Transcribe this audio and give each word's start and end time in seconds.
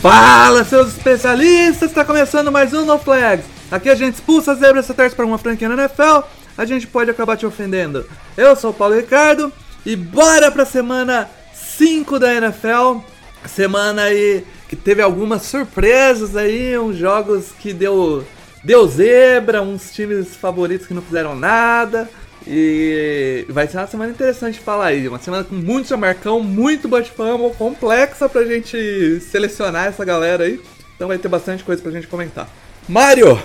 Fala, 0.00 0.64
seus 0.64 0.96
especialistas! 0.96 1.90
Está 1.90 2.06
começando 2.06 2.50
mais 2.50 2.72
um 2.72 2.86
No 2.86 2.98
Flags. 2.98 3.44
Aqui 3.70 3.90
a 3.90 3.94
gente 3.94 4.14
expulsa 4.14 4.54
zebras 4.54 4.88
e 4.88 4.94
torce 4.94 5.14
para 5.14 5.26
uma 5.26 5.36
franquia 5.36 5.68
na 5.68 5.74
NFL. 5.74 6.26
A 6.56 6.64
gente 6.64 6.86
pode 6.86 7.10
acabar 7.10 7.36
te 7.36 7.44
ofendendo. 7.44 8.06
Eu 8.34 8.56
sou 8.56 8.70
o 8.70 8.74
Paulo 8.74 8.96
Ricardo 8.96 9.52
e 9.84 9.94
bora 9.94 10.50
pra 10.50 10.64
semana 10.64 11.28
5 11.52 12.18
da 12.18 12.34
NFL. 12.34 13.00
Semana 13.44 14.04
aí 14.04 14.42
que 14.70 14.74
teve 14.74 15.02
algumas 15.02 15.42
surpresas 15.42 16.34
aí, 16.34 16.78
uns 16.78 16.96
jogos 16.96 17.52
que 17.58 17.74
deu 17.74 18.24
deu 18.64 18.88
zebra, 18.88 19.60
uns 19.60 19.92
times 19.92 20.34
favoritos 20.34 20.86
que 20.86 20.94
não 20.94 21.02
fizeram 21.02 21.36
nada. 21.36 22.08
E 22.46 23.44
vai 23.48 23.66
ser 23.68 23.76
uma 23.76 23.86
semana 23.86 24.12
interessante 24.12 24.54
de 24.54 24.60
falar 24.60 24.86
aí. 24.86 25.06
Uma 25.08 25.18
semana 25.18 25.44
com 25.44 25.54
muito 25.54 25.88
chamarcão, 25.88 26.42
muito 26.42 26.88
fumble, 26.88 27.54
complexa 27.56 28.28
pra 28.28 28.44
gente 28.44 29.20
selecionar 29.20 29.86
essa 29.88 30.04
galera 30.04 30.44
aí. 30.44 30.60
Então 30.96 31.08
vai 31.08 31.18
ter 31.18 31.28
bastante 31.28 31.64
coisa 31.64 31.82
pra 31.82 31.92
gente 31.92 32.06
comentar. 32.06 32.48
Mário, 32.88 33.40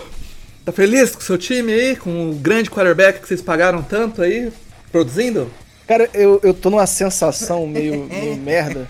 tá 0.64 0.72
feliz 0.72 1.16
com 1.16 1.22
o 1.22 1.24
seu 1.24 1.38
time 1.38 1.74
aí? 1.74 1.96
Com 1.96 2.32
o 2.32 2.36
grande 2.36 2.70
quarterback 2.70 3.20
que 3.20 3.28
vocês 3.28 3.42
pagaram 3.42 3.82
tanto 3.82 4.22
aí, 4.22 4.52
produzindo? 4.92 5.50
Cara, 5.88 6.10
eu, 6.14 6.40
eu 6.42 6.54
tô 6.54 6.70
numa 6.70 6.88
sensação 6.88 7.68
meio, 7.68 8.06
meio 8.10 8.36
merda. 8.38 8.88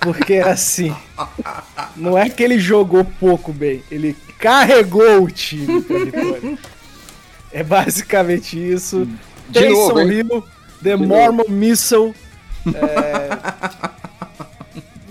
Porque 0.00 0.34
assim. 0.36 0.94
Não 1.96 2.16
é 2.16 2.30
que 2.30 2.42
ele 2.42 2.58
jogou 2.58 3.04
pouco 3.04 3.52
bem, 3.52 3.82
ele 3.90 4.16
carregou 4.38 5.24
o 5.24 5.30
time 5.30 5.82
pra 5.82 5.98
vitória. 5.98 6.58
É 7.52 7.62
basicamente 7.62 8.56
isso. 8.56 9.06
De 9.48 9.60
Taysom 9.60 9.88
novo? 9.88 10.00
Hill, 10.12 10.44
The 10.82 10.96
Mormon 10.96 11.48
Missile. 11.48 12.14
é, 12.74 13.90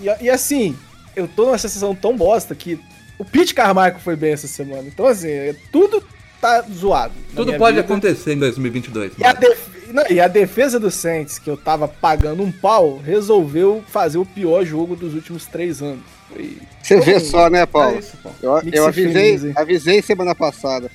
E, 0.02 0.24
e 0.24 0.30
assim, 0.30 0.74
eu 1.14 1.28
tô 1.28 1.44
numa 1.46 1.58
sensação 1.58 1.94
tão 1.94 2.16
bosta 2.16 2.54
que 2.54 2.80
o 3.18 3.24
Pete 3.24 3.54
Carmichael 3.54 3.98
foi 4.00 4.16
bem 4.16 4.32
essa 4.32 4.48
semana. 4.48 4.84
Então, 4.86 5.06
assim, 5.06 5.28
é- 5.28 5.54
tudo 5.70 6.02
tá 6.40 6.64
zoado. 6.72 7.12
Tudo 7.36 7.52
pode 7.58 7.76
vida. 7.76 7.84
acontecer 7.84 8.32
em 8.32 8.38
2022. 8.38 9.12
E 9.18 9.24
a, 9.24 9.34
def- 9.34 9.68
não, 9.92 10.04
e 10.08 10.18
a 10.18 10.26
defesa 10.26 10.80
do 10.80 10.90
Saints, 10.90 11.38
que 11.38 11.50
eu 11.50 11.56
tava 11.58 11.86
pagando 11.86 12.42
um 12.42 12.50
pau, 12.50 12.96
resolveu 12.96 13.84
fazer 13.88 14.16
o 14.16 14.24
pior 14.24 14.64
jogo 14.64 14.96
dos 14.96 15.12
últimos 15.14 15.44
três 15.44 15.82
anos. 15.82 16.00
Foi- 16.32 16.56
Você 16.82 16.98
vê 17.00 17.20
só, 17.20 17.50
né, 17.50 17.66
Paulo? 17.66 17.96
É 17.96 17.98
isso, 17.98 18.16
pô. 18.22 18.30
Eu, 18.42 18.58
eu 18.72 18.86
avisei, 18.86 19.38
feliz, 19.38 19.54
avisei 19.56 20.00
semana 20.00 20.34
passada. 20.34 20.90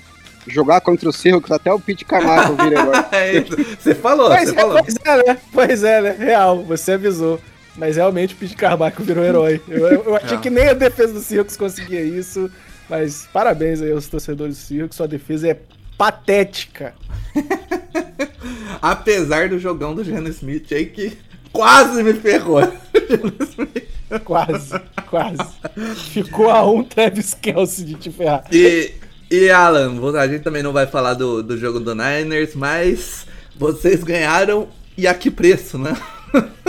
Jogar 0.47 0.79
contra 0.81 1.09
o 1.09 1.13
Seahawks 1.13 1.51
até 1.51 1.71
o 1.73 1.79
Pete 1.79 2.05
Carmichael 2.05 2.55
vira 2.55 2.81
agora. 2.81 3.07
É 3.11 3.37
isso. 3.37 3.55
Você 3.79 3.95
falou, 3.95 4.29
Pois 4.29 4.49
você 4.49 4.55
é, 4.55 4.59
falou. 4.59 4.83
pois 4.83 4.95
é, 5.03 5.23
né? 5.23 5.37
Pois 5.51 5.83
é, 5.83 6.01
né? 6.01 6.15
Real, 6.19 6.63
você 6.63 6.91
avisou. 6.93 7.41
Mas 7.75 7.95
realmente 7.97 8.33
o 8.33 8.37
Pete 8.37 8.55
Carmichael 8.55 8.93
virou 9.05 9.23
herói. 9.23 9.61
Eu, 9.67 9.87
eu- 9.87 10.03
eu 10.03 10.15
achei 10.15 10.37
É. 10.37 10.39
que 10.41 10.49
nem 10.49 10.69
a 10.69 10.73
defesa 10.73 11.13
do 11.13 11.19
Seahawks 11.19 11.57
conseguia 11.57 12.01
isso. 12.01 12.49
Mas 12.89 13.27
parabéns 13.33 13.81
aí 13.81 13.91
aos 13.91 14.07
torcedores 14.07 14.55
do 14.55 14.61
Seahawks, 14.61 14.95
sua 14.95 15.07
defesa 15.07 15.47
é 15.49 15.57
patética. 15.97 16.93
Apesar 18.81 19.49
do 19.49 19.57
jogão 19.59 19.95
do 19.95 20.03
Geno 20.03 20.27
Smith 20.29 20.71
aí 20.71 20.85
que 20.85 21.17
quase 21.51 22.03
me 22.03 22.13
ferrou. 22.13 22.61
Quase, 24.23 24.79
quase. 25.09 25.39
Ficou 26.11 26.49
a 26.51 26.63
um 26.71 26.83
Travis 26.83 27.33
Kelsey 27.33 27.85
de 27.85 27.95
te 27.95 28.11
ferrar. 28.11 28.43
E, 28.51 28.93
e 29.43 29.49
Alan, 29.49 29.93
a 30.19 30.27
gente 30.27 30.43
também 30.43 30.63
não 30.63 30.73
vai 30.73 30.87
falar 30.87 31.13
do, 31.13 31.41
do 31.43 31.57
jogo 31.57 31.79
do 31.79 31.93
Niners, 31.95 32.55
mas 32.55 33.25
vocês 33.55 34.03
ganharam 34.03 34.67
e 34.97 35.07
a 35.07 35.13
que 35.13 35.29
preço, 35.31 35.77
né? 35.77 35.95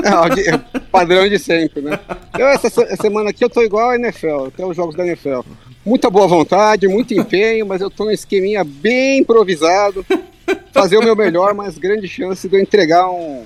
É, 0.03 0.59
padrão 0.93 1.29
de 1.29 1.39
sempre, 1.39 1.81
né? 1.81 1.99
Eu, 2.39 2.47
essa 2.47 2.71
se- 2.71 2.97
semana 2.97 3.31
aqui 3.31 3.45
eu 3.45 3.51
tô 3.51 3.63
igual 3.63 3.91
a 3.91 3.97
NFL, 3.97 4.47
até 4.47 4.65
os 4.65 4.77
jogos 4.77 4.95
da 4.95 5.05
NFL. 5.07 5.41
Muita 5.85 6.11
boa 6.11 6.27
vontade, 6.27 6.87
muito 6.89 7.15
empenho, 7.15 7.67
mas 7.67 7.81
eu 7.81 7.91
tô 7.91 8.05
num 8.05 8.11
esqueminha 8.11 8.63
bem 8.65 9.19
improvisado. 9.21 10.05
Fazer 10.73 10.97
o 10.97 11.03
meu 11.03 11.17
melhor, 11.17 11.55
mas 11.55 11.79
grande 11.79 12.07
chance 12.07 12.49
de 12.49 12.57
eu 12.57 12.61
entregar 12.61 13.11
um, 13.11 13.45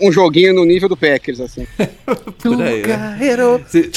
um 0.00 0.12
joguinho 0.12 0.52
no 0.54 0.64
nível 0.64 0.88
do 0.88 0.96
Packers, 0.96 1.40
assim. 1.40 1.66
Por 2.42 2.60
aí, 2.62 2.82
né? 2.86 3.16
Se, 3.68 3.90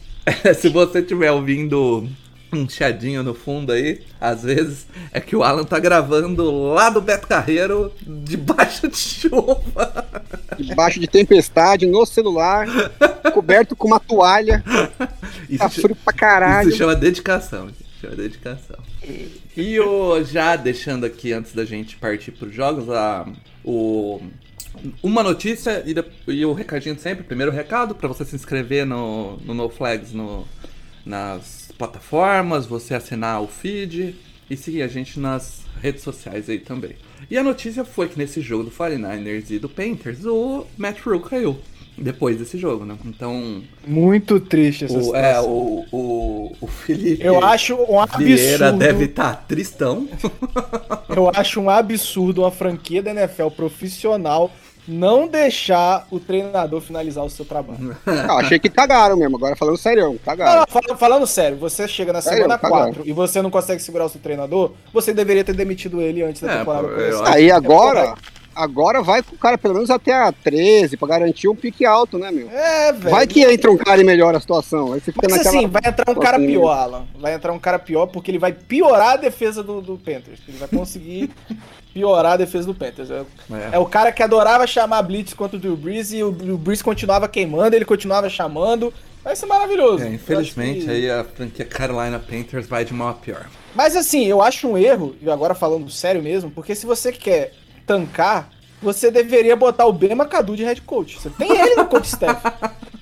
se 0.54 0.68
você 0.68 1.00
estiver 1.00 1.30
ouvindo 1.32 2.08
um 2.52 2.68
chiadinho 2.68 3.22
no 3.22 3.34
fundo 3.34 3.72
aí, 3.72 4.00
às 4.20 4.42
vezes 4.42 4.86
é 5.12 5.20
que 5.20 5.36
o 5.36 5.42
Alan 5.42 5.64
tá 5.64 5.78
gravando 5.78 6.50
lá 6.72 6.90
do 6.90 7.00
Beto 7.00 7.26
Carreiro, 7.26 7.92
debaixo 8.02 8.88
de 8.88 8.96
chuva. 8.96 10.06
Debaixo 10.58 10.98
de 10.98 11.06
tempestade, 11.06 11.86
no 11.86 12.04
celular, 12.06 12.66
coberto 13.32 13.76
com 13.76 13.88
uma 13.88 14.00
toalha, 14.00 14.62
Isso, 15.48 15.58
tá 15.58 15.68
frio 15.68 15.96
pra 15.96 16.12
caralho. 16.12 16.68
isso 16.68 16.78
chama 16.78 16.94
dedicação, 16.94 17.66
gente. 17.68 17.88
Chama 18.00 18.16
dedicação. 18.16 18.76
E 19.56 19.78
o, 19.80 20.22
já 20.22 20.56
deixando 20.56 21.04
aqui, 21.04 21.32
antes 21.32 21.52
da 21.52 21.64
gente 21.64 21.96
partir 21.96 22.32
pros 22.32 22.54
jogos, 22.54 22.88
a, 22.90 23.26
o, 23.64 24.20
uma 25.02 25.22
notícia 25.22 25.82
e, 25.84 25.94
e 26.32 26.44
o 26.44 26.52
recadinho 26.52 26.94
de 26.94 27.00
sempre. 27.00 27.24
Primeiro 27.24 27.50
recado, 27.50 27.94
para 27.94 28.08
você 28.08 28.24
se 28.24 28.36
inscrever 28.36 28.86
no, 28.86 29.36
no 29.38 29.54
No 29.54 29.68
Flags 29.68 30.12
no, 30.12 30.46
nas 31.04 31.67
plataformas, 31.78 32.66
você 32.66 32.94
assinar 32.94 33.40
o 33.42 33.46
feed 33.46 34.14
e 34.50 34.56
seguir 34.56 34.82
a 34.82 34.88
gente 34.88 35.20
nas 35.20 35.62
redes 35.80 36.02
sociais 36.02 36.48
aí 36.50 36.58
também. 36.58 36.96
E 37.30 37.36
a 37.38 37.42
notícia 37.42 37.84
foi 37.84 38.08
que 38.08 38.18
nesse 38.18 38.40
jogo 38.40 38.64
do 38.64 38.70
49ers 38.70 39.50
e 39.50 39.58
do 39.58 39.68
Panthers, 39.68 40.24
o 40.24 40.66
Matt 40.76 41.00
Rule 41.00 41.20
caiu. 41.20 41.58
Depois 42.00 42.38
desse 42.38 42.56
jogo, 42.56 42.84
né? 42.84 42.96
Então, 43.04 43.60
Muito 43.84 44.38
triste 44.38 44.84
essa 44.84 44.96
o, 44.96 45.02
situação. 45.02 45.24
é, 45.24 45.40
o, 45.40 45.84
o, 45.90 46.56
o 46.60 46.66
Felipe 46.68 47.24
Eu 47.24 47.44
acho 47.44 47.74
um 47.74 48.06
Vieira 48.16 48.68
absurdo. 48.68 48.78
deve 48.78 49.04
estar 49.06 49.34
tristão. 49.48 50.08
Eu 51.08 51.28
acho 51.34 51.60
um 51.60 51.68
absurdo 51.68 52.42
uma 52.42 52.52
franquia 52.52 53.02
da 53.02 53.10
NFL 53.10 53.48
profissional 53.48 54.48
não 54.88 55.28
deixar 55.28 56.06
o 56.10 56.18
treinador 56.18 56.80
finalizar 56.80 57.22
o 57.24 57.30
seu 57.30 57.44
trabalho. 57.44 57.94
Ah, 58.06 58.36
achei 58.38 58.58
que 58.58 58.68
cagaram 58.68 59.16
mesmo, 59.16 59.36
agora 59.36 59.54
falando 59.54 59.76
sério, 59.76 60.04
Não, 60.06 60.16
cagaram. 60.18 60.60
não, 60.60 60.66
fal- 60.66 60.96
falando 60.98 61.26
sério, 61.26 61.56
você 61.58 61.86
chega 61.86 62.12
na 62.12 62.20
Sério, 62.22 62.38
semana 62.38 62.58
cagado. 62.58 62.82
4 62.94 63.02
e 63.06 63.12
você 63.12 63.40
não 63.42 63.50
consegue 63.50 63.80
segurar 63.82 64.06
o 64.06 64.08
seu 64.08 64.20
treinador, 64.20 64.72
você 64.92 65.12
deveria 65.12 65.44
ter 65.44 65.54
demitido 65.54 66.00
ele 66.00 66.22
antes 66.22 66.40
da 66.42 66.52
É, 66.52 66.58
temporada 66.58 66.88
começar. 66.88 67.34
Aí 67.34 67.50
agora, 67.50 68.14
agora 68.62 69.02
vai 69.02 69.22
com 69.22 69.34
o 69.34 69.38
cara 69.38 69.56
pelo 69.56 69.74
menos 69.74 69.90
até 69.90 70.12
a 70.12 70.32
13 70.32 70.96
pra 70.96 71.08
garantir 71.08 71.48
um 71.48 71.54
pique 71.54 71.84
alto, 71.86 72.18
né, 72.18 72.30
meu? 72.30 72.50
É, 72.50 72.92
velho. 72.92 73.10
Vai 73.14 73.26
que 73.26 73.42
entra 73.44 73.70
um 73.70 73.76
cara 73.76 74.00
e 74.00 74.04
melhora 74.04 74.36
a 74.38 74.40
situação. 74.40 74.92
Aí 74.92 75.00
você 75.00 75.12
fica 75.12 75.26
Mas 75.28 75.38
naquela. 75.38 75.56
assim, 75.58 75.66
vai 75.68 75.82
entrar 75.86 76.10
um 76.10 76.14
cara 76.14 76.36
Assim, 76.36 76.46
pior, 76.46 76.72
Alan. 76.76 77.04
Vai 77.18 77.34
entrar 77.34 77.52
um 77.52 77.58
cara 77.58 77.78
pior 77.78 78.06
porque 78.06 78.30
ele 78.30 78.38
vai 78.38 78.52
piorar 78.52 79.12
a 79.12 79.16
defesa 79.16 79.62
do, 79.62 79.80
do 79.80 79.96
Panthers. 79.96 80.40
Ele 80.48 80.58
vai 80.58 80.68
conseguir 80.68 81.30
piorar 81.94 82.32
a 82.32 82.36
defesa 82.36 82.66
do 82.66 82.74
Panthers. 82.74 83.10
É, 83.10 83.20
É. 83.50 83.68
é 83.72 83.78
o 83.78 83.86
cara 83.86 84.12
que 84.12 84.22
adorava 84.22 84.66
chamar 84.66 85.02
Blitz 85.02 85.32
contra 85.34 85.56
o 85.56 85.60
Drew 85.60 85.76
Brees 85.76 86.12
e 86.12 86.22
o, 86.22 86.28
o 86.28 86.58
Brees 86.58 86.82
continuava 86.82 87.28
queimando, 87.28 87.74
ele 87.74 87.84
continuava 87.84 88.28
chamando. 88.28 88.92
Vai 89.24 89.34
ser 89.36 89.46
maravilhoso. 89.46 90.04
É, 90.04 90.06
Eu 90.08 90.12
infelizmente, 90.14 90.78
acho 90.78 90.86
que- 90.86 90.90
aí 90.92 91.10
a 91.10 91.24
franquia 91.24 91.64
Carolina 91.64 92.18
Panthers 92.18 92.66
vai 92.66 92.84
de 92.84 92.94
mal 92.94 93.08
a 93.08 93.14
pior. 93.14 93.46
Mas 93.74 93.94
assim, 93.96 94.24
eu 94.24 94.40
acho 94.40 94.66
um 94.68 94.78
erro, 94.78 95.14
e 95.20 95.28
agora 95.30 95.54
falando 95.54 95.90
sério 95.90 96.22
mesmo, 96.22 96.50
porque 96.50 96.74
se 96.74 96.86
você 96.86 97.12
quer 97.12 97.52
tancar, 97.86 98.48
você 98.82 99.10
deveria 99.10 99.56
botar 99.56 99.86
o 99.86 99.92
Ben 99.92 100.12
McAdoo 100.12 100.56
de 100.56 100.64
head 100.64 100.80
coach. 100.82 101.20
Você 101.20 101.30
tem 101.30 101.50
ele 101.50 101.76
no 101.76 101.86
coach 101.86 102.06
staff. 102.06 102.40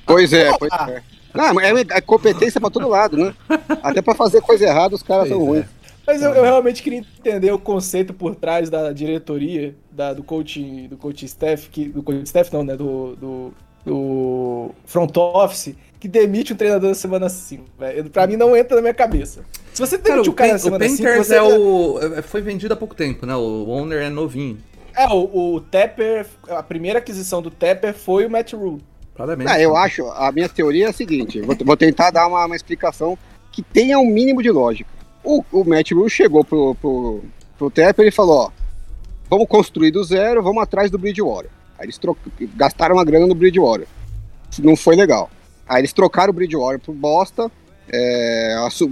Pois 0.07 0.33
é, 0.33 0.57
pois 0.59 0.73
é. 0.89 1.03
Não, 1.35 1.53
mas 1.55 1.67
é, 1.77 1.85
é 1.99 2.01
competência 2.01 2.61
pra 2.61 2.71
todo 2.71 2.89
lado, 2.89 3.17
né? 3.17 3.35
Até 3.83 4.01
pra 4.01 4.15
fazer 4.15 4.41
coisa 4.41 4.65
errada, 4.65 4.95
os 4.95 5.03
caras 5.03 5.29
são 5.29 5.39
Pois 5.39 5.49
ruins. 5.49 5.65
é. 5.65 5.69
Mas 6.07 6.23
eu, 6.23 6.31
eu 6.33 6.43
realmente 6.45 6.83
queria 6.83 7.01
entender 7.01 7.51
o 7.53 7.59
conceito 7.59 8.15
por 8.15 8.37
trás 8.37 8.71
da 8.71 8.93
diretoria, 8.93 9.75
da, 9.91 10.13
do 10.15 10.23
coaching, 10.23 10.87
do 10.87 10.97
coaching 10.97 11.27
staff, 11.27 11.69
que, 11.69 11.87
do 11.89 12.03
coaching 12.03 12.23
staff 12.23 12.53
não, 12.53 12.63
né, 12.63 12.77
do, 12.77 13.17
do, 13.17 13.53
do 13.85 14.71
front 14.85 15.17
office, 15.17 15.75
que 15.99 16.07
demite 16.07 16.53
um 16.53 16.57
treinador 16.57 16.89
na 16.91 16.95
semana 16.95 17.29
5, 17.29 17.65
velho. 17.79 18.09
Pra 18.09 18.27
mim 18.27 18.37
não 18.37 18.57
entra 18.57 18.77
na 18.77 18.83
minha 18.83 18.95
cabeça. 18.95 19.45
Se 19.75 19.81
você 19.81 19.99
Cara, 19.99 20.11
demite 20.23 20.29
o, 20.31 20.33
o 20.33 20.35
cara 20.37 20.51
na 20.53 20.57
o 20.57 20.61
semana 20.61 20.89
5, 20.89 21.03
Panthers 21.03 21.27
você... 21.27 21.35
é 21.35 21.43
o. 21.43 21.99
é- 22.19 22.23
Foi 22.23 22.41
vendido 22.41 22.73
há 22.73 22.77
pouco 22.77 22.95
tempo, 22.95 23.27
né? 23.27 23.35
O 23.35 23.69
owner 23.69 24.03
é 24.03 24.09
novinho. 24.09 24.59
É, 24.97 25.07
o, 25.09 25.55
o 25.57 25.61
Tepper, 25.61 26.27
a 26.49 26.63
primeira 26.63 26.99
aquisição 26.99 27.43
do 27.43 27.51
Tepper 27.51 27.95
foi 27.95 28.27
o 28.27 28.31
Matt 28.31 28.53
Rule. 28.55 28.83
Claramente. 29.15 29.47
Não, 29.49 29.57
eu 29.57 29.77
acho, 29.77 30.07
a 30.11 30.31
minha 30.33 30.49
teoria 30.49 30.87
é 30.87 30.89
a 30.89 30.93
seguinte, 30.93 31.41
vou, 31.41 31.57
vou 31.65 31.77
tentar 31.77 32.11
dar 32.11 32.27
uma, 32.27 32.45
uma 32.45 32.57
explicação 32.57 33.17
que 33.53 33.63
tenha 33.63 33.99
um 33.99 34.07
mínimo 34.07 34.43
de 34.43 34.51
lógica. 34.51 34.91
O, 35.25 35.43
o 35.53 35.65
Matt 35.65 35.93
Rule 35.93 36.11
chegou 36.11 36.45
pro, 36.45 36.75
pro, 36.77 37.23
pro 37.59 37.71
Tepper 37.71 38.07
e 38.07 38.11
falou, 38.11 38.37
ó, 38.47 38.51
vamos 39.29 39.49
construir 39.49 39.91
do 39.91 40.05
zero, 40.05 40.43
vamos 40.43 40.63
atrás 40.63 40.91
do 40.91 40.99
Bridgewater. 40.99 41.51
Aí 41.79 41.87
eles 41.87 42.01
gastaram 42.55 42.97
uma 42.97 43.05
grana 43.05 43.27
no 43.27 43.35
Bridgewater. 43.35 43.87
Não 44.59 44.77
foi 44.77 44.97
legal. 44.97 45.31
Aí 45.69 45.81
eles 45.81 45.93
trocaram 45.93 46.31
o 46.31 46.35
Bridgewater 46.35 46.79
pro 46.79 46.93
bosta, 46.93 47.51
é, 47.93 48.55
assu- 48.67 48.91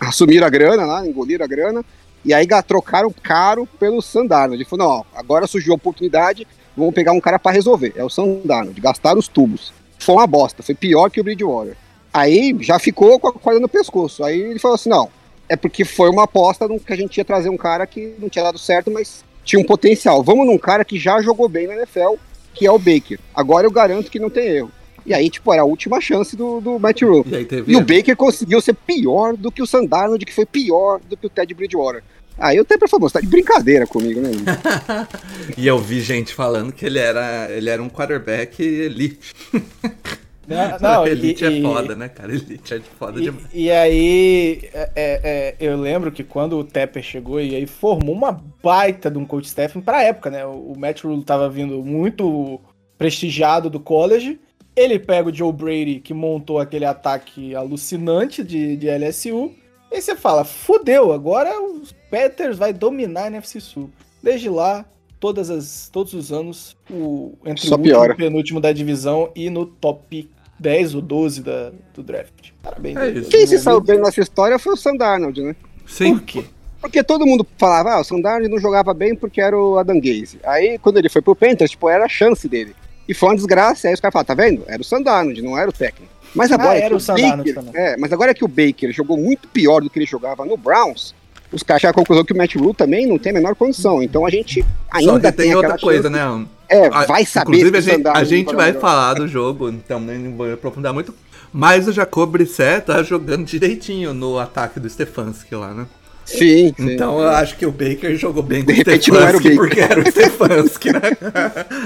assumiram 0.00 0.46
a 0.46 0.50
grana 0.50 0.84
lá, 0.84 1.06
engoliram 1.06 1.44
a 1.44 1.48
grana, 1.48 1.84
e 2.24 2.32
aí 2.32 2.46
trocaram 2.66 3.12
caro 3.22 3.68
pelo 3.78 4.00
Sandarno. 4.00 4.54
Ele 4.54 4.64
falou, 4.64 4.86
não, 4.86 4.94
ó, 4.96 5.04
agora 5.14 5.46
surgiu 5.46 5.72
a 5.72 5.76
oportunidade, 5.76 6.46
vamos 6.76 6.94
pegar 6.94 7.12
um 7.12 7.20
cara 7.20 7.38
pra 7.38 7.52
resolver. 7.52 7.92
É 7.96 8.04
o 8.04 8.10
Sandarno, 8.10 8.72
de 8.72 8.80
gastar 8.80 9.16
os 9.16 9.28
tubos. 9.28 9.72
Foi 9.98 10.14
uma 10.14 10.26
bosta, 10.26 10.62
foi 10.62 10.74
pior 10.74 11.10
que 11.10 11.20
o 11.20 11.24
Bridgewater. 11.24 11.76
Aí 12.12 12.56
já 12.60 12.78
ficou 12.78 13.18
com 13.18 13.28
a 13.28 13.32
corda 13.32 13.60
no 13.60 13.68
pescoço. 13.68 14.24
Aí 14.24 14.40
ele 14.40 14.58
falou 14.58 14.76
assim, 14.76 14.88
não, 14.88 15.10
é 15.48 15.56
porque 15.56 15.84
foi 15.84 16.08
uma 16.08 16.24
aposta 16.24 16.66
que 16.84 16.92
a 16.92 16.96
gente 16.96 17.18
ia 17.18 17.24
trazer 17.24 17.48
um 17.48 17.56
cara 17.56 17.86
que 17.86 18.14
não 18.18 18.28
tinha 18.28 18.44
dado 18.44 18.58
certo, 18.58 18.90
mas 18.90 19.24
tinha 19.44 19.60
um 19.60 19.64
potencial. 19.64 20.22
Vamos 20.22 20.46
num 20.46 20.58
cara 20.58 20.84
que 20.84 20.98
já 20.98 21.20
jogou 21.20 21.48
bem 21.48 21.66
na 21.66 21.74
NFL, 21.74 22.14
que 22.54 22.66
é 22.66 22.70
o 22.70 22.78
Baker. 22.78 23.18
Agora 23.34 23.66
eu 23.66 23.70
garanto 23.70 24.10
que 24.10 24.18
não 24.18 24.30
tem 24.30 24.46
erro. 24.46 24.70
E 25.06 25.12
aí, 25.12 25.28
tipo, 25.28 25.52
era 25.52 25.62
a 25.62 25.66
última 25.66 26.00
chance 26.00 26.34
do, 26.34 26.60
do 26.60 26.78
Matt 26.78 27.02
Rule. 27.02 27.24
E. 27.68 27.72
E 27.72 27.76
o 27.76 27.80
Baker 27.80 28.16
conseguiu 28.16 28.60
ser 28.60 28.74
pior 28.74 29.36
do 29.36 29.52
que 29.52 29.62
o 29.62 29.66
Sandarnold, 29.66 30.24
que 30.24 30.32
foi 30.32 30.46
pior 30.46 30.98
do 31.00 31.16
que 31.16 31.26
o 31.26 31.30
Ted 31.30 31.52
Bridgewater. 31.52 32.02
Aí 32.38 32.58
o 32.58 32.64
Temper 32.64 32.88
falou, 32.88 33.08
você 33.08 33.14
tá 33.14 33.20
de 33.20 33.26
brincadeira 33.28 33.86
comigo, 33.86 34.20
né? 34.20 34.30
E 35.56 35.66
eu 35.66 35.78
vi 35.78 36.00
gente 36.00 36.34
falando 36.34 36.72
que 36.72 36.84
ele 36.84 36.98
era, 36.98 37.48
ele 37.50 37.70
era 37.70 37.82
um 37.82 37.88
quarterback 37.88 38.62
elite. 38.62 39.18
Não, 40.46 40.76
não, 40.78 41.06
elite 41.06 41.42
e- 41.42 41.46
é 41.46 41.50
e- 41.52 41.62
foda, 41.62 41.96
né, 41.96 42.06
cara? 42.08 42.30
Elite 42.30 42.74
é 42.74 42.80
foda 42.98 43.18
E, 43.18 43.22
demais. 43.24 43.46
e 43.54 43.70
aí, 43.70 44.60
é, 44.74 44.90
é, 44.94 45.20
é, 45.24 45.54
eu 45.58 45.74
lembro 45.80 46.12
que 46.12 46.22
quando 46.22 46.58
o 46.58 46.64
Tepper 46.64 47.02
chegou 47.02 47.40
e 47.40 47.54
aí 47.56 47.66
formou 47.66 48.14
uma 48.14 48.44
baita 48.62 49.10
de 49.10 49.16
um 49.16 49.24
coach 49.24 49.46
staff 49.46 49.80
pra 49.80 50.02
época, 50.02 50.28
né? 50.30 50.44
O, 50.44 50.72
o 50.72 50.78
Matt 50.78 51.02
Rule 51.02 51.24
tava 51.24 51.48
vindo 51.48 51.82
muito 51.82 52.60
prestigiado 52.98 53.70
do 53.70 53.80
college. 53.80 54.38
Ele 54.76 54.98
pega 54.98 55.30
o 55.30 55.34
Joe 55.34 55.50
Brady, 55.52 56.00
que 56.00 56.12
montou 56.12 56.58
aquele 56.58 56.84
ataque 56.84 57.54
alucinante 57.54 58.44
de, 58.44 58.76
de 58.76 58.86
LSU. 58.90 59.50
E 59.94 60.02
você 60.02 60.16
fala, 60.16 60.44
fudeu, 60.44 61.12
agora 61.12 61.62
os 61.62 61.94
Panthers 62.10 62.58
vai 62.58 62.72
dominar 62.72 63.24
a 63.24 63.26
NFC 63.28 63.60
Sul. 63.60 63.88
Desde 64.20 64.48
lá, 64.48 64.84
todas 65.20 65.50
as, 65.50 65.88
todos 65.92 66.12
os 66.14 66.32
anos, 66.32 66.76
o, 66.90 67.32
entre 67.46 67.68
Só 67.68 67.76
o 67.76 67.78
último 67.78 68.02
o 68.02 68.16
penúltimo 68.16 68.60
da 68.60 68.72
divisão 68.72 69.30
e 69.36 69.48
no 69.48 69.64
top 69.66 70.28
10 70.58 70.96
ou 70.96 71.00
12 71.00 71.42
da, 71.42 71.70
do 71.94 72.02
draft. 72.02 72.50
Parabéns. 72.60 72.96
É 72.96 73.00
aí, 73.02 73.18
isso. 73.18 73.30
Quem 73.30 73.46
se 73.46 73.56
saiu 73.56 73.80
bem 73.80 74.00
nessa 74.00 74.20
história 74.20 74.58
foi 74.58 74.72
o 74.74 74.76
Sandarnold, 74.76 75.40
né? 75.40 75.54
Sim. 75.86 76.18
Por 76.18 76.24
quê? 76.24 76.44
Porque 76.80 77.04
todo 77.04 77.24
mundo 77.24 77.46
falava, 77.56 77.92
ah, 77.92 78.00
o 78.00 78.04
Sandarnold 78.04 78.50
não 78.50 78.58
jogava 78.58 78.92
bem 78.92 79.14
porque 79.14 79.40
era 79.40 79.56
o 79.56 79.78
Adam 79.78 80.00
Gaze. 80.00 80.40
Aí, 80.42 80.76
quando 80.76 80.96
ele 80.96 81.08
foi 81.08 81.22
pro 81.22 81.36
Panthers, 81.36 81.70
tipo, 81.70 81.88
era 81.88 82.04
a 82.04 82.08
chance 82.08 82.48
dele. 82.48 82.74
E 83.08 83.14
foi 83.14 83.28
uma 83.28 83.36
desgraça, 83.36 83.86
aí 83.86 83.94
os 83.94 84.00
caras 84.00 84.12
falaram, 84.12 84.26
tá 84.26 84.34
vendo? 84.34 84.64
Era 84.66 84.82
o 84.82 84.84
Sandarnold, 84.84 85.40
não 85.40 85.56
era 85.56 85.70
o 85.70 85.72
técnico. 85.72 86.12
Mas 86.34 86.50
agora 86.50 86.70
Ah, 86.72 86.80
que 86.80 86.82
era 86.86 86.96
o 86.96 86.98
Baker, 86.98 87.54
também. 87.54 87.72
é, 87.76 87.96
mas 87.96 88.12
agora 88.12 88.34
que 88.34 88.44
o 88.44 88.48
Baker 88.48 88.92
jogou 88.92 89.16
muito 89.16 89.46
pior 89.48 89.80
do 89.80 89.88
que 89.90 89.98
ele 89.98 90.06
jogava 90.06 90.44
no 90.44 90.56
Browns, 90.56 91.14
os 91.52 91.62
caras 91.62 91.80
chegaram 91.82 91.94
à 91.94 91.98
conclusão 92.00 92.24
que 92.24 92.32
o 92.32 92.36
Matt 92.36 92.56
Rule 92.56 92.74
também 92.74 93.06
não 93.06 93.18
tem 93.18 93.30
a 93.30 93.34
menor 93.34 93.54
condição. 93.54 94.02
Então 94.02 94.26
a 94.26 94.30
gente 94.30 94.64
ainda 94.90 95.12
Só 95.12 95.18
que 95.20 95.32
tem, 95.32 95.46
tem 95.46 95.54
outra 95.54 95.78
coisa, 95.78 96.10
chance. 96.10 96.40
né? 96.40 96.46
É, 96.68 96.86
A- 96.88 97.04
vai 97.06 97.24
saber 97.24 97.58
Inclusive, 97.58 97.76
a 97.78 97.80
gente, 97.80 98.08
a 98.08 98.24
gente 98.24 98.54
vai 98.54 98.72
falar 98.72 99.14
do 99.14 99.28
jogo, 99.28 99.68
então 99.68 100.00
nem 100.00 100.34
vou 100.34 100.52
aprofundar 100.52 100.92
muito. 100.92 101.14
Mas 101.52 101.86
o 101.86 101.92
Jacob 101.92 102.28
Brissett 102.32 102.86
tá 102.86 103.00
jogando 103.04 103.44
direitinho 103.44 104.12
no 104.12 104.38
ataque 104.40 104.80
do 104.80 104.90
Stefanski 104.90 105.54
lá, 105.54 105.72
né? 105.72 105.86
Sim, 106.24 106.74
sim. 106.76 106.92
Então 106.94 107.20
eu 107.20 107.28
acho 107.28 107.56
que 107.56 107.66
o 107.66 107.70
Baker 107.70 108.16
jogou 108.16 108.42
bem 108.42 108.60
com 108.62 108.68
De 108.68 108.72
o 108.72 108.76
repente 108.76 109.10
não 109.10 109.20
era 109.20 109.36
o 109.36 109.40
Stefanski 109.40 109.56
Baker. 109.56 109.68
porque 109.68 109.80
era 109.80 110.00
o 110.00 110.10
Stefanski, 110.10 110.92
né? 110.92 111.00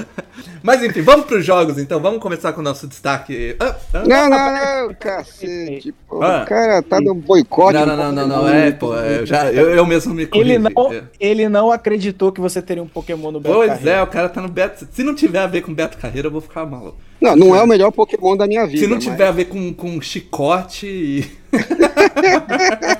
Mas 0.63 0.83
enfim, 0.83 1.01
vamos 1.01 1.25
pros 1.25 1.45
jogos 1.45 1.77
então. 1.77 1.99
Vamos 1.99 2.21
começar 2.21 2.53
com 2.53 2.61
o 2.61 2.63
nosso 2.63 2.87
destaque. 2.87 3.55
Ah, 3.59 3.75
ah. 3.93 4.03
Não, 4.05 4.29
não, 4.29 4.87
não, 4.87 4.93
cacete. 4.93 5.93
Pô, 6.07 6.21
Ah. 6.21 6.43
O 6.43 6.47
cara 6.47 6.81
tá 6.81 6.99
no 7.01 7.13
boicote. 7.13 7.73
Não, 7.77 7.85
não, 7.85 7.95
não, 7.97 8.11
não, 8.11 8.27
não, 8.27 8.49
é, 8.49 8.71
pô, 8.71 8.97
é, 8.97 9.19
eu 9.19 9.25
já, 9.25 9.51
eu, 9.51 9.69
eu 9.69 9.85
mesmo 9.85 10.13
me 10.13 10.25
corrigi. 10.25 10.51
Ele 10.51 10.59
não, 10.59 10.93
É. 10.93 11.03
ele 11.19 11.49
não 11.49 11.71
acreditou 11.71 12.31
que 12.31 12.41
você 12.41 12.61
teria 12.61 12.83
um 12.83 12.87
Pokémon 12.87 13.31
no 13.31 13.39
Beto 13.39 13.55
Pois 13.55 13.69
Carreiro. 13.71 13.89
é, 13.89 14.03
o 14.03 14.07
cara 14.07 14.29
tá 14.29 14.41
no 14.41 14.49
Beto. 14.49 14.87
Se 14.91 15.03
não 15.03 15.15
tiver 15.15 15.39
a 15.39 15.47
ver 15.47 15.61
com 15.61 15.73
Beto 15.73 15.97
Carreira, 15.97 16.27
eu 16.27 16.31
vou 16.31 16.41
ficar 16.41 16.65
maluco. 16.65 16.97
Não, 17.21 17.35
não 17.35 17.55
é 17.55 17.61
o 17.61 17.67
melhor 17.67 17.91
Pokémon 17.91 18.35
da 18.37 18.47
minha 18.47 18.65
vida. 18.65 18.79
Se 18.79 18.87
não 18.87 18.95
mas- 18.95 19.03
tiver 19.03 19.27
a 19.27 19.31
ver 19.31 19.45
com, 19.45 19.73
com 19.73 19.99
chicote 20.01 20.85
e. 20.87 21.38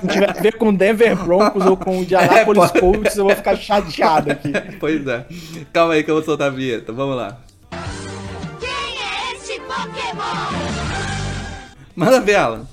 Se 0.00 0.06
tiver 0.08 0.30
a 0.30 0.32
ver 0.34 0.56
com 0.56 0.72
Denver 0.74 1.16
Broncos 1.16 1.64
ou 1.66 1.76
com 1.76 1.98
o 1.98 2.02
Indianapolis 2.02 2.62
É, 2.64 2.68
pode. 2.68 2.80
Colts, 2.80 3.16
eu 3.16 3.24
vou 3.26 3.36
ficar 3.36 3.56
chateado 3.56 4.32
aqui. 4.32 4.52
Pois 4.78 5.06
é. 5.06 5.24
Calma 5.72 5.94
aí 5.94 6.02
que 6.04 6.10
eu 6.10 6.14
vou 6.16 6.24
soltar 6.24 6.48
a 6.48 6.50
vinheta. 6.50 6.92
Vamos 6.92 7.16
lá. 7.16 7.38
Quem 8.60 8.68
é 8.70 9.32
este 9.36 9.60
Pokémon? 9.60 10.60
Manda 11.94 12.20
ver, 12.20 12.36
Alan. 12.36 12.66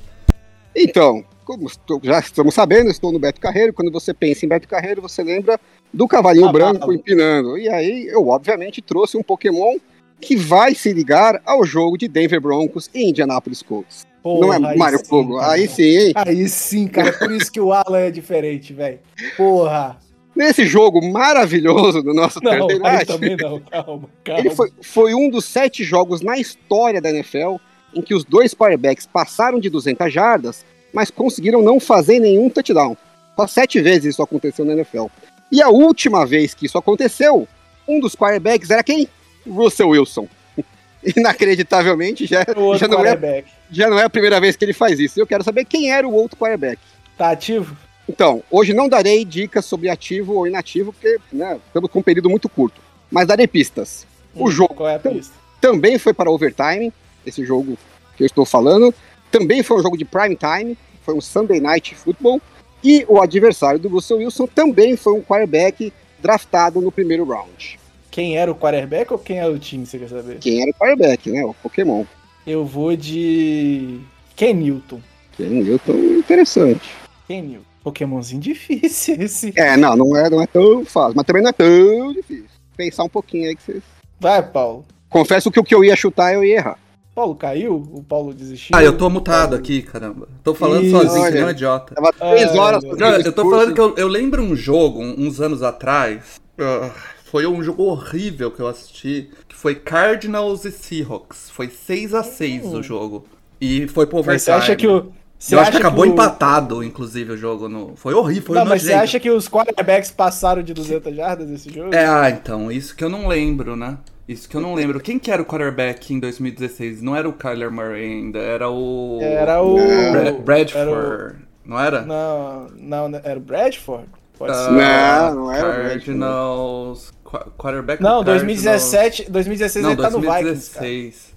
Então, 0.75 1.23
como 1.43 1.67
estou- 1.67 1.99
já 2.03 2.19
estamos 2.19 2.53
sabendo, 2.53 2.89
estou 2.89 3.11
no 3.11 3.19
Beto 3.19 3.41
Carreiro. 3.41 3.73
Quando 3.73 3.91
você 3.91 4.13
pensa 4.13 4.45
em 4.45 4.49
Beto 4.49 4.67
Carreiro, 4.67 5.01
você 5.01 5.23
lembra 5.23 5.59
do 5.93 6.07
cavalinho 6.07 6.47
Ah, 6.47 6.51
branco 6.51 6.79
Pablo. 6.79 6.93
empinando. 6.95 7.57
E 7.57 7.67
aí, 7.69 8.07
eu 8.07 8.27
obviamente 8.27 8.81
trouxe 8.81 9.17
um 9.17 9.23
Pokémon 9.23 9.77
que 10.19 10.35
vai 10.35 10.73
se 10.73 10.91
ligar 10.93 11.41
ao 11.45 11.63
jogo 11.65 11.97
de 11.97 12.07
Denver 12.07 12.41
Broncos 12.41 12.89
e 12.93 13.09
Indianapolis 13.09 13.61
Colts. 13.61 14.05
Não 14.35 14.53
é 14.53 14.57
Porra, 14.57 14.69
aí 14.71 14.77
Mario 14.77 14.99
sim, 14.99 15.05
Fogo. 15.05 15.39
cara. 15.39 15.51
Aí 15.53 15.67
sim, 15.67 15.83
hein? 15.83 16.13
Aí 16.15 16.49
sim, 16.49 16.87
cara. 16.87 17.13
Por 17.13 17.31
isso 17.31 17.51
que 17.51 17.59
o 17.59 17.71
Alan 17.71 17.99
é 17.99 18.11
diferente, 18.11 18.73
velho. 18.73 18.99
Porra. 19.35 19.97
Nesse 20.35 20.67
jogo 20.67 21.01
maravilhoso 21.11 22.03
do 22.03 22.13
nosso 22.13 22.39
Não, 22.43 22.51
Thursday 22.51 22.79
Night, 22.79 23.05
também 23.07 23.35
não. 23.35 23.59
Calma, 23.59 24.09
calma. 24.23 24.39
Ele 24.39 24.51
foi, 24.51 24.71
foi 24.81 25.13
um 25.15 25.29
dos 25.29 25.45
sete 25.45 25.83
jogos 25.83 26.21
na 26.21 26.37
história 26.37 27.01
da 27.01 27.09
NFL 27.09 27.55
em 27.93 28.01
que 28.01 28.13
os 28.13 28.23
dois 28.23 28.53
quarterbacks 28.53 29.07
passaram 29.07 29.59
de 29.59 29.69
200 29.69 30.13
jardas, 30.13 30.63
mas 30.93 31.09
conseguiram 31.09 31.61
não 31.61 31.79
fazer 31.79 32.19
nenhum 32.19 32.49
touchdown. 32.49 32.95
Só 33.35 33.47
sete 33.47 33.81
vezes 33.81 34.13
isso 34.13 34.21
aconteceu 34.21 34.63
na 34.63 34.73
NFL. 34.73 35.07
E 35.51 35.61
a 35.61 35.69
última 35.69 36.25
vez 36.25 36.53
que 36.53 36.65
isso 36.65 36.77
aconteceu, 36.77 37.47
um 37.87 37.99
dos 37.99 38.15
quarterbacks 38.15 38.69
era 38.69 38.83
quem? 38.83 39.07
Russell 39.47 39.89
Wilson. 39.89 40.27
Inacreditavelmente, 41.15 42.25
já, 42.25 42.45
já, 42.77 42.87
não 42.87 43.05
é. 43.05 43.43
Já 43.71 43.89
não 43.89 43.99
é 43.99 44.03
a 44.03 44.09
primeira 44.09 44.39
vez 44.39 44.55
que 44.55 44.65
ele 44.65 44.73
faz 44.73 44.99
isso. 44.99 45.19
Eu 45.19 45.27
quero 45.27 45.43
saber 45.43 45.65
quem 45.65 45.91
era 45.91 46.07
o 46.07 46.13
outro 46.13 46.37
quarterback. 46.37 46.79
Tá 47.17 47.31
ativo? 47.31 47.75
Então, 48.07 48.41
hoje 48.49 48.73
não 48.73 48.87
darei 48.87 49.25
dicas 49.25 49.65
sobre 49.65 49.89
ativo 49.89 50.33
ou 50.35 50.47
inativo, 50.47 50.93
porque 50.93 51.17
né, 51.31 51.59
estamos 51.67 51.89
com 51.91 51.99
um 51.99 52.03
período 52.03 52.29
muito 52.29 52.47
curto. 52.47 52.81
Mas 53.11 53.27
darei 53.27 53.47
pistas. 53.47 54.05
O 54.33 54.45
Hum, 54.47 54.51
jogo 54.51 54.75
Qual 54.75 54.87
é 54.89 54.95
a 54.95 54.99
pista? 54.99 55.33
também 55.59 55.97
foi 55.97 56.13
para 56.13 56.29
overtime, 56.31 56.93
esse 57.25 57.43
jogo 57.45 57.77
que 58.15 58.23
eu 58.23 58.27
estou 58.27 58.45
falando. 58.45 58.93
Também 59.31 59.61
foi 59.63 59.77
um 59.79 59.81
jogo 59.81 59.97
de 59.97 60.05
prime 60.05 60.37
time, 60.37 60.77
foi 61.03 61.13
um 61.15 61.21
Sunday 61.21 61.59
Night 61.59 61.95
Football. 61.95 62.41
E 62.83 63.03
o 63.09 63.19
adversário 63.21 63.79
do 63.79 63.89
Russell 63.89 64.17
Wilson 64.17 64.45
também 64.47 64.95
foi 64.95 65.13
um 65.13 65.21
quarterback 65.21 65.91
draftado 66.19 66.79
no 66.79 66.91
primeiro 66.91 67.25
round. 67.25 67.79
Quem 68.11 68.37
era 68.37 68.51
o 68.51 68.55
quarterback 68.55 69.11
ou 69.11 69.19
quem 69.19 69.39
era 69.39 69.51
o 69.51 69.59
time, 69.59 69.85
você 69.85 69.97
quer 69.99 70.09
saber? 70.09 70.37
Quem 70.39 70.61
era 70.61 70.71
o 70.71 70.73
quarterback, 70.73 71.29
né? 71.29 71.43
O 71.43 71.53
Pokémon. 71.55 72.05
Eu 72.47 72.63
vou 72.65 72.95
de. 72.95 73.99
Ken 74.35 74.53
Newton. 74.53 75.01
Ken 75.35 75.49
Newton, 75.49 75.93
interessante. 76.17 76.89
Ken 77.27 77.41
Newton. 77.41 77.65
Pokémonzinho 77.83 78.41
difícil 78.41 79.15
esse. 79.21 79.51
É, 79.55 79.75
não, 79.75 79.95
não 79.97 80.15
é, 80.15 80.29
não 80.29 80.41
é 80.41 80.47
tão 80.47 80.83
fácil, 80.85 81.13
mas 81.15 81.25
também 81.25 81.41
não 81.43 81.49
é 81.49 81.53
tão 81.53 82.13
difícil. 82.13 82.45
Pensar 82.75 83.03
um 83.03 83.09
pouquinho 83.09 83.49
aí 83.49 83.55
que 83.55 83.63
vocês. 83.63 83.83
Vai, 84.19 84.41
Paulo. 84.41 84.85
Confesso 85.09 85.51
que 85.51 85.59
o 85.59 85.63
que 85.63 85.75
eu 85.75 85.83
ia 85.83 85.95
chutar 85.95 86.33
eu 86.33 86.43
ia 86.43 86.55
errar. 86.55 86.79
Paulo 87.13 87.35
caiu? 87.35 87.75
O 87.93 88.03
Paulo 88.03 88.33
desistiu? 88.33 88.75
Ah, 88.77 88.83
eu 88.83 88.95
tô 88.97 89.09
mutado 89.09 89.55
aqui, 89.55 89.81
caramba. 89.81 90.27
Tô 90.43 90.53
falando 90.53 90.83
Ih, 90.85 90.91
sozinho, 90.91 91.23
que 91.23 91.29
olha. 91.31 91.41
não 91.41 91.47
é 91.47 91.51
idiota. 91.51 91.95
Tava 91.95 92.13
três 92.13 92.55
horas 92.55 92.83
fazendo 92.83 92.99
Não, 92.99 93.11
eu 93.19 93.33
tô 93.33 93.49
falando 93.49 93.73
que 93.73 93.81
eu, 93.81 93.95
eu 93.97 94.07
lembro 94.07 94.41
um 94.43 94.55
jogo, 94.55 95.01
um- 95.01 95.15
uns 95.27 95.41
anos 95.41 95.63
atrás. 95.63 96.39
ah, 96.59 96.91
foi 97.31 97.45
um 97.47 97.61
jogo 97.63 97.83
horrível 97.83 98.49
que 98.51 98.59
eu 98.59 98.67
assisti. 98.67 99.29
Que 99.47 99.55
foi 99.55 99.75
Cardinals 99.75 100.65
e 100.65 100.71
Seahawks. 100.71 101.49
Foi 101.49 101.69
6 101.69 102.13
a 102.13 102.23
6 102.23 102.65
o 102.73 102.81
jogo. 102.83 103.25
E 103.59 103.87
foi 103.87 104.05
pro 104.05 104.17
overtime. 104.19 104.35
Mas 104.35 104.43
você 104.43 104.51
acha 104.51 104.75
que 104.75 104.87
o. 104.87 105.11
Você 105.39 105.53
eu 105.53 105.59
acho 105.59 105.69
que 105.69 105.77
acabou 105.77 106.03
o- 106.03 106.07
empatado, 106.07 106.83
inclusive, 106.83 107.33
o 107.33 107.37
jogo. 107.37 107.69
No... 107.69 107.95
Foi 107.95 108.13
horrível, 108.13 108.43
foi 108.47 108.55
Não, 108.57 108.65
mas 108.65 108.81
você 108.81 108.87
nojento. 108.87 109.03
acha 109.03 109.19
que 109.19 109.29
os 109.29 109.47
quarterbacks 109.47 110.09
passaram 110.09 110.63
de 110.63 110.73
200 110.73 111.15
jardas 111.15 111.47
nesse 111.47 111.71
jogo? 111.71 111.93
É, 111.93 112.07
ah, 112.07 112.27
então, 112.29 112.71
isso 112.71 112.95
que 112.95 113.03
eu 113.03 113.09
não 113.09 113.27
lembro, 113.27 113.75
né? 113.75 113.97
Isso 114.27 114.49
que 114.49 114.57
eu 114.57 114.61
não 114.61 114.73
lembro. 114.73 114.99
Quem 114.99 115.19
que 115.19 115.29
era 115.29 115.39
o 115.41 115.45
quarterback 115.45 116.11
em 116.13 116.19
2016? 116.19 117.01
Não 117.03 117.15
era 117.15 117.29
o 117.29 117.33
Kyler 117.33 117.71
Murray 117.71 118.03
ainda, 118.13 118.39
era 118.39 118.67
o... 118.69 119.19
Era 119.21 119.61
o. 119.61 119.75
Bra- 119.75 120.21
era 120.21 120.31
Bradford, 120.33 121.35
não 121.63 121.79
era? 121.79 122.01
o- 122.01 122.05
Não, 122.07 122.67
não, 122.75 123.09
não, 123.09 123.21
era 123.23 123.37
o 123.37 123.41
Bradford? 123.41 124.07
Pode 124.39 124.51
Ah, 124.51 124.55
ser. 124.55 124.71
Não, 124.71 125.35
não 125.35 125.51
era 125.51 125.67
o 125.69 125.71
Bradford. 125.73 125.89
Cardinals... 126.05 127.13
Qua- 127.29 127.45
Quarterback 127.57 128.01
Não, 128.01 128.23
do 128.23 128.31
Cardinals. 128.31 128.63
2017, 128.63 129.29
2016 129.29 129.83
Não, 129.83 129.91
ele 129.91 130.01
tá 130.01 130.09
no 130.09 130.19
Vikings, 130.21 130.71
cara. 130.71 130.85
2016. 130.85 131.35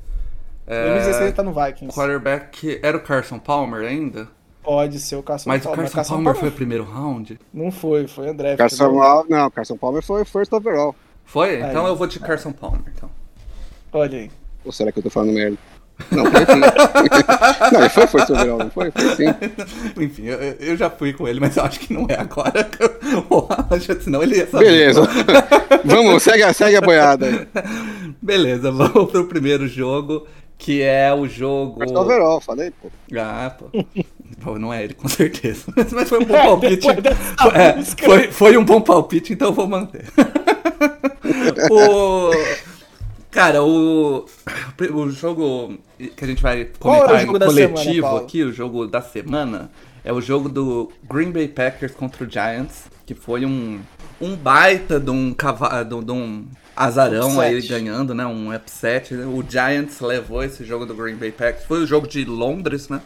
É, 0.69 0.83
2016 0.85 1.21
ele 1.27 1.33
tá 1.33 1.43
no 1.43 1.53
Vikings. 1.53 1.95
quarterback 1.95 2.81
era 2.81 2.97
o 2.97 3.01
Carson 3.01 3.39
Palmer 3.41 3.83
ainda? 3.89 4.29
Pode 4.63 5.01
ser 5.01 5.17
o 5.17 5.23
Carson 5.23 5.49
Mas 5.49 5.63
o 5.65 5.69
Palmer. 5.69 5.91
Carson 5.91 6.15
Palmer 6.15 6.35
foi 6.37 6.49
o 6.49 6.53
primeiro 6.53 6.85
round? 6.85 7.41
Não 7.53 7.73
foi, 7.73 8.07
foi 8.07 8.29
André. 8.29 8.55
Carson 8.57 8.93
Palmer, 8.95 9.25
não, 9.29 9.51
Carson 9.51 9.77
Palmer 9.77 10.03
foi 10.03 10.25
first 10.25 10.53
overall. 10.53 10.95
Foi? 11.25 11.61
Aí. 11.61 11.71
Então 11.71 11.87
eu 11.89 11.97
vou 11.97 12.07
de 12.07 12.21
Carson 12.21 12.53
Palmer, 12.53 12.83
então. 12.95 13.11
Olha 13.93 14.19
aí. 14.19 14.31
Ou 14.65 14.71
será 14.71 14.93
que 14.93 14.99
eu 14.99 15.03
tô 15.03 15.11
falando 15.11 15.33
merda? 15.33 15.59
Não, 16.11 16.25
foi 16.27 16.47
sim. 16.47 16.61
não, 17.73 17.81
ele 17.81 17.89
foi 17.89 18.07
first 18.07 18.31
overall, 18.31 18.59
não 18.59 18.71
foi? 18.71 18.91
Foi 18.91 19.17
sim. 19.17 19.25
Enfim, 20.03 20.27
eu, 20.27 20.39
eu 20.39 20.77
já 20.77 20.89
fui 20.91 21.13
com 21.13 21.27
ele, 21.29 21.41
mas 21.41 21.57
eu 21.57 21.65
acho 21.65 21.81
que 21.81 21.93
não 21.93 22.07
é 22.09 22.19
agora. 22.19 22.69
Senão 24.03 24.23
ele 24.23 24.37
ia 24.37 24.47
saber. 24.47 24.65
Beleza. 24.67 25.03
Vamos, 25.85 26.23
segue, 26.23 26.43
a- 26.43 26.53
segue 26.53 26.77
a 26.77 26.81
boiada 26.81 27.27
aí. 27.27 27.47
Beleza, 28.21 28.71
vamos 28.71 29.11
pro 29.11 29.25
primeiro 29.27 29.67
jogo, 29.69 30.27
que 30.59 30.83
é 30.83 31.13
o 31.13 31.27
jogo. 31.29 31.79
First 31.81 31.95
overall, 31.97 32.41
falei, 32.41 32.71
pô. 32.83 32.91
Ah, 33.17 33.53
pô. 33.59 33.67
Pô, 34.43 34.59
Não 34.59 34.73
é 34.73 34.85
ele, 34.85 34.95
com 34.95 35.09
certeza. 35.09 35.65
Mas 35.93 36.09
foi 36.09 36.19
um 36.21 36.25
bom 36.25 36.35
palpite. 36.35 36.87
Depois 36.87 37.03
dessa 37.03 37.49
É, 37.55 37.83
foi, 38.05 38.29
foi 38.33 38.57
um 38.57 38.65
bom 38.65 38.81
palpite, 38.81 39.33
então 39.33 39.49
eu 39.49 39.55
vou 39.55 39.67
manter. 39.69 40.05
o. 41.71 42.31
Cara, 43.31 43.63
o. 43.63 44.27
O 44.93 45.11
jogo 45.11 45.79
que 45.99 46.25
a 46.25 46.27
gente 46.27 46.43
vai 46.43 46.69
comentar 46.79 47.27
da 47.27 47.47
coletivo 47.47 48.07
semana, 48.07 48.19
aqui, 48.21 48.43
o 48.43 48.53
jogo 48.53 48.87
da 48.87 49.01
semana, 49.03 49.71
é 50.03 50.13
o 50.13 50.21
jogo 50.21 50.49
do 50.49 50.91
Green 51.09 51.31
Bay 51.31 51.47
Packers 51.49 51.95
contra 51.95 52.25
o 52.25 52.31
Giants, 52.31 52.85
que 53.07 53.15
foi 53.15 53.45
um, 53.45 53.81
um 54.21 54.35
baita 54.35 54.99
de 54.99 55.11
um 55.11 55.35
de 55.35 56.13
um 56.13 56.47
azarão 56.75 57.29
Upset. 57.29 57.45
aí 57.45 57.61
ganhando, 57.69 58.15
né? 58.15 58.27
Um 58.27 58.55
upset. 58.55 59.15
O 59.15 59.45
Giants 59.47 60.01
levou 60.01 60.43
esse 60.43 60.65
jogo 60.65 60.87
do 60.87 60.95
Green 60.95 61.17
Bay 61.17 61.31
Packers. 61.31 61.65
Foi 61.67 61.83
o 61.83 61.87
jogo 61.87 62.09
de 62.09 62.25
Londres, 62.25 62.89
né? 62.89 63.01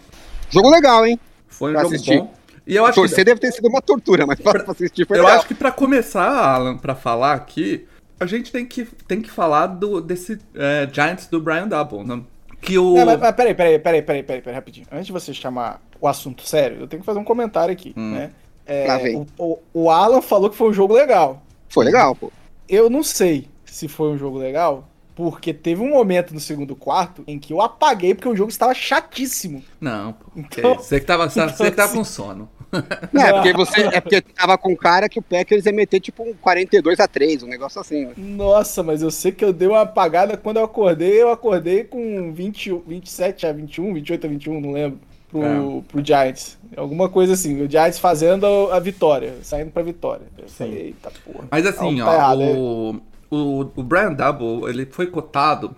Jogo 0.49 0.71
legal, 0.71 1.05
hein? 1.05 1.19
Foi 1.49 1.71
um 1.71 1.75
Pra 1.75 1.83
jogo 1.83 1.95
assistir. 1.95 2.19
bom. 2.19 2.33
E 2.67 2.77
eu 2.77 2.87
acho 2.87 2.95
Torcer 2.95 3.19
que, 3.19 3.25
deve 3.25 3.41
ter 3.41 3.53
sido 3.53 3.69
uma 3.69 3.83
tortura, 3.83 4.25
mas 4.27 4.41
pra, 4.41 4.63
pra 4.63 4.73
assistir 4.73 5.07
foi 5.07 5.19
eu 5.19 5.23
legal. 5.23 5.39
acho 5.39 5.47
que 5.47 5.55
pra 5.55 5.71
começar, 5.71 6.31
Alan, 6.31 6.79
pra 6.79 6.95
falar 6.95 7.35
aqui, 7.35 7.87
a 8.19 8.27
gente 8.27 8.51
tem 8.53 8.65
que, 8.65 8.85
tem 9.07 9.21
que 9.21 9.31
falar 9.31 9.67
do, 9.67 10.01
desse 10.01 10.39
é, 10.55 10.89
Giants 10.93 11.27
do 11.27 11.41
Brian 11.41 11.69
Double, 11.69 12.05
né? 12.05 12.23
Que 12.61 12.79
o. 12.79 12.95
Não, 12.95 13.05
mas, 13.07 13.21
mas 13.21 13.35
peraí, 13.35 13.55
peraí, 13.55 13.79
peraí, 13.79 14.03
peraí, 14.03 14.23
peraí, 14.23 14.43
peraí, 14.43 14.55
rapidinho. 14.55 14.87
Antes 14.91 15.07
de 15.07 15.13
você 15.13 15.35
chamar 15.35 15.83
o 16.01 16.09
assunto 16.09 16.47
sério, 16.47 16.79
eu 16.81 16.87
tenho 16.87 17.01
que 17.01 17.07
fazer 17.07 17.19
um 17.19 17.25
comentário 17.25 17.73
aqui, 17.73 17.93
né? 17.97 18.31
É, 18.67 19.15
o, 19.15 19.27
o, 19.39 19.59
o 19.75 19.91
Alan 19.91 20.23
falou 20.23 20.49
que 20.49 20.57
foi 20.57 20.71
um 20.71 20.73
jogo 20.73 20.95
legal. 20.95 21.43
Foi 21.69 21.85
legal, 21.85 22.15
pô. 22.15 22.33
Eu 22.69 22.89
não 22.89 23.03
sei 23.03 23.49
se 23.67 23.89
foi 23.89 24.09
um 24.09 24.17
jogo 24.17 24.39
legal, 24.39 24.89
porque 25.15 25.55
teve 25.55 25.81
um 25.81 25.91
momento 25.91 26.35
no 26.35 26.41
segundo 26.41 26.75
quarto 26.75 27.23
em 27.27 27.39
que 27.39 27.53
eu 27.53 27.61
apaguei 27.61 28.15
porque 28.15 28.29
o 28.29 28.35
jogo 28.37 28.51
estava 28.51 28.75
chatíssimo. 28.75 29.63
Não, 29.81 30.13
pô. 30.15 30.31
que 30.51 30.61
Então- 30.61 30.75
você 30.75 30.99
que 31.01 31.07
tava, 31.07 31.29
você 31.29 31.41
que 31.47 31.71
tava 31.71 31.89
assim- 31.89 31.99
com 31.99 32.05
sono. 32.05 32.49
Não, 33.13 33.23
é 33.23 33.33
porque 33.33 33.53
você 33.53 33.83
é 33.83 34.01
porque 34.01 34.21
tava 34.21 34.59
com 34.59 34.75
cara 34.77 35.09
que 35.09 35.21
o 35.21 35.23
Packers 35.23 35.65
ia 35.65 35.73
meter 35.73 36.01
tipo 36.01 36.25
um 36.25 36.35
42 36.35 36.99
a 36.99 37.07
3, 37.07 37.45
um 37.45 37.47
negócio 37.47 37.81
assim, 37.81 38.07
né? 38.07 38.13
Nossa, 38.17 38.83
mas 38.83 39.01
eu 39.01 39.13
sei 39.13 39.31
que 39.31 39.45
eu 39.45 39.53
dei 39.53 39.69
uma 39.69 39.83
apagada 39.83 40.37
quando 40.37 40.57
eu 40.57 40.65
acordei. 40.65 41.23
Eu 41.23 41.31
acordei 41.31 41.85
com 41.85 42.33
20, 42.33 42.73
27 42.85 43.47
a 43.47 43.53
21, 43.53 43.95
28 43.95 44.27
a 44.27 44.29
21, 44.29 44.61
não 44.61 44.73
lembro. 44.73 44.99
Pro, 45.31 45.45
É. 45.45 45.83
pro 45.87 46.05
Giants. 46.05 46.59
Alguma 46.77 47.09
coisa 47.09 47.35
assim. 47.35 47.63
O 47.63 47.71
Giants 47.71 47.99
fazendo 48.01 48.45
a, 48.73 48.81
vitória, 48.81 49.35
saindo 49.43 49.71
pra 49.71 49.83
vitória. 49.83 50.27
Eu 50.37 50.49
falei, 50.49 50.87
eita 50.87 51.13
porra. 51.25 51.47
Mas 51.53 51.65
assim, 51.67 52.01
ó, 52.01 52.07
tá 52.07 52.15
errado, 52.15 52.39
né? 52.41 52.53
o, 52.57 53.01
o, 53.35 53.73
o 53.77 53.83
Brian 53.83 54.13
Double, 54.13 54.69
ele 54.69 54.87
foi 54.87 55.07
cotado, 55.07 55.75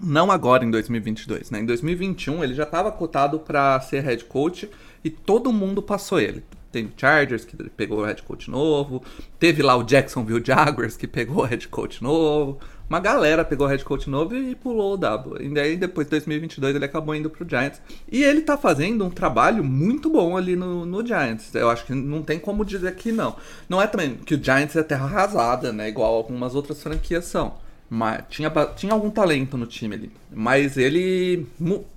não 0.00 0.30
agora 0.30 0.64
em 0.64 0.70
2022, 0.70 1.50
né? 1.50 1.60
Em 1.60 1.66
2021 1.66 2.44
ele 2.44 2.54
já 2.54 2.66
tava 2.66 2.90
cotado 2.92 3.38
pra 3.38 3.80
ser 3.80 4.02
head 4.02 4.24
coach 4.24 4.68
e 5.02 5.10
todo 5.10 5.52
mundo 5.52 5.80
passou 5.80 6.20
ele. 6.20 6.44
Tem 6.70 6.84
o 6.84 6.92
Chargers 6.96 7.44
que 7.44 7.56
pegou 7.70 8.00
o 8.00 8.04
head 8.04 8.22
coach 8.22 8.50
novo, 8.50 9.02
teve 9.38 9.62
lá 9.62 9.76
o 9.76 9.82
Jacksonville 9.82 10.42
Jaguars 10.44 10.96
que 10.96 11.06
pegou 11.06 11.44
o 11.44 11.46
head 11.46 11.68
coach 11.68 12.02
novo, 12.02 12.58
uma 12.88 13.00
galera 13.00 13.44
pegou 13.44 13.66
o 13.66 13.70
head 13.70 13.84
coach 13.84 14.08
novo 14.08 14.36
e 14.36 14.54
pulou 14.54 14.94
o 14.94 14.96
Double. 14.96 15.44
E 15.44 15.48
daí 15.48 15.76
depois 15.76 16.06
de 16.06 16.12
2022 16.12 16.76
ele 16.76 16.84
acabou 16.84 17.14
indo 17.14 17.28
pro 17.28 17.48
Giants. 17.48 17.80
E 18.10 18.22
ele 18.22 18.42
tá 18.42 18.56
fazendo 18.56 19.04
um 19.04 19.10
trabalho 19.10 19.64
muito 19.64 20.08
bom 20.08 20.36
ali 20.36 20.54
no, 20.54 20.86
no 20.86 21.04
Giants. 21.04 21.54
Eu 21.54 21.68
acho 21.68 21.84
que 21.84 21.94
não 21.94 22.22
tem 22.22 22.38
como 22.38 22.64
dizer 22.64 22.94
que 22.94 23.10
não. 23.10 23.36
Não 23.68 23.82
é 23.82 23.86
também 23.86 24.14
que 24.14 24.34
o 24.34 24.42
Giants 24.42 24.76
é 24.76 24.82
terra 24.82 25.06
arrasada, 25.06 25.72
né? 25.72 25.88
Igual 25.88 26.14
algumas 26.14 26.54
outras 26.54 26.82
franquias 26.82 27.24
são. 27.24 27.54
Mas 27.90 28.24
tinha, 28.28 28.50
tinha 28.76 28.92
algum 28.92 29.10
talento 29.10 29.56
no 29.56 29.66
time 29.66 29.94
ali. 29.94 30.12
Mas 30.32 30.76
ele 30.76 31.46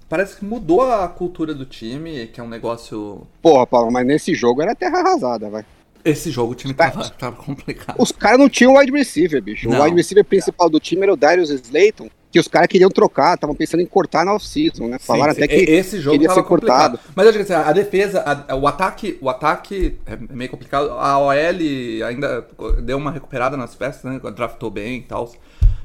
parece 0.08 0.38
que 0.38 0.46
mudou 0.46 0.82
a 0.82 1.08
cultura 1.08 1.54
do 1.54 1.66
time, 1.66 2.28
que 2.28 2.40
é 2.40 2.44
um 2.44 2.50
negócio. 2.50 3.28
Porra, 3.42 3.66
Paulo, 3.68 3.92
mas 3.92 4.06
nesse 4.06 4.34
jogo 4.34 4.62
era 4.62 4.76
terra 4.76 5.00
arrasada, 5.00 5.50
vai. 5.50 5.66
Esse 6.04 6.32
jogo 6.32 6.54
o 6.54 6.56
time 6.56 6.74
tava, 6.74 7.10
tava 7.12 7.36
complicado. 7.36 7.96
Os 8.00 8.12
caras 8.12 8.40
não 8.40 8.50
tinham 8.50 8.76
wide 8.78 8.92
receiver, 8.92 9.42
bicho. 9.42 9.68
Não. 9.70 9.80
O 9.80 9.84
wide 9.84 9.96
receiver 9.96 10.24
principal 10.24 10.70
do 10.70 10.80
time 10.80 11.04
era 11.04 11.14
o 11.14 11.18
Darius 11.18 11.50
Slayton, 11.50 12.10
que 12.32 12.40
os 12.40 12.48
caras 12.48 12.68
queriam 12.68 12.90
trocar, 12.90 13.34
estavam 13.36 13.56
pensando 13.56 13.82
em 13.82 13.86
cortar 13.86 14.24
na 14.24 14.34
off-season, 14.34 14.88
né? 14.88 15.00
Falaram 15.00 15.34
Sim, 15.34 15.44
até 15.44 15.52
sim. 15.58 15.66
que 15.66 15.72
E- 15.72 15.76
esse 15.76 16.00
jogo 16.00 16.14
queria 16.14 16.28
tava 16.30 16.42
ser 16.42 16.48
cortado. 16.48 16.98
complicado. 16.98 17.14
Mas 17.16 17.26
eu 17.26 17.32
digo 17.32 17.44
assim, 17.44 17.54
a 17.54 17.72
defesa, 17.74 18.46
a- 18.48 18.56
o 18.56 18.68
ataque, 18.68 19.18
o 19.20 19.30
ataque 19.30 19.98
é 20.06 20.18
meio 20.34 20.50
complicado. 20.50 20.92
A 20.92 21.18
OL 21.20 21.34
ainda 22.08 22.46
deu 22.84 22.98
uma 22.98 23.12
recuperada 23.12 23.58
nas 23.58 23.76
peças, 23.76 24.04
né? 24.04 24.20
Draftou 24.36 24.70
bem 24.70 24.98
e 25.00 25.02
tal. 25.02 25.32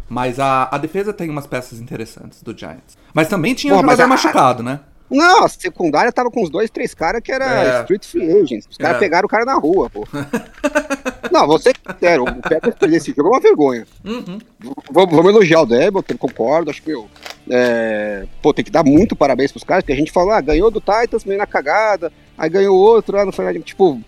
Mas 0.08 0.38
a, 0.38 0.68
a 0.70 0.76
defesa 0.76 1.12
tem 1.14 1.30
umas 1.30 1.46
peças 1.46 1.80
interessantes 1.80 2.42
do 2.42 2.56
Giants. 2.56 2.96
Mas 3.14 3.26
também 3.26 3.54
tinha 3.54 3.72
Pô, 3.74 3.82
mas 3.82 3.92
jogador 3.96 4.02
a- 4.04 4.06
machucado, 4.08 4.62
né? 4.62 4.80
Não, 5.10 5.44
a 5.44 5.48
secundária 5.48 6.10
tava 6.10 6.30
com 6.30 6.42
uns 6.42 6.50
dois, 6.50 6.70
três 6.70 6.94
caras 6.94 7.20
que 7.22 7.30
era 7.30 7.78
É. 7.78 7.80
street 7.82 8.04
free 8.06 8.32
agents. 8.40 8.66
Os 8.70 8.76
caras 8.78 8.96
É. 8.96 9.00
pegaram 9.00 9.26
o 9.26 9.28
cara 9.28 9.44
na 9.44 9.54
rua, 9.54 9.88
pô. 9.90 10.04
não, 11.30 11.46
você 11.46 11.72
sério, 12.00 12.24
o 12.24 12.42
Packers 12.42 12.74
perder 12.76 12.96
esse 12.96 13.12
jogo 13.14 13.28
é 13.28 13.32
uma 13.32 13.40
vergonha. 13.40 13.86
Uhum. 14.04 14.38
Vamos, 14.90 15.14
vamos 15.14 15.30
elogiar 15.32 15.60
o 15.62 15.66
Debo, 15.66 16.04
eu 16.08 16.18
concordo, 16.18 16.70
acho 16.70 16.82
que, 16.82 16.88
meu, 16.90 17.08
é, 17.50 18.26
pô, 18.42 18.52
tem 18.54 18.64
que 18.64 18.70
dar 18.70 18.82
muito 18.84 19.14
parabéns 19.14 19.52
pros 19.52 19.64
caras, 19.64 19.82
porque 19.82 19.92
a 19.92 19.96
gente 19.96 20.10
falou, 20.12 20.32
ah, 20.32 20.40
ganhou 20.40 20.70
do 20.70 20.80
Titans 20.80 21.24
meio 21.24 21.38
na 21.38 21.46
cagada, 21.46 22.10
aí 22.36 22.48
ganhou 22.48 22.76
outro, 22.76 23.22
não 23.24 23.32
foi 23.32 23.44
nada, 23.44 23.58
tipo, 23.60 24.00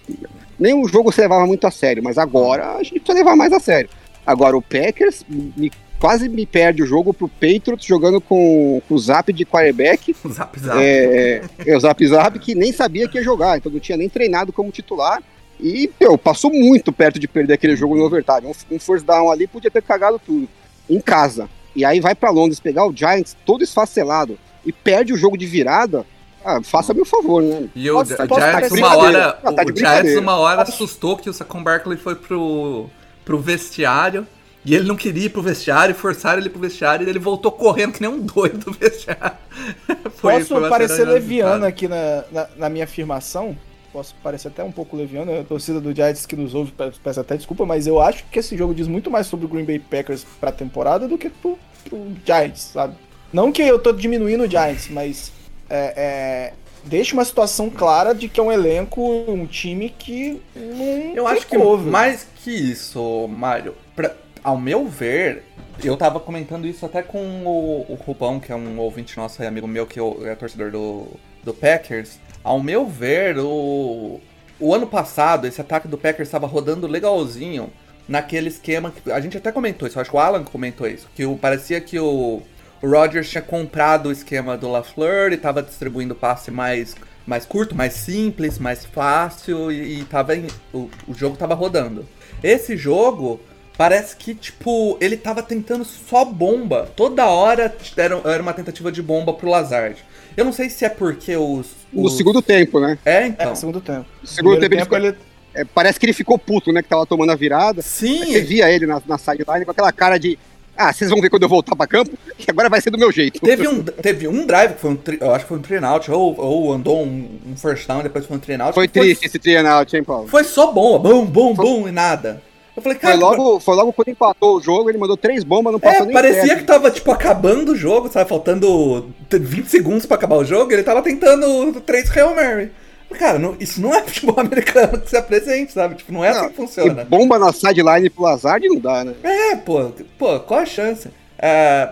o 0.58 0.88
jogo 0.88 1.12
se 1.12 1.20
levava 1.20 1.46
muito 1.46 1.66
a 1.66 1.70
sério, 1.70 2.02
mas 2.02 2.16
agora 2.18 2.72
a 2.72 2.82
gente 2.82 3.00
precisa 3.00 3.18
levar 3.18 3.36
mais 3.36 3.52
a 3.52 3.60
sério. 3.60 3.90
Agora, 4.26 4.56
o 4.56 4.62
Packers 4.62 5.24
me- 5.28 5.70
quase 5.98 6.28
me 6.28 6.44
perde 6.46 6.82
o 6.82 6.86
jogo 6.86 7.12
pro 7.14 7.28
Patriots 7.28 7.84
jogando 7.86 8.20
com, 8.20 8.80
com 8.88 8.94
o 8.94 8.98
Zap 8.98 9.32
de 9.32 9.44
quarterback, 9.44 10.14
Zap, 10.28 10.58
zap. 10.58 10.78
é, 10.80 11.42
é, 11.66 11.76
o 11.76 11.80
Zap 11.80 12.06
Zap 12.06 12.38
que 12.38 12.54
nem 12.54 12.72
sabia 12.72 13.08
que 13.08 13.18
ia 13.18 13.24
jogar, 13.24 13.56
então 13.58 13.70
não 13.72 13.80
tinha 13.80 13.96
nem 13.98 14.08
treinado 14.08 14.52
como 14.52 14.70
titular. 14.70 15.22
E, 15.58 15.90
meu, 15.98 16.18
passou 16.18 16.52
muito 16.52 16.92
perto 16.92 17.18
de 17.18 17.26
perder 17.26 17.54
aquele 17.54 17.76
jogo 17.76 17.96
no 17.96 18.04
overtime. 18.04 18.46
Um, 18.46 18.74
um 18.76 18.78
first 18.78 19.06
down 19.06 19.30
ali 19.30 19.46
podia 19.46 19.70
ter 19.70 19.82
cagado 19.82 20.20
tudo. 20.24 20.46
Em 20.88 21.00
casa. 21.00 21.48
E 21.74 21.84
aí 21.84 21.98
vai 21.98 22.14
pra 22.14 22.30
Londres 22.30 22.60
pegar 22.60 22.86
o 22.86 22.94
Giants 22.94 23.34
todo 23.44 23.64
esfacelado 23.64 24.38
e 24.66 24.72
perde 24.72 25.12
o 25.14 25.16
jogo 25.16 25.36
de 25.36 25.46
virada. 25.46 26.04
Ah, 26.44 26.60
faça-me 26.62 27.00
o 27.00 27.04
favor, 27.06 27.42
né? 27.42 27.68
E 27.74 27.90
o 27.90 28.04
Giants 28.04 28.28
parecer- 28.28 28.78
uma 28.78 28.96
hora, 28.96 29.38
Não, 29.42 29.54
tá 29.54 29.62
o 29.64 29.76
Giants 29.76 30.16
uma 30.16 30.36
hora 30.36 30.62
assustou 30.62 31.16
que 31.16 31.28
o 31.28 31.32
Saquon 31.32 31.62
Barkley 31.62 31.96
foi 31.96 32.14
pro, 32.14 32.86
pro 33.24 33.38
vestiário 33.38 34.26
e 34.66 34.75
ele 34.75 34.85
não 34.87 34.96
queria 34.96 35.26
ir 35.26 35.30
pro 35.30 35.40
vestiário, 35.40 35.94
forçaram 35.94 36.40
ele 36.40 36.50
pro 36.50 36.61
vestiário 36.61 37.06
e 37.06 37.11
ele 37.11 37.18
voltou 37.18 37.50
correndo 37.52 37.92
que 37.92 38.00
nem 38.02 38.11
um 38.11 38.20
doido 38.20 38.58
do 38.58 38.73
vestiário. 38.73 39.37
Foi- 40.16 40.35
Posso 40.40 40.54
foi 40.58 40.68
parecer 40.68 41.06
leviano 41.06 41.64
aqui 41.64 41.87
na, 41.88 42.25
na, 42.32 42.49
na 42.56 42.68
minha 42.68 42.85
afirmação? 42.85 43.56
Posso 43.92 44.14
parecer 44.23 44.49
até 44.49 44.62
um 44.62 44.73
pouco 44.73 44.96
leviano. 44.96 45.40
A 45.40 45.44
torcida 45.44 45.80
do 45.80 45.94
Giants 45.94 46.26
que 46.26 46.37
nos 46.37 46.54
ouve 46.54 46.73
pe- 46.73 46.92
peço 47.02 47.20
até 47.20 47.37
desculpa, 47.37 47.64
mas 47.64 47.87
eu 47.87 48.00
acho 48.00 48.25
que 48.30 48.38
esse 48.38 48.56
jogo 48.56 48.75
diz 48.75 48.87
muito 48.88 49.11
mais 49.11 49.26
sobre 49.26 49.46
o 49.46 49.49
Green 49.49 49.64
Bay 49.64 49.78
Packers 49.78 50.26
pra 50.40 50.52
temporada 50.52 51.06
do 51.08 51.16
que 51.16 51.30
pro, 51.30 51.58
pro 51.88 51.99
Giants, 52.26 52.61
sabe? 52.73 52.94
Não 53.32 53.50
que 53.52 53.62
eu 53.62 53.78
tô 53.78 53.92
diminuindo 53.92 54.44
o 54.44 54.50
Giants, 54.50 54.88
mas 54.90 55.32
é, 55.70 55.94
é, 55.96 56.52
deixa 56.85 57.14
uma 57.14 57.25
situação 57.25 57.70
clara 57.70 58.14
de 58.14 58.28
que 58.28 58.38
é 58.38 58.42
um 58.42 58.52
elenco, 58.52 59.00
um 59.28 59.46
time 59.46 59.88
que 59.88 60.40
não 60.54 61.14
Eu 61.14 61.26
acho 61.26 61.46
que 61.46 61.56
velho. 61.56 61.78
mais 61.78 62.26
que 62.42 62.50
isso, 62.50 63.26
Mário, 63.28 63.75
pra- 63.94 64.14
ao 64.46 64.56
meu 64.56 64.86
ver, 64.86 65.42
eu 65.82 65.96
tava 65.96 66.20
comentando 66.20 66.68
isso 66.68 66.86
até 66.86 67.02
com 67.02 67.18
o, 67.18 67.84
o 67.88 67.94
Rubão, 67.96 68.38
que 68.38 68.52
é 68.52 68.54
um 68.54 68.78
ouvinte 68.78 69.16
nosso 69.16 69.42
e 69.42 69.46
amigo 69.46 69.66
meu, 69.66 69.88
que 69.88 69.98
é 70.24 70.36
torcedor 70.36 70.70
do, 70.70 71.08
do 71.42 71.52
Packers. 71.52 72.20
Ao 72.44 72.62
meu 72.62 72.86
ver, 72.86 73.38
o, 73.38 74.20
o 74.60 74.72
ano 74.72 74.86
passado, 74.86 75.48
esse 75.48 75.60
ataque 75.60 75.88
do 75.88 75.98
Packers 75.98 76.28
estava 76.28 76.46
rodando 76.46 76.86
legalzinho 76.86 77.72
naquele 78.08 78.46
esquema 78.46 78.92
que 78.92 79.10
a 79.10 79.18
gente 79.18 79.36
até 79.36 79.50
comentou 79.50 79.88
isso, 79.88 79.98
acho 79.98 80.10
que 80.10 80.16
o 80.16 80.20
Alan 80.20 80.44
comentou 80.44 80.86
isso, 80.86 81.08
que 81.12 81.26
o, 81.26 81.36
parecia 81.36 81.80
que 81.80 81.98
o, 81.98 82.40
o 82.80 82.88
Rodgers 82.88 83.28
tinha 83.28 83.42
comprado 83.42 84.10
o 84.10 84.12
esquema 84.12 84.56
do 84.56 84.70
LaFleur 84.70 85.32
e 85.32 85.36
tava 85.36 85.60
distribuindo 85.60 86.14
passe 86.14 86.52
mais, 86.52 86.94
mais 87.26 87.44
curto, 87.44 87.74
mais 87.74 87.94
simples, 87.94 88.60
mais 88.60 88.84
fácil 88.86 89.72
e, 89.72 90.02
e 90.02 90.04
tava 90.04 90.36
em- 90.36 90.46
o, 90.72 90.88
o 91.08 91.14
jogo 91.14 91.36
tava 91.36 91.54
rodando. 91.54 92.06
Esse 92.44 92.76
jogo 92.76 93.40
parece 93.76 94.16
que, 94.16 94.35
tipo, 94.35 94.97
ele 95.00 95.16
tava 95.16 95.42
tentando 95.42 95.85
só 95.85 96.25
bomba. 96.25 96.88
Toda 96.97 97.26
hora 97.26 97.75
era, 97.97 98.21
era 98.25 98.42
uma 98.42 98.52
tentativa 98.52 98.90
de 98.90 99.02
bomba 99.02 99.33
pro 99.33 99.49
Lazard. 99.50 99.97
Eu 100.37 100.45
não 100.45 100.52
sei 100.52 100.68
se 100.68 100.85
é 100.85 100.88
porque 100.88 101.37
os. 101.37 101.66
No 101.92 102.04
os- 102.04 102.16
segundo 102.16 102.42
tempo, 102.42 102.78
né? 102.80 102.99
É, 103.04 103.23
É, 103.23 103.26
então. 103.26 103.54
segundo 103.56 103.80
tempo. 103.80 104.04
No 104.23 104.28
segundo 104.28 104.59
Primeiro 104.59 104.61
tempo, 104.87 104.95
ele 104.95 105.12
tempo 105.12 105.18
ficou- 105.18 105.28
ele... 105.54 105.62
é, 105.62 105.64
parece 105.64 105.99
que 105.99 106.06
ele 106.06 106.12
ficou 106.12 106.38
puto, 106.38 106.73
né? 106.73 106.83
Que 106.83 106.88
tava 106.88 107.06
tomando 107.06 107.33
a 107.33 107.37
virada. 107.37 107.80
Sim, 107.83 108.23
Aí 108.23 108.33
Você 108.33 108.40
via 108.42 108.71
ele 108.71 108.87
na, 108.87 109.00
na 109.06 109.16
sideline 109.18 109.64
com 109.64 109.71
aquela 109.71 109.92
cara 109.92 110.18
de. 110.18 110.38
Ah, 110.78 110.92
vocês 110.92 111.09
vão 111.09 111.23
ver 111.23 111.30
quando 111.30 111.42
eu 111.45 111.49
voltar 111.49 111.75
pra 111.75 111.87
campo, 111.87 112.18
que 112.37 112.50
agora 112.50 112.68
vai 112.68 112.83
ser 112.83 112.90
do 112.90 112.99
meu 112.99 113.11
jeito. 113.11 113.40
Teve 113.40 113.66
um, 113.66 113.83
teve 113.83 114.28
um 114.28 114.47
drive 114.47 114.75
que 114.75 114.80
foi 114.83 114.90
um. 114.90 114.97
tri- 114.97 115.16
Eu 115.18 115.35
acho 115.35 115.47
que 115.47 115.49
foi 115.49 115.56
um 115.59 115.62
three 115.62 115.78
and 115.78 115.88
out, 115.88 116.11
ou, 116.11 116.38
ou 116.38 116.71
andou 116.75 117.02
um, 117.02 117.38
um 117.47 117.56
first 117.56 117.88
down, 117.88 118.02
depois 118.02 118.26
foi 118.26 118.37
um 118.37 118.40
three 118.40 118.56
and 118.56 118.62
out. 118.62 118.75
Foi 118.75 118.87
triste 118.87 119.25
esse 119.25 119.38
three 119.38 119.56
and 119.56 119.66
out, 119.66 119.97
hein, 119.97 120.04
Paulo? 120.04 120.28
Foi 120.28 120.45
só 120.45 120.71
bomba, 120.71 121.09
bum, 121.09 121.25
bum, 121.25 121.54
bum 121.54 121.88
e 121.88 121.92
nada. 121.92 122.42
Eu 122.76 122.83
falei, 122.83 122.99
cara, 122.99 123.14
Foi 123.14 123.23
logo, 123.25 123.61
foi 123.61 123.75
logo 123.75 123.92
quando 123.92 124.09
empatou 124.09 124.56
o 124.56 124.61
jogo, 124.61 124.90
ele 124.90 124.99
mandou 124.99 125.16
três 125.16 125.42
bombas, 125.42 125.73
não 125.73 125.78
É, 125.83 125.83
passou 125.83 126.04
nem 126.04 126.12
parecia 126.14 126.42
perto. 126.47 126.59
que 126.59 126.64
tava, 126.64 126.90
tipo, 126.90 127.11
acabando 127.11 127.73
o 127.73 127.76
jogo, 127.76 128.09
sabe? 128.11 128.28
Faltando 128.28 129.12
20 129.30 129.66
segundos 129.68 130.04
pra 130.04 130.16
acabar 130.16 130.37
o 130.37 130.45
jogo, 130.45 130.71
ele 130.73 130.83
tava 130.83 131.00
tentando 131.02 131.80
três 131.80 132.14
Hail 132.14 132.35
Mary. 132.35 132.71
Cara, 133.18 133.38
não- 133.38 133.56
isso 133.59 133.80
não 133.80 133.95
é 133.95 134.02
futebol 134.04 134.38
americano 134.38 134.99
que 135.00 135.09
se 135.09 135.16
apresente, 135.16 135.73
sabe? 135.73 135.95
Tipo, 135.95 136.12
não 136.12 136.23
é 136.25 136.28
assim 136.28 136.40
Não, 136.42 136.49
que 136.50 136.56
funciona. 136.56 137.04
Bomba 137.04 137.38
na 137.38 137.50
sideline 137.52 138.11
pro 138.11 138.25
Lazard 138.25 138.68
não 138.68 138.78
dá, 138.78 139.04
né? 139.04 139.14
É, 139.23 139.56
pô, 139.56 139.90
pô, 140.18 140.38
qual 140.40 140.61
a 140.61 140.66
chance? 140.66 141.09
É, 141.38 141.88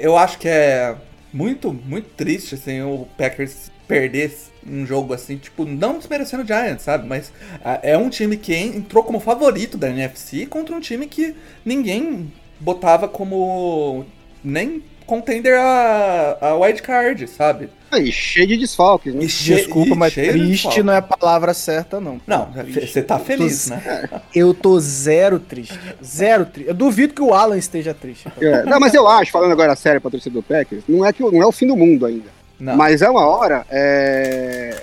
eu 0.00 0.16
acho 0.16 0.38
que 0.38 0.48
é 0.48 0.94
muito, 1.32 1.70
muito 1.72 2.08
triste, 2.16 2.54
assim, 2.54 2.80
o 2.82 3.06
Packers 3.18 3.70
perder 3.86 4.34
um 4.66 4.86
jogo 4.86 5.12
assim, 5.12 5.36
tipo, 5.36 5.64
não 5.64 5.98
desmerecendo 5.98 6.42
o 6.42 6.46
Giants, 6.46 6.82
sabe? 6.82 7.06
Mas 7.06 7.32
ah, 7.64 7.78
é 7.82 7.96
um 7.98 8.08
time 8.08 8.36
que 8.36 8.54
en- 8.54 8.76
entrou 8.76 9.04
como 9.04 9.20
favorito 9.20 9.76
da 9.76 9.88
NFC 9.90 10.46
contra 10.46 10.74
um 10.74 10.80
time 10.80 11.06
que 11.06 11.34
ninguém 11.64 12.32
botava 12.58 13.06
como 13.08 14.06
nem 14.42 14.82
contender 15.06 15.52
a, 15.58 16.38
a 16.40 16.56
wild 16.56 16.80
card, 16.80 17.26
sabe? 17.28 17.68
Aí, 17.90 18.10
cheio 18.10 18.46
de 18.46 18.56
desfalques, 18.56 19.14
né? 19.14 19.22
E 19.24 19.28
che- 19.28 19.54
Desculpa, 19.54 19.94
e 19.94 19.98
mas 19.98 20.12
cheio 20.14 20.32
de 20.32 20.38
triste 20.38 20.62
falta. 20.64 20.82
não 20.82 20.92
é 20.94 20.96
a 20.96 21.02
palavra 21.02 21.52
certa, 21.52 22.00
não. 22.00 22.18
Não, 22.26 22.50
você 22.72 23.02
tá 23.02 23.18
feliz, 23.18 23.64
Tô- 23.68 23.74
né? 23.74 24.08
Eu 24.34 24.54
tô 24.54 24.80
zero 24.80 25.38
triste. 25.38 25.78
Zero 26.02 26.46
triste. 26.46 26.68
Eu 26.68 26.74
duvido 26.74 27.12
que 27.12 27.20
o 27.22 27.34
Alan 27.34 27.58
esteja 27.58 27.92
triste. 27.92 28.26
É, 28.40 28.64
não, 28.64 28.80
mas 28.80 28.94
eu 28.94 29.06
acho, 29.06 29.30
falando 29.30 29.52
agora 29.52 29.76
sério 29.76 30.00
pra 30.00 30.10
torcida 30.10 30.32
do 30.32 30.42
Packers, 30.42 30.82
não 30.88 31.04
é, 31.04 31.12
que, 31.12 31.22
não 31.22 31.42
é 31.42 31.46
o 31.46 31.52
fim 31.52 31.66
do 31.66 31.76
mundo 31.76 32.06
ainda. 32.06 32.32
Não. 32.64 32.76
Mas 32.76 33.02
é 33.02 33.10
uma 33.10 33.26
hora. 33.26 33.66
É... 33.70 34.82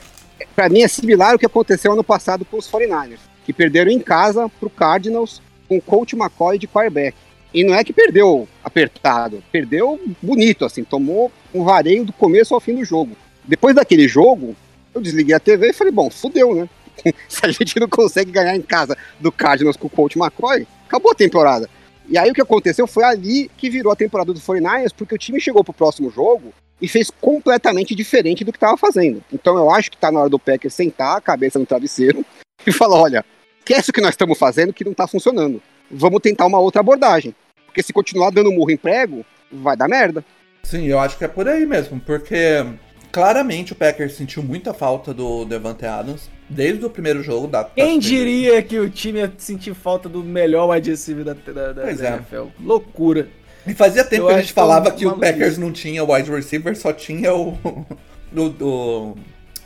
Pra 0.55 0.69
mim 0.69 0.81
é 0.81 0.87
similar 0.87 1.31
ao 1.31 1.39
que 1.39 1.45
aconteceu 1.45 1.91
ano 1.91 2.03
passado 2.03 2.45
com 2.45 2.57
os 2.57 2.69
49ers, 2.69 3.19
que 3.43 3.51
perderam 3.51 3.89
em 3.89 3.99
casa 3.99 4.47
pro 4.59 4.69
Cardinals 4.69 5.41
com 5.67 5.77
o 5.77 5.81
coach 5.81 6.15
McCoy 6.15 6.59
de 6.59 6.67
quarterback. 6.67 7.17
E 7.53 7.63
não 7.63 7.73
é 7.73 7.83
que 7.83 7.91
perdeu 7.91 8.47
apertado, 8.63 9.43
perdeu 9.51 9.99
bonito, 10.21 10.63
assim, 10.63 10.83
tomou 10.83 11.31
um 11.53 11.63
vareio 11.63 12.05
do 12.05 12.13
começo 12.13 12.53
ao 12.53 12.61
fim 12.61 12.75
do 12.75 12.85
jogo. 12.85 13.15
Depois 13.43 13.75
daquele 13.75 14.07
jogo, 14.07 14.55
eu 14.93 15.01
desliguei 15.01 15.33
a 15.33 15.39
TV 15.39 15.69
e 15.69 15.73
falei, 15.73 15.91
bom, 15.91 16.09
fudeu, 16.09 16.53
né? 16.53 16.69
Se 17.27 17.45
a 17.45 17.51
gente 17.51 17.79
não 17.79 17.89
consegue 17.89 18.31
ganhar 18.31 18.55
em 18.55 18.61
casa 18.61 18.95
do 19.19 19.31
Cardinals 19.31 19.75
com 19.75 19.87
o 19.87 19.89
coach 19.89 20.17
McCoy, 20.17 20.67
acabou 20.87 21.11
a 21.11 21.15
temporada. 21.15 21.69
E 22.07 22.17
aí 22.17 22.29
o 22.29 22.33
que 22.33 22.41
aconteceu 22.41 22.85
foi 22.85 23.03
ali 23.03 23.49
que 23.57 23.69
virou 23.69 23.91
a 23.91 23.95
temporada 23.95 24.33
do 24.33 24.39
49ers, 24.39 24.93
porque 24.95 25.15
o 25.15 25.17
time 25.17 25.41
chegou 25.41 25.63
pro 25.63 25.73
próximo 25.73 26.11
jogo 26.11 26.53
e 26.81 26.87
fez 26.87 27.09
completamente 27.09 27.93
diferente 27.93 28.43
do 28.43 28.51
que 28.51 28.57
estava 28.57 28.75
fazendo. 28.75 29.23
Então 29.31 29.55
eu 29.57 29.69
acho 29.69 29.91
que 29.91 29.97
tá 29.97 30.11
na 30.11 30.21
hora 30.21 30.29
do 30.29 30.39
Packers 30.39 30.73
sentar 30.73 31.17
a 31.17 31.21
cabeça 31.21 31.59
no 31.59 31.65
travesseiro 31.65 32.25
e 32.65 32.71
falar, 32.71 32.99
olha, 32.99 33.25
esquece 33.59 33.91
o 33.91 33.93
que 33.93 34.01
nós 34.01 34.11
estamos 34.11 34.37
fazendo 34.37 34.73
que 34.73 34.83
não 34.83 34.93
tá 34.93 35.07
funcionando. 35.07 35.61
Vamos 35.89 36.21
tentar 36.21 36.45
uma 36.45 36.59
outra 36.59 36.79
abordagem. 36.79 37.35
Porque 37.65 37.83
se 37.83 37.93
continuar 37.93 38.31
dando 38.31 38.51
murro 38.51 38.71
em 38.71 38.77
prego, 38.77 39.25
vai 39.51 39.77
dar 39.77 39.87
merda. 39.87 40.25
Sim, 40.63 40.87
eu 40.87 40.99
acho 40.99 41.17
que 41.17 41.23
é 41.23 41.27
por 41.27 41.47
aí 41.47 41.65
mesmo, 41.65 41.99
porque 41.99 42.65
claramente 43.11 43.73
o 43.73 43.75
Packers 43.75 44.13
sentiu 44.13 44.43
muita 44.43 44.73
falta 44.73 45.13
do 45.13 45.45
Devante 45.45 45.85
Adams 45.85 46.29
desde 46.49 46.85
o 46.85 46.89
primeiro 46.89 47.23
jogo 47.23 47.47
da. 47.47 47.63
Quem 47.63 47.97
diria 47.97 48.61
que 48.61 48.77
o 48.77 48.89
time 48.89 49.19
ia 49.19 49.33
sentir 49.37 49.73
falta 49.73 50.07
do 50.07 50.23
melhor 50.23 50.69
wide 50.69 50.89
receiver 50.89 51.23
da, 51.23 51.33
da, 51.33 51.73
da, 51.73 51.81
Pois 51.81 51.97
da 51.97 52.09
é. 52.09 52.13
NFL? 52.15 52.47
Loucura. 52.59 53.27
E 53.65 53.73
fazia 53.73 54.03
tempo 54.03 54.23
Eu 54.23 54.27
que 54.27 54.33
a 54.33 54.41
gente 54.41 54.51
é 54.51 54.53
falava 54.53 54.91
que 54.91 55.05
o. 55.05 55.17
Packers 55.17 55.57
não 55.57 55.71
tinha 55.71 56.03
wide 56.03 56.31
receiver, 56.31 56.75
só 56.75 56.91
tinha 56.91 57.33
o. 57.33 57.57
o, 58.35 58.41
o, 58.63 59.17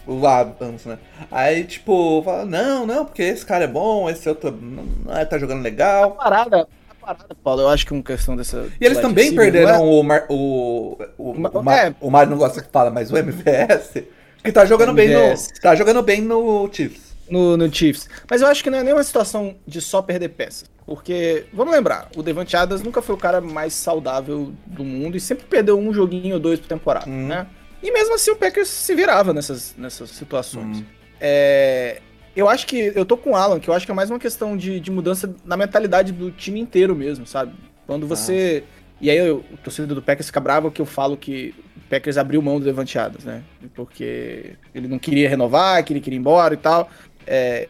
o 0.07 0.27
Adams, 0.27 0.85
né? 0.85 0.97
Aí, 1.31 1.63
tipo, 1.63 2.21
fala, 2.23 2.45
não, 2.45 2.85
não, 2.85 3.05
porque 3.05 3.23
esse 3.23 3.45
cara 3.45 3.63
é 3.63 3.67
bom, 3.67 4.09
esse 4.09 4.27
outro 4.27 4.51
não, 4.51 4.83
não, 4.83 5.25
tá 5.25 5.37
jogando 5.37 5.59
A 5.59 5.63
legal. 5.63 6.11
parada, 6.11 6.67
a 6.89 7.05
parada, 7.05 7.35
Paulo, 7.43 7.61
eu 7.61 7.69
acho 7.69 7.85
que 7.85 7.93
é 7.93 7.97
uma 7.97 8.03
questão 8.03 8.35
dessa. 8.35 8.67
E 8.79 8.85
eles 8.85 8.99
também 8.99 9.25
receiver, 9.25 9.51
perderam 9.51 9.75
é? 9.75 9.79
o, 9.79 10.03
Mar, 10.03 10.25
o, 10.29 10.97
o, 11.17 11.31
o, 11.31 11.63
Mar, 11.63 11.87
é. 11.87 11.95
o 11.99 12.09
Mário 12.09 12.31
não 12.31 12.37
gosta 12.37 12.61
que 12.61 12.69
fala, 12.71 12.89
mas 12.89 13.11
o 13.11 13.17
MVS, 13.17 14.03
que 14.43 14.51
tá 14.51 14.65
jogando 14.65 14.93
bem 14.93 15.09
no. 15.09 15.19
MVS. 15.19 15.47
Tá 15.61 15.75
jogando 15.75 16.03
bem 16.03 16.21
no 16.21 16.69
Chiefs. 16.71 17.04
No, 17.29 17.57
no 17.57 17.73
Chiefs. 17.73 18.07
Mas 18.29 18.41
eu 18.41 18.47
acho 18.47 18.63
que 18.63 18.69
não 18.69 18.77
é 18.79 18.83
nem 18.83 18.93
uma 18.93 19.03
situação 19.03 19.55
de 19.67 19.81
só 19.81 20.01
perder 20.01 20.29
peças. 20.29 20.69
Porque, 20.85 21.45
vamos 21.51 21.73
lembrar, 21.73 22.09
o 22.15 22.21
Devante 22.21 22.55
Adams 22.55 22.83
nunca 22.83 23.01
foi 23.01 23.15
o 23.15 23.17
cara 23.17 23.41
mais 23.41 23.73
saudável 23.73 24.53
do 24.67 24.83
mundo 24.83 25.17
e 25.17 25.19
sempre 25.19 25.45
perdeu 25.45 25.79
um 25.79 25.91
joguinho 25.93 26.35
ou 26.35 26.39
dois 26.39 26.59
por 26.59 26.67
temporada, 26.67 27.09
Hum. 27.09 27.27
né? 27.27 27.47
E 27.81 27.91
mesmo 27.91 28.15
assim 28.15 28.31
o 28.31 28.35
Packers 28.35 28.67
se 28.67 28.93
virava 28.95 29.33
nessas, 29.33 29.75
nessas 29.77 30.09
situações. 30.11 30.79
Hum. 30.79 30.83
É, 31.19 32.01
eu 32.35 32.47
acho 32.49 32.65
que. 32.67 32.91
Eu 32.95 33.05
tô 33.05 33.15
com 33.17 33.31
o 33.31 33.35
Alan, 33.35 33.59
que 33.59 33.67
eu 33.69 33.73
acho 33.73 33.85
que 33.85 33.91
é 33.91 33.95
mais 33.95 34.09
uma 34.09 34.19
questão 34.19 34.55
de, 34.57 34.79
de 34.79 34.91
mudança 34.91 35.33
na 35.45 35.55
mentalidade 35.57 36.11
do 36.11 36.29
time 36.31 36.59
inteiro 36.59 36.95
mesmo, 36.95 37.25
sabe? 37.25 37.53
Quando 37.87 38.05
você. 38.07 38.63
E 39.01 39.09
aí 39.09 39.17
eu- 39.17 39.43
o 39.51 39.57
torcedor 39.57 39.93
do 39.95 40.01
Packers 40.01 40.27
fica 40.27 40.39
bravo 40.39 40.71
que 40.71 40.81
eu 40.81 40.85
falo 40.85 41.17
que 41.17 41.53
o 41.77 41.81
Packers 41.89 42.17
abriu 42.17 42.41
mão 42.41 42.59
do 42.59 42.65
Devante 42.65 42.97
Adams, 42.97 43.25
né? 43.25 43.43
Porque 43.75 44.53
ele 44.73 44.87
não 44.87 44.97
queria 44.97 45.29
renovar, 45.29 45.83
que 45.83 45.93
ele 45.93 45.99
queria 46.01 46.17
ir 46.17 46.19
embora 46.21 46.53
e 46.53 46.57
tal. 46.57 46.89
É, 47.27 47.67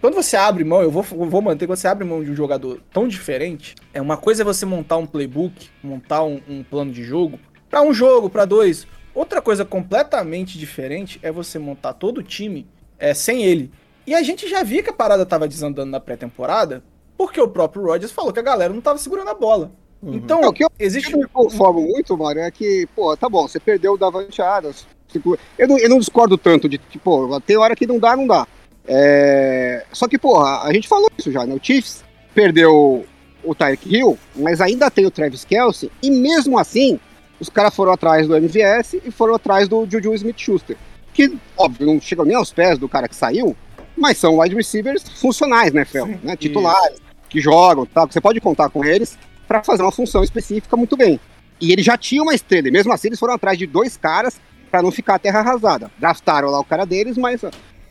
quando 0.00 0.14
você 0.14 0.36
abre 0.36 0.62
mão, 0.64 0.82
eu 0.82 0.90
vou, 0.90 1.04
eu 1.12 1.28
vou 1.30 1.40
manter, 1.42 1.66
quando 1.66 1.78
você 1.78 1.88
abre 1.88 2.04
mão 2.04 2.22
de 2.22 2.30
um 2.30 2.34
jogador 2.34 2.80
tão 2.92 3.08
diferente, 3.08 3.74
é 3.94 4.00
uma 4.00 4.16
coisa 4.16 4.42
é 4.42 4.44
você 4.44 4.66
montar 4.66 4.96
um 4.96 5.06
playbook, 5.06 5.68
montar 5.82 6.22
um, 6.24 6.40
um 6.48 6.62
plano 6.62 6.92
de 6.92 7.02
jogo, 7.02 7.38
pra 7.68 7.82
um 7.82 7.92
jogo, 7.94 8.28
pra 8.28 8.44
dois. 8.44 8.86
Outra 9.14 9.40
coisa 9.40 9.64
completamente 9.64 10.58
diferente 10.58 11.18
é 11.22 11.32
você 11.32 11.58
montar 11.58 11.94
todo 11.94 12.18
o 12.18 12.22
time 12.22 12.66
é, 12.98 13.14
sem 13.14 13.42
ele. 13.42 13.70
E 14.06 14.14
a 14.14 14.22
gente 14.22 14.48
já 14.48 14.62
via 14.62 14.82
que 14.82 14.90
a 14.90 14.92
parada 14.92 15.24
tava 15.24 15.48
desandando 15.48 15.90
na 15.90 15.98
pré-temporada, 15.98 16.82
porque 17.16 17.40
o 17.40 17.48
próprio 17.48 17.82
Rodgers 17.84 18.12
falou 18.12 18.32
que 18.32 18.38
a 18.38 18.42
galera 18.42 18.72
não 18.72 18.80
tava 18.80 18.98
segurando 18.98 19.30
a 19.30 19.34
bola. 19.34 19.72
Então, 20.02 20.42
É, 20.42 20.46
o 20.46 20.52
que 20.52 20.62
eu- 20.62 20.70
existe 20.78 21.12
eu 21.12 21.18
me 21.18 21.26
conformo 21.26 21.80
muito, 21.80 22.16
Mário, 22.16 22.42
é 22.42 22.50
que, 22.50 22.86
pô, 22.94 23.16
tá 23.16 23.28
bom, 23.28 23.48
você 23.48 23.58
perdeu 23.58 23.94
o 23.94 23.98
Davante 23.98 24.40
Adams. 24.42 24.86
Tipo, 25.08 25.38
eu, 25.58 25.66
não, 25.66 25.78
eu 25.78 25.88
não 25.88 25.98
discordo 25.98 26.36
tanto 26.36 26.68
de, 26.68 26.76
tipo, 26.78 27.40
tem 27.40 27.56
hora 27.56 27.74
que 27.74 27.86
não 27.86 27.98
dá, 27.98 28.14
não 28.14 28.26
dá. 28.26 28.46
É, 28.88 29.84
Só 29.92 30.06
que, 30.06 30.18
porra, 30.18 30.62
a 30.62 30.72
gente 30.72 30.88
falou 30.88 31.08
isso 31.18 31.32
já, 31.32 31.44
né? 31.44 31.54
O 31.54 31.60
Chiefs 31.62 32.04
perdeu 32.34 33.04
o 33.42 33.54
Tyreek 33.54 33.94
Hill, 33.94 34.18
mas 34.34 34.60
ainda 34.60 34.90
tem 34.90 35.06
o 35.06 35.10
Travis 35.10 35.44
Kelsey, 35.44 35.90
e 36.02 36.10
mesmo 36.10 36.58
assim, 36.58 36.98
os 37.40 37.48
caras 37.48 37.74
foram 37.74 37.92
atrás 37.92 38.26
do 38.26 38.36
MVS 38.36 38.94
e 39.04 39.10
foram 39.10 39.34
atrás 39.34 39.68
do 39.68 39.86
Juju 39.88 40.14
Smith-Schuster. 40.14 40.76
Que, 41.14 41.36
óbvio, 41.56 41.86
não 41.86 42.00
chegam 42.00 42.24
nem 42.24 42.36
aos 42.36 42.52
pés 42.52 42.78
do 42.78 42.88
cara 42.88 43.08
que 43.08 43.16
saiu, 43.16 43.56
mas 43.96 44.18
são 44.18 44.38
wide 44.38 44.54
receivers 44.54 45.02
funcionais, 45.20 45.72
né, 45.72 45.84
Fel? 45.84 46.06
Sim, 46.06 46.18
né? 46.22 46.36
Titulares, 46.36 46.98
que 47.28 47.40
jogam, 47.40 47.86
tá? 47.86 48.04
Você 48.04 48.20
pode 48.20 48.40
contar 48.40 48.68
com 48.68 48.84
eles 48.84 49.16
para 49.48 49.62
fazer 49.62 49.82
uma 49.82 49.92
função 49.92 50.22
específica 50.22 50.76
muito 50.76 50.96
bem. 50.96 51.18
E 51.60 51.72
ele 51.72 51.82
já 51.82 51.96
tinha 51.96 52.22
uma 52.22 52.34
estrela, 52.34 52.68
e 52.68 52.70
mesmo 52.70 52.92
assim 52.92 53.08
eles 53.08 53.18
foram 53.18 53.34
atrás 53.34 53.56
de 53.56 53.66
dois 53.66 53.96
caras 53.96 54.38
para 54.70 54.82
não 54.82 54.90
ficar 54.90 55.14
a 55.14 55.18
terra 55.18 55.40
arrasada. 55.40 55.90
Draftaram 55.98 56.50
lá 56.50 56.60
o 56.60 56.64
cara 56.64 56.84
deles, 56.84 57.16
mas 57.16 57.40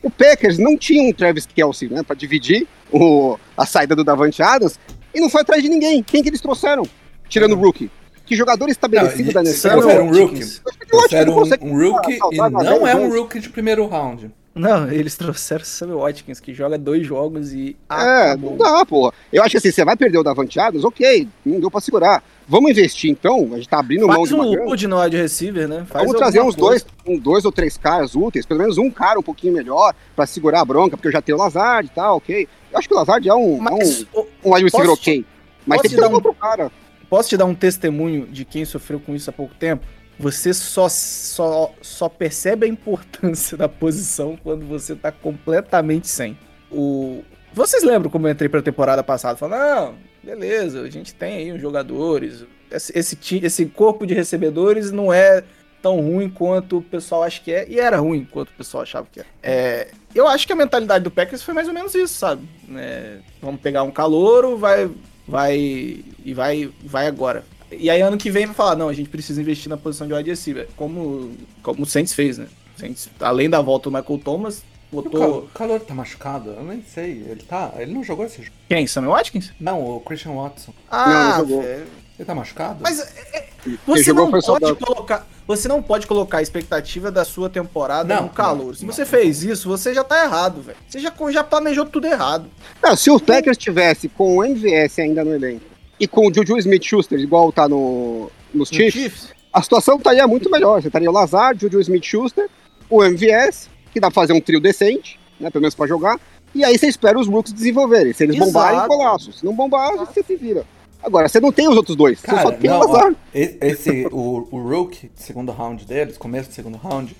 o 0.06 0.10
Packers 0.10 0.56
não 0.56 0.76
tinha 0.76 1.02
um 1.02 1.12
Travis 1.12 1.46
Kelsey, 1.46 1.88
né, 1.88 2.00
para 2.04 2.14
dividir 2.14 2.68
o, 2.92 3.36
a 3.56 3.66
saída 3.66 3.96
do 3.96 4.04
Davante 4.04 4.40
Adams, 4.40 4.78
e 5.12 5.20
não 5.20 5.28
foi 5.28 5.40
atrás 5.40 5.60
de 5.60 5.68
ninguém. 5.68 6.00
Quem 6.00 6.22
que 6.22 6.28
eles 6.28 6.40
trouxeram? 6.40 6.84
Tirando 7.28 7.52
o 7.52 7.56
rookie. 7.56 7.90
Que 8.24 8.36
jogador 8.36 8.68
estabelecido 8.68 9.32
Não, 9.32 9.32
da 9.32 9.40
NFL. 9.40 9.68
Trouxeram 9.68 10.06
um 10.06 10.12
rookie. 10.12 10.60
Trouxeram 10.88 11.32
um, 11.32 11.38
um 11.40 11.90
rookie 11.90 12.18
e 12.32 12.36
não 12.36 12.86
é 12.86 12.94
um 12.94 13.10
rookie 13.10 13.40
de 13.40 13.48
primeiro 13.48 13.84
round. 13.88 14.30
Não, 14.56 14.90
eles 14.90 15.16
trouxeram 15.16 15.62
o 15.62 15.66
Sammy 15.66 15.92
Watkins, 15.92 16.40
que 16.40 16.54
joga 16.54 16.78
dois 16.78 17.06
jogos 17.06 17.52
e 17.52 17.76
É, 17.90 17.94
acabou. 18.30 18.50
não 18.52 18.56
dá, 18.56 18.86
porra. 18.86 19.12
Eu 19.32 19.42
acho 19.42 19.50
que 19.52 19.58
assim, 19.58 19.70
você 19.70 19.84
vai 19.84 19.96
perder 19.96 20.16
o 20.18 20.22
Davante 20.22 20.58
Adams, 20.58 20.82
ok, 20.84 21.28
não 21.44 21.60
deu 21.60 21.70
pra 21.70 21.80
segurar. 21.80 22.24
Vamos 22.48 22.70
investir 22.70 23.10
então, 23.10 23.50
a 23.52 23.56
gente 23.56 23.68
tá 23.68 23.78
abrindo 23.80 24.06
mão 24.06 24.16
Faz 24.16 24.28
de 24.28 24.34
um 24.34 24.38
uma 24.38 24.50
grana. 24.50 24.64
load 24.66 24.86
no 24.86 25.00
wide 25.02 25.16
receiver, 25.16 25.68
né? 25.68 25.84
Faz 25.86 26.04
Vamos 26.06 26.18
trazer 26.18 26.40
uns 26.40 26.56
coisa. 26.56 26.84
dois, 27.04 27.16
um, 27.18 27.18
dois 27.18 27.44
ou 27.44 27.52
três 27.52 27.76
caras 27.76 28.14
úteis, 28.14 28.46
pelo 28.46 28.60
menos 28.60 28.78
um 28.78 28.90
cara 28.90 29.18
um 29.18 29.22
pouquinho 29.22 29.52
melhor 29.52 29.92
pra 30.14 30.24
segurar 30.26 30.60
a 30.60 30.64
bronca, 30.64 30.96
porque 30.96 31.08
eu 31.08 31.12
já 31.12 31.20
tenho 31.20 31.36
o 31.36 31.40
Lazard 31.40 31.90
e 31.90 31.94
tal, 31.94 32.16
ok. 32.16 32.48
Eu 32.72 32.78
acho 32.78 32.88
que 32.88 32.94
o 32.94 32.96
Lazard 32.96 33.28
é 33.28 33.34
um, 33.34 33.58
Mas 33.58 34.06
é 34.14 34.18
um, 34.18 34.26
um 34.44 34.54
wide 34.54 34.64
receiver 34.64 34.90
ok. 34.90 35.24
Mas 35.66 35.82
tem 35.82 35.90
te 35.90 35.94
que 35.96 36.00
dar 36.00 36.08
um 36.08 36.12
um- 36.12 36.14
outro 36.14 36.32
cara. 36.32 36.70
posso 37.10 37.28
te 37.28 37.36
dar 37.36 37.44
um 37.44 37.54
testemunho 37.54 38.26
de 38.26 38.44
quem 38.44 38.64
sofreu 38.64 39.00
com 39.00 39.14
isso 39.14 39.28
há 39.28 39.32
pouco 39.32 39.54
tempo? 39.56 39.84
Você 40.18 40.54
só, 40.54 40.88
só, 40.88 41.72
só 41.82 42.08
percebe 42.08 42.66
a 42.66 42.68
importância 42.68 43.56
da 43.58 43.68
posição 43.68 44.38
quando 44.42 44.66
você 44.66 44.94
tá 44.94 45.12
completamente 45.12 46.08
sem. 46.08 46.38
O... 46.70 47.22
Vocês 47.52 47.82
lembram 47.82 48.10
como 48.10 48.26
eu 48.26 48.32
entrei 48.32 48.48
pra 48.48 48.62
temporada 48.62 49.02
passada? 49.02 49.36
Falando, 49.36 49.60
não, 49.60 49.94
beleza, 50.22 50.82
a 50.82 50.90
gente 50.90 51.14
tem 51.14 51.36
aí 51.36 51.52
os 51.52 51.60
jogadores. 51.60 52.44
Esse, 52.70 52.98
esse, 52.98 53.18
esse 53.44 53.66
corpo 53.66 54.06
de 54.06 54.14
recebedores 54.14 54.90
não 54.90 55.12
é 55.12 55.42
tão 55.80 56.00
ruim 56.00 56.28
quanto 56.28 56.78
o 56.78 56.82
pessoal 56.82 57.22
acha 57.22 57.40
que 57.40 57.52
é, 57.52 57.66
e 57.68 57.78
era 57.78 57.98
ruim 57.98 58.26
quanto 58.28 58.48
o 58.48 58.54
pessoal 58.54 58.82
achava 58.82 59.06
que 59.10 59.20
é. 59.20 59.24
É, 59.42 59.88
eu 60.14 60.26
acho 60.26 60.46
que 60.46 60.52
a 60.52 60.56
mentalidade 60.56 61.04
do 61.04 61.10
Packers 61.10 61.42
foi 61.42 61.54
mais 61.54 61.68
ou 61.68 61.74
menos 61.74 61.94
isso, 61.94 62.14
sabe? 62.14 62.42
É, 62.74 63.18
vamos 63.40 63.60
pegar 63.60 63.82
um 63.84 63.90
calouro, 63.90 64.56
vai, 64.56 64.90
vai 65.28 65.56
e 65.56 66.34
vai, 66.34 66.70
vai 66.82 67.06
agora. 67.06 67.44
E 67.70 67.90
aí 67.90 68.00
ano 68.00 68.16
que 68.16 68.30
vem 68.30 68.46
vai 68.46 68.54
falar, 68.54 68.76
não, 68.76 68.88
a 68.88 68.92
gente 68.92 69.08
precisa 69.08 69.40
investir 69.40 69.68
na 69.68 69.76
posição 69.76 70.06
de 70.06 70.14
wide 70.14 70.30
receiver, 70.30 70.68
como, 70.76 71.32
como 71.62 71.82
o 71.82 71.86
Saints 71.86 72.12
fez, 72.14 72.38
né? 72.38 72.46
Saints, 72.78 73.08
além 73.20 73.48
da 73.50 73.60
volta 73.60 73.90
do 73.90 73.96
Michael 73.96 74.20
Thomas, 74.20 74.62
O 74.92 75.02
botou... 75.02 75.20
Cal- 75.20 75.30
o 75.38 75.48
Calor 75.48 75.80
tá 75.80 75.94
machucado? 75.94 76.50
Eu 76.50 76.62
nem 76.62 76.82
sei. 76.82 77.24
Ele 77.28 77.42
tá. 77.42 77.72
Ele 77.76 77.92
não 77.92 78.04
jogou 78.04 78.24
esse 78.26 78.42
jogo. 78.42 78.54
Quem? 78.68 78.86
Samuel 78.86 79.12
Watkins? 79.14 79.52
Não, 79.58 79.82
o 79.82 80.00
Christian 80.00 80.32
Watson. 80.32 80.72
Ah, 80.90 81.36
jogou. 81.38 81.62
velho. 81.62 81.86
Ele 82.18 82.24
tá 82.24 82.34
machucado? 82.34 82.78
Mas 82.80 82.98
é, 83.00 83.48
Quem 83.64 83.78
você 83.84 84.12
não 84.12 84.30
pode 84.30 84.74
colocar, 84.76 85.26
você 85.46 85.68
não 85.68 85.82
pode 85.82 86.06
colocar 86.06 86.38
a 86.38 86.42
expectativa 86.42 87.10
da 87.10 87.24
sua 87.24 87.50
temporada 87.50 88.14
Não, 88.14 88.22
no 88.24 88.28
calor. 88.30 88.66
não, 88.68 88.74
Se 88.74 88.86
não. 88.86 88.92
você 88.92 89.04
fez 89.04 89.42
isso, 89.42 89.68
você 89.68 89.92
já 89.92 90.02
tá 90.04 90.24
errado, 90.24 90.62
velho. 90.62 90.78
Você 90.88 90.98
já, 91.00 91.12
já 91.30 91.42
planejou 91.44 91.84
tudo 91.84 92.06
errado. 92.06 92.46
Não, 92.82 92.96
se 92.96 93.10
o 93.10 93.18
Packers 93.20 93.58
tivesse 93.58 94.08
com 94.08 94.36
o 94.38 94.44
MVS 94.44 94.98
ainda 95.00 95.24
no 95.24 95.34
elenco 95.34 95.64
e 95.98 96.06
com 96.06 96.28
o 96.28 96.34
Juju 96.34 96.58
Smith-Schuster, 96.58 97.18
igual 97.18 97.52
tá 97.52 97.68
no, 97.68 98.30
nos 98.52 98.70
No 98.70 98.76
Chiefs, 98.76 98.92
Chiefs, 98.92 99.28
a 99.52 99.62
situação 99.62 99.96
estaria 99.96 100.26
muito 100.26 100.50
melhor. 100.50 100.80
Você 100.82 100.88
estaria 100.88 101.10
o 101.10 101.12
Lazar, 101.12 101.56
Juju 101.58 101.80
Smith-Schuster, 101.80 102.48
o 102.90 103.02
MVS, 103.04 103.68
que 103.92 104.00
dá 104.00 104.08
pra 104.10 104.14
fazer 104.14 104.32
um 104.32 104.40
trio 104.40 104.60
decente, 104.60 105.18
né, 105.40 105.50
pelo 105.50 105.62
menos 105.62 105.74
pra 105.74 105.86
jogar, 105.86 106.20
e 106.54 106.64
aí 106.64 106.78
você 106.78 106.86
espera 106.86 107.18
os 107.18 107.26
rookies 107.28 107.52
desenvolverem. 107.52 108.12
Se 108.12 108.24
eles 108.24 108.36
Exato. 108.36 108.52
bombarem, 108.52 108.88
colaço. 108.88 109.32
Se 109.32 109.44
não 109.44 109.54
bombar, 109.54 109.96
você 109.96 110.22
se 110.22 110.36
vira. 110.36 110.64
Agora, 111.02 111.28
você 111.28 111.38
não 111.38 111.52
tem 111.52 111.68
os 111.68 111.76
outros 111.76 111.96
dois, 111.96 112.18
você 112.18 112.26
só 112.26 112.36
Cara, 112.36 112.52
tem 112.52 112.70
não, 112.70 112.80
o 112.80 112.86
Lazar. 112.86 113.12
ó, 113.12 113.14
esse, 113.34 114.06
o, 114.10 114.48
o 114.50 114.58
Rook, 114.58 115.10
segundo 115.14 115.52
round 115.52 115.84
deles, 115.84 116.16
começo 116.16 116.48
do 116.48 116.54
segundo 116.54 116.78
round, 116.78 117.14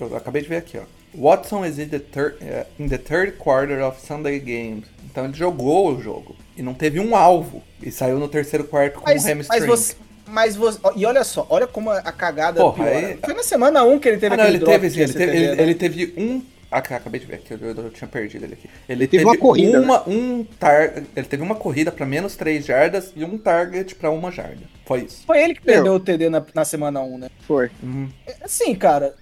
eu 0.00 0.16
acabei 0.16 0.42
de 0.42 0.48
ver 0.48 0.56
aqui, 0.56 0.78
ó. 0.78 0.82
Watson 1.14 1.66
is 1.66 1.78
in 1.78 1.88
the, 1.88 2.02
eh, 2.40 2.66
in 2.78 2.88
the 2.88 2.96
third 2.96 3.32
quarter 3.36 3.82
of 3.84 4.00
Sunday 4.00 4.38
games. 4.38 4.86
Então 5.12 5.26
ele 5.26 5.34
jogou 5.34 5.94
o 5.94 6.00
jogo 6.00 6.34
e 6.56 6.62
não 6.62 6.72
teve 6.72 6.98
um 6.98 7.14
alvo. 7.14 7.62
E 7.82 7.90
saiu 7.92 8.18
no 8.18 8.28
terceiro 8.28 8.64
quarto 8.64 8.98
com 9.00 9.04
mas, 9.04 9.22
um 9.24 9.28
hamstring. 9.28 9.58
mas 9.60 9.66
você. 9.66 9.96
Mas 10.26 10.56
você. 10.56 10.78
E 10.96 11.04
olha 11.04 11.22
só, 11.22 11.46
olha 11.50 11.66
como 11.66 11.90
a 11.90 12.00
cagada 12.10 12.58
Porra, 12.60 12.84
piora. 12.84 12.96
aí- 13.08 13.18
Foi 13.22 13.34
na 13.34 13.42
semana 13.42 13.84
1 13.84 13.98
que 13.98 14.08
ele 14.08 14.16
teve 14.16 14.32
Ah, 14.34 14.36
não, 14.38 14.44
aquele 14.44 14.56
ele 14.56 14.64
drop 14.64 14.80
teve, 14.80 14.90
sim, 14.90 15.00
ele 15.02 15.12
teve, 15.12 15.36
ele, 15.36 15.54
né? 15.56 15.62
ele 15.62 15.74
teve 15.74 16.14
um. 16.16 16.42
Ah, 16.70 16.80
ca- 16.80 16.96
acabei 16.96 17.20
de 17.20 17.26
ver 17.26 17.34
aqui, 17.34 17.52
eu, 17.52 17.58
eu- 17.60 17.76
eu 17.84 17.90
tinha 17.90 18.08
perdido 18.08 18.44
ele 18.46 18.54
aqui. 18.54 18.70
Ele 18.88 19.06
teve 19.06 19.24
uma 19.24 19.36
corrida, 19.36 19.78
né? 19.78 19.84
Uma, 19.84 20.08
um 20.08 20.42
tar, 20.58 21.02
ele 21.14 21.26
teve 21.26 21.42
uma 21.42 21.54
corrida 21.54 21.92
pra 21.92 22.06
menos 22.06 22.34
3 22.34 22.64
jardas 22.64 23.12
e 23.14 23.22
um 23.22 23.36
target 23.36 23.94
pra 23.94 24.10
uma 24.10 24.30
jarda. 24.32 24.62
Foi 24.86 25.00
isso. 25.02 25.24
Foi 25.26 25.42
ele 25.42 25.54
que 25.54 25.60
perdeu 25.60 25.92
o 25.92 26.00
TD 26.00 26.30
na, 26.30 26.42
na 26.54 26.64
semana 26.64 27.02
1, 27.02 27.18
né? 27.18 27.28
Foi. 27.46 27.70
Uhum. 27.82 28.08
É, 28.26 28.36
Assim, 28.42 28.74
cara, 28.74 29.14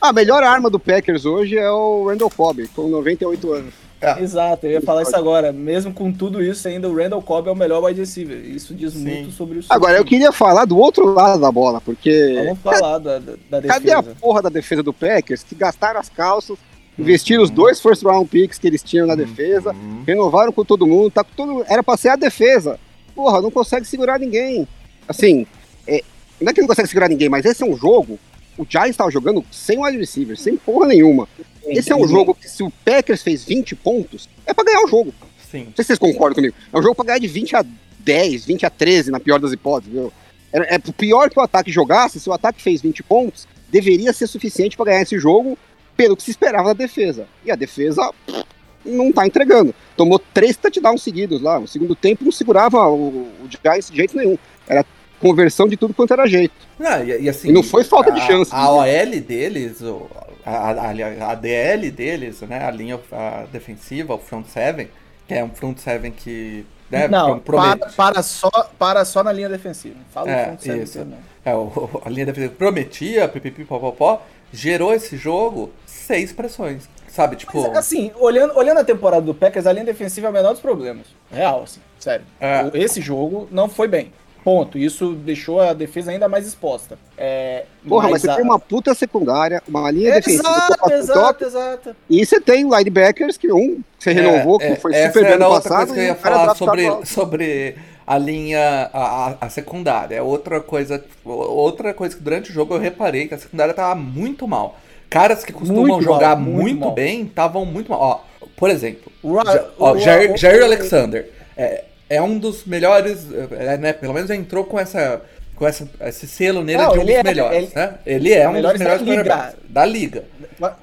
A 0.00 0.12
melhor 0.12 0.42
arma 0.42 0.68
do 0.68 0.80
Packers 0.80 1.24
hoje 1.24 1.56
é 1.56 1.70
o 1.70 2.08
Randall 2.08 2.28
Cobb, 2.28 2.66
com 2.74 2.88
98 2.88 3.52
anos. 3.52 3.72
exato, 4.20 4.66
eu 4.66 4.72
ia 4.72 4.80
falar 4.82 5.02
isso 5.02 5.14
agora. 5.16 5.52
Mesmo 5.52 5.92
com 5.92 6.12
tudo 6.12 6.42
isso, 6.42 6.66
ainda 6.68 6.88
o 6.88 6.94
Randall 6.96 7.22
Cobb 7.22 7.48
é 7.48 7.52
o 7.52 7.56
melhor 7.56 7.82
wide 7.84 8.00
receiver. 8.00 8.36
Isso 8.38 8.74
diz 8.74 8.92
Sim. 8.92 9.04
muito 9.04 9.30
sobre 9.30 9.58
o 9.58 9.62
seu 9.62 9.74
Agora, 9.74 9.96
eu 9.96 10.04
queria 10.04 10.32
falar 10.32 10.64
do 10.64 10.76
outro 10.78 11.04
lado 11.12 11.40
da 11.40 11.50
bola, 11.52 11.80
porque 11.80 12.34
Vamos 12.44 12.58
falar 12.60 12.98
da, 12.98 13.18
da, 13.18 13.60
defesa. 13.60 13.68
cadê 13.68 13.92
a 13.92 14.02
porra 14.02 14.42
da 14.42 14.48
defesa 14.48 14.82
do 14.82 14.92
Packers 14.92 15.42
que 15.42 15.54
gastaram 15.54 16.00
as 16.00 16.08
calças, 16.08 16.58
investiram 16.98 17.42
os 17.42 17.50
dois 17.50 17.80
first 17.80 18.02
round 18.02 18.28
picks 18.28 18.58
que 18.58 18.66
eles 18.66 18.82
tinham 18.82 19.06
na 19.06 19.14
defesa, 19.14 19.72
Uhum. 19.72 20.02
renovaram 20.06 20.52
com 20.52 20.64
todo 20.64 20.86
mundo, 20.86 21.10
tá 21.10 21.24
com 21.24 21.30
todo 21.34 21.64
era 21.68 21.82
pra 21.82 21.96
ser 21.96 22.10
a 22.10 22.16
defesa. 22.16 22.78
Porra, 23.14 23.40
não 23.40 23.50
consegue 23.50 23.86
segurar 23.86 24.18
ninguém. 24.18 24.66
Assim, 25.08 25.46
é, 25.86 26.02
não 26.40 26.50
é 26.50 26.54
que 26.54 26.60
não 26.60 26.68
consegue 26.68 26.88
segurar 26.88 27.08
ninguém, 27.08 27.28
mas 27.28 27.44
esse 27.44 27.62
é 27.62 27.66
um 27.66 27.76
jogo. 27.76 28.18
O 28.58 28.66
Giants 28.68 28.96
tava 28.96 29.10
jogando 29.10 29.44
sem 29.50 29.82
wide 29.82 29.96
receiver, 29.98 30.38
sem 30.38 30.56
porra 30.56 30.86
nenhuma. 30.86 31.26
Esse 31.66 31.92
é 31.92 31.96
um 31.96 32.06
jogo 32.06 32.34
que 32.34 32.48
se 32.48 32.62
o 32.62 32.70
Packers 32.84 33.22
fez 33.22 33.44
20 33.44 33.74
pontos, 33.76 34.28
é 34.46 34.52
pra 34.54 34.64
ganhar 34.64 34.82
o 34.84 34.88
jogo. 34.88 35.14
Sim. 35.50 35.64
Não 35.66 35.72
sei 35.76 35.84
se 35.84 35.86
vocês 35.88 35.98
concordam 35.98 36.34
comigo. 36.36 36.54
É 36.72 36.78
um 36.78 36.82
jogo 36.82 36.94
pra 36.94 37.04
ganhar 37.04 37.18
de 37.18 37.26
20 37.28 37.56
a 37.56 37.64
10, 38.00 38.44
20 38.46 38.66
a 38.66 38.70
13, 38.70 39.10
na 39.10 39.20
pior 39.20 39.38
das 39.38 39.52
hipóteses, 39.52 39.92
viu? 39.92 40.12
É, 40.52 40.74
é 40.74 40.78
pior 40.78 41.30
que 41.30 41.38
o 41.38 41.42
ataque 41.42 41.70
jogasse, 41.70 42.18
se 42.20 42.28
o 42.28 42.32
ataque 42.32 42.60
fez 42.60 42.80
20 42.82 43.02
pontos, 43.02 43.46
deveria 43.70 44.12
ser 44.12 44.26
suficiente 44.26 44.76
pra 44.76 44.86
ganhar 44.86 45.02
esse 45.02 45.18
jogo 45.18 45.56
pelo 45.96 46.16
que 46.16 46.22
se 46.22 46.30
esperava 46.30 46.68
da 46.68 46.84
defesa. 46.84 47.26
E 47.44 47.50
a 47.50 47.54
defesa 47.54 48.10
pff, 48.26 48.44
não 48.84 49.12
tá 49.12 49.26
entregando. 49.26 49.74
Tomou 49.96 50.18
três 50.18 50.56
touchdowns 50.56 51.02
seguidos 51.02 51.40
lá. 51.40 51.60
No 51.60 51.68
segundo 51.68 51.94
tempo 51.94 52.24
não 52.24 52.32
segurava 52.32 52.86
o, 52.88 53.08
o 53.42 53.48
Giants 53.48 53.90
de 53.90 53.96
jeito 53.96 54.16
nenhum. 54.16 54.36
Era 54.66 54.84
conversão 55.20 55.68
de 55.68 55.76
tudo 55.76 55.94
quanto 55.94 56.12
era 56.12 56.26
jeito. 56.26 56.54
Não, 56.78 57.04
e, 57.04 57.22
e 57.22 57.28
assim, 57.28 57.50
E 57.50 57.52
não 57.52 57.62
foi 57.62 57.84
falta 57.84 58.10
de 58.10 58.20
a- 58.20 58.26
chance. 58.26 58.50
A 58.52 58.70
OL 58.70 58.84
deles, 59.20 59.80
o- 59.82 60.08
a, 60.44 60.70
a, 60.70 61.30
a 61.30 61.34
DL 61.34 61.90
deles, 61.90 62.40
né? 62.42 62.64
A 62.64 62.70
linha 62.70 62.98
a 63.12 63.44
defensiva, 63.52 64.14
o 64.14 64.18
front 64.18 64.46
seven, 64.46 64.88
que 65.26 65.34
é 65.34 65.44
um 65.44 65.50
front 65.50 65.78
seven 65.78 66.10
que 66.12 66.66
né, 66.90 67.08
Não, 67.08 67.38
promete- 67.38 67.78
para, 67.78 67.90
para, 68.12 68.22
só, 68.22 68.50
para 68.78 69.04
só 69.04 69.22
na 69.22 69.32
linha 69.32 69.48
defensiva. 69.48 69.94
Não 69.96 70.04
Fala 70.12 70.30
É, 70.30 70.42
o 70.42 70.44
front 70.46 70.60
seven 70.60 70.82
isso. 70.82 71.04
não. 71.04 71.18
É, 71.44 71.54
o- 71.54 72.02
a 72.04 72.08
linha 72.10 72.26
defensiva 72.26 72.54
prometia, 72.56 73.26
pipipi, 73.28 73.64
popopó, 73.64 74.22
gerou 74.52 74.92
esse 74.92 75.16
jogo 75.16 75.70
seis 75.86 76.32
pressões. 76.32 76.88
Sabe, 77.08 77.36
tipo. 77.36 77.60
Mas, 77.68 77.76
assim, 77.76 78.10
olhando, 78.18 78.56
olhando 78.56 78.78
a 78.80 78.84
temporada 78.84 79.20
do 79.22 79.34
Packers, 79.34 79.66
a 79.66 79.72
linha 79.72 79.84
defensiva 79.84 80.28
é 80.28 80.30
o 80.30 80.32
menor 80.32 80.52
dos 80.52 80.60
problemas. 80.62 81.06
Real, 81.30 81.62
assim, 81.62 81.80
sério. 82.00 82.24
É. 82.40 82.70
Esse 82.74 83.02
jogo 83.02 83.46
não 83.50 83.68
foi 83.68 83.86
bem. 83.86 84.10
Ponto. 84.44 84.76
Isso 84.76 85.12
deixou 85.14 85.60
a 85.60 85.72
defesa 85.72 86.10
ainda 86.10 86.28
mais 86.28 86.46
exposta. 86.46 86.98
É, 87.16 87.64
Porra, 87.88 88.08
mas, 88.10 88.22
você 88.22 88.30
a- 88.30 88.34
tem 88.36 88.44
uma 88.44 88.58
puta 88.58 88.92
secundária, 88.94 89.62
uma 89.68 89.90
linha 89.90 90.14
defensiva 90.14 90.42
Exato, 90.48 90.66
top, 90.68 90.78
top, 90.90 90.94
exato, 90.94 91.44
exato. 91.44 91.96
e 92.10 92.26
você 92.26 92.40
tem 92.40 92.64
linebackers 92.68 93.36
que 93.36 93.52
um 93.52 93.80
você 93.98 94.12
renovou, 94.12 94.58
É, 94.60 94.74
que 94.74 94.80
foi 94.80 94.92
é, 94.94 95.06
super 95.06 95.08
essa 95.08 95.20
bem 95.20 95.28
era 95.28 95.38
no 95.38 95.46
outra 95.46 95.62
passado, 95.70 95.78
coisa 95.88 95.94
que 95.94 96.00
eu 96.00 96.04
ia 96.04 96.14
falar 96.16 96.44
draftado 96.46 96.58
sobre, 96.58 97.06
sobre 97.06 97.76
a 98.04 98.18
linha, 98.18 98.90
a, 98.92 99.28
a- 99.30 99.36
a 99.42 99.48
secundária. 99.48 100.16
É 100.16 100.22
outra 100.22 100.60
coisa, 100.60 101.04
outra 101.24 101.94
coisa 101.94 102.16
que 102.16 102.22
durante 102.22 102.50
o 102.50 102.52
jogo 102.52 102.74
eu 102.74 102.78
reparei 102.80 103.28
que 103.28 103.34
a 103.34 103.38
secundária 103.38 103.72
tava 103.72 103.94
muito 103.94 104.46
mal. 104.48 104.76
Caras 105.08 105.44
que 105.44 105.52
costumam 105.52 105.82
Muito 105.82 105.92
mal, 106.06 106.14
jogar 106.14 106.36
muito 106.36 106.60
muito, 106.62 106.80
mal. 106.80 106.92
bem 106.92 107.22
estavam 107.24 107.64
muito 107.64 107.90
mal. 107.90 108.00
Ó, 108.40 108.46
por 108.56 108.70
exemplo, 108.70 109.12
Ra- 109.24 109.66
ó, 109.78 109.96
Jair, 109.98 110.36
Jair 110.36 110.64
Alexander 110.64 111.30
é, 111.56 111.84
é 112.16 112.22
um 112.22 112.38
dos 112.38 112.64
melhores, 112.64 113.26
é, 113.52 113.76
né? 113.78 113.92
Pelo 113.92 114.12
menos 114.14 114.30
entrou 114.30 114.64
com 114.64 114.78
essa 114.78 115.20
com 115.54 115.66
essa, 115.68 115.88
esse 116.06 116.26
selo 116.26 116.64
nele 116.64 116.78
Não, 116.82 116.92
de 116.92 116.98
um 116.98 117.04
dos 117.04 117.14
é- 117.14 117.22
melhores, 117.22 117.56
ele- 117.58 117.72
né? 117.76 117.94
Ele 118.04 118.32
é 118.32 118.48
um 118.48 118.52
dos 118.60 118.72
melhores 118.78 119.02
da 119.02 119.14
liga. 119.14 119.54
da 119.68 119.84
liga. 119.86 120.24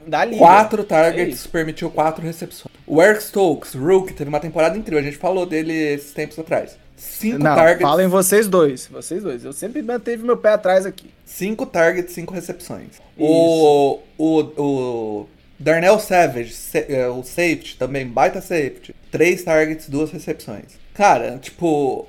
Da 0.07 0.23
liga. 0.25 0.37
Quatro 0.37 0.81
É 0.83 0.85
targets, 0.85 1.35
isso. 1.39 1.49
permitiu 1.49 1.89
quatro 1.89 2.23
recepções. 2.23 2.73
O 2.87 3.01
Eric 3.01 3.23
Stokes, 3.23 3.73
Rook, 3.73 4.13
teve 4.13 4.29
uma 4.29 4.39
temporada 4.39 4.77
incrível. 4.77 4.99
A 4.99 5.03
gente 5.03 5.17
falou 5.17 5.45
dele 5.45 5.73
esses 5.73 6.11
tempos 6.13 6.37
atrás. 6.39 6.77
Cinco 6.95 7.39
Não, 7.43 7.55
targets, 7.55 7.81
falem 7.81 8.07
vocês 8.07 8.47
dois. 8.47 8.87
Vocês 8.87 9.23
dois. 9.23 9.43
Eu 9.43 9.53
sempre 9.53 9.81
manteve 9.81 10.23
meu 10.23 10.37
pé 10.37 10.49
atrás 10.53 10.85
aqui. 10.85 11.09
cinco 11.25 11.65
targets, 11.65 12.13
cinco 12.13 12.33
recepções. 12.33 12.89
O, 13.17 13.99
o, 14.17 14.39
o 14.57 15.27
Darnell 15.57 15.99
Savage, 15.99 16.53
sa- 16.53 16.79
é, 16.87 17.07
o 17.07 17.23
safety, 17.23 17.75
também 17.77 18.05
baita 18.07 18.39
safety. 18.41 18.95
Três 19.11 19.43
targets, 19.43 19.89
duas 19.89 20.11
recepções. 20.11 20.77
Cara, 20.99 21.37
tipo, 21.37 22.05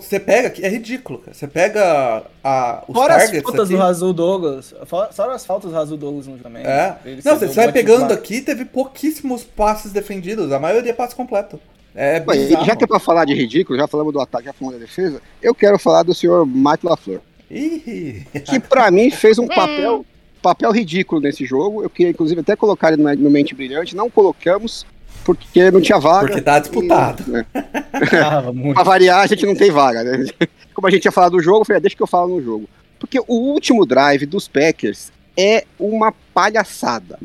você 0.00 0.18
pega 0.18 0.48
aqui, 0.48 0.64
é 0.64 0.68
ridículo, 0.70 1.18
cara. 1.18 1.34
Você 1.34 1.46
pega 1.46 2.22
a, 2.42 2.82
os 2.88 2.94
Fora 2.94 3.16
as 3.16 3.24
targets 3.24 3.42
faltas 3.42 3.68
aqui, 3.68 3.76
do 3.76 3.78
Razul 3.78 4.12
Douglas. 4.14 4.74
Fora 4.86 5.34
as 5.34 5.44
faltas 5.44 5.70
do 5.70 5.76
Razul 5.76 5.98
Douglas 5.98 6.26
no 6.26 6.38
também. 6.38 6.64
É. 6.64 6.96
Ele 7.04 7.20
Não, 7.22 7.38
você 7.38 7.48
vai 7.48 7.70
pegando 7.70 8.10
aqui, 8.10 8.40
teve 8.40 8.64
pouquíssimos 8.64 9.44
passes 9.44 9.92
defendidos. 9.92 10.50
A 10.50 10.58
maioria 10.58 10.92
é 10.92 10.94
passe 10.94 11.14
completo. 11.14 11.60
É 11.94 12.24
já 12.64 12.74
que 12.74 12.84
é 12.84 12.86
pra 12.86 12.98
falar 12.98 13.26
de 13.26 13.34
ridículo, 13.34 13.78
já 13.78 13.86
falamos 13.86 14.14
do 14.14 14.20
ataque, 14.22 14.46
já 14.46 14.54
falamos 14.54 14.80
da 14.80 14.86
defesa, 14.86 15.20
eu 15.42 15.54
quero 15.54 15.78
falar 15.78 16.02
do 16.02 16.14
senhor 16.14 16.46
Mike 16.46 16.86
LaFleur, 16.86 17.20
Ih, 17.50 18.26
que 18.46 18.58
pra 18.58 18.90
mim 18.90 19.10
fez 19.10 19.38
um 19.38 19.44
papel, 19.54 20.06
papel 20.40 20.72
ridículo 20.72 21.20
nesse 21.20 21.44
jogo. 21.44 21.82
Eu 21.82 21.90
queria, 21.90 22.12
inclusive, 22.12 22.40
até 22.40 22.56
colocar 22.56 22.94
ele 22.94 23.02
no 23.02 23.28
Mente 23.28 23.54
Brilhante. 23.54 23.94
Não 23.94 24.08
colocamos 24.08 24.86
porque 25.24 25.70
não 25.70 25.80
tinha 25.80 25.98
vaga. 25.98 26.26
Porque 26.26 26.40
tá 26.40 26.58
disputado. 26.58 27.24
E, 27.28 27.30
né, 27.32 27.46
muito. 28.52 28.74
pra 28.74 28.82
variar, 28.82 29.20
a 29.20 29.26
gente 29.26 29.46
não 29.46 29.54
tem 29.54 29.70
vaga, 29.70 30.02
né? 30.02 30.26
Como 30.74 30.86
a 30.86 30.90
gente 30.90 31.04
ia 31.04 31.12
falar 31.12 31.28
do 31.28 31.40
jogo, 31.40 31.60
eu 31.60 31.64
falei, 31.64 31.78
ah, 31.78 31.80
deixa 31.80 31.96
que 31.96 32.02
eu 32.02 32.06
falo 32.06 32.36
no 32.36 32.42
jogo. 32.42 32.68
Porque 32.98 33.18
o 33.18 33.34
último 33.34 33.84
drive 33.84 34.26
dos 34.26 34.48
Packers 34.48 35.12
é 35.36 35.64
uma 35.78 36.12
palhaçada. 36.32 37.18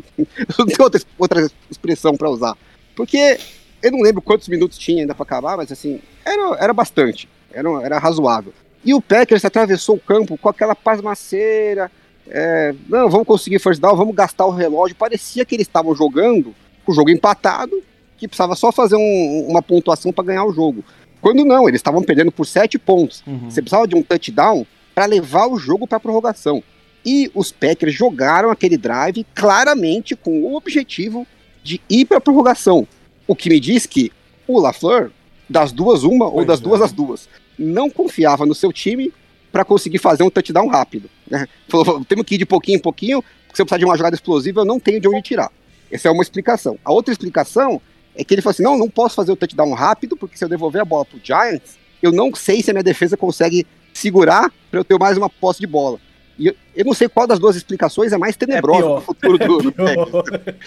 não 0.58 0.66
tem 0.66 0.76
outra, 0.80 1.02
outra 1.18 1.48
expressão 1.70 2.16
pra 2.16 2.30
usar. 2.30 2.58
Porque 2.96 3.38
eu 3.82 3.92
não 3.92 4.02
lembro 4.02 4.22
quantos 4.22 4.48
minutos 4.48 4.78
tinha 4.78 5.04
ainda 5.04 5.14
pra 5.14 5.24
acabar, 5.24 5.56
mas 5.56 5.72
assim, 5.72 6.02
era, 6.26 6.58
era 6.60 6.74
bastante. 6.74 7.30
Era, 7.52 7.70
era 7.84 8.00
razoável. 8.00 8.54
E 8.84 8.94
o 8.94 9.02
Packers 9.02 9.46
atravessou 9.46 9.96
o 9.96 10.00
campo 10.00 10.38
com 10.38 10.50
aquela 10.50 10.76
pasmaceira. 10.76 11.92
É, 12.30 12.74
não, 12.90 13.10
vamos 13.10 13.28
conseguir 13.28 13.60
first 13.60 13.80
down, 13.80 13.96
vamos 13.96 14.16
gastar 14.16 14.46
o 14.46 14.52
relógio. 14.52 14.96
Parecia 14.96 15.46
que 15.46 15.56
eles 15.56 15.68
estavam 15.68 15.96
jogando 15.96 16.54
o 16.92 16.96
jogo 16.96 17.10
empatado, 17.10 17.82
que 18.18 18.28
precisava 18.28 18.56
só 18.56 18.72
fazer 18.72 18.96
um- 18.96 19.46
uma 19.50 19.62
pontuação 19.62 20.12
para 20.12 20.26
ganhar 20.26 20.46
o 20.46 20.52
jogo. 20.54 20.84
Quando 21.22 21.44
não, 21.46 21.68
eles 21.68 21.80
estavam 21.80 22.02
perdendo 22.04 22.32
por 22.32 22.46
7 22.46 22.78
pontos. 22.78 23.24
Uhum. 23.28 23.50
Você 23.50 23.62
precisava 23.62 23.88
de 23.88 23.96
um 23.96 24.02
touchdown 24.04 24.66
para 24.94 25.06
levar 25.06 25.48
o 25.48 25.58
jogo 25.58 25.88
para 25.88 26.00
prorrogação. 26.00 26.64
E 27.06 27.30
os 27.34 27.52
Packers 27.52 27.94
jogaram 27.94 28.50
aquele 28.50 28.78
drive 28.78 29.26
claramente 29.36 30.16
com 30.16 30.42
o 30.44 30.56
objetivo 30.56 31.26
de 31.64 31.80
ir 31.90 32.06
para 32.06 32.20
prorrogação. 32.22 32.88
O 33.28 33.36
que 33.36 33.50
me 33.50 33.60
diz 33.60 33.86
que 33.86 34.12
o 34.48 34.60
LaFleur, 34.60 35.12
das 35.50 35.72
duas 35.72 36.04
uma 36.04 36.26
ou 36.26 36.32
Pois 36.34 36.48
das 36.48 36.60
duas 36.60 36.82
é. 36.82 36.84
as 36.86 36.92
duas, 36.92 37.30
não 37.58 37.90
confiava 37.90 38.46
no 38.46 38.54
seu 38.56 38.72
time 38.74 39.12
para 39.52 39.64
conseguir 39.64 39.98
fazer 39.98 40.24
um 40.24 40.30
touchdown 40.30 40.68
rápido. 40.68 41.10
Né? 41.30 41.48
Falou, 41.68 42.04
temos 42.06 42.26
que 42.26 42.36
ir 42.36 42.38
de 42.38 42.46
pouquinho 42.46 42.78
em 42.78 42.82
pouquinho, 42.82 43.22
porque 43.22 43.56
se 43.56 43.62
eu 43.62 43.66
precisar 43.66 43.80
de 43.80 43.86
uma 43.86 43.98
jogada 43.98 44.16
explosiva, 44.16 44.62
eu 44.62 44.66
não 44.66 44.80
tenho 44.80 45.00
de 45.00 45.08
onde 45.08 45.22
tirar. 45.22 45.52
Essa 45.92 46.08
é 46.08 46.12
uma 46.12 46.24
explicação. 46.24 46.78
A 46.84 46.92
outra 46.92 47.12
explicação 47.12 47.82
é 48.16 48.24
que 48.24 48.34
ele 48.34 48.42
falou 48.42 48.52
assim: 48.52 48.64
não, 48.64 48.78
não 48.78 48.90
posso 48.90 49.16
fazer 49.16 49.32
o 49.32 49.36
touchdown 49.36 49.74
rápido, 49.74 50.18
porque 50.18 50.38
se 50.38 50.44
eu 50.44 50.50
devolver 50.50 50.82
a 50.82 50.86
bola 50.86 51.06
pro 51.06 51.20
Giants, 51.24 51.78
eu 52.02 52.12
não 52.12 52.34
sei 52.36 52.62
se 52.62 52.72
a 52.72 52.74
minha 52.74 52.84
defesa 52.84 53.16
consegue 53.16 53.66
segurar 53.94 54.52
para 54.70 54.80
eu 54.80 54.84
ter 54.84 54.98
mais 55.00 55.18
uma 55.18 55.30
posse 55.30 55.60
de 55.60 55.68
bola. 55.68 56.00
E 56.38 56.48
eu, 56.48 56.56
eu 56.76 56.86
não 56.86 56.94
sei 56.94 57.10
qual 57.10 57.26
das 57.26 57.40
duas 57.40 57.56
explicações 57.56 58.14
é 58.14 58.18
mais 58.18 58.36
tenebrosa 58.36 58.82
pior. 58.84 59.02
pro 59.02 59.06
futuro 59.06 59.38
do, 59.38 59.58
do 59.64 59.72
Packers. 59.74 60.66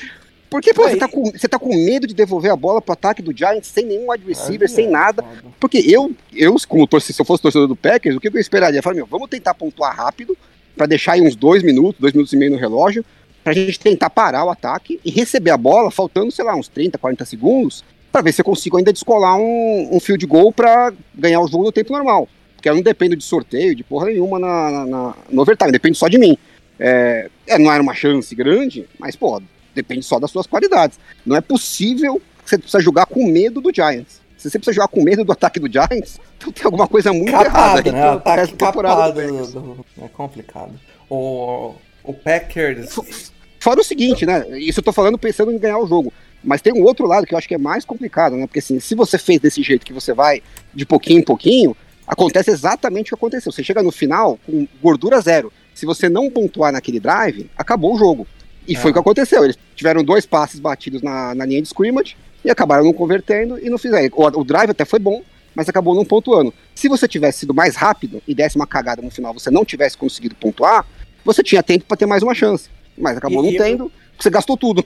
Porque, 0.50 0.74
pô, 0.74 0.82
você 0.82 0.96
tá, 0.96 1.06
com, 1.06 1.30
você 1.30 1.46
tá 1.48 1.58
com 1.60 1.68
medo 1.68 2.08
de 2.08 2.14
devolver 2.14 2.50
a 2.50 2.56
bola 2.56 2.82
pro 2.82 2.92
ataque 2.92 3.22
do 3.22 3.34
Giants 3.36 3.68
sem 3.68 3.86
nenhum 3.86 4.10
wide 4.10 4.26
receiver, 4.26 4.68
Aí 4.68 4.74
sem 4.74 4.86
é 4.86 4.90
nada. 4.90 5.22
foda. 5.22 5.44
Porque 5.60 5.78
eu, 5.78 6.10
eu 6.34 6.56
como 6.66 6.88
torcedor, 6.88 7.14
se 7.14 7.22
eu 7.22 7.24
fosse 7.24 7.40
torcedor 7.40 7.68
do 7.68 7.76
Packers, 7.76 8.16
o 8.16 8.20
que 8.20 8.26
eu 8.26 8.40
esperaria? 8.40 8.80
Eu 8.80 8.82
falaria, 8.82 9.02
meu, 9.02 9.06
vamos 9.06 9.30
tentar 9.30 9.54
pontuar 9.54 9.94
rápido, 9.96 10.36
pra 10.76 10.86
deixar 10.86 11.12
aí 11.12 11.20
uns 11.22 11.36
dois 11.36 11.62
minutos, 11.62 12.00
dois 12.00 12.12
minutos 12.12 12.32
e 12.32 12.36
meio 12.36 12.50
no 12.50 12.56
relógio, 12.56 13.04
pra 13.42 13.52
gente 13.52 13.78
tentar 13.80 14.10
parar 14.10 14.44
o 14.44 14.50
ataque 14.50 15.00
e 15.04 15.10
receber 15.10 15.50
a 15.50 15.56
bola, 15.56 15.90
faltando, 15.90 16.30
sei 16.30 16.44
lá, 16.44 16.54
uns 16.54 16.68
30, 16.68 16.98
40 16.98 17.24
segundos, 17.24 17.84
pra 18.12 18.20
ver 18.22 18.32
se 18.32 18.40
eu 18.40 18.44
consigo 18.44 18.76
ainda 18.76 18.92
descolar 18.92 19.36
um, 19.36 19.88
um 19.92 20.00
field 20.00 20.24
goal 20.26 20.52
pra 20.52 20.92
ganhar 21.14 21.40
o 21.40 21.46
jogo 21.48 21.64
no 21.64 21.72
tempo 21.72 21.92
normal. 21.92 22.28
Porque 22.56 22.68
eu 22.68 22.74
não 22.74 22.82
dependo 22.82 23.16
de 23.16 23.24
sorteio, 23.24 23.74
de 23.74 23.82
porra 23.82 24.06
nenhuma 24.06 24.38
na, 24.38 24.70
na- 24.70 24.86
na- 24.86 25.14
no 25.30 25.42
overtime, 25.42 25.72
depende 25.72 25.96
só 25.96 26.08
de 26.08 26.18
mim. 26.18 26.36
É, 26.78 27.28
é, 27.46 27.58
não 27.58 27.70
era 27.72 27.82
uma 27.82 27.94
chance 27.94 28.34
grande, 28.34 28.86
mas, 28.98 29.16
pô, 29.16 29.40
depende 29.74 30.02
só 30.04 30.18
das 30.18 30.30
suas 30.30 30.46
qualidades. 30.46 30.98
Não 31.24 31.36
é 31.36 31.40
possível 31.40 32.20
que 32.44 32.50
você 32.50 32.58
precisa 32.58 32.80
jogar 32.82 33.06
com 33.06 33.26
medo 33.26 33.60
do 33.60 33.70
Giants. 33.74 34.20
Se 34.36 34.48
você 34.50 34.58
precisa 34.58 34.74
jogar 34.74 34.88
com 34.88 35.02
medo 35.02 35.22
do 35.24 35.32
ataque 35.32 35.60
do 35.60 35.70
Giants, 35.70 36.18
então 36.38 36.50
tem 36.52 36.64
alguma 36.64 36.88
coisa 36.88 37.12
muito 37.12 37.28
errada 37.30 37.44
Capado, 37.50 37.88
aí 37.88 37.92
né? 37.92 38.00
pro 38.00 38.10
Ataque 38.32 38.52
capado. 38.56 39.46
Do- 39.52 39.86
É 40.02 40.08
complicado. 40.08 40.72
O, 41.08 41.74
o 42.10 42.14
Packers. 42.14 43.30
Fora 43.58 43.80
o 43.80 43.84
seguinte, 43.84 44.24
né? 44.24 44.58
Isso 44.58 44.80
eu 44.80 44.84
tô 44.84 44.92
falando 44.92 45.18
pensando 45.18 45.52
em 45.52 45.58
ganhar 45.58 45.78
o 45.78 45.86
jogo. 45.86 46.12
Mas 46.42 46.62
tem 46.62 46.72
um 46.72 46.82
outro 46.82 47.06
lado 47.06 47.26
que 47.26 47.34
eu 47.34 47.38
acho 47.38 47.46
que 47.46 47.54
é 47.54 47.58
mais 47.58 47.84
complicado, 47.84 48.34
né? 48.36 48.46
Porque 48.46 48.60
assim, 48.60 48.80
se 48.80 48.94
você 48.94 49.18
fez 49.18 49.40
desse 49.40 49.62
jeito 49.62 49.84
que 49.84 49.92
você 49.92 50.14
vai 50.14 50.42
de 50.72 50.86
pouquinho 50.86 51.20
em 51.20 51.24
pouquinho, 51.24 51.76
acontece 52.06 52.50
exatamente 52.50 53.08
o 53.08 53.16
que 53.16 53.20
aconteceu. 53.20 53.52
Você 53.52 53.62
chega 53.62 53.82
no 53.82 53.92
final 53.92 54.38
com 54.46 54.66
gordura 54.82 55.20
zero. 55.20 55.52
Se 55.74 55.84
você 55.84 56.08
não 56.08 56.30
pontuar 56.30 56.72
naquele 56.72 56.98
drive, 56.98 57.50
acabou 57.56 57.94
o 57.94 57.98
jogo. 57.98 58.26
E 58.66 58.74
foi 58.74 58.88
É. 58.88 58.90
o 58.90 58.94
que 58.94 58.98
aconteceu. 59.00 59.44
Eles 59.44 59.58
tiveram 59.76 60.02
dois 60.02 60.24
passes 60.24 60.58
batidos 60.58 61.02
na, 61.02 61.34
na 61.34 61.44
linha 61.44 61.60
de 61.60 61.68
scrimmage 61.68 62.16
e 62.42 62.50
acabaram 62.50 62.84
não 62.84 62.92
convertendo 62.94 63.58
e 63.58 63.68
não 63.68 63.76
fizeram. 63.76 64.08
O, 64.14 64.24
o 64.40 64.44
drive 64.44 64.70
até 64.70 64.86
foi 64.86 64.98
bom, 64.98 65.22
mas 65.54 65.68
acabou 65.68 65.94
não 65.94 66.04
pontuando. 66.06 66.54
Se 66.74 66.88
você 66.88 67.06
tivesse 67.06 67.40
sido 67.40 67.52
mais 67.52 67.76
rápido 67.76 68.22
e 68.26 68.34
desse 68.34 68.56
uma 68.56 68.66
cagada 68.66 69.02
no 69.02 69.10
final, 69.10 69.34
você 69.34 69.50
não 69.50 69.64
tivesse 69.64 69.96
conseguido 69.96 70.34
pontuar, 70.34 70.86
você 71.24 71.42
tinha 71.42 71.62
tempo 71.62 71.84
para 71.86 71.96
ter 71.96 72.06
mais 72.06 72.22
uma 72.22 72.34
chance. 72.34 72.68
Mas 72.96 73.16
acabou 73.16 73.44
E- 73.44 73.52
não 73.52 73.58
tendo, 73.64 73.90
porque 74.12 74.22
você 74.22 74.30
gastou 74.30 74.56
tudo. 74.56 74.84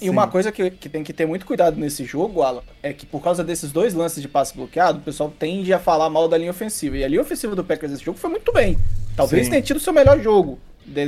E 0.00 0.10
uma 0.10 0.28
coisa 0.28 0.52
que, 0.52 0.70
que 0.70 0.88
tem 0.90 1.02
que 1.02 1.12
ter 1.12 1.24
muito 1.26 1.46
cuidado 1.46 1.80
nesse 1.80 2.04
jogo, 2.04 2.42
Alan, 2.42 2.62
é 2.82 2.92
que 2.92 3.06
por 3.06 3.22
causa 3.22 3.42
desses 3.42 3.72
dois 3.72 3.94
lances 3.94 4.20
de 4.20 4.28
passe 4.28 4.54
bloqueado, 4.54 4.98
o 4.98 5.02
pessoal 5.02 5.32
tende 5.38 5.72
a 5.72 5.78
falar 5.78 6.10
mal 6.10 6.28
da 6.28 6.36
linha 6.36 6.50
ofensiva. 6.50 6.98
E 6.98 7.04
a 7.04 7.08
linha 7.08 7.22
ofensiva 7.22 7.56
do 7.56 7.64
Packers 7.64 7.92
nesse 7.92 8.04
jogo 8.04 8.18
foi 8.18 8.28
muito 8.28 8.52
bem. 8.52 8.76
Talvez 9.16 9.44
Sim. 9.46 9.50
tenha 9.52 9.62
tido 9.62 9.78
o 9.78 9.80
seu 9.80 9.94
melhor 9.94 10.20
jogo 10.20 10.58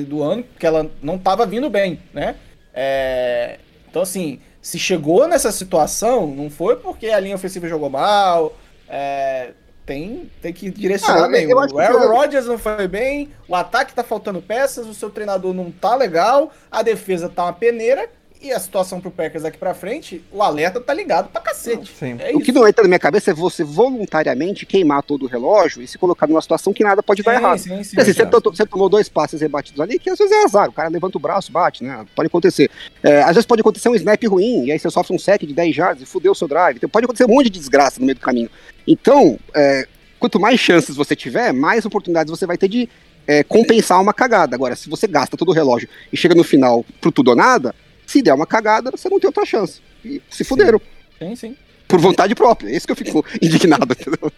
do 0.07 0.23
ano, 0.23 0.43
porque 0.43 0.67
ela 0.67 0.91
não 1.03 1.17
estava 1.17 1.45
vindo 1.45 1.69
bem, 1.69 2.01
né? 2.15 2.35
É, 2.73 3.59
Então, 3.91 4.03
assim, 4.03 4.41
se 4.63 4.79
chegou 4.79 5.29
nessa 5.29 5.53
situação, 5.53 6.27
não 6.27 6.49
foi 6.49 6.77
porque 6.77 7.09
a 7.09 7.21
linha 7.21 7.35
ofensiva 7.37 7.69
jogou 7.69 7.91
mal. 7.91 8.57
é, 8.89 9.51
Tem, 9.89 10.31
tem 10.43 10.53
que 10.53 10.71
direcionar 10.71 11.25
Ah, 11.25 11.29
bem. 11.29 11.51
eu 11.51 11.59
acho 11.59 11.75
O 11.75 11.79
Aaron 11.79 12.09
Rodgers 12.09 12.45
não 12.47 12.59
foi 12.59 12.87
bem, 12.87 13.31
o 13.49 13.55
ataque 13.55 13.95
tá 13.95 14.05
faltando 14.05 14.43
peças, 14.43 14.87
o 14.87 14.93
seu 14.93 15.09
treinador 15.09 15.55
não 15.55 15.71
tá 15.71 15.97
legal, 15.97 16.53
a 16.71 16.83
defesa 16.83 17.27
tá 17.29 17.45
uma 17.45 17.55
peneira 17.55 18.09
e 18.41 18.53
a 18.53 18.61
situação 18.61 19.01
pro 19.01 19.11
Packers 19.11 19.43
daqui 19.43 19.59
pra 19.59 19.75
frente, 19.75 20.23
o 20.33 20.43
alerta 20.43 20.81
tá 20.81 20.95
ligado 20.95 21.29
pra 21.29 21.41
cacete. 21.41 21.93
Sim. 21.99 22.17
É 22.21 22.29
O 22.29 22.37
isso. 22.37 22.41
que 22.41 22.53
não 22.53 22.67
entra 22.67 22.83
na 22.83 22.89
minha 22.89 22.99
cabeça 22.99 23.31
é 23.31 23.35
você 23.35 23.65
voluntariamente 23.65 24.65
queimar 24.65 25.03
todo 25.03 25.25
o 25.25 25.27
relógio 25.29 25.83
e 25.83 25.87
se 25.87 25.99
colocar 25.99 26.27
numa 26.27 26.41
situação 26.41 26.73
que 26.73 26.85
nada 26.85 27.03
pode 27.03 27.23
dar 27.23 27.33
Sim, 27.37 27.43
errado. 27.43 27.59
sim, 27.59 27.69
sim, 27.85 28.01
assim, 28.01 28.13
você, 28.13 28.25
você 28.25 28.67
tomou 28.67 28.89
dois 28.89 29.09
passes 29.09 29.41
rebatidos 29.41 29.81
ali, 29.81 29.99
que 29.99 30.09
às 30.11 30.19
vezes 30.19 30.33
é 30.33 30.45
azar, 30.45 30.69
o 30.69 30.73
cara 30.73 30.89
levanta 30.89 31.19
o 31.19 31.21
braço, 31.21 31.51
bate, 31.51 31.83
né? 31.83 32.05
Pode 32.15 32.29
acontecer. 32.29 32.71
É, 33.03 33.23
às 33.23 33.31
vezes 33.35 33.47
pode 33.47 33.61
acontecer 33.61 33.89
um 33.89 33.95
snap 33.95 34.23
ruim, 34.25 34.67
e 34.67 34.73
aí 34.73 34.79
você 34.79 34.89
sofre 34.91 35.15
um 35.15 35.19
sec 35.19 35.43
de 35.43 35.53
10 35.55 35.77
yards 35.77 36.03
e 36.03 36.07
fudeu 36.07 36.33
o 36.33 36.35
seu 36.35 36.47
drive. 36.47 36.77
Então 36.77 36.89
pode 36.89 37.05
acontecer 37.05 37.25
um 37.25 37.35
monte 37.35 37.51
de 37.51 37.59
desgraça 37.59 37.99
no 38.01 38.07
meio 38.07 38.17
do 38.17 38.21
caminho. 38.21 38.51
Então, 38.87 39.39
é, 39.55 39.87
quanto 40.19 40.39
mais 40.39 40.59
chances 40.61 40.95
você 40.97 41.15
tiver, 41.17 41.53
mais 41.53 41.85
oportunidades 41.85 42.31
você 42.31 42.47
vai 42.47 42.57
ter 42.57 42.69
de 42.69 42.89
é, 43.27 43.43
compensar 43.43 44.01
uma 44.01 44.15
cagada. 44.15 44.55
Agora, 44.55 44.75
se 44.77 44.89
você 44.89 45.07
gasta 45.07 45.37
todo 45.37 45.51
o 45.51 45.53
relógio 45.53 45.89
e 46.13 46.17
chega 46.17 46.35
no 46.35 46.45
final 46.45 46.85
pro 47.01 47.13
tudo 47.13 47.29
ou 47.29 47.37
nada, 47.37 47.75
se 48.09 48.23
der 48.23 48.33
uma 48.35 48.47
cagada, 48.47 48.91
você 48.91 49.09
não 49.09 49.21
tem 49.21 49.29
outra 49.29 49.45
chance. 49.45 49.81
E 50.05 50.21
se 50.31 50.43
fuderam. 50.45 50.81
Sim, 51.19 51.37
sim. 51.37 51.57
Por 51.87 52.01
vontade 52.01 52.35
própria. 52.35 52.71
É 52.71 52.77
isso 52.77 52.87
que 52.87 52.93
eu 52.93 52.97
fico 52.97 53.25
indignado, 53.43 53.93
entendeu? 53.93 54.33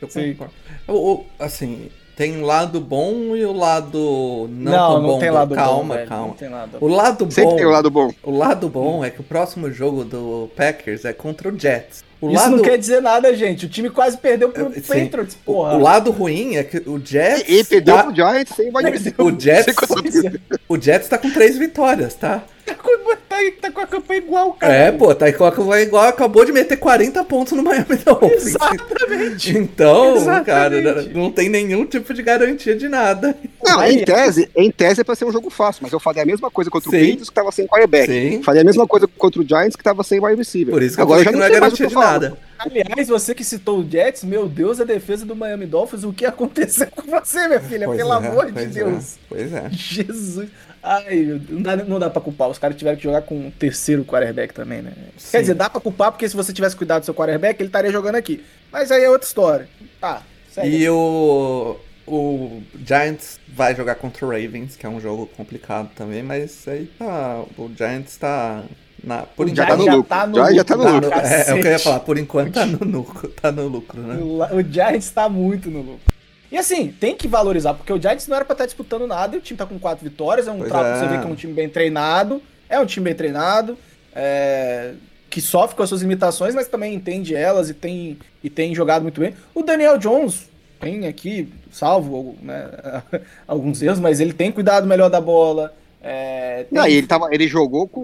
Eu 0.00 0.08
concordo. 0.08 1.26
Assim, 1.38 1.88
tem 2.16 2.40
o 2.42 2.44
lado 2.44 2.80
bom 2.80 3.36
e 3.36 3.44
o 3.44 3.52
lado 3.52 4.48
não, 4.50 4.72
Não, 4.72 4.92
tão 4.94 5.02
não, 5.02 5.08
bom. 5.08 5.18
tem 5.18 5.28
do- 5.30 5.34
lado 5.34 5.54
calma, 5.54 5.96
bom, 5.98 6.06
calma. 6.06 6.26
Não 6.28 6.34
tem 6.34 6.48
lado 6.48 6.78
O 6.80 6.88
lado 6.88 7.24
Sempre 7.32 7.44
bom. 7.50 7.56
tem 7.56 7.66
o 7.66 7.70
lado 7.70 7.90
bom. 7.90 8.12
O 8.22 8.36
lado 8.36 8.68
bom 8.68 9.04
é 9.04 9.10
que 9.10 9.20
o 9.20 9.24
próximo 9.24 9.70
jogo 9.70 10.04
do 10.04 10.50
Packers 10.56 11.04
é 11.04 11.12
contra 11.12 11.48
o 11.48 11.58
Jets. 11.58 12.04
O 12.22 12.30
Isso 12.30 12.36
lado, 12.36 12.56
não 12.56 12.62
quer 12.62 12.78
dizer 12.78 13.02
nada, 13.02 13.34
gente. 13.34 13.66
O 13.66 13.68
time 13.68 13.90
quase 13.90 14.16
perdeu 14.16 14.48
pro 14.50 14.72
Sim. 14.72 14.80
Patriots, 14.80 15.34
o, 15.34 15.38
porra. 15.44 15.74
o 15.74 15.80
lado 15.80 16.12
ruim 16.12 16.54
é 16.54 16.62
que 16.62 16.78
o 16.88 17.04
Jets. 17.04 17.48
E 17.48 17.64
perdeu 17.64 17.96
tá, 17.96 18.04
pro 18.04 18.14
Giants 18.14 18.54
sem 18.54 18.70
receiver. 18.80 19.26
o 19.26 19.40
Jets, 19.40 19.76
é. 20.24 20.32
o 20.68 20.80
Jets 20.80 21.08
tá 21.08 21.18
com 21.18 21.28
três 21.32 21.58
vitórias, 21.58 22.14
tá? 22.14 22.44
Tá 22.64 22.76
com, 22.76 23.16
tá, 23.32 23.68
tá 23.68 23.70
com 23.70 23.80
a 23.80 23.86
campanha 23.86 24.20
igual, 24.20 24.52
cara. 24.54 24.72
É, 24.72 24.92
pô, 24.92 25.14
tá 25.14 25.28
igual, 25.28 25.78
igual 25.78 26.04
acabou 26.04 26.44
de 26.44 26.52
meter 26.52 26.76
40 26.76 27.24
pontos 27.24 27.52
no 27.52 27.62
Miami 27.62 27.96
Dolphins. 28.04 28.46
Exatamente. 28.46 29.58
Então, 29.58 30.16
Exatamente. 30.16 30.44
cara, 30.46 31.02
não 31.14 31.30
tem 31.30 31.48
nenhum 31.48 31.86
tipo 31.86 32.12
de 32.12 32.22
garantia 32.22 32.76
de 32.76 32.88
nada. 32.88 33.36
Não, 33.64 33.82
em 33.84 34.04
tese, 34.04 34.48
em 34.56 34.70
tese 34.70 35.00
é 35.00 35.04
pra 35.04 35.14
ser 35.14 35.24
um 35.24 35.32
jogo 35.32 35.50
fácil, 35.50 35.82
mas 35.82 35.92
eu 35.92 36.00
falei 36.00 36.22
a 36.22 36.26
mesma 36.26 36.50
coisa 36.50 36.70
contra 36.70 36.88
o 36.88 36.92
Sim. 36.92 36.98
Patriots 36.98 37.28
que 37.28 37.34
tava 37.34 37.52
sem 37.52 37.66
quarterback. 37.66 38.12
Sim. 38.12 38.42
Falei 38.42 38.62
a 38.62 38.64
mesma 38.64 38.86
coisa 38.86 39.06
contra 39.06 39.40
o 39.40 39.46
Giants 39.46 39.76
que 39.76 39.82
tava 39.82 40.02
sem 40.02 40.20
wide 40.20 40.36
receiver. 40.36 40.72
Por 40.72 40.82
isso 40.82 40.96
que 40.96 41.00
eu 41.00 41.04
Agora 41.04 41.24
já 41.24 41.32
não 41.32 41.42
é 41.42 41.50
sei 41.50 41.60
mais 41.60 41.72
o 41.72 41.76
garantia 41.76 41.86
que 41.86 41.94
de 41.94 41.98
nada. 41.98 42.38
Aliás, 42.58 43.08
você 43.08 43.34
que 43.34 43.42
citou 43.42 43.80
o 43.80 43.88
Jets, 43.88 44.22
meu 44.22 44.48
Deus, 44.48 44.80
a 44.80 44.84
defesa 44.84 45.26
do 45.26 45.34
Miami 45.34 45.66
Dolphins, 45.66 46.04
o 46.04 46.12
que 46.12 46.24
aconteceu 46.24 46.86
com 46.94 47.02
você, 47.02 47.48
minha 47.48 47.60
filha? 47.60 47.86
Pois 47.86 47.98
Pelo 47.98 48.12
é, 48.12 48.16
amor 48.16 48.52
de 48.52 48.62
é, 48.62 48.66
Deus. 48.66 49.16
Pois 49.28 49.52
é. 49.52 49.68
Jesus. 49.70 50.48
Ai, 50.82 51.14
meu 51.16 51.38
Deus, 51.38 51.50
não 51.50 51.62
dá, 51.62 51.76
não 51.76 51.98
dá 52.00 52.10
pra 52.10 52.20
culpar. 52.20 52.48
Os 52.48 52.58
caras 52.58 52.76
tiveram 52.76 52.96
que 52.96 53.04
jogar 53.04 53.22
com 53.22 53.36
um 53.36 53.50
terceiro 53.50 54.04
quarterback 54.04 54.52
também, 54.52 54.82
né? 54.82 54.92
Sim. 55.16 55.30
Quer 55.30 55.40
dizer, 55.42 55.54
dá 55.54 55.70
pra 55.70 55.80
culpar 55.80 56.10
porque 56.10 56.28
se 56.28 56.34
você 56.34 56.52
tivesse 56.52 56.74
cuidado 56.74 57.02
do 57.02 57.04
seu 57.04 57.14
quarterback, 57.14 57.60
ele 57.60 57.68
estaria 57.68 57.92
jogando 57.92 58.16
aqui. 58.16 58.44
Mas 58.72 58.90
aí 58.90 59.04
é 59.04 59.08
outra 59.10 59.26
história. 59.26 59.68
Tá, 60.00 60.22
segue. 60.50 60.76
E 60.76 60.88
o, 60.88 61.76
o 62.06 62.62
Giants 62.84 63.38
vai 63.48 63.76
jogar 63.76 63.94
contra 63.94 64.26
o 64.26 64.28
Ravens, 64.28 64.74
que 64.74 64.84
é 64.84 64.88
um 64.88 65.00
jogo 65.00 65.26
complicado 65.36 65.88
também, 65.94 66.22
mas 66.22 66.66
aí 66.66 66.86
tá. 66.98 67.44
O 67.56 67.70
Giants 67.76 68.16
tá. 68.16 68.64
Na, 69.04 69.22
por 69.22 69.46
O 69.46 69.54
Já 69.54 69.64
enquanto. 69.64 69.68
tá 69.68 69.76
no 69.76 69.84
já 69.84 69.94
lucro. 69.94 70.08
tá 70.08 70.26
no 70.26 70.34
Já- 70.36 70.52
já 70.52 70.64
tá 70.64 70.76
no 70.76 70.82
lucro, 70.84 71.00
tá 71.10 71.16
lucro. 71.16 71.22
no- 71.28 71.34
é, 71.34 71.48
é 71.48 71.54
o 71.54 71.60
que 71.60 71.66
eu 71.66 71.72
ia 71.72 71.78
falar, 71.80 72.00
por 72.00 72.18
enquanto 72.18 72.52
tá 72.54 72.66
no 72.66 72.84
lucro, 72.84 73.28
tá 73.30 73.50
no 73.52 73.66
lucro, 73.68 74.00
né? 74.00 74.14
O, 74.20 74.38
o 74.58 74.62
Giants 74.62 75.10
tá 75.10 75.28
muito 75.28 75.70
no 75.70 75.78
lucro. 75.80 76.12
E 76.52 76.58
assim, 76.58 76.88
tem 77.00 77.16
que 77.16 77.26
valorizar, 77.26 77.72
porque 77.74 77.92
o 77.92 78.00
Giants 78.00 78.28
não 78.28 78.36
era 78.36 78.44
pra 78.44 78.52
estar 78.52 78.66
disputando 78.66 79.06
nada 79.06 79.34
e 79.34 79.38
o 79.38 79.42
time 79.42 79.56
tá 79.56 79.64
com 79.64 79.78
quatro 79.78 80.04
vitórias. 80.04 80.46
É 80.46 80.52
um 80.52 80.58
Pois 80.58 80.68
trapo, 80.68 80.84
é. 80.86 80.98
você 81.00 81.06
vê 81.08 81.18
que 81.18 81.24
é 81.26 81.30
um 81.30 81.34
time 81.34 81.52
bem 81.54 81.68
treinado. 81.68 82.42
É 82.68 82.78
um 82.78 82.84
time 82.86 83.04
bem 83.04 83.14
treinado. 83.14 83.76
é, 84.14 84.92
que 85.30 85.40
sofre 85.40 85.74
com 85.74 85.82
as 85.82 85.88
suas 85.88 86.02
limitações, 86.02 86.54
mas 86.54 86.68
também 86.68 86.92
entende 86.94 87.34
elas 87.34 87.70
e 87.70 87.74
tem, 87.74 88.18
e 88.44 88.50
tem 88.50 88.74
jogado 88.74 89.00
muito 89.02 89.18
bem. 89.18 89.34
O 89.54 89.62
Daniel 89.62 89.96
Jones 89.96 90.46
tem 90.78 91.06
aqui, 91.06 91.48
salvo 91.70 92.36
né, 92.42 92.68
alguns 93.48 93.80
erros, 93.80 93.98
mas 93.98 94.20
ele 94.20 94.34
tem 94.34 94.52
cuidado 94.52 94.86
melhor 94.86 95.08
da 95.08 95.22
bola. 95.22 95.72
é, 96.02 96.64
tem- 96.68 96.78
Não, 96.78 96.86
e 96.86 96.92
ele, 96.92 97.06
tava, 97.06 97.28
ele 97.32 97.48
jogou 97.48 97.88
com 97.88 98.02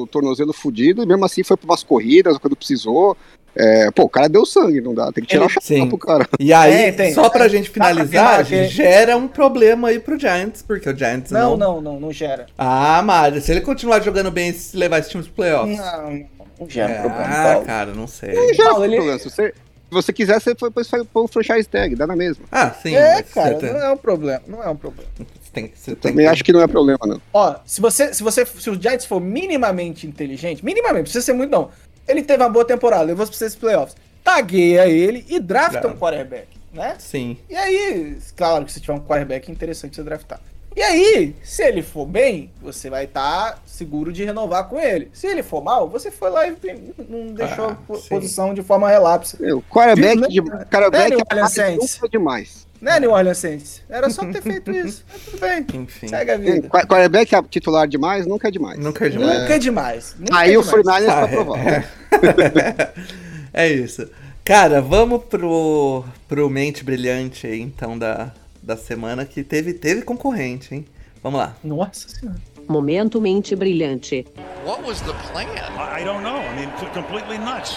o 0.00 0.06
tornozelo 0.08 0.52
fudido 0.52 1.04
e 1.04 1.06
mesmo 1.06 1.24
assim 1.24 1.44
foi 1.44 1.56
pra 1.56 1.66
umas 1.66 1.84
corridas 1.84 2.38
quando 2.38 2.56
precisou. 2.56 3.16
É, 3.56 3.90
pô, 3.92 4.02
o 4.04 4.08
cara 4.08 4.28
deu 4.28 4.44
sangue, 4.44 4.80
não 4.80 4.94
dá. 4.94 5.12
Tem 5.12 5.22
que 5.22 5.30
tirar 5.30 5.42
Ele- 5.44 5.46
o 5.46 5.50
chapéu 5.50 5.86
pro 5.88 5.98
cara. 5.98 6.28
E 6.40 6.52
aí, 6.52 6.72
É, 6.86 6.92
tem. 6.92 7.12
só 7.14 7.28
pra 7.30 7.46
gente 7.48 7.70
finalizar, 7.70 8.44
que- 8.44 8.64
gera 8.66 9.16
um 9.16 9.28
problema 9.28 9.88
aí 9.88 10.00
pro 10.00 10.18
Giants, 10.18 10.62
porque 10.62 10.88
o 10.88 10.96
Giants 10.96 11.30
Não, 11.30 11.56
não. 11.56 11.74
não, 11.76 11.80
não, 11.80 12.00
não 12.00 12.12
gera. 12.12 12.46
Ah, 12.58 13.00
Mário, 13.02 13.40
se 13.40 13.52
ele 13.52 13.60
continuar 13.60 14.00
jogando 14.00 14.30
bem 14.30 14.50
e 14.50 14.76
levar 14.76 14.98
esse 14.98 15.10
time 15.10 15.22
pros 15.22 15.34
playoffs. 15.34 15.76
Não, 15.78 16.26
não 16.60 16.68
gera 16.68 16.92
É, 16.92 17.00
problema. 17.00 17.24
ah, 17.26 17.42
Paulo. 17.52 17.66
cara, 17.66 17.92
não 17.94 18.06
sei. 18.06 18.32
Não 18.34 18.54
gera 18.54 18.68
Paulo, 18.70 18.84
ele- 18.84 18.96
problema. 18.96 19.18
Se 19.20 19.30
você, 19.30 19.54
você 19.90 20.12
quiser, 20.12 20.40
você 20.40 20.54
foi 20.56 20.68
depois 20.70 20.88
faz 20.88 21.04
o 21.14 21.28
franchise 21.28 21.68
tag, 21.68 21.94
dá 21.94 22.06
na 22.08 22.16
mesma. 22.16 22.44
Ah, 22.50 22.70
sim. 22.70 22.96
É, 22.96 23.22
cara, 23.22 23.54
você 23.60 23.70
não 23.72 23.80
é 23.80 23.90
um 23.92 23.96
problema. 23.96 24.42
Não 24.48 24.62
é 24.62 24.68
um 24.68 24.76
problema. 24.76 25.08
tem, 25.52 25.70
você 25.72 25.94
tem 25.94 26.10
Também 26.10 26.26
que- 26.26 26.32
acho 26.32 26.42
que 26.42 26.52
não 26.52 26.60
é 26.60 26.66
problema, 26.66 26.98
não. 27.06 27.20
Ó, 27.32 27.54
se 27.64 27.80
você, 27.80 28.12
se 28.12 28.24
você, 28.24 28.44
se 28.44 28.68
o 28.68 28.74
Giants 28.74 29.04
for 29.06 29.20
minimamente 29.20 30.04
inteligente, 30.04 30.64
minimamente, 30.64 30.96
não 30.96 31.02
precisa 31.04 31.24
ser 31.24 31.32
muito 31.32 31.52
não. 31.52 31.70
Ele 32.06 32.22
teve 32.22 32.42
uma 32.42 32.50
boa 32.50 32.64
temporada, 32.64 33.02
levou 33.04 33.26
pra 33.26 33.34
esses 33.34 33.54
playoffs. 33.56 33.96
Tagueia 34.22 34.86
ele 34.88 35.24
e 35.28 35.38
drafta 35.38 35.86
um 35.88 35.96
quarterback, 35.96 36.48
né? 36.72 36.96
Sim. 36.98 37.36
E 37.48 37.54
aí, 37.56 38.16
claro 38.36 38.64
que 38.64 38.72
se 38.72 38.80
tiver 38.80 38.94
um 38.94 39.00
quarterback 39.00 39.48
é 39.48 39.52
interessante 39.52 39.96
você 39.96 40.02
draftar. 40.02 40.40
E 40.76 40.82
aí, 40.82 41.36
se 41.44 41.62
ele 41.62 41.82
for 41.82 42.04
bem, 42.04 42.50
você 42.60 42.90
vai 42.90 43.04
estar 43.04 43.62
seguro 43.64 44.12
de 44.12 44.24
renovar 44.24 44.68
com 44.68 44.80
ele. 44.80 45.08
Se 45.14 45.26
ele 45.26 45.42
for 45.42 45.62
mal, 45.62 45.88
você 45.88 46.10
foi 46.10 46.30
lá 46.30 46.48
e 46.48 46.56
não 47.08 47.26
deixou 47.32 47.66
Ah, 47.66 47.78
a 47.88 47.96
sim. 47.96 48.08
posição 48.08 48.52
de 48.52 48.60
forma 48.62 48.88
relapsa. 48.88 49.36
Meu, 49.38 49.62
quarterback, 49.70 50.18
Viu, 50.18 50.28
de, 50.28 50.50
né? 50.50 50.64
quarterback 50.68 51.10
Daniel 51.10 51.26
é 51.30 51.40
Allen 51.40 51.78
É. 52.84 52.90
Né, 52.94 53.00
New 53.00 53.10
Orleans 53.12 53.38
Saints? 53.38 53.82
Era 53.88 54.10
só 54.10 54.24
ter 54.26 54.42
feito 54.42 54.70
isso. 54.72 55.04
Mas 55.10 55.22
tudo 55.24 55.38
bem. 55.40 55.66
Enfim. 55.74 56.08
Segue 56.08 56.30
a 56.30 56.36
vida. 56.36 56.68
Qua- 56.68 56.86
Quarterback 56.86 57.34
é 57.34 57.42
titular 57.42 57.88
demais, 57.88 58.26
nunca 58.26 58.48
é 58.48 58.50
demais. 58.50 58.78
Nunca 58.78 59.06
é 59.06 59.08
demais. 59.08 59.40
Nunca 59.40 59.54
é 59.54 59.58
demais. 59.58 60.16
Nunca 60.18 60.36
Aí 60.36 60.52
é 60.54 60.58
o 60.58 60.62
demais. 60.62 60.86
49ers 60.86 61.08
Ah, 61.08 61.18
pra 61.18 61.28
provar. 61.28 61.58
é. 61.66 62.92
é 63.52 63.72
isso. 63.72 64.08
Cara, 64.44 64.82
vamos 64.82 65.24
pro, 65.24 66.04
pro 66.28 66.50
mente 66.50 66.84
brilhante 66.84 67.46
aí, 67.46 67.60
então, 67.60 67.98
da, 67.98 68.30
da 68.62 68.76
semana, 68.76 69.24
que 69.24 69.42
teve, 69.42 69.72
teve 69.72 70.02
concorrente, 70.02 70.74
hein? 70.74 70.84
Vamos 71.22 71.40
lá. 71.40 71.56
Nossa 71.64 72.08
senhora. 72.08 72.38
Momento 72.68 73.20
mente 73.20 73.56
brilhante. 73.56 74.26
What 74.66 74.82
was 74.82 75.00
the 75.00 75.12
plan? 75.32 75.46
I 75.98 76.04
don't 76.04 76.22
know. 76.22 76.36
I 76.38 76.54
mean, 76.56 76.70
completely 76.92 77.38
nuts. 77.38 77.76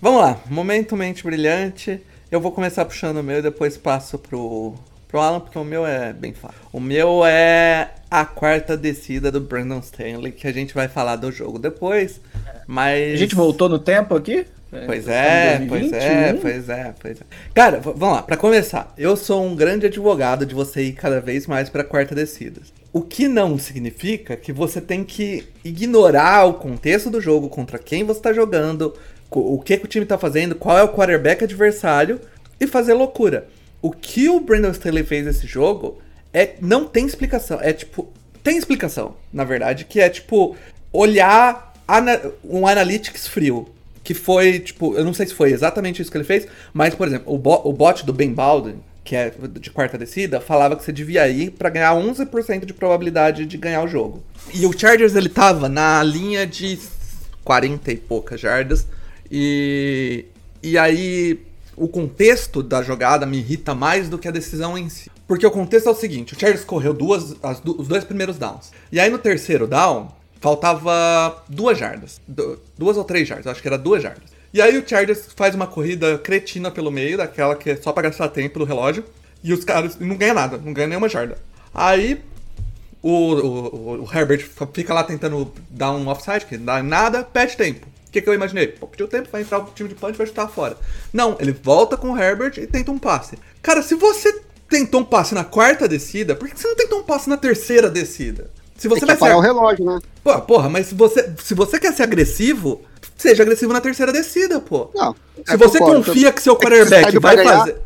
Vamos 0.00 0.20
lá, 0.22 0.38
momento 0.50 0.96
mente 0.96 1.22
brilhante. 1.24 2.00
Eu 2.30 2.40
vou 2.40 2.52
começar 2.52 2.84
puxando 2.84 3.18
o 3.18 3.22
meu 3.22 3.38
e 3.38 3.42
depois 3.42 3.76
passo 3.76 4.18
pro, 4.18 4.74
pro 5.08 5.20
Alan, 5.20 5.40
porque 5.40 5.58
o 5.58 5.64
meu 5.64 5.86
é 5.86 6.12
bem 6.12 6.32
fácil. 6.32 6.58
O 6.72 6.80
meu 6.80 7.24
é 7.24 7.90
a 8.10 8.24
quarta 8.24 8.76
descida 8.76 9.30
do 9.30 9.40
Brandon 9.40 9.78
Stanley, 9.78 10.32
que 10.32 10.46
a 10.46 10.52
gente 10.52 10.74
vai 10.74 10.88
falar 10.88 11.16
do 11.16 11.30
jogo 11.30 11.58
depois. 11.58 12.20
Mas. 12.66 13.14
A 13.14 13.16
gente 13.16 13.34
voltou 13.34 13.68
no 13.68 13.78
tempo 13.78 14.14
aqui? 14.14 14.46
Pois 14.86 15.06
é, 15.06 15.60
em 15.62 15.68
pois 15.68 15.90
2021. 15.90 15.98
é, 16.00 16.32
pois 16.34 16.68
é, 16.68 16.94
pois 16.98 17.20
é. 17.20 17.24
Cara, 17.54 17.78
vamos 17.78 18.16
lá, 18.16 18.22
pra 18.22 18.36
começar, 18.36 18.92
eu 18.98 19.16
sou 19.16 19.44
um 19.44 19.54
grande 19.54 19.86
advogado 19.86 20.44
de 20.44 20.54
você 20.54 20.82
ir 20.82 20.94
cada 20.94 21.20
vez 21.20 21.46
mais 21.46 21.68
pra 21.68 21.84
quarta 21.84 22.14
descida. 22.14 22.60
O 22.92 23.00
que 23.00 23.28
não 23.28 23.56
significa 23.56 24.36
que 24.36 24.52
você 24.52 24.80
tem 24.80 25.04
que 25.04 25.46
ignorar 25.64 26.44
o 26.46 26.54
contexto 26.54 27.08
do 27.08 27.20
jogo, 27.20 27.48
contra 27.48 27.78
quem 27.78 28.02
você 28.02 28.20
tá 28.20 28.32
jogando, 28.32 28.94
o 29.40 29.60
que, 29.60 29.76
que 29.78 29.84
o 29.84 29.88
time 29.88 30.04
tá 30.06 30.18
fazendo, 30.18 30.54
qual 30.54 30.76
é 30.78 30.82
o 30.82 30.88
quarterback 30.88 31.44
adversário 31.44 32.20
e 32.60 32.66
fazer 32.66 32.94
loucura. 32.94 33.46
O 33.82 33.90
que 33.90 34.28
o 34.28 34.40
Brandon 34.40 34.70
Staley 34.70 35.04
fez 35.04 35.26
nesse 35.26 35.46
jogo 35.46 35.98
é 36.32 36.54
não 36.60 36.86
tem 36.86 37.04
explicação. 37.06 37.58
É 37.60 37.72
tipo, 37.72 38.08
tem 38.42 38.56
explicação, 38.56 39.16
na 39.32 39.44
verdade, 39.44 39.84
que 39.84 40.00
é 40.00 40.08
tipo 40.08 40.56
olhar 40.92 41.72
ana- 41.86 42.20
um 42.44 42.66
analytics 42.66 43.26
frio. 43.28 43.68
Que 44.02 44.12
foi, 44.12 44.58
tipo, 44.60 44.94
eu 44.96 45.04
não 45.04 45.14
sei 45.14 45.26
se 45.26 45.32
foi 45.34 45.50
exatamente 45.50 46.02
isso 46.02 46.10
que 46.10 46.16
ele 46.18 46.24
fez, 46.24 46.46
mas, 46.74 46.94
por 46.94 47.08
exemplo, 47.08 47.32
o, 47.32 47.38
bo 47.38 47.62
o 47.64 47.72
bot 47.72 48.04
do 48.04 48.12
Ben 48.12 48.30
Baldwin, 48.34 48.76
que 49.02 49.16
é 49.16 49.32
de 49.58 49.70
quarta 49.70 49.96
descida, 49.96 50.42
falava 50.42 50.76
que 50.76 50.84
você 50.84 50.92
devia 50.92 51.26
ir 51.26 51.52
pra 51.52 51.70
ganhar 51.70 51.94
11% 51.94 52.66
de 52.66 52.74
probabilidade 52.74 53.46
de 53.46 53.56
ganhar 53.56 53.82
o 53.82 53.88
jogo. 53.88 54.22
E 54.52 54.66
o 54.66 54.78
Chargers, 54.78 55.14
ele 55.16 55.30
tava 55.30 55.70
na 55.70 56.02
linha 56.02 56.46
de 56.46 56.78
40 57.44 57.92
e 57.92 57.96
poucas 57.96 58.38
jardas. 58.40 58.86
E, 59.30 60.26
e 60.62 60.76
aí, 60.78 61.40
o 61.76 61.88
contexto 61.88 62.62
da 62.62 62.82
jogada 62.82 63.26
me 63.26 63.38
irrita 63.38 63.74
mais 63.74 64.08
do 64.08 64.18
que 64.18 64.28
a 64.28 64.30
decisão 64.30 64.76
em 64.78 64.88
si. 64.88 65.10
Porque 65.26 65.46
o 65.46 65.50
contexto 65.50 65.88
é 65.88 65.92
o 65.92 65.94
seguinte: 65.94 66.34
o 66.34 66.38
Chargers 66.38 66.64
correu 66.64 66.92
duas, 66.92 67.34
as 67.42 67.60
os 67.64 67.88
dois 67.88 68.04
primeiros 68.04 68.38
downs. 68.38 68.70
E 68.92 69.00
aí 69.00 69.10
no 69.10 69.18
terceiro 69.18 69.66
down, 69.66 70.08
faltava 70.40 71.42
duas 71.48 71.78
jardas. 71.78 72.20
Du- 72.28 72.58
duas 72.76 72.96
ou 72.96 73.04
três 73.04 73.26
jardas, 73.26 73.46
acho 73.46 73.62
que 73.62 73.68
era 73.68 73.78
duas 73.78 74.02
jardas. 74.02 74.34
E 74.52 74.60
aí 74.62 74.78
o 74.78 74.86
Chargers 74.88 75.26
faz 75.34 75.54
uma 75.54 75.66
corrida 75.66 76.16
cretina 76.18 76.70
pelo 76.70 76.90
meio, 76.90 77.16
daquela 77.16 77.56
que 77.56 77.70
é 77.70 77.76
só 77.76 77.92
pra 77.92 78.04
gastar 78.04 78.28
tempo 78.28 78.58
do 78.58 78.64
relógio. 78.64 79.04
E 79.42 79.52
os 79.52 79.64
caras 79.64 79.98
não 79.98 80.16
ganham 80.16 80.34
nada, 80.34 80.58
não 80.58 80.72
ganham 80.72 80.88
nenhuma 80.88 81.08
jarda. 81.08 81.36
Aí 81.74 82.20
o, 83.02 83.10
o, 83.10 84.02
o 84.04 84.08
Herbert 84.14 84.48
fica 84.72 84.94
lá 84.94 85.04
tentando 85.04 85.52
dar 85.68 85.92
um 85.92 86.06
offside, 86.08 86.46
que 86.46 86.56
não 86.56 86.64
dá 86.64 86.82
nada, 86.82 87.22
perde 87.24 87.56
tempo. 87.56 87.86
O 88.14 88.16
que, 88.16 88.22
que 88.22 88.28
eu 88.28 88.34
imaginei? 88.34 88.68
Pô, 88.68 88.86
pediu 88.86 89.08
tempo, 89.08 89.28
vai 89.32 89.40
entrar 89.42 89.58
o 89.58 89.64
time 89.74 89.88
de 89.88 89.96
punch 89.96 90.14
e 90.14 90.18
vai 90.18 90.24
chutar 90.28 90.46
fora. 90.46 90.76
Não, 91.12 91.36
ele 91.40 91.50
volta 91.50 91.96
com 91.96 92.12
o 92.12 92.16
Herbert 92.16 92.52
e 92.58 92.66
tenta 92.66 92.92
um 92.92 92.98
passe. 92.98 93.36
Cara, 93.60 93.82
se 93.82 93.96
você 93.96 94.40
tentou 94.68 95.00
um 95.00 95.04
passe 95.04 95.34
na 95.34 95.42
quarta 95.42 95.88
descida, 95.88 96.36
por 96.36 96.48
que 96.48 96.56
você 96.56 96.68
não 96.68 96.76
tentou 96.76 97.00
um 97.00 97.02
passe 97.02 97.28
na 97.28 97.36
terceira 97.36 97.90
descida? 97.90 98.48
Se 98.78 98.86
você 98.86 99.00
Tem 99.00 99.06
vai 99.08 99.16
que 99.16 99.20
parar 99.20 99.32
ser. 99.32 99.38
o 99.38 99.40
relógio, 99.42 99.84
né? 99.84 99.98
Pô, 100.22 100.40
porra, 100.42 100.68
mas 100.68 100.86
se 100.86 100.94
você, 100.94 101.28
se 101.42 101.54
você 101.54 101.80
quer 101.80 101.92
ser 101.92 102.04
agressivo, 102.04 102.82
seja 103.18 103.42
agressivo 103.42 103.72
na 103.72 103.80
terceira 103.80 104.12
descida, 104.12 104.60
pô. 104.60 104.90
Não. 104.94 105.12
Se 105.44 105.54
eu 105.54 105.58
você 105.58 105.78
concordo. 105.80 106.04
confia 106.04 106.30
que 106.32 106.40
seu 106.40 106.52
É 106.54 106.56
que 106.56 106.62
você 106.66 106.70
quarterback 106.70 107.04
saiu 107.10 107.20
pra 107.20 107.30
vai 107.34 107.36
ganhar, 107.44 107.58
fazer. 107.58 107.76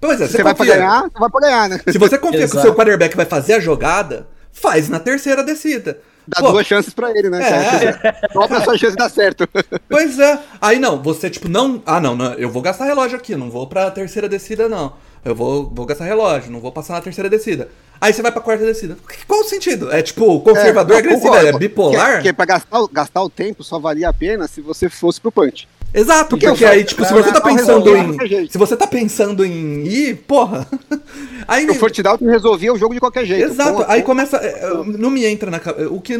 Pois 0.00 0.20
é, 0.22 0.26
Se 0.26 0.32
você 0.32 0.42
vai 0.42 0.54
pra 0.54 0.64
confia- 0.64 0.76
ganhar, 0.76 1.02
você 1.02 1.18
vai 1.20 1.30
pra 1.30 1.40
ganhar, 1.40 1.68
né? 1.68 1.80
Se 1.92 1.98
você 1.98 2.16
confia 2.18 2.38
que 2.38 2.44
o 2.44 2.46
Exato. 2.46 2.62
seu 2.62 2.74
quarterback 2.74 3.14
vai 3.14 3.26
fazer 3.26 3.52
a 3.52 3.60
jogada, 3.60 4.26
faz 4.50 4.88
na 4.88 4.98
terceira 4.98 5.44
descida. 5.44 5.98
Dá 6.26 6.40
Pô, 6.40 6.52
duas 6.52 6.66
chances 6.66 6.94
pra 6.94 7.10
ele, 7.10 7.28
né? 7.28 7.42
É. 7.42 7.92
cara? 7.92 8.28
Dobra 8.32 8.58
a 8.58 8.64
sua 8.64 8.78
chance 8.78 8.96
dar 8.96 9.10
certo. 9.10 9.48
Pois 9.88 10.18
é. 10.18 10.40
Aí 10.60 10.78
não, 10.78 11.02
você 11.02 11.28
tipo, 11.30 11.48
não. 11.48 11.82
Ah, 11.86 12.00
não, 12.00 12.16
não, 12.16 12.32
eu 12.34 12.50
vou 12.50 12.62
gastar 12.62 12.84
relógio 12.84 13.16
aqui, 13.16 13.36
não 13.36 13.50
vou 13.50 13.66
pra 13.66 13.90
terceira 13.90 14.28
descida, 14.28 14.68
não. 14.68 14.94
Eu 15.24 15.34
vou, 15.34 15.70
vou 15.70 15.86
gastar 15.86 16.04
relógio, 16.04 16.50
não 16.50 16.60
vou 16.60 16.72
passar 16.72 16.94
na 16.94 17.00
terceira 17.00 17.30
descida. 17.30 17.68
Aí 18.00 18.12
você 18.12 18.20
vai 18.22 18.32
pra 18.32 18.42
quarta 18.42 18.64
descida. 18.64 18.96
Qual 19.26 19.40
o 19.40 19.44
sentido? 19.44 19.90
É 19.92 20.02
tipo, 20.02 20.40
conservador 20.40 20.96
É, 20.96 20.98
agressivo, 20.98 21.34
é 21.34 21.52
bipolar? 21.52 21.94
Porque, 21.94 22.14
porque 22.16 22.32
pra 22.32 22.44
gastar, 22.44 22.86
gastar 22.92 23.22
o 23.22 23.30
tempo 23.30 23.62
só 23.62 23.78
valia 23.78 24.08
a 24.08 24.12
pena 24.12 24.46
se 24.46 24.60
você 24.60 24.88
fosse 24.88 25.20
pro 25.20 25.32
punch. 25.32 25.68
Exato, 25.94 26.30
Porque 26.30 26.48
porque 26.48 26.64
eu 26.64 26.68
aí, 26.68 26.82
tipo, 26.82 27.04
se 27.04 27.12
você 27.12 27.30
tá 27.30 27.38
gastar 27.38 27.76
o 27.78 27.82
pensando 27.84 27.96
em. 27.96 28.48
Se 28.48 28.58
você 28.58 28.76
tá 28.76 28.86
pensando 28.86 29.44
em 29.44 29.86
ir, 29.86 30.16
porra. 30.26 30.66
Aí. 31.46 31.70
O 31.70 31.74
Forte 31.74 32.02
Down 32.02 32.16
resolvia 32.20 32.72
o 32.72 32.78
jogo 32.78 32.94
de 32.94 33.00
qualquer 33.00 33.24
jeito. 33.24 33.44
Exato, 33.44 33.84
aí 33.86 34.02
começa. 34.02 34.38
é, 34.38 34.64
é, 34.64 34.74
Não 34.98 35.10
me 35.10 35.24
entra 35.24 35.50
na 35.50 35.60
cabeça. 35.60 35.88
O 35.90 36.00
que. 36.00 36.18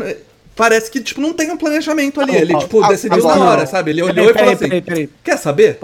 Parece 0.54 0.88
que, 0.90 1.00
tipo, 1.00 1.20
não 1.20 1.32
tem 1.32 1.50
um 1.50 1.56
planejamento 1.56 2.20
ali. 2.20 2.36
Ele, 2.36 2.56
tipo, 2.58 2.80
ah, 2.84 2.88
decidiu 2.88 3.18
agora- 3.18 3.38
na 3.40 3.50
hora, 3.50 3.66
sabe? 3.66 3.90
Ele 3.90 4.02
olhou 4.02 4.14
Peraí, 4.14 4.30
e 4.30 4.34
falou 4.34 4.52
assim: 4.52 4.64
peraí, 4.64 4.82
peraí. 4.82 5.10
Quer 5.24 5.38
saber? 5.38 5.78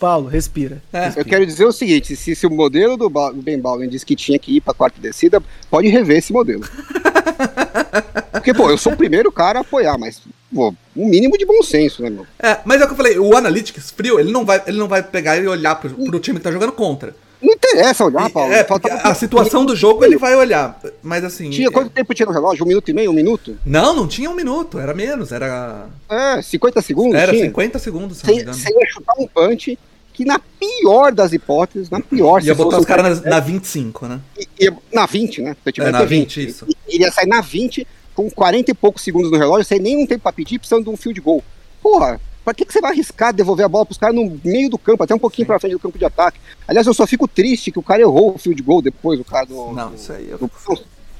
Paulo, 0.00 0.26
respira. 0.28 0.82
É. 0.92 1.12
Eu 1.16 1.24
quero 1.24 1.46
dizer 1.46 1.64
o 1.64 1.72
seguinte: 1.72 2.16
se, 2.16 2.34
se 2.34 2.46
o 2.46 2.50
modelo 2.50 2.96
do, 2.96 3.08
Ba- 3.08 3.32
Ben 3.32 3.60
Baldwin 3.60 3.88
disse 3.88 4.04
que 4.04 4.16
tinha 4.16 4.38
que 4.38 4.56
ir 4.56 4.60
pra 4.60 4.74
quarta 4.74 5.00
descida, 5.00 5.40
pode 5.70 5.86
rever 5.88 6.16
esse 6.18 6.32
modelo. 6.32 6.64
Porque, 8.32 8.52
pô, 8.54 8.70
eu 8.70 8.78
sou 8.78 8.92
o 8.92 8.96
primeiro 8.96 9.30
cara 9.32 9.58
a 9.60 9.62
apoiar, 9.62 9.96
mas, 9.98 10.20
pô, 10.56 10.74
um 10.96 11.06
mínimo 11.06 11.36
de 11.36 11.44
bom 11.44 11.62
senso, 11.62 12.02
né, 12.02 12.08
meu? 12.08 12.26
É, 12.38 12.58
mas 12.64 12.80
é 12.80 12.84
o 12.84 12.86
que 12.86 12.94
eu 12.94 12.96
falei, 12.96 13.18
o 13.18 13.36
Analytics 13.36 13.90
frio, 13.90 14.18
ele 14.18 14.32
não 14.32 14.44
vai, 14.44 14.62
ele 14.66 14.78
não 14.78 14.88
vai 14.88 15.02
pegar 15.02 15.36
e 15.36 15.46
olhar 15.46 15.74
pro, 15.76 15.90
pro 15.90 16.18
time 16.18 16.38
que 16.38 16.44
tá 16.44 16.50
jogando 16.50 16.72
contra. 16.72 17.14
Não 17.42 17.52
interessa 17.52 18.06
olhar, 18.06 18.30
Paulo. 18.30 18.50
é, 18.50 18.64
porque 18.64 18.90
a 18.90 19.14
situação 19.14 19.66
do 19.66 19.76
jogo 19.76 20.02
ele 20.02 20.16
vai 20.16 20.34
olhar. 20.34 20.80
Mas 21.02 21.22
assim. 21.22 21.50
Tinha 21.50 21.70
quanto 21.70 21.90
tempo 21.90 22.14
tinha 22.14 22.24
no 22.24 22.32
relógio? 22.32 22.64
Um 22.64 22.68
minuto 22.68 22.90
e 22.90 22.94
meio? 22.94 23.10
Um 23.10 23.14
minuto? 23.14 23.58
Não, 23.64 23.94
não 23.94 24.08
tinha 24.08 24.30
um 24.30 24.34
minuto, 24.34 24.78
era 24.78 24.94
menos, 24.94 25.30
era. 25.30 25.86
É, 26.08 26.40
50 26.40 26.80
segundos? 26.80 27.14
Era 27.14 27.32
tinha? 27.32 27.44
50 27.44 27.78
segundos, 27.78 28.16
se 28.18 28.26
não 28.26 28.54
Você 28.54 28.70
ia 28.70 28.86
chutar 28.90 29.14
um 29.18 29.26
punch 29.26 29.78
que, 30.14 30.24
na 30.24 30.38
pior 30.38 31.12
das 31.12 31.34
hipóteses, 31.34 31.90
na 31.90 32.00
pior, 32.00 32.42
Ia 32.42 32.54
botar 32.54 32.78
os 32.78 32.86
caras 32.86 33.20
na, 33.20 33.32
na 33.32 33.40
25, 33.40 34.06
né? 34.06 34.20
ia, 34.58 34.74
na 34.90 35.04
20, 35.04 35.42
né? 35.42 35.52
Se 35.62 35.68
eu 35.68 35.72
tiver 35.72 35.88
É, 35.88 35.92
na 35.92 36.00
que 36.00 36.06
20, 36.06 36.46
isso. 36.48 36.66
Ele 36.88 37.04
ia 37.04 37.12
sair 37.12 37.26
na 37.26 37.42
20, 37.42 37.86
com 38.16 38.28
40 38.30 38.70
e 38.70 38.74
poucos 38.74 39.02
segundos 39.04 39.30
no 39.30 39.36
relógio, 39.36 39.64
sem 39.64 39.78
nenhum 39.78 40.06
tempo 40.06 40.22
pra 40.22 40.32
pedir, 40.32 40.58
precisando 40.58 40.84
de 40.84 40.90
um 40.90 40.96
field 40.96 41.20
goal. 41.20 41.44
Porra, 41.82 42.18
pra 42.44 42.54
que, 42.54 42.64
que 42.64 42.72
você 42.72 42.80
vai 42.80 42.90
arriscar 42.92 43.32
devolver 43.32 43.64
a 43.66 43.68
bola 43.68 43.84
pros 43.86 43.98
caras 43.98 44.16
no 44.16 44.40
meio 44.42 44.68
do 44.70 44.78
campo, 44.78 45.02
até 45.04 45.14
um 45.14 45.18
pouquinho 45.18 45.46
pra 45.46 45.60
frente 45.60 45.72
do 45.74 45.78
campo 45.78 45.98
de 45.98 46.04
ataque? 46.04 46.38
Aliás, 46.66 46.86
eu 46.86 46.94
só 46.94 47.06
fico 47.06 47.28
triste 47.28 47.70
que 47.70 47.78
o 47.78 47.82
cara 47.82 48.00
errou 48.00 48.34
o 48.34 48.38
field 48.38 48.60
goal 48.62 48.80
depois, 48.82 49.20
o 49.20 49.24
cara 49.24 49.44
do. 49.46 49.72
Não, 49.72 49.90
do- 49.90 49.94
isso 49.96 50.12
aí 50.12 50.28
eu. 50.30 50.38
do- 50.38 50.50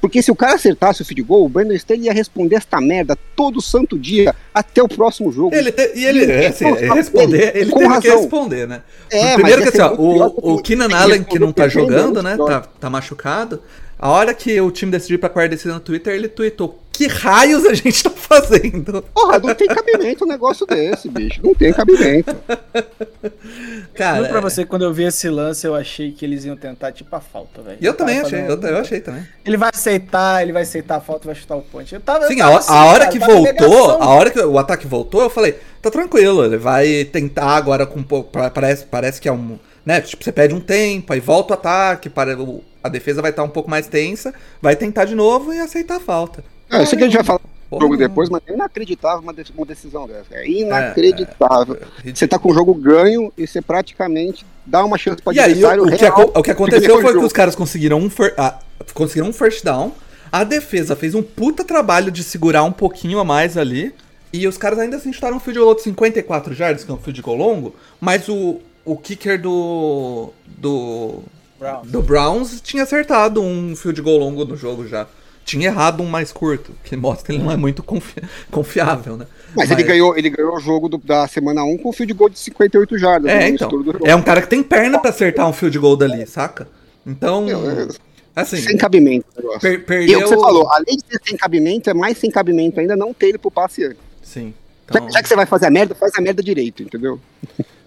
Porque 0.01 0.23
se 0.23 0.31
o 0.31 0.37
cara 0.37 0.55
acertasse 0.55 1.03
o 1.03 1.05
field 1.05 1.23
goal, 1.23 1.45
o 1.45 1.49
Brandon 1.49 1.73
Staley 1.75 2.05
ia 2.05 2.13
responder 2.13 2.57
esta 2.57 2.81
merda 2.81 3.17
todo 3.35 3.61
santo 3.61 3.99
dia 3.99 4.35
até 4.55 4.83
o 4.83 4.89
próximo 4.89 5.33
jogo. 5.33 5.55
Ele 5.55 5.73
te- 5.73 5.93
e 5.97 6.05
ele, 6.05 6.31
é, 6.31 6.47
assim, 6.49 6.67
ele 6.67 6.93
responder, 6.95 7.57
ele 7.57 7.71
com 7.71 7.79
teve 7.81 8.01
que 8.01 8.09
razão. 8.09 8.21
responder, 8.23 8.69
né? 8.69 8.83
É, 9.11 9.35
Primeiro 9.35 9.63
que 9.63 9.77
ia 9.77 9.85
assim, 9.87 9.95
ó, 9.97 10.01
o, 10.01 10.55
o 10.55 10.63
Keenan 10.63 10.85
ele 10.87 10.95
Allen, 10.95 11.25
que 11.25 11.39
não 11.39 11.53
tá 11.53 11.67
jogando, 11.67 12.23
né? 12.23 12.37
Tá, 12.37 12.61
tá 12.61 12.89
machucado. 12.91 13.61
A 13.99 14.11
hora 14.11 14.35
que 14.35 14.61
o 14.61 14.71
time 14.71 14.93
decidiu 14.93 15.19
pra 15.19 15.29
quarta 15.31 15.51
descida 15.51 15.73
no 15.75 15.81
Twitter, 15.81 16.15
ele 16.15 16.29
tweetou: 16.29 16.79
Que 16.93 17.07
raios 17.07 17.65
a 17.65 17.73
gente 17.73 18.03
tá 18.03 18.11
fazendo? 18.11 19.01
Porra, 19.15 19.39
não 19.39 19.55
tem 19.55 19.67
cabimento 19.67 20.25
um 20.25 20.29
negócio 20.29 20.67
desse, 20.67 21.09
bicho. 21.09 21.41
Não 21.43 21.55
tem 21.55 21.73
cabimento. 21.73 22.37
Cara, 23.95 24.19
Juro 24.19 24.29
pra 24.29 24.39
é- 24.39 24.43
você, 24.43 24.65
quando 24.65 24.83
eu 24.83 24.93
vi 24.93 25.05
esse 25.05 25.29
lance, 25.29 25.67
eu 25.67 25.75
achei 25.75 26.13
que 26.13 26.25
eles 26.25 26.45
iam 26.45 26.57
tentar 26.57 26.93
tipo 26.93 27.15
a 27.17 27.21
falta, 27.21 27.63
velho. 27.63 27.79
eu 27.81 27.95
também 27.95 28.17
tava 28.17 28.27
achei, 28.27 28.41
eu, 28.47 28.61
eu 28.61 28.79
achei 28.79 29.01
também. 29.01 29.27
Ele 29.45 29.57
vai 29.57 29.71
aceitar, 29.73 30.43
ele 30.43 30.53
vai 30.53 30.63
aceitar 30.63 30.97
a 30.97 31.01
falta 31.01 31.25
e 31.25 31.29
vai 31.29 31.35
chutar 31.35 31.57
o 31.57 31.63
ponte. 31.63 31.95
Eu 31.95 32.01
tava, 32.01 32.25
eu 32.25 32.29
Sim, 32.29 32.41
a, 32.41 32.45
tava 32.45 32.55
ho- 32.55 32.59
assim, 32.59 32.73
a 32.73 32.85
hora 32.85 32.99
cara, 33.07 33.11
que 33.13 33.19
voltou, 33.19 33.91
a 33.93 34.09
hora 34.09 34.31
que 34.31 34.39
o 34.41 34.59
ataque 34.59 34.87
voltou, 34.87 35.23
eu 35.23 35.31
falei, 35.31 35.57
tá 35.81 35.91
tranquilo, 35.91 36.45
ele 36.45 36.59
vai 36.59 37.05
tentar 37.05 37.57
agora 37.57 37.87
com 37.87 38.01
um 38.01 38.05
pouco. 38.05 38.31
pa- 38.31 38.51
Parece, 38.51 38.85
parece 38.85 39.21
que 39.21 39.29
é 39.29 39.33
um. 39.33 39.59
Né? 39.85 40.01
Tipo, 40.01 40.23
você 40.25 40.33
pede 40.33 40.53
um 40.53 40.61
tempo, 40.61 41.13
aí 41.13 41.21
volta 41.21 41.53
o 41.53 41.55
ataque, 41.55 42.11
para, 42.11 42.37
o- 42.39 42.63
a 42.87 42.91
defesa 42.91 43.21
vai 43.23 43.31
estar 43.31 43.43
um 43.43 43.49
pouco 43.49 43.71
mais 43.71 43.87
tensa, 43.87 44.33
vai 44.61 44.75
tentar 44.77 45.05
de 45.05 45.15
novo 45.15 45.53
e 45.53 45.61
aceitar 45.61 45.97
a 45.97 46.01
falta. 46.01 46.45
Eu 46.71 46.87
sei 46.87 46.99
que 46.99 47.05
a 47.05 47.07
gente 47.07 47.17
vai 47.17 47.25
falar 47.25 47.41
Porra, 47.69 47.83
jogo 47.83 47.97
depois, 47.97 48.29
mas 48.29 48.43
é 48.47 48.53
inacreditável 48.53 49.21
uma, 49.21 49.35
de- 49.35 49.53
uma 49.57 49.67
decisão 49.67 50.07
dessa. 50.07 50.27
É 50.31 50.49
inacreditável. 50.49 51.79
é, 52.05 52.15
Você 52.15 52.27
tá 52.29 52.39
com 52.39 52.51
o 52.51 52.55
jogo 52.55 52.73
ganho 52.75 53.33
e 53.37 53.47
você 53.47 53.61
praticamente 53.61 54.47
dá 54.65 54.85
uma 54.85 54.97
chance 54.97 55.21
para 55.21 55.33
aí, 55.43 55.65
o, 55.65 55.85
o 55.85 55.91
que, 55.91 55.97
real 55.97 56.33
o 56.35 56.43
que 56.43 56.51
aconteceu 56.51 57.01
foi 57.01 57.13
que 57.13 57.25
os 57.25 57.33
caras 57.33 57.55
conseguiram 57.55 57.99
um, 57.99 58.11
ah, 58.37 58.59
conseguiram 58.95 59.29
um 59.29 59.33
first 59.33 59.65
down, 59.65 59.93
a 60.31 60.45
defesa 60.45 60.95
fez 60.95 61.15
um 61.15 61.23
puta 61.23 61.65
trabalho 61.65 62.11
de 62.11 62.23
segurar 62.23 62.63
um 62.63 62.73
pouquinho 62.73 63.19
a 63.19 63.25
mais 63.25 63.57
ali, 63.57 63.93
e 64.33 64.47
os 64.47 64.57
caras 64.57 64.79
ainda 64.79 64.97
assim 64.97 65.13
chutaram 65.13 65.37
um 65.37 65.41
field 65.41 65.59
goal 65.59 65.75
de 65.75 65.83
54 65.83 66.55
jardas, 66.55 66.85
que 66.85 66.91
é 66.91 66.95
um 66.95 66.99
field 66.99 67.21
goal 67.23 67.37
longo, 67.37 67.75
mas 68.01 68.29
o, 68.29 68.61
o 68.85 68.97
kicker 68.97 69.41
do, 69.41 70.31
do, 70.47 71.23
Browns. 71.59 71.91
do 71.91 72.03
Browns 72.03 72.61
tinha 72.61 72.83
acertado 72.83 73.43
um 73.43 73.75
field 73.77 74.01
goal 74.03 74.19
longo 74.19 74.45
no 74.45 74.57
jogo 74.57 74.87
já. 74.87 75.07
Tinha 75.45 75.69
errado 75.69 76.03
um 76.03 76.07
mais 76.07 76.33
curto, 76.33 76.73
que 76.83 76.97
mostra 76.97 77.27
que 77.27 77.33
ele 77.33 77.39
não 77.45 77.53
é 77.53 77.57
muito 77.57 77.81
confi- 77.83 78.21
confiável, 78.51 79.17
né? 79.17 79.27
Mas, 79.55 79.71
ele 79.71 79.85
ganhou, 79.85 80.19
ele 80.19 80.29
ganhou 80.29 80.57
o 80.57 80.61
jogo 80.61 80.89
do- 80.89 80.99
da 80.99 81.27
semana 81.29 81.63
1 81.63 81.79
com 81.79 81.93
field 81.93 82.13
goal 82.15 82.29
de 82.29 82.37
58 82.39 82.99
jardas. 82.99 83.31
É, 83.31 83.49
no 83.49 83.55
então. 83.55 83.71
É 84.05 84.17
um 84.17 84.23
cara 84.23 84.43
que 84.43 84.49
tem 84.49 84.61
perna 84.63 84.99
pra 84.99 85.11
acertar 85.11 85.49
um 85.49 85.53
field 85.53 85.79
goal 85.79 85.97
dali, 85.97 86.27
saca? 86.27 86.67
Então, 87.07 87.47
é- 87.49 87.87
assim, 88.35 88.57
Sem 88.57 88.77
cabimento 88.77 89.25
per 89.61 89.75
E 89.75 89.79
perdeu... 89.79 90.15
é 90.21 90.25
o 90.25 90.29
que 90.29 90.35
você 90.35 90.41
falou, 90.41 90.69
além 90.73 90.97
de 90.97 91.05
ser 91.09 91.21
sem 91.25 91.37
cabimento, 91.37 91.89
é 91.89 91.95
mais 91.95 92.19
sem 92.19 92.29
cabimento 92.29 92.81
ainda 92.81 92.97
não 92.97 93.15
ter 93.15 93.29
ele 93.29 93.39
pro 93.39 93.49
passe 93.51 93.85
antes. 93.85 93.99
Sim. 94.25 94.53
Já- 94.93 94.99
Então, 94.99 95.11
Já, 95.13 95.23
que 95.23 95.29
você 95.29 95.37
vai 95.37 95.47
fazer 95.47 95.67
a 95.67 95.71
merda, 95.71 95.95
faz 95.95 96.13
a 96.17 96.21
merda 96.21 96.43
direito, 96.43 96.83
entendeu? 96.83 97.21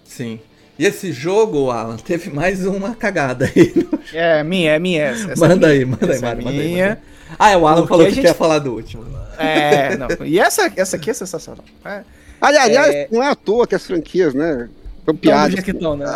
sim. 0.02 0.40
E 0.80 0.86
esse 0.86 1.12
jogo, 1.12 1.70
Alan, 1.70 1.98
teve 1.98 2.30
mais 2.30 2.64
uma 2.64 2.94
cagada 2.94 3.44
aí. 3.54 3.74
É 4.14 4.42
minha, 4.42 4.72
é 4.72 4.78
minha 4.78 5.02
essa. 5.04 5.32
essa 5.32 5.44
é 5.44 5.48
manda 5.48 5.66
minha. 5.68 5.78
aí, 5.78 5.84
manda 5.84 6.06
aí, 6.06 6.10
Essa 6.12 6.18
é 6.24 6.28
Mário, 6.28 6.44
manda 6.44 6.58
aí, 6.62 6.68
minha. 6.68 6.88
manda 6.88 7.00
aí. 7.02 7.36
Ah, 7.38 7.50
é, 7.50 7.56
o 7.56 7.66
Alan 7.66 7.76
Porque 7.82 7.88
falou 7.90 8.04
a 8.06 8.08
que 8.08 8.14
gente- 8.14 8.24
quer 8.24 8.34
falar 8.34 8.58
do 8.58 8.72
último. 8.74 9.04
É, 9.38 9.96
não. 9.96 10.08
E 10.26 10.40
essa, 10.40 10.72
essa 10.74 10.96
aqui 10.96 11.10
é 11.10 11.14
sensacional. 11.14 11.64
É. 11.84 12.00
Aliás, 12.40 12.66
aliás, 12.66 12.94
É. 12.94 13.08
não 13.12 13.22
é 13.22 13.28
à 13.28 13.34
toa 13.36 13.66
que 13.68 13.74
as 13.74 13.86
franquias, 13.86 14.32
né, 14.34 14.68
estão 14.98 15.14
piadas 15.14 15.60
que 15.62 15.72
tão, 15.74 15.96
né? 15.98 16.06
há, 16.06 16.10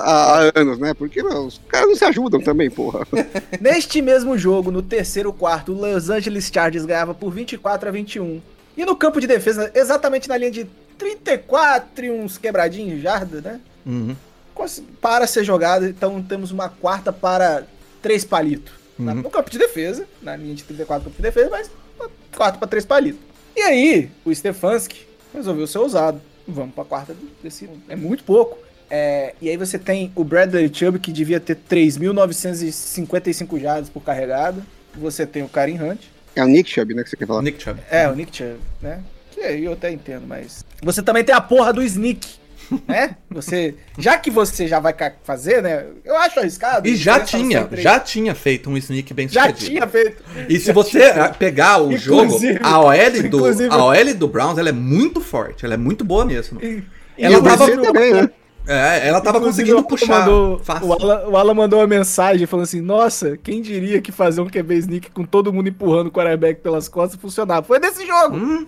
há 0.49 0.53
anos, 0.57 0.79
né? 0.79 0.93
Porque 0.95 1.23
meu, 1.23 1.47
os 1.47 1.61
caras 1.69 1.89
não 1.89 1.95
se 1.97 2.05
ajudam 2.07 2.41
também, 2.41 2.69
porra. 2.71 3.07
Neste 3.61 4.01
mesmo 4.03 4.37
jogo, 4.39 4.71
no 4.73 4.83
terceiro 4.83 5.33
quarto, 5.33 5.73
o 5.73 5.77
Los 5.81 6.09
Angeles 6.11 6.51
Chargers 6.53 6.85
ganhava 6.87 7.15
por 7.15 7.31
24 7.31 7.89
a 7.91 7.93
21. 7.93 8.41
E 8.77 8.85
no 8.85 8.97
campo 8.97 9.21
de 9.21 9.27
defesa, 9.29 9.71
exatamente 9.75 10.29
na 10.29 10.37
linha 10.37 10.51
de 10.51 10.67
34 10.99 12.07
e 12.07 12.11
uns 12.11 12.39
quebradinhos 12.39 12.97
de 12.97 13.03
jarda, 13.03 13.41
né? 13.41 13.61
Uhum. 13.87 14.17
Para 15.01 15.27
ser 15.27 15.45
jogado, 15.45 15.87
então 15.87 16.23
temos 16.23 16.51
uma 16.51 16.69
quarta 16.69 17.13
para 17.13 17.65
três 18.01 18.25
palitos. 18.25 18.73
Uhum. 18.99 19.15
No 19.15 19.31
campo 19.31 19.51
de 19.51 19.59
defesa, 19.59 20.07
na 20.23 20.37
linha 20.37 20.55
de 20.55 20.65
34 20.65 21.05
campo 21.05 21.17
de 21.17 21.23
defesa, 21.23 21.51
mas 21.51 21.71
uma 21.99 22.11
quarta 22.37 22.59
para 22.59 22.69
três 22.69 22.85
palitos. 22.85 23.21
E 23.57 23.61
aí, 23.61 24.11
o 24.25 24.35
Stefanski 24.35 25.07
resolveu 25.33 25.67
ser 25.67 25.79
ousado. 25.79 26.21
Vamos 26.47 26.75
pra 26.75 26.85
quarta 26.85 27.17
desse. 27.43 27.69
É 27.89 27.97
muito 27.97 28.25
pouco. 28.25 28.59
É, 28.91 29.35
e 29.41 29.49
aí 29.49 29.57
você 29.57 29.79
tem 29.79 30.13
o 30.15 30.23
Bradley 30.23 30.71
Chubb, 30.73 30.99
que 30.99 31.11
devia 31.11 31.41
ter 31.41 31.57
3.955 31.57 33.61
jardas 33.61 33.89
por 33.89 34.03
carregado. 34.03 34.63
Você 34.95 35.27
tem 35.27 35.43
o 35.43 35.49
Karim 35.49 35.81
Hunt. 35.81 36.01
É 36.37 36.45
o 36.45 36.47
Nick 36.47 36.71
Chubb, 36.71 36.95
né, 36.95 37.03
que 37.03 37.11
você 37.11 37.17
quer 37.17 37.27
falar. 37.27 37.43
Nick 37.43 37.63
Chubb. 37.63 37.81
É, 37.91 38.09
o 38.09 38.15
Nick 38.15 38.37
Chubb, 38.37 38.59
né? 38.83 39.03
Que 39.31 39.41
aí 39.41 39.65
eu 39.65 39.73
até 39.73 39.91
entendo, 39.91 40.27
mas. 40.27 40.65
Você 40.83 41.03
também 41.03 41.25
tem 41.25 41.35
a 41.35 41.41
porra 41.41 41.73
do 41.73 41.83
Sneak, 41.83 42.37
né? 42.89 43.17
Você. 43.31 43.75
Já 43.99 44.17
que 44.19 44.31
você 44.31 44.67
já 44.67 44.81
vai 44.81 44.95
fazer, 45.23 45.63
né? 45.63 45.85
Eu 46.05 46.17
acho 46.17 46.39
arriscado. 46.41 46.89
E 46.89 46.97
já 46.97 47.21
tinha, 47.21 47.69
já 47.73 47.99
tinha 48.01 48.35
feito 48.35 48.69
um 48.71 48.77
sneak 48.77 49.13
bem 49.15 49.29
Já 49.29 49.43
sucedido. 49.47 49.67
tinha 49.71 49.87
feito. 49.87 50.23
E 50.49 50.59
se 50.59 50.67
já 50.67 50.73
você 50.73 50.91
tinha. 51.13 51.25
ah, 51.25 51.29
pegar 51.31 51.83
o 51.83 51.97
jogo, 51.97 52.35
a 52.63 52.81
OL 52.81 53.11
do, 53.11 53.27
inclusive- 53.27 53.69
a 53.73 53.85
OL 53.85 54.15
do 54.15 54.29
Browns, 54.29 54.59
ela 54.59 54.69
é 54.69 54.73
muito 54.73 55.21
forte, 55.21 55.65
ela 55.65 55.75
é 55.75 55.79
muito 55.79 56.05
boa 56.05 56.25
mesmo. 56.25 56.61
E- 56.63 56.83
Ela 57.19 57.41
tava- 57.43 57.71
também, 57.71 58.13
né? 58.13 58.31
É, 58.67 59.09
ela 59.09 59.21
tava 59.21 59.37
inclusive, 59.37 59.71
conseguindo 59.75 59.87
puxar 59.87 60.21
mandou- 60.21 60.59
o, 60.83 60.93
Alan, 60.95 61.29
o 61.29 61.37
Alan 61.37 61.53
mandou 61.53 61.81
uma 61.81 61.87
mensagem 61.87 62.47
falando 62.47 62.65
assim: 62.65 62.81
Nossa, 62.81 63.37
quem 63.37 63.61
diria 63.61 64.01
que 64.01 64.11
fazer 64.11 64.41
um 64.41 64.47
QB 64.49 64.75
sneak 64.77 65.11
com 65.11 65.23
todo 65.23 65.53
mundo 65.53 65.69
empurrando 65.69 66.07
o 66.07 66.11
quarterback 66.11 66.63
pelas 66.63 66.89
costas 66.89 67.21
funcionava? 67.21 67.63
Foi 67.67 67.79
desse 67.79 68.07
jogo. 68.07 68.35
Hum, 68.37 68.67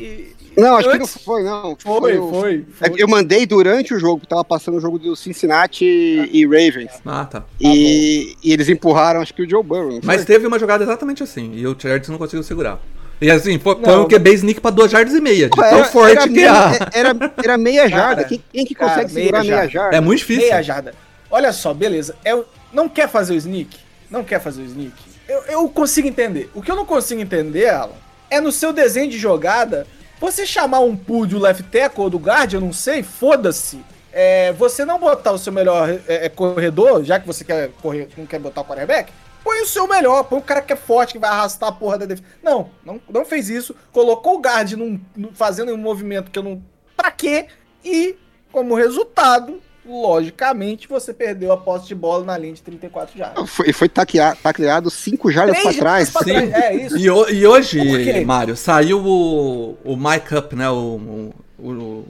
E- 0.00 0.34
Não, 0.56 0.76
acho 0.76 0.90
que 0.90 0.98
não 0.98 1.06
foi, 1.06 1.42
não. 1.42 1.76
Foi, 1.78 2.16
foi. 2.16 2.64
É 2.80 2.88
foi. 2.88 2.90
que 2.90 3.02
Eu 3.02 3.08
mandei 3.08 3.44
durante 3.46 3.94
o 3.94 3.98
jogo, 3.98 4.26
tava 4.26 4.44
passando 4.44 4.78
o 4.78 4.80
jogo 4.80 4.98
do 4.98 5.14
Cincinnati 5.14 5.84
e 5.84 6.44
Ravens. 6.46 6.92
Ah, 7.04 7.24
tá. 7.24 7.44
E, 7.60 8.36
e 8.42 8.52
eles 8.52 8.68
empurraram, 8.68 9.20
acho 9.20 9.34
que 9.34 9.42
o 9.42 9.48
Joe 9.48 9.62
Burrow. 9.62 10.00
Mas 10.02 10.16
foi? 10.16 10.24
teve 10.24 10.46
uma 10.46 10.58
jogada 10.58 10.82
exatamente 10.82 11.22
assim, 11.22 11.52
e 11.54 11.66
o 11.66 11.76
Chargers 11.78 12.08
não 12.08 12.18
conseguiu 12.18 12.42
segurar. 12.42 12.80
E 13.20 13.30
assim, 13.30 13.58
foi, 13.58 13.76
foi 13.76 13.98
um 13.98 14.08
QB 14.08 14.34
sneak 14.34 14.60
pra 14.60 14.70
duas 14.70 14.90
jardas 14.90 15.14
e 15.14 15.20
meia, 15.20 15.48
de 15.48 15.56
Pô, 15.56 15.62
tão 15.62 15.84
forte 15.84 16.24
que 16.24 16.28
meia, 16.28 16.50
é. 16.92 16.98
era, 16.98 17.32
era 17.42 17.58
meia 17.58 17.88
jarda. 17.88 18.16
Cara, 18.16 18.24
quem, 18.28 18.44
quem 18.52 18.64
que 18.66 18.74
cara, 18.74 18.90
consegue 18.90 19.14
meia 19.14 19.24
segurar 19.24 19.42
meia 19.42 19.56
jarda. 19.56 19.70
jarda? 19.70 19.96
É 19.96 20.00
muito 20.00 20.18
difícil. 20.18 20.42
Meia 20.42 20.62
jarda. 20.62 20.94
Olha 21.30 21.52
só, 21.52 21.72
beleza. 21.72 22.14
É, 22.24 22.38
não 22.72 22.88
quer 22.88 23.08
fazer 23.08 23.32
o 23.32 23.36
sneak? 23.36 23.78
Não 24.10 24.22
quer 24.22 24.40
fazer 24.40 24.62
o 24.62 24.64
sneak? 24.66 24.92
Eu, 25.26 25.42
eu 25.44 25.68
consigo 25.68 26.06
entender. 26.06 26.50
O 26.54 26.60
que 26.60 26.70
eu 26.70 26.76
não 26.76 26.84
consigo 26.84 27.20
entender, 27.20 27.68
Alan, 27.68 27.92
é 28.30 28.40
no 28.40 28.52
seu 28.52 28.72
desenho 28.72 29.10
de 29.10 29.18
jogada, 29.18 29.86
você 30.20 30.46
chamar 30.46 30.80
um 30.80 30.96
pull 30.96 31.26
do 31.26 31.38
left 31.38 31.62
tackle 31.64 32.04
ou 32.04 32.10
do 32.10 32.18
guard, 32.18 32.52
eu 32.52 32.60
não 32.60 32.72
sei, 32.72 33.02
foda-se. 33.02 33.80
É, 34.12 34.52
você 34.54 34.84
não 34.84 34.98
botar 34.98 35.32
o 35.32 35.38
seu 35.38 35.52
melhor 35.52 35.90
é, 35.90 36.26
é, 36.26 36.28
corredor, 36.28 37.04
já 37.04 37.20
que 37.20 37.26
você 37.26 37.44
quer 37.44 37.70
correr, 37.82 38.08
não 38.16 38.24
quer 38.24 38.38
botar 38.40 38.62
o 38.62 38.64
quarterback, 38.64 39.12
põe 39.44 39.60
o 39.60 39.66
seu 39.66 39.86
melhor, 39.86 40.24
põe 40.24 40.38
o 40.38 40.42
cara 40.42 40.62
que 40.62 40.72
é 40.72 40.76
forte, 40.76 41.12
que 41.12 41.18
vai 41.18 41.28
arrastar 41.28 41.68
a 41.68 41.72
porra 41.72 41.98
da 41.98 42.06
defesa. 42.06 42.26
Não, 42.42 42.70
não, 42.84 42.98
não 43.10 43.24
fez 43.26 43.50
isso. 43.50 43.76
Colocou 43.92 44.36
o 44.36 44.40
guard 44.40 44.72
num, 44.72 44.98
num- 45.14 45.34
fazendo 45.34 45.72
um 45.72 45.76
movimento 45.76 46.30
que 46.30 46.38
eu 46.38 46.42
não. 46.42 46.62
Pra 46.96 47.10
quê? 47.10 47.46
E, 47.84 48.16
como 48.50 48.74
resultado, 48.74 49.60
logicamente, 49.88 50.88
você 50.88 51.12
perdeu 51.14 51.52
a 51.52 51.56
posse 51.56 51.86
de 51.86 51.94
bola 51.94 52.24
na 52.24 52.36
linha 52.38 52.54
de 52.54 52.62
34 52.62 53.16
jardas. 53.16 53.48
Foi, 53.50 53.72
foi 53.72 53.88
taquear- 53.88 54.36
tacleado 54.42 54.90
cinco 54.90 55.30
jardas 55.30 55.54
pra 55.56 55.62
Três 55.64 55.76
trás. 55.78 56.10
pra 56.10 56.22
Sim. 56.22 56.48
trás, 56.50 56.52
É 56.64 56.74
isso. 56.74 56.96
E, 56.96 57.02
e 57.04 57.46
hoje? 57.46 58.24
Mário, 58.24 58.56
saiu 58.56 58.98
o, 59.04 59.76
o 59.84 59.96
mic 59.96 60.34
up, 60.34 60.54
né? 60.56 60.68
O, 60.70 61.32
o, 61.58 61.64
o 61.68 62.04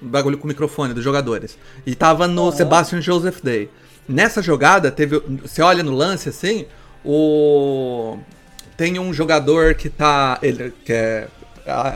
bagulho 0.00 0.38
com 0.38 0.44
o 0.44 0.48
microfone 0.48 0.92
dos 0.94 1.04
jogadores. 1.04 1.56
E 1.86 1.94
tava 1.94 2.26
no 2.26 2.48
Aham. 2.48 2.52
Sebastian 2.56 3.00
Joseph 3.00 3.40
Day. 3.42 3.70
Nessa 4.08 4.42
jogada, 4.42 4.90
teve. 4.90 5.18
Você 5.42 5.62
olha 5.62 5.82
no 5.82 5.92
lance 5.92 6.28
assim, 6.28 6.66
o. 7.04 8.18
Tem 8.76 8.98
um 8.98 9.12
jogador 9.12 9.74
que 9.74 9.88
tá. 9.90 10.38
Ele, 10.42 10.72
que 10.84 10.92
é 10.92 11.28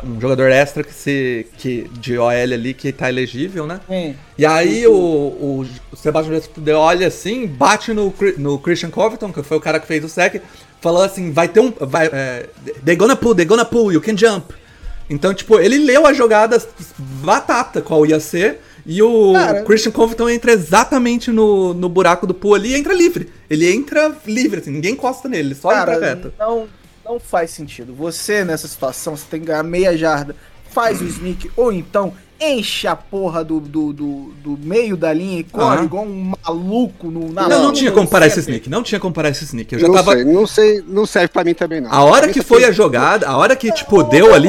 um 0.05 0.21
jogador 0.21 0.51
extra 0.51 0.83
que 0.83 0.93
se. 0.93 1.47
Que, 1.59 1.89
de 1.93 2.19
OL 2.19 2.31
ali 2.31 2.75
que 2.75 2.93
tá 2.93 3.09
elegível, 3.09 3.67
né? 3.67 3.81
Sim. 3.89 4.15
E 4.37 4.45
aí 4.45 4.87
o, 4.87 4.93
o, 4.93 5.67
o 5.93 5.97
Sebastian 5.97 6.41
Day 6.59 6.75
olha 6.75 7.07
assim, 7.07 7.47
bate 7.47 7.93
no, 7.93 8.13
no 8.39 8.59
Christian 8.59 8.91
Covington, 8.91 9.33
que 9.33 9.43
foi 9.43 9.57
o 9.57 9.61
cara 9.61 9.81
que 9.81 9.87
fez 9.87 10.05
o 10.05 10.09
sec, 10.09 10.41
falou 10.81 11.03
assim, 11.03 11.33
vai 11.33 11.49
ter 11.49 11.61
um. 11.61 11.73
Vai, 11.81 12.11
é, 12.13 12.49
they 12.85 12.97
gonna 12.97 13.17
pull, 13.17 13.35
they 13.35 13.45
gonna 13.45 13.65
pull, 13.65 13.93
you 13.93 14.01
can 14.01 14.17
jump. 14.17 14.55
Então, 15.09 15.35
tipo, 15.35 15.59
ele 15.59 15.79
leu 15.79 16.07
a 16.07 16.13
jogada 16.13 16.61
batata 16.99 17.83
qual 17.83 18.07
ia 18.07 18.21
ser. 18.21 18.61
E 18.87 19.03
o 19.03 19.33
Cara. 19.33 19.63
Christian 19.63 19.93
Covington 19.93 20.29
entra 20.29 20.53
exatamente 20.53 21.31
no, 21.31 21.73
no 21.73 21.89
buraco 21.89 22.27
do 22.27 22.35
pool 22.35 22.55
ali 22.55 22.73
e 22.73 22.75
entra 22.75 22.93
livre. 22.93 23.31
Ele 23.49 23.71
entra 23.73 24.15
livre, 24.27 24.61
assim, 24.61 24.71
ninguém 24.71 24.93
encosta 24.93 25.27
nele, 25.29 25.49
ele 25.49 25.55
só 25.55 25.73
entra 25.73 25.95
Cara, 25.95 26.07
reto. 26.07 26.33
não, 26.39 26.69
não 27.05 27.19
faz 27.21 27.51
sentido. 27.51 27.95
Você, 27.95 28.45
nessa 28.45 28.67
situação, 28.69 29.17
você 29.17 29.25
tem 29.31 29.41
que 29.41 29.47
ganhar 29.47 29.63
meia 29.63 29.97
jarda, 29.97 30.35
faz 30.71 31.01
o 31.01 31.05
sneak, 31.05 31.51
ou 31.57 31.73
então 31.73 32.13
enche 32.41 32.87
a 32.89 32.97
porra 32.97 33.45
do, 33.45 33.61
do, 33.61 33.93
do, 33.93 34.35
do 34.43 34.59
meio 34.59 34.97
da 34.97 35.13
linha 35.13 35.39
e 35.39 35.45
corre 35.45 35.77
Aham. 35.77 35.85
igual 35.85 36.05
um 36.05 36.33
maluco 36.45 37.07
no, 37.11 37.33
na 37.33 37.49
Não, 37.49 37.63
não, 37.65 37.73
tinha 37.73 37.93
como 37.93 38.09
parar 38.09 38.27
esse 38.27 38.41
sneak, 38.41 38.69
não 38.69 38.83
tinha 38.83 38.99
como 39.01 39.15
parar 39.15 39.29
esse 39.31 39.45
sneak. 39.45 39.73
Eu 39.73 39.79
já 39.81 39.87
não 39.87 39.95
tava. 39.95 40.13
sei, 40.15 40.25
não 40.25 40.47
sei, 40.47 40.85
não 40.87 41.07
serve 41.07 41.29
pra 41.29 41.45
mim 41.45 41.55
também 41.55 41.81
não. 41.81 41.93
A 41.93 42.03
hora 42.03 42.25
Pra 42.25 42.33
que 42.33 42.43
foi 42.43 42.65
a 42.65 42.73
jogada, 42.73 43.29
a 43.29 43.37
hora 43.37 43.55
que, 43.55 43.71
tipo, 43.73 44.03
deu 44.03 44.35
ali. 44.35 44.49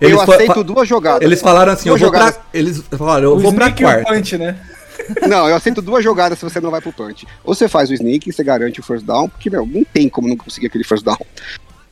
Eles, 0.00 0.14
eu 0.14 0.20
aceito 0.22 0.54
fa- 0.54 0.62
duas 0.62 0.88
jogadas. 0.88 1.22
eles 1.22 1.40
falaram 1.42 1.72
assim, 1.72 1.88
eu 1.90 1.92
Duas 1.96 2.00
vou 2.00 2.10
pra. 2.10 2.20
jogadas. 2.20 2.40
Eles 2.54 2.82
falaram, 2.96 3.24
eu 3.24 3.36
O 3.36 3.38
vou 3.38 3.52
pra 3.52 3.70
quarta. 3.70 4.12
punch, 4.12 4.38
né? 4.38 4.58
Não, 5.28 5.48
eu 5.48 5.54
aceito 5.54 5.82
duas 5.82 6.02
jogadas 6.02 6.38
se 6.38 6.44
você 6.44 6.58
não 6.58 6.70
vai 6.70 6.80
pro 6.80 6.92
punch. 6.92 7.26
Ou 7.44 7.54
você 7.54 7.68
faz 7.68 7.90
o 7.90 7.94
sneak 7.94 8.28
e 8.28 8.32
você 8.32 8.42
garante 8.42 8.80
o 8.80 8.82
first 8.82 9.04
down, 9.04 9.28
porque, 9.28 9.48
meu, 9.50 9.64
não 9.64 9.84
tem 9.84 10.08
como 10.08 10.26
não 10.26 10.36
conseguir 10.36 10.66
aquele 10.66 10.82
first 10.82 11.04
down. 11.04 11.18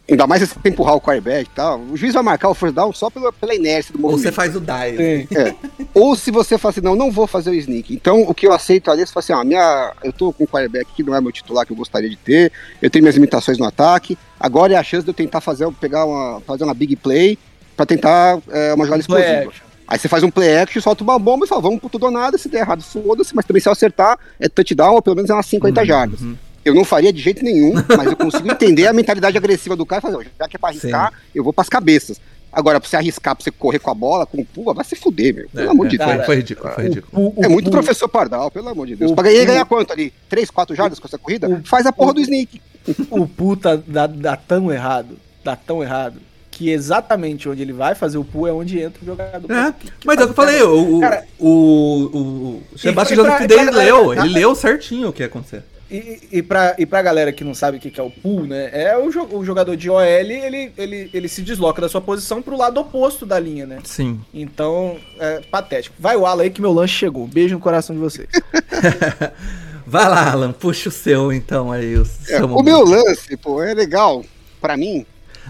Ainda 0.09 0.27
mais 0.27 0.43
se 0.43 0.49
você 0.49 0.69
empurrar 0.69 0.95
o 0.97 1.01
quarterback 1.01 1.49
e 1.51 1.55
tal. 1.55 1.81
O 1.81 1.97
juiz 1.97 2.13
vai 2.13 2.23
marcar 2.23 2.51
o 2.51 2.55
first 2.55 2.75
down 2.75 2.93
só 2.93 3.09
pela, 3.09 3.33
pela 3.33 3.55
inércia 3.55 3.91
do 3.93 3.97
Ou 4.05 4.11
movimento. 4.11 4.23
você 4.25 4.33
faz 4.33 4.55
o 4.55 4.61
dive. 4.61 5.27
É. 5.35 5.55
Ou 5.95 6.15
se 6.15 6.31
você 6.31 6.59
fala 6.59 6.73
assim, 6.73 6.83
não, 6.83 6.95
não 6.95 7.11
vou 7.11 7.27
fazer 7.27 7.49
o 7.51 7.55
sneak. 7.55 7.95
Então, 7.95 8.21
o 8.23 8.35
que 8.35 8.47
eu 8.47 8.53
aceito 8.53 8.91
ali 8.91 9.01
é 9.01 9.07
você 9.07 9.13
fala 9.13 9.25
assim, 9.25 9.33
ó, 9.33 9.43
minha, 9.45 9.93
eu 10.05 10.13
tô 10.13 10.31
com 10.33 10.45
um 10.45 10.47
quarterback 10.47 10.87
que 10.95 11.03
não 11.03 11.15
é 11.15 11.21
meu 11.23 11.33
titular 11.33 11.65
que 11.65 11.73
eu 11.73 11.77
gostaria 11.77 12.11
de 12.11 12.17
ter, 12.17 12.53
eu 12.83 12.91
tenho 12.91 13.03
minhas 13.03 13.15
limitações 13.15 13.57
no 13.57 13.65
ataque, 13.65 14.19
agora 14.39 14.75
é 14.75 14.77
a 14.77 14.83
chance 14.83 15.05
de 15.05 15.11
eu 15.11 15.15
tentar 15.15 15.41
fazer, 15.41 15.67
pegar 15.81 16.05
uma, 16.05 16.39
fazer 16.43 16.65
uma 16.65 16.75
big 16.75 16.97
play 16.97 17.39
pra 17.75 17.87
tentar 17.87 18.39
é, 18.51 18.75
uma 18.75 18.85
jogada 18.85 19.01
explosiva. 19.01 19.53
Aí 19.89 19.99
você 19.99 20.09
faz 20.09 20.23
um 20.23 20.31
play 20.31 20.57
action, 20.59 20.81
solta 20.83 21.03
uma 21.03 21.19
bomba 21.19 21.45
e 21.47 21.49
fala, 21.49 21.61
vamos 21.63 21.79
pro 21.81 21.89
tudo 21.89 22.05
ou 22.07 22.11
nada, 22.11 22.37
se 22.39 22.49
der 22.49 22.61
errado, 22.61 22.83
foda-se, 22.83 23.35
mas 23.35 23.45
também 23.47 23.61
se 23.63 23.69
eu 23.69 23.73
acertar, 23.73 24.19
é 24.39 24.49
touchdown 24.49 24.95
ou 24.95 25.03
pelo 25.03 25.17
menos 25.17 25.31
é 25.31 25.35
umas 25.35 25.47
50 25.47 25.81
Uhum, 25.81 25.87
jardas. 25.87 26.21
Eu 26.65 26.75
não 26.75 26.85
faria 26.85 27.13
de 27.13 27.21
jeito 27.21 27.45
nenhum, 27.45 27.75
mas 27.97 28.07
eu 28.07 28.17
consigo 28.17 28.51
entender 28.51 28.87
a 28.87 28.93
mentalidade 28.93 29.37
agressiva 29.37 29.77
do 29.77 29.85
cara 29.85 29.99
e 30.01 30.03
fazer, 30.13 30.29
já 30.39 30.49
que 30.49 30.57
é 30.57 30.59
pra 30.59 30.71
arriscar, 30.71 31.13
eu 31.35 31.45
vou 31.45 31.53
pras 31.53 31.69
cabeças. 31.69 32.21
Agora, 32.53 32.79
pra 32.81 32.89
você 32.89 32.97
arriscar, 32.97 33.35
pra 33.35 33.43
você 33.43 33.51
correr 33.51 33.81
com 33.81 33.91
a 33.91 33.95
bola, 33.95 34.25
com 34.27 34.45
pula, 34.45 34.73
vai 34.73 34.85
se 34.85 34.95
fuder, 34.95 35.35
meu. 35.35 35.49
Pelo 35.49 35.67
É, 35.67 35.71
amor 35.71 35.87
é, 35.87 35.89
de 35.91 35.97
foi, 35.99 36.07
Deus. 36.15 36.27
foi 36.27 36.37
ridículo, 36.37 36.73
foi 36.73 36.85
ridículo. 36.85 37.23
O- 37.27 37.41
o- 37.41 37.45
É 37.45 37.49
muito 37.49 37.67
o- 37.67 37.71
professor 37.71 38.09
Pardal, 38.09 38.49
pelo 38.51 38.69
amor 38.69 38.87
de 38.87 38.95
Deus. 38.95 39.11
o- 39.11 39.15
Pra 39.15 39.25
ganhar, 39.25 39.43
o- 39.43 39.47
ganhar 39.47 39.65
quanto 39.65 39.93
ali? 39.93 40.13
3, 40.29 40.51
4 40.51 40.75
jardas 40.75 41.01
com 41.01 41.07
essa 41.09 41.19
corrida? 41.19 41.49
o- 41.49 41.63
Faz 41.67 41.85
a 41.85 41.93
porra 41.93 42.15
do 42.15 42.21
sneak. 42.21 42.63
O 43.11 43.27
puta 43.27 43.83
dá, 43.87 44.07
dá 44.07 44.37
tão 44.37 44.73
errado, 44.73 45.19
dá 45.43 45.57
tão 45.57 45.83
errado, 45.83 46.21
que 46.51 46.71
exatamente 46.71 47.49
onde 47.49 47.61
ele 47.61 47.73
vai 47.73 47.97
fazer 47.97 48.19
o 48.19 48.25
pull 48.25 48.47
é 48.47 48.53
onde 48.53 48.79
entra 48.81 49.03
o 49.03 49.05
jogador. 49.07 49.51
É, 49.51 49.75
mas 50.05 50.19
é 50.19 50.23
o 50.23 50.27
que 50.27 50.31
eu 50.31 50.35
falei, 50.35 50.63
o, 50.63 50.99
o, 50.99 51.01
Cara, 51.01 51.25
o, 51.41 51.49
o, 51.49 52.63
o 52.73 52.79
Sebastião 52.79 53.25
Joseph 53.25 53.49
Day 53.49 53.65
leu, 53.71 54.13
ele 54.15 54.29
leu 54.29 54.55
certinho 54.55 55.09
o 55.09 55.13
que 55.13 55.23
ia 55.23 55.27
acontecer. 55.27 55.65
E, 55.97 56.39
e, 56.39 56.43
pra, 56.43 56.75
e 56.79 56.85
pra 56.85 57.01
galera 57.03 57.33
que 57.33 57.45
não 57.45 57.55
sabe 57.55 57.77
o 57.77 57.81
que, 57.81 57.91
que 57.91 58.01
é 58.01 58.03
o 58.03 58.11
pull, 58.11 58.45
né? 58.47 58.69
É 58.73 58.97
o, 58.99 59.11
jo- 59.11 59.29
o 59.31 59.45
jogador 59.45 59.77
de 59.77 59.89
OL, 59.89 60.01
ele, 60.03 60.73
ele, 60.77 61.11
ele 61.15 61.29
se 61.29 61.41
desloca 61.43 61.81
da 61.81 61.89
sua 61.89 62.01
posição 62.01 62.43
pro 62.43 62.57
lado 62.57 62.81
oposto 62.81 63.25
da 63.25 63.39
linha, 63.39 63.65
né? 63.67 63.79
Sim. 63.85 64.21
Então, 64.35 64.97
é 65.21 65.41
patético. 65.51 65.95
Vai 65.99 66.17
o 66.17 66.27
Alan 66.27 66.43
aí 66.43 66.51
que 66.51 66.61
meu 66.61 66.73
lanche 66.73 66.95
chegou. 66.97 67.27
Beijo 67.29 67.55
no 67.55 67.61
coração 67.61 67.95
de 67.95 68.01
vocês. 68.03 68.29
Vai 69.87 70.09
lá, 70.09 70.33
Alan, 70.33 70.53
puxa 70.53 70.89
o 70.89 70.93
seu 70.93 71.33
então 71.33 71.71
aí. 71.71 71.97
O, 71.97 72.07
É, 72.29 72.43
o 72.43 72.63
meu 72.63 72.83
lance, 72.85 73.37
pô, 73.37 73.63
é 73.63 73.75
legal 73.75 74.25
pra 74.61 74.77
mim. 74.77 75.05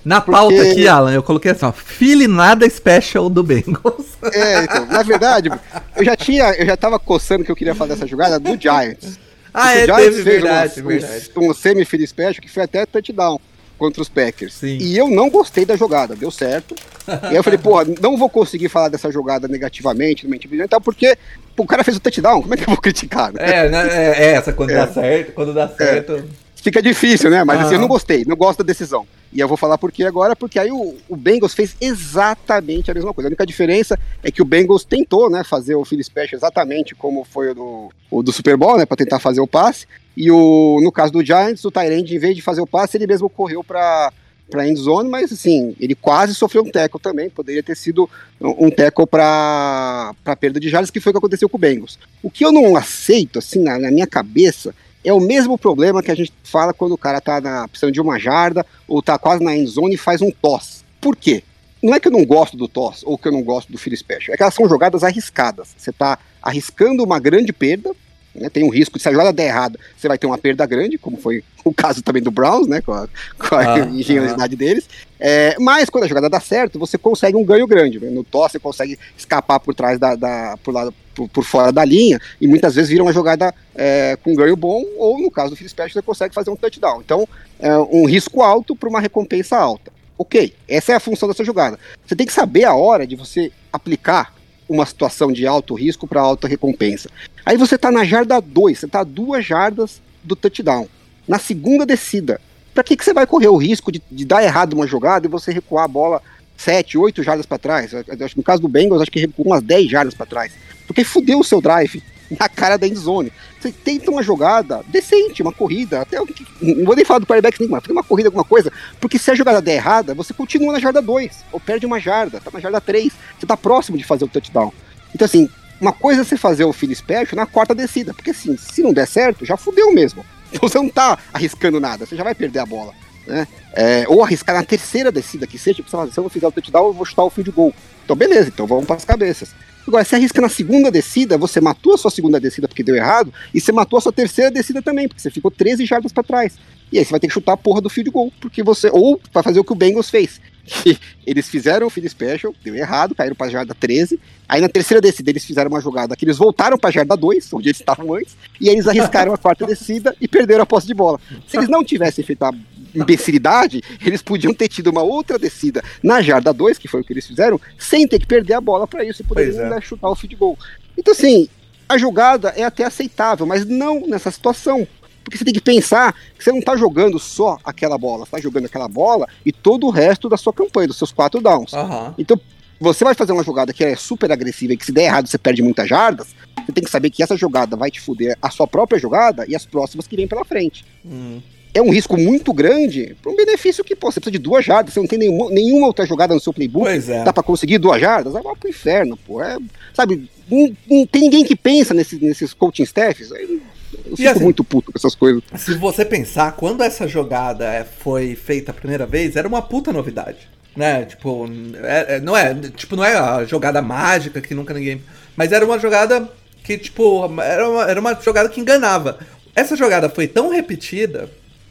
Na 0.04 0.20
porque- 0.20 0.38
pauta 0.38 0.62
aqui, 0.70 0.86
Alan, 0.88 1.12
eu 1.12 1.22
coloquei 1.22 1.52
assim, 1.52 1.64
ó, 1.64 1.72
Philly 1.72 2.26
nada 2.26 2.68
special 2.68 3.30
do 3.30 3.42
Bengals. 3.42 4.06
É, 4.32 4.64
então, 4.64 4.86
na 4.86 5.02
verdade, 5.02 5.50
eu 5.96 6.04
já 6.04 6.16
tinha, 6.16 6.52
eu 6.54 6.66
já 6.66 6.76
tava 6.76 6.98
coçando 6.98 7.44
que 7.44 7.50
eu 7.50 7.56
queria 7.56 7.74
fazer 7.74 7.92
essa 7.94 8.06
jogada 8.06 8.38
do 8.38 8.60
Giants. 8.60 9.18
Ah, 9.54 9.62
Porque 9.68 9.78
é, 9.78 9.84
Giants 9.86 10.16
teve, 10.16 10.22
verdade, 10.22 10.82
um, 10.82 10.86
verdade. 10.86 11.30
Um, 11.36 11.50
um 11.50 11.54
semi-field 11.54 12.06
special 12.06 12.42
que 12.42 12.50
foi 12.50 12.64
até 12.64 12.84
touchdown 12.84 13.40
contra 13.78 14.02
os 14.02 14.08
Packers. 14.08 14.54
Sim. 14.54 14.78
E 14.80 14.96
eu 14.96 15.08
não 15.08 15.30
gostei 15.30 15.64
da 15.64 15.76
jogada, 15.76 16.14
deu 16.16 16.30
certo. 16.30 16.74
e 17.08 17.26
aí 17.28 17.36
eu 17.36 17.42
falei, 17.42 17.58
porra, 17.58 17.86
não 18.00 18.16
vou 18.16 18.28
conseguir 18.28 18.68
falar 18.68 18.88
dessa 18.88 19.10
jogada 19.10 19.46
negativamente, 19.48 20.24
no 20.24 20.30
mente 20.30 20.48
brilhante, 20.48 20.70
tal, 20.70 20.80
porque 20.80 21.16
pô, 21.54 21.62
o 21.62 21.66
cara 21.66 21.84
fez 21.84 21.96
o 21.96 22.00
touchdown, 22.00 22.42
como 22.42 22.54
é 22.54 22.56
que 22.56 22.64
eu 22.64 22.68
vou 22.68 22.76
criticar? 22.80 23.32
né? 23.32 23.40
É, 23.40 23.68
né, 23.68 23.88
é, 23.90 24.24
é 24.24 24.32
essa, 24.32 24.52
quando 24.52 24.70
É. 24.70 24.74
dá 24.74 24.88
certo, 24.88 25.32
quando 25.32 25.54
dá 25.54 25.68
certo. 25.68 26.24
Fica 26.64 26.80
difícil, 26.80 27.28
né? 27.28 27.44
Mas 27.44 27.60
assim, 27.60 27.74
eu 27.74 27.80
não 27.80 27.86
gostei, 27.86 28.24
não 28.26 28.34
gosto 28.34 28.60
da 28.60 28.64
decisão. 28.64 29.06
E 29.30 29.38
eu 29.38 29.46
vou 29.46 29.54
falar 29.54 29.76
por 29.76 29.92
quê 29.92 30.04
agora, 30.04 30.34
porque 30.34 30.58
aí 30.58 30.70
o, 30.72 30.96
o 31.10 31.14
Bengals 31.14 31.52
fez 31.52 31.76
exatamente 31.78 32.90
a 32.90 32.94
mesma 32.94 33.12
coisa. 33.12 33.28
A 33.28 33.30
única 33.30 33.44
diferença 33.44 33.98
é 34.22 34.30
que 34.30 34.40
o 34.40 34.46
Bengals 34.46 34.82
tentou, 34.82 35.28
né, 35.28 35.44
fazer 35.44 35.74
o 35.74 35.84
Philly 35.84 36.02
Special 36.02 36.38
exatamente 36.38 36.94
como 36.94 37.22
foi 37.22 37.50
o 37.50 37.54
do, 37.54 37.92
o 38.10 38.22
do 38.22 38.32
Super 38.32 38.56
Bowl, 38.56 38.78
né, 38.78 38.86
para 38.86 38.96
tentar 38.96 39.18
fazer 39.18 39.42
o 39.42 39.46
passe. 39.46 39.86
E 40.16 40.30
o, 40.30 40.80
no 40.82 40.90
caso 40.90 41.12
do 41.12 41.22
Giants, 41.22 41.62
o 41.66 41.70
Tyrande, 41.70 42.16
em 42.16 42.18
vez 42.18 42.34
de 42.34 42.40
fazer 42.40 42.62
o 42.62 42.66
passe, 42.66 42.96
ele 42.96 43.06
mesmo 43.06 43.28
correu 43.28 43.62
para 43.62 44.10
para 44.50 44.68
end 44.68 44.78
zone, 44.78 45.08
mas 45.08 45.32
assim, 45.32 45.74
ele 45.80 45.94
quase 45.94 46.34
sofreu 46.34 46.62
um 46.62 46.70
tackle 46.70 47.00
também, 47.00 47.30
poderia 47.30 47.62
ter 47.62 47.74
sido 47.74 48.08
um 48.38 48.66
um 48.66 48.70
tackle 48.70 49.06
para 49.06 50.14
perda 50.38 50.60
de 50.60 50.68
jardas, 50.68 50.90
que 50.90 51.00
foi 51.00 51.10
o 51.10 51.14
que 51.14 51.18
aconteceu 51.18 51.48
com 51.48 51.56
o 51.56 51.60
Bengals. 51.60 51.98
O 52.22 52.30
que 52.30 52.44
eu 52.44 52.52
não 52.52 52.76
aceito, 52.76 53.38
assim, 53.38 53.62
na, 53.62 53.78
na 53.78 53.90
minha 53.90 54.06
cabeça, 54.06 54.74
é 55.04 55.12
o 55.12 55.20
mesmo 55.20 55.58
problema 55.58 56.02
que 56.02 56.10
a 56.10 56.14
gente 56.14 56.32
fala 56.42 56.72
quando 56.72 56.92
o 56.92 56.98
cara 56.98 57.20
tá 57.20 57.40
na, 57.40 57.68
precisando 57.68 57.92
de 57.92 58.00
uma 58.00 58.18
jarda 58.18 58.64
ou 58.88 59.02
tá 59.02 59.18
quase 59.18 59.44
na 59.44 59.56
end 59.56 59.70
zone 59.70 59.94
e 59.94 59.98
faz 59.98 60.22
um 60.22 60.30
toss. 60.30 60.84
Por 61.00 61.14
quê? 61.14 61.44
Não 61.82 61.94
é 61.94 62.00
que 62.00 62.08
eu 62.08 62.12
não 62.12 62.24
gosto 62.24 62.56
do 62.56 62.66
toss 62.66 63.02
ou 63.04 63.18
que 63.18 63.28
eu 63.28 63.32
não 63.32 63.42
gosto 63.42 63.70
do 63.70 63.76
Philly 63.76 63.96
Special, 63.96 64.32
é 64.32 64.36
que 64.36 64.42
elas 64.42 64.54
são 64.54 64.66
jogadas 64.66 65.04
arriscadas. 65.04 65.68
Você 65.76 65.92
tá 65.92 66.18
arriscando 66.42 67.04
uma 67.04 67.20
grande 67.20 67.52
perda, 67.52 67.94
né, 68.34 68.48
tem 68.48 68.64
um 68.64 68.68
risco 68.68 68.96
de 68.96 69.02
se 69.02 69.08
a 69.08 69.12
jogada 69.12 69.32
der 69.32 69.46
errada, 69.48 69.78
você 69.96 70.08
vai 70.08 70.18
ter 70.18 70.26
uma 70.26 70.36
perda 70.38 70.66
grande, 70.66 70.98
como 70.98 71.16
foi 71.16 71.44
o 71.64 71.72
caso 71.72 72.02
também 72.02 72.22
do 72.22 72.30
Browns, 72.30 72.66
né, 72.66 72.80
com 72.80 72.92
a, 72.92 73.08
com 73.38 73.54
a 73.54 73.74
Ah, 73.74 73.78
engenhosidade 73.88 74.56
deles. 74.56 74.88
É, 75.18 75.56
mas 75.58 75.88
quando 75.88 76.04
a 76.04 76.08
jogada 76.08 76.28
dá 76.28 76.40
certo, 76.40 76.78
você 76.78 76.98
consegue 76.98 77.36
um 77.36 77.44
ganho 77.44 77.66
grande. 77.66 77.98
né? 77.98 78.10
No 78.10 78.22
toss 78.24 78.52
você 78.52 78.58
consegue 78.58 78.98
escapar 79.16 79.58
por 79.60 79.74
trás 79.74 79.98
da, 79.98 80.14
da 80.14 80.58
por, 80.62 80.74
lado, 80.74 80.92
por, 81.14 81.28
por 81.28 81.44
fora 81.44 81.72
da 81.72 81.84
linha 81.84 82.20
e 82.40 82.46
muitas 82.46 82.74
vezes 82.74 82.90
vira 82.90 83.02
uma 83.02 83.12
jogada 83.12 83.54
é, 83.74 84.18
com 84.22 84.34
ganho 84.34 84.56
bom 84.56 84.84
ou 84.98 85.18
no 85.18 85.30
caso 85.30 85.50
do 85.50 85.56
Phil 85.56 85.68
Special 85.68 85.94
você 85.94 86.02
consegue 86.02 86.34
fazer 86.34 86.50
um 86.50 86.56
touchdown. 86.56 87.00
Então 87.00 87.26
é 87.58 87.74
um 87.78 88.04
risco 88.04 88.42
alto 88.42 88.76
para 88.76 88.88
uma 88.88 89.00
recompensa 89.00 89.56
alta. 89.56 89.92
Ok, 90.18 90.54
essa 90.68 90.92
é 90.92 90.94
a 90.96 91.00
função 91.00 91.28
dessa 91.28 91.44
jogada. 91.44 91.78
Você 92.06 92.14
tem 92.14 92.26
que 92.26 92.32
saber 92.32 92.64
a 92.64 92.74
hora 92.74 93.06
de 93.06 93.16
você 93.16 93.50
aplicar 93.72 94.34
uma 94.68 94.86
situação 94.86 95.32
de 95.32 95.46
alto 95.46 95.74
risco 95.74 96.06
para 96.06 96.20
alta 96.20 96.48
recompensa. 96.48 97.10
Aí 97.44 97.56
você 97.56 97.76
tá 97.76 97.90
na 97.90 98.04
jarda 98.04 98.40
2, 98.40 98.78
você 98.78 98.88
tá 98.88 99.00
a 99.00 99.04
duas 99.04 99.44
jardas 99.44 100.00
do 100.22 100.34
touchdown. 100.34 100.88
Na 101.28 101.38
segunda 101.38 101.84
descida, 101.84 102.40
para 102.72 102.82
que, 102.82 102.96
que 102.96 103.04
você 103.04 103.12
vai 103.12 103.26
correr 103.26 103.48
o 103.48 103.56
risco 103.56 103.92
de, 103.92 104.02
de 104.10 104.24
dar 104.24 104.42
errado 104.42 104.72
uma 104.74 104.86
jogada 104.86 105.26
e 105.26 105.30
você 105.30 105.52
recuar 105.52 105.84
a 105.84 105.88
bola 105.88 106.22
7, 106.56 106.98
8 106.98 107.22
jardas 107.22 107.46
para 107.46 107.58
trás? 107.58 107.92
No 108.36 108.42
caso 108.42 108.62
do 108.62 108.68
Bengals, 108.68 109.02
acho 109.02 109.10
que 109.10 109.20
recuou 109.20 109.48
umas 109.48 109.62
10 109.62 109.90
jardas 109.90 110.14
para 110.14 110.26
trás. 110.26 110.52
Porque 110.86 111.04
fudeu 111.04 111.38
o 111.38 111.44
seu 111.44 111.60
drive 111.60 112.02
na 112.30 112.48
cara 112.48 112.76
da 112.76 112.86
endzone. 112.86 113.32
Você 113.60 113.70
tenta 113.72 114.10
uma 114.10 114.22
jogada 114.22 114.82
decente, 114.88 115.42
uma 115.42 115.52
corrida, 115.52 116.00
até 116.00 116.20
o 116.20 116.26
que- 116.26 116.46
não 116.60 116.84
vou 116.84 116.96
nem 116.96 117.04
falar 117.04 117.18
do 117.20 117.26
quarterback 117.26 117.58
mas 117.68 117.82
fazer 117.82 117.92
uma 117.92 118.02
corrida, 118.04 118.28
alguma 118.28 118.44
coisa, 118.44 118.72
porque 119.00 119.18
se 119.18 119.30
a 119.30 119.34
jogada 119.34 119.60
der 119.62 119.74
errada, 119.76 120.14
você 120.14 120.32
continua 120.34 120.72
na 120.72 120.78
jarda 120.80 121.00
2, 121.00 121.44
ou 121.52 121.60
perde 121.60 121.86
uma 121.86 121.98
jarda, 122.00 122.40
tá 122.40 122.50
na 122.52 122.60
jarda 122.60 122.80
3, 122.80 123.12
você 123.38 123.46
tá 123.46 123.56
próximo 123.56 123.96
de 123.96 124.04
fazer 124.04 124.24
o 124.24 124.28
touchdown. 124.28 124.72
Então 125.14 125.24
assim, 125.26 125.48
uma 125.80 125.92
coisa 125.92 126.22
é 126.22 126.24
você 126.24 126.36
fazer 126.36 126.64
o 126.64 126.72
Philly 126.72 126.94
Special 126.94 127.36
na 127.36 127.46
quarta 127.46 127.74
descida, 127.74 128.12
porque 128.14 128.30
assim, 128.30 128.56
se 128.56 128.82
não 128.82 128.92
der 128.92 129.06
certo, 129.06 129.44
já 129.44 129.56
fudeu 129.56 129.92
mesmo. 129.92 130.24
Você 130.60 130.78
não 130.78 130.88
tá 130.88 131.18
arriscando 131.32 131.80
nada, 131.80 132.06
você 132.06 132.14
já 132.14 132.22
vai 132.22 132.32
perder 132.32 132.60
a 132.60 132.66
bola. 132.66 132.92
Né? 133.26 133.44
É, 133.72 134.04
ou 134.06 134.22
arriscar 134.22 134.54
na 134.54 134.62
terceira 134.62 135.10
descida 135.10 135.48
que 135.48 135.58
seja, 135.58 135.76
tipo, 135.76 135.90
se 135.90 135.96
eu 135.96 136.22
não 136.22 136.30
fizer 136.30 136.46
o 136.46 136.52
touchdown, 136.52 136.86
eu 136.86 136.92
vou 136.92 137.04
chutar 137.04 137.24
o 137.24 137.30
field 137.30 137.50
goal. 137.50 137.74
Então 138.04 138.14
beleza, 138.14 138.50
então 138.54 138.64
vamos 138.64 138.84
para 138.86 138.94
as 138.94 139.04
cabeças. 139.04 139.52
Agora, 139.86 140.04
se 140.04 140.14
arrisca 140.14 140.40
na 140.40 140.48
segunda 140.48 140.90
descida, 140.90 141.36
você 141.36 141.60
matou 141.60 141.94
a 141.94 141.98
sua 141.98 142.10
segunda 142.10 142.40
descida 142.40 142.66
porque 142.66 142.82
deu 142.82 142.94
errado, 142.96 143.32
e 143.52 143.60
você 143.60 143.70
matou 143.72 143.98
a 143.98 144.02
sua 144.02 144.12
terceira 144.12 144.50
descida 144.50 144.80
também, 144.80 145.06
porque 145.06 145.20
você 145.20 145.30
ficou 145.30 145.50
13 145.50 145.84
jardas 145.84 146.12
para 146.12 146.22
trás. 146.22 146.56
E 146.92 146.98
aí 146.98 147.04
você 147.04 147.10
vai 147.10 147.20
ter 147.20 147.26
que 147.26 147.34
chutar 147.34 147.52
a 147.52 147.56
porra 147.56 147.80
do 147.80 147.90
field 147.90 148.10
goal, 148.10 148.32
porque 148.40 148.62
você. 148.62 148.88
Ou 148.92 149.20
vai 149.32 149.42
fazer 149.42 149.58
o 149.58 149.64
que 149.64 149.72
o 149.72 149.74
Bengals 149.76 150.10
fez. 150.10 150.40
Eles 151.26 151.48
fizeram 151.48 151.86
o 151.86 151.90
field 151.90 152.08
special, 152.08 152.54
deu 152.62 152.74
errado, 152.74 153.14
caíram 153.14 153.34
pra 153.34 153.48
jarda 153.48 153.74
13. 153.74 154.18
Aí 154.48 154.60
na 154.60 154.68
terceira 154.68 155.00
descida 155.00 155.30
eles 155.30 155.44
fizeram 155.44 155.70
uma 155.70 155.80
jogada 155.80 156.14
que 156.14 156.24
eles 156.24 156.36
voltaram 156.36 156.76
pra 156.76 156.90
jarda 156.90 157.16
2, 157.16 157.52
onde 157.54 157.68
eles 157.68 157.80
estavam 157.80 158.12
antes, 158.14 158.36
e 158.60 158.68
aí 158.68 158.74
eles 158.74 158.86
arriscaram 158.86 159.32
a 159.32 159.38
quarta 159.38 159.66
descida 159.66 160.14
e 160.20 160.28
perderam 160.28 160.62
a 160.62 160.66
posse 160.66 160.86
de 160.86 160.92
bola. 160.92 161.18
Se 161.48 161.56
eles 161.56 161.68
não 161.68 161.82
tivessem 161.82 162.22
feito 162.22 162.42
a 162.42 162.52
imbecilidade, 162.94 163.82
eles 164.04 164.22
podiam 164.22 164.54
ter 164.54 164.68
tido 164.68 164.88
uma 164.88 165.02
outra 165.02 165.38
descida 165.38 165.82
na 166.02 166.22
jarda 166.22 166.52
2, 166.52 166.78
que 166.78 166.88
foi 166.88 167.00
o 167.00 167.04
que 167.04 167.12
eles 167.12 167.26
fizeram, 167.26 167.60
sem 167.78 168.06
ter 168.06 168.18
que 168.18 168.26
perder 168.26 168.54
a 168.54 168.60
bola 168.60 168.86
para 168.86 169.04
isso 169.04 169.22
e 169.22 169.24
poderiam 169.24 169.74
é. 169.74 169.80
chutar 169.80 170.08
o 170.08 170.14
field 170.14 170.36
goal. 170.36 170.58
Então, 170.96 171.12
assim, 171.12 171.48
a 171.88 171.98
jogada 171.98 172.50
é 172.56 172.64
até 172.64 172.84
aceitável, 172.84 173.46
mas 173.46 173.64
não 173.66 174.06
nessa 174.06 174.30
situação. 174.30 174.86
Porque 175.22 175.38
você 175.38 175.44
tem 175.44 175.54
que 175.54 175.60
pensar 175.60 176.14
que 176.36 176.44
você 176.44 176.52
não 176.52 176.60
tá 176.60 176.76
jogando 176.76 177.18
só 177.18 177.58
aquela 177.64 177.96
bola, 177.96 178.26
você 178.26 178.32
tá 178.32 178.40
jogando 178.40 178.66
aquela 178.66 178.86
bola 178.86 179.26
e 179.44 179.50
todo 179.50 179.86
o 179.86 179.90
resto 179.90 180.28
da 180.28 180.36
sua 180.36 180.52
campanha, 180.52 180.88
dos 180.88 180.98
seus 180.98 181.12
quatro 181.12 181.40
downs. 181.40 181.72
Aham. 181.72 182.14
Então, 182.18 182.38
você 182.78 183.04
vai 183.04 183.14
fazer 183.14 183.32
uma 183.32 183.42
jogada 183.42 183.72
que 183.72 183.82
é 183.82 183.96
super 183.96 184.30
agressiva 184.30 184.74
e 184.74 184.76
que 184.76 184.84
se 184.84 184.92
der 184.92 185.04
errado 185.04 185.26
você 185.26 185.38
perde 185.38 185.62
muitas 185.62 185.88
jardas, 185.88 186.34
você 186.64 186.72
tem 186.72 186.84
que 186.84 186.90
saber 186.90 187.08
que 187.08 187.22
essa 187.22 187.36
jogada 187.36 187.76
vai 187.76 187.90
te 187.90 188.00
fuder 188.00 188.36
a 188.42 188.50
sua 188.50 188.66
própria 188.66 188.98
jogada 188.98 189.46
e 189.48 189.56
as 189.56 189.64
próximas 189.64 190.06
que 190.06 190.16
vêm 190.16 190.28
pela 190.28 190.44
frente. 190.44 190.84
Hum. 191.04 191.40
É 191.74 191.82
um 191.82 191.90
risco 191.90 192.16
muito 192.16 192.52
grande 192.52 193.16
para 193.20 193.32
um 193.32 193.36
benefício 193.36 193.82
que, 193.82 193.96
pô, 193.96 194.10
você 194.10 194.20
precisa 194.20 194.30
de 194.38 194.38
duas 194.38 194.64
jardas, 194.64 194.94
você 194.94 195.00
não 195.00 195.06
tem 195.08 195.18
nenhuma, 195.18 195.50
nenhuma 195.50 195.88
outra 195.88 196.06
jogada 196.06 196.32
no 196.32 196.40
seu 196.40 196.52
playbook, 196.52 196.84
Pois 196.86 197.08
é. 197.08 197.24
dá 197.24 197.32
pra 197.32 197.42
conseguir 197.42 197.78
duas 197.78 198.00
jardas, 198.00 198.32
vai 198.32 198.42
lá 198.42 198.54
pro 198.54 198.68
inferno, 198.70 199.16
pô. 199.16 199.42
É, 199.42 199.58
sabe, 199.92 200.30
não, 200.48 200.76
não 200.88 201.04
tem 201.06 201.22
ninguém 201.22 201.44
que 201.44 201.56
pensa 201.56 201.92
nesse, 201.92 202.16
nesses 202.24 202.54
coaching 202.54 202.84
staffs. 202.84 203.32
aí 203.32 203.60
Eu 204.06 204.16
fico 204.16 204.28
assim- 204.30 204.44
muito 204.44 204.62
puto 204.62 204.92
com 204.92 204.98
essas 204.98 205.16
coisas. 205.16 205.42
Se 205.56 205.74
você 205.74 206.04
pensar, 206.04 206.52
quando 206.52 206.82
essa 206.82 207.08
jogada 207.08 207.64
é, 207.64 207.82
foi 207.84 208.36
feita 208.36 208.70
a 208.70 208.74
primeira 208.74 209.04
vez, 209.04 209.34
era 209.34 209.48
uma 209.48 209.60
puta 209.60 209.92
novidade. 209.92 210.48
Né? 210.76 211.04
Tipo, 211.04 211.48
é- 211.82 212.16
é- 212.16 212.20
não 212.20 212.36
é, 212.36 212.54
tipo, 212.76 212.94
não 212.96 213.04
é 213.04 213.16
a 213.16 213.44
jogada 213.44 213.80
mágica 213.82 214.40
que 214.40 214.54
nunca 214.54 214.74
ninguém. 214.74 215.00
Mas 215.36 215.50
era 215.52 215.64
uma 215.64 215.78
jogada 215.78 216.28
Que, 216.64 216.78
tipo, 216.78 217.26
era 217.42 217.68
uma, 217.68 217.90
era 217.90 218.00
uma 218.00 218.14
jogada 218.14 218.48
que 218.48 218.58
enganava. 218.58 219.18
Essa 219.54 219.76
jogada 219.76 220.08
foi 220.08 220.26
tão 220.26 220.48
repetida 220.48 221.28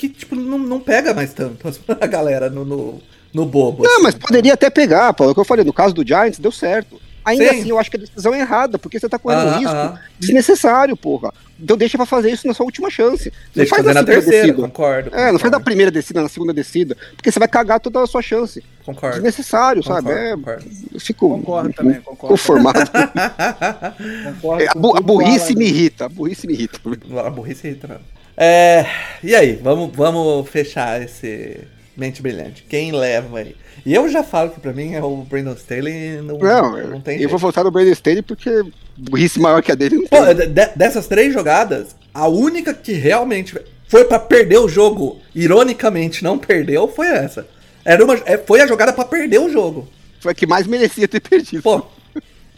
que, 0.09 0.19
tipo, 0.19 0.35
não, 0.35 0.57
não 0.59 0.79
pega 0.79 1.13
mais 1.13 1.33
tanto 1.33 1.67
a 1.99 2.07
galera 2.07 2.49
no, 2.49 2.63
no, 2.65 3.01
no 3.33 3.45
bobo. 3.45 3.83
Não, 3.83 3.93
assim. 3.95 4.03
mas 4.03 4.15
poderia 4.15 4.53
até 4.53 4.69
pegar, 4.69 5.13
Paulo. 5.13 5.29
É 5.29 5.33
o 5.33 5.35
que 5.35 5.39
eu 5.41 5.45
falei, 5.45 5.63
no 5.65 5.73
caso 5.73 5.93
do 5.93 6.05
Giants, 6.07 6.39
deu 6.39 6.51
certo. 6.51 7.01
Ainda 7.25 7.45
Sim. 7.53 7.59
assim, 7.61 7.69
eu 7.69 7.79
acho 7.79 7.89
que 7.89 7.95
a 7.95 7.99
decisão 8.01 8.33
é 8.33 8.41
errada, 8.41 8.77
porque 8.77 8.99
você 8.99 9.07
tá 9.07 9.17
correndo 9.17 9.47
um 9.47 9.57
risco 9.59 9.71
aham. 9.73 9.97
desnecessário, 10.19 10.97
porra. 10.97 11.31
Então 11.57 11.77
deixa 11.77 11.95
pra 11.97 12.05
fazer 12.05 12.29
isso 12.29 12.45
na 12.45 12.53
sua 12.53 12.65
última 12.65 12.89
chance. 12.89 13.29
Não 13.29 13.35
Deixa 13.55 13.69
faz 13.69 13.81
fazer 13.81 13.93
na 13.93 13.99
segunda 14.01 14.21
terceira, 14.21 14.47
descida. 14.47 14.61
concordo. 14.67 15.09
É, 15.15 15.31
não 15.31 15.39
faz 15.39 15.43
da 15.43 15.51
concordo, 15.51 15.63
primeira 15.63 15.89
descida, 15.89 16.21
na 16.21 16.27
segunda 16.27 16.51
descida, 16.53 16.97
porque 17.15 17.31
você 17.31 17.39
vai 17.39 17.47
cagar 17.47 17.79
toda 17.79 18.03
a 18.03 18.07
sua 18.07 18.21
chance. 18.21 18.61
Concordo. 18.85 19.15
Desnecessário, 19.15 19.81
Concordo, 19.81 20.09
sabe? 20.09 20.19
É, 20.19 20.35
concordo. 20.35 20.65
eu 20.93 20.99
fico 20.99 21.29
Concordo 21.29 21.71
também, 21.73 22.01
concordo. 22.01 22.27
conformado. 22.35 22.79
Concordo 24.41 24.63
É, 24.63 24.67
a, 24.67 24.73
bu- 24.75 24.97
a 24.97 24.99
burrice 25.01 25.55
me 25.55 25.65
irrita, 25.65 26.05
a 26.05 26.09
burrice 26.09 26.45
me 26.45 26.53
irrita. 26.53 26.79
A 27.25 27.29
burrice 27.29 27.67
irrita. 27.67 28.01
É, 28.35 28.85
e 29.23 29.35
aí, 29.35 29.59
vamos, 29.61 29.95
vamos 29.95 30.49
fechar 30.49 31.01
esse 31.01 31.59
mente 31.95 32.21
brilhante. 32.21 32.65
Quem 32.67 32.91
leva 32.91 33.39
aí? 33.39 33.55
E 33.85 33.93
eu 33.93 34.09
já 34.09 34.23
falo 34.23 34.49
que 34.49 34.59
pra 34.59 34.73
mim 34.73 34.93
é 34.93 35.03
o 35.03 35.17
Brandon 35.17 35.53
Staley. 35.53 36.21
Não, 36.21 36.37
Não, 36.37 36.87
não 36.87 37.01
tem 37.01 37.15
eu 37.15 37.19
jeito. 37.19 37.29
vou 37.29 37.39
votar 37.39 37.63
no 37.63 37.71
Brandon 37.71 37.91
Staley 37.91 38.21
porque 38.21 38.63
burrice 38.97 39.39
maior 39.39 39.61
que 39.61 39.71
a 39.71 39.75
dele 39.75 39.97
não 39.97 40.07
Pô, 40.07 40.25
tem. 40.25 40.35
de- 40.35 40.47
de- 40.47 40.69
dessas 40.75 41.07
três 41.07 41.33
jogadas, 41.33 41.95
a 42.13 42.27
única 42.27 42.73
que 42.73 42.93
realmente 42.93 43.55
foi 43.87 44.05
pra 44.05 44.17
perder 44.17 44.57
o 44.59 44.67
jogo, 44.69 45.19
ironicamente 45.35 46.23
não 46.23 46.37
perdeu, 46.39 46.87
foi 46.87 47.07
essa. 47.07 47.45
Era 47.85 48.03
uma, 48.03 48.15
é, 48.25 48.37
foi 48.37 48.61
a 48.61 48.67
jogada 48.67 48.93
pra 48.93 49.05
perder 49.05 49.39
o 49.39 49.51
jogo. 49.51 49.87
Foi 50.19 50.31
a 50.31 50.35
que 50.35 50.47
mais 50.47 50.65
merecia 50.65 51.07
ter 51.07 51.19
perdido. 51.19 51.61
Pô. 51.61 51.85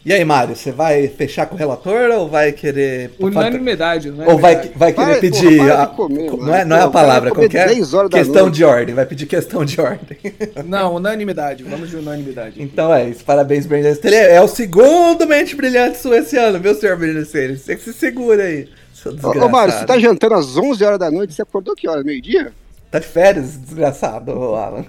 E 0.06 0.14
aí, 0.14 0.24
Mário, 0.24 0.56
você 0.56 0.72
vai 0.72 1.08
fechar 1.08 1.48
com 1.48 1.56
o 1.56 1.58
relator 1.58 2.12
ou 2.12 2.30
vai 2.30 2.52
querer. 2.52 3.10
Unanimidade, 3.20 4.12
né? 4.12 4.24
Ou 4.28 4.38
vai, 4.38 4.70
vai 4.76 4.94
querer 4.94 5.06
Vai, 5.14 5.20
pedir. 5.20 5.58
porra, 5.58 5.74
a- 5.82 5.86
de 5.88 5.96
comer, 5.96 6.32
não, 6.32 6.56
é, 6.56 6.64
não 6.64 6.78
é 6.78 6.82
a 6.82 6.90
palavra, 6.92 7.32
qualquer 7.32 7.70
10 7.70 7.92
horas 7.96 8.12
da 8.12 8.20
questão 8.20 8.44
noite. 8.44 8.56
de 8.56 8.64
ordem. 8.64 8.94
Vai 8.94 9.06
pedir 9.08 9.26
questão 9.26 9.66
de 9.66 9.82
ordem. 9.82 10.16
Não, 10.64 10.94
unanimidade. 10.94 11.64
Vamos 11.64 11.90
de 11.90 11.96
unanimidade. 11.96 12.62
Então 12.62 12.94
é 12.94 13.10
isso. 13.10 13.24
Parabéns, 13.26 13.66
Brandon 13.66 13.90
Staley. 13.90 14.20
É 14.20 14.40
o 14.40 14.48
segundo 14.48 15.26
mente 15.26 15.56
brilhante 15.56 15.98
sua 15.98 16.18
esse 16.20 16.38
ano, 16.38 16.60
viu, 16.60 16.76
senhor 16.76 16.98
Brandon 16.98 17.22
Staley? 17.22 17.58
Você 17.58 17.76
que 17.76 17.82
se 17.84 17.92
segura 17.94 18.44
aí. 18.44 18.70
Seu 18.94 19.12
Ô, 19.44 19.50
Mário, 19.50 19.74
você 19.74 19.86
tá 19.86 19.98
jantando 19.98 20.36
às 20.36 20.56
11 20.56 20.84
horas 20.84 21.00
da 21.00 21.10
noite, 21.10 21.34
você 21.34 21.42
acordou 21.42 21.76
que 21.76 21.88
horas? 21.88 22.04
Meio-dia? 22.04 22.54
Tá 22.92 23.00
de 23.00 23.08
férias, 23.08 23.58
desgraçado, 23.58 24.32
Alan. 24.56 24.86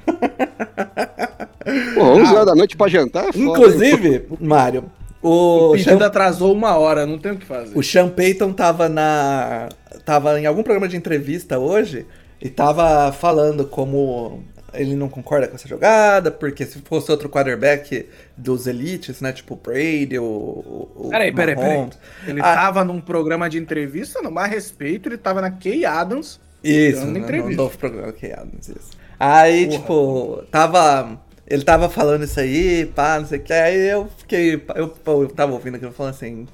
Pô, 1.94 2.02
11 2.02 2.32
horas 2.34 2.46
da 2.46 2.54
noite 2.54 2.76
pra 2.76 2.86
jantar 2.88 3.24
é 3.28 3.32
foda, 3.32 3.38
hein? 3.38 3.48
Inclusive, 3.50 4.22
Mário, 4.40 4.84
o, 5.28 5.72
O 5.72 6.04
atrasou 6.04 6.52
uma 6.52 6.76
hora, 6.76 7.06
não 7.06 7.18
tem 7.18 7.32
o 7.32 7.36
que 7.36 7.46
fazer. 7.46 7.76
o 7.76 7.82
Sean 7.82 8.08
Payton 8.08 8.52
tava 8.52 8.88
na. 8.88 9.68
tava 10.04 10.38
em 10.40 10.46
algum 10.46 10.62
programa 10.62 10.88
de 10.88 10.96
entrevista 10.96 11.58
hoje 11.58 12.06
e 12.40 12.48
tava 12.48 13.12
falando 13.12 13.66
como 13.66 14.42
ele 14.74 14.94
não 14.94 15.08
concorda 15.08 15.48
com 15.48 15.54
essa 15.54 15.66
jogada, 15.66 16.30
porque 16.30 16.66
se 16.66 16.78
fosse 16.80 17.10
outro 17.10 17.28
quarterback 17.28 18.06
dos 18.36 18.66
elites, 18.66 19.20
né? 19.20 19.32
Tipo 19.32 19.54
o 19.54 19.56
Brady, 19.56 20.18
o. 20.18 20.24
o 20.24 21.08
Peraí, 21.10 21.32
peraí, 21.32 21.56
peraí. 21.56 21.88
Ele 22.26 22.40
Ah. 22.40 22.54
tava 22.54 22.84
num 22.84 23.00
programa 23.00 23.48
de 23.48 23.58
entrevista, 23.58 24.20
no 24.20 24.30
mais 24.30 24.50
respeito, 24.50 25.08
ele 25.08 25.16
tava 25.18 25.40
na 25.40 25.50
Kay 25.50 25.84
Adams. 25.84 26.38
Isso, 26.62 27.00
dando 27.00 27.06
no, 27.06 27.12
no 27.12 27.18
entrevista. 27.24 27.62
novo 27.62 27.78
programa 27.78 28.14
é 28.22 28.32
Adams, 28.32 28.68
isso. 28.68 28.90
Aí, 29.18 29.66
Porra. 29.66 29.78
tipo, 29.78 30.42
tava. 30.50 31.20
Ele 31.48 31.62
tava 31.62 31.88
falando 31.88 32.24
isso 32.24 32.40
aí, 32.40 32.86
pá, 32.86 33.20
não 33.20 33.26
sei 33.26 33.38
o 33.38 33.42
que. 33.42 33.52
Aí 33.52 33.88
eu 33.88 34.08
fiquei. 34.18 34.54
Eu, 34.74 34.92
eu 35.06 35.28
tava 35.28 35.52
ouvindo 35.52 35.76
aquilo 35.76 35.92
falando 35.92 36.14
assim. 36.14 36.46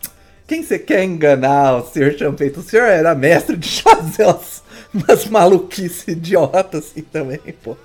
Quem 0.46 0.62
você 0.62 0.78
quer 0.78 1.02
enganar, 1.04 1.76
o 1.76 1.86
senhor 1.86 2.12
Champeito? 2.18 2.60
O 2.60 2.62
senhor 2.62 2.84
era 2.86 3.14
mestre 3.14 3.56
de 3.56 3.80
fazer 3.82 4.24
umas, 4.26 4.62
umas 4.92 5.26
maluquices 5.26 6.06
idiotas 6.08 6.84
assim 6.84 7.02
também, 7.02 7.38
pô. 7.62 7.76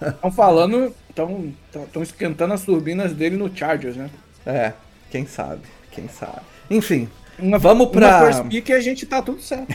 Estão 0.00 0.30
falando, 0.30 0.94
estão 1.08 2.02
esquentando 2.02 2.54
as 2.54 2.62
turbinas 2.62 3.12
dele 3.12 3.36
no 3.36 3.50
Chargers, 3.56 3.96
né? 3.96 4.10
É, 4.46 4.72
quem 5.10 5.26
sabe, 5.26 5.62
quem 5.90 6.06
sabe. 6.08 6.42
Enfim, 6.70 7.08
Uma, 7.38 7.58
Vamos 7.58 7.88
pra- 7.88 8.18
Uma 8.20 8.26
first 8.32 8.44
pick 8.48 8.70
a 8.70 8.80
gente 8.80 9.04
tá 9.06 9.20
tudo 9.20 9.42
certo. 9.42 9.74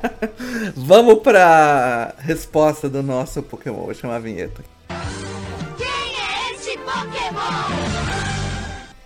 vamos 0.74 1.18
pra 1.20 2.14
resposta 2.18 2.88
do 2.88 3.02
nosso 3.02 3.42
Pokémon. 3.42 3.84
Vou 3.84 3.94
chamar 3.94 4.16
a 4.16 4.20
vinheta. 4.20 4.62
Pokémon? 6.88 8.18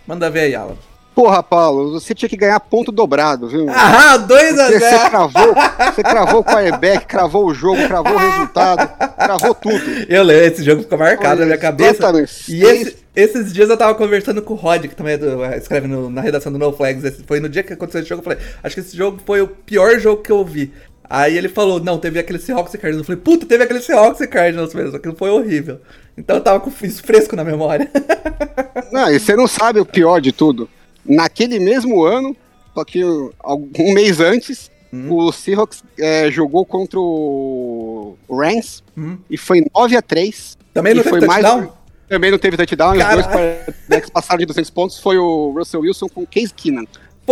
Manda 0.07 0.31
ver 0.31 0.41
aí, 0.41 0.55
Alan. 0.55 0.77
Porra, 1.15 1.43
Paulo, 1.43 1.93
você 2.01 2.15
tinha 2.15 2.29
que 2.29 2.37
ganhar 2.39 2.59
ponto 2.59 2.91
dobrado, 2.91 3.47
viu? 3.47 3.67
Ah, 3.75 4.17
2 4.17 4.59
a 4.59 4.65
Porque 4.67 4.79
você 4.81 4.91
0 4.91 5.11
cravou, 5.11 5.55
você 5.95 6.03
cravou 6.03 6.41
o 6.41 6.45
quarterback, 6.45 7.07
cravou 7.07 7.47
o 7.47 7.53
jogo, 7.55 7.87
cravou 7.87 8.15
o 8.15 8.19
resultado, 8.19 8.89
cravou 9.17 9.55
tudo. 9.55 9.83
Eu 10.09 10.23
lembro, 10.23 10.45
esse 10.47 10.63
jogo 10.65 10.83
ficou 10.83 10.97
marcado 10.99 11.41
na 11.41 11.47
minha 11.47 11.59
cabeça. 11.59 11.91
Exatamente. 11.91 12.55
E 12.55 12.65
esse- 12.65 12.97
esses 13.15 13.53
dias 13.53 13.69
eu 13.69 13.77
tava 13.77 13.95
conversando 13.95 14.41
com 14.41 14.55
o 14.55 14.57
Rod, 14.57 14.87
que 14.87 14.95
também 14.97 15.15
é 15.15 15.19
do- 15.19 15.45
escreve 15.57 15.87
no- 15.87 16.09
na 16.09 16.23
redação 16.23 16.51
do 16.51 16.59
No 16.59 16.73
Flags. 16.73 17.05
Esse, 17.05 17.23
foi 17.25 17.41
no 17.41 17.49
dia 17.49 17.63
que 17.63 17.75
aconteceu 17.75 18.01
esse 18.01 18.09
jogo, 18.09 18.21
eu 18.21 18.25
falei, 18.25 18.39
acho 18.63 18.75
que 18.75 18.81
esse 18.81 18.97
jogo 18.97 19.21
foi 19.27 19.43
o 19.43 19.49
pior 19.49 19.99
jogo 19.99 20.23
que 20.23 20.33
eu 20.33 20.43
vi. 20.45 20.73
Aí 21.09 21.37
ele 21.37 21.49
falou, 21.49 21.79
não, 21.81 21.99
teve 21.99 22.19
aquele 22.19 22.39
Seahawks 22.39 22.73
e 22.75 22.79
Cardinals. 22.79 23.09
Eu 23.09 23.15
falei, 23.17 23.21
puta, 23.21 23.47
teve 23.47 23.63
aquele 23.65 23.81
Seahawks 23.81 24.21
e 24.21 24.27
Cardinals 24.27 24.75
mesmo, 24.75 24.97
aquilo 24.97 25.15
foi 25.15 25.31
horrível. 25.31 25.81
Então 26.17 26.37
eu 26.37 26.43
tava 26.43 26.61
com 26.61 26.71
isso 26.85 27.03
fresco 27.03 27.37
na 27.37 27.45
memória. 27.45 27.91
Não, 28.93 29.11
e 29.11 29.19
você 29.19 29.35
não 29.35 29.47
sabe 29.47 29.81
o 29.81 29.87
pior 29.87 30.21
de 30.21 30.33
tudo. 30.33 30.69
Naquele 31.05 31.59
mesmo 31.59 32.05
ano, 32.05 32.37
só 32.75 32.85
que 32.85 33.03
um 33.05 33.93
mês 33.95 34.21
antes, 34.21 34.71
Hum. 34.95 35.11
o 35.11 35.33
Seahawks 35.33 35.83
é, 35.99 36.31
jogou 36.31 36.67
contra 36.67 37.01
o 37.01 38.15
Rams 38.31 38.83
Hum. 38.95 39.17
e 39.31 39.39
foi 39.39 39.65
9 39.75 39.97
a 39.97 40.03
3 40.03 40.59
Também 40.75 40.93
não 40.93 41.01
e 41.01 41.05
teve 41.05 41.19
foi 41.19 41.27
mais 41.27 41.43
touchdown? 41.43 41.73
Também 42.11 42.31
não 42.31 42.37
teve 42.39 42.57
touchdown, 42.59 42.95
e 42.95 42.99
os 42.99 43.09
dois 43.09 43.27
quarterbacks 43.27 44.11
passaram 44.11 44.39
de 44.41 44.45
200 44.47 44.69
pontos, 44.69 44.99
foi 45.01 45.17
o 45.17 45.55
Russell 45.57 45.81
Wilson 45.81 46.09
com 46.11 46.25
o 46.25 46.27
Case 46.27 46.53
Keenan. 46.53 46.85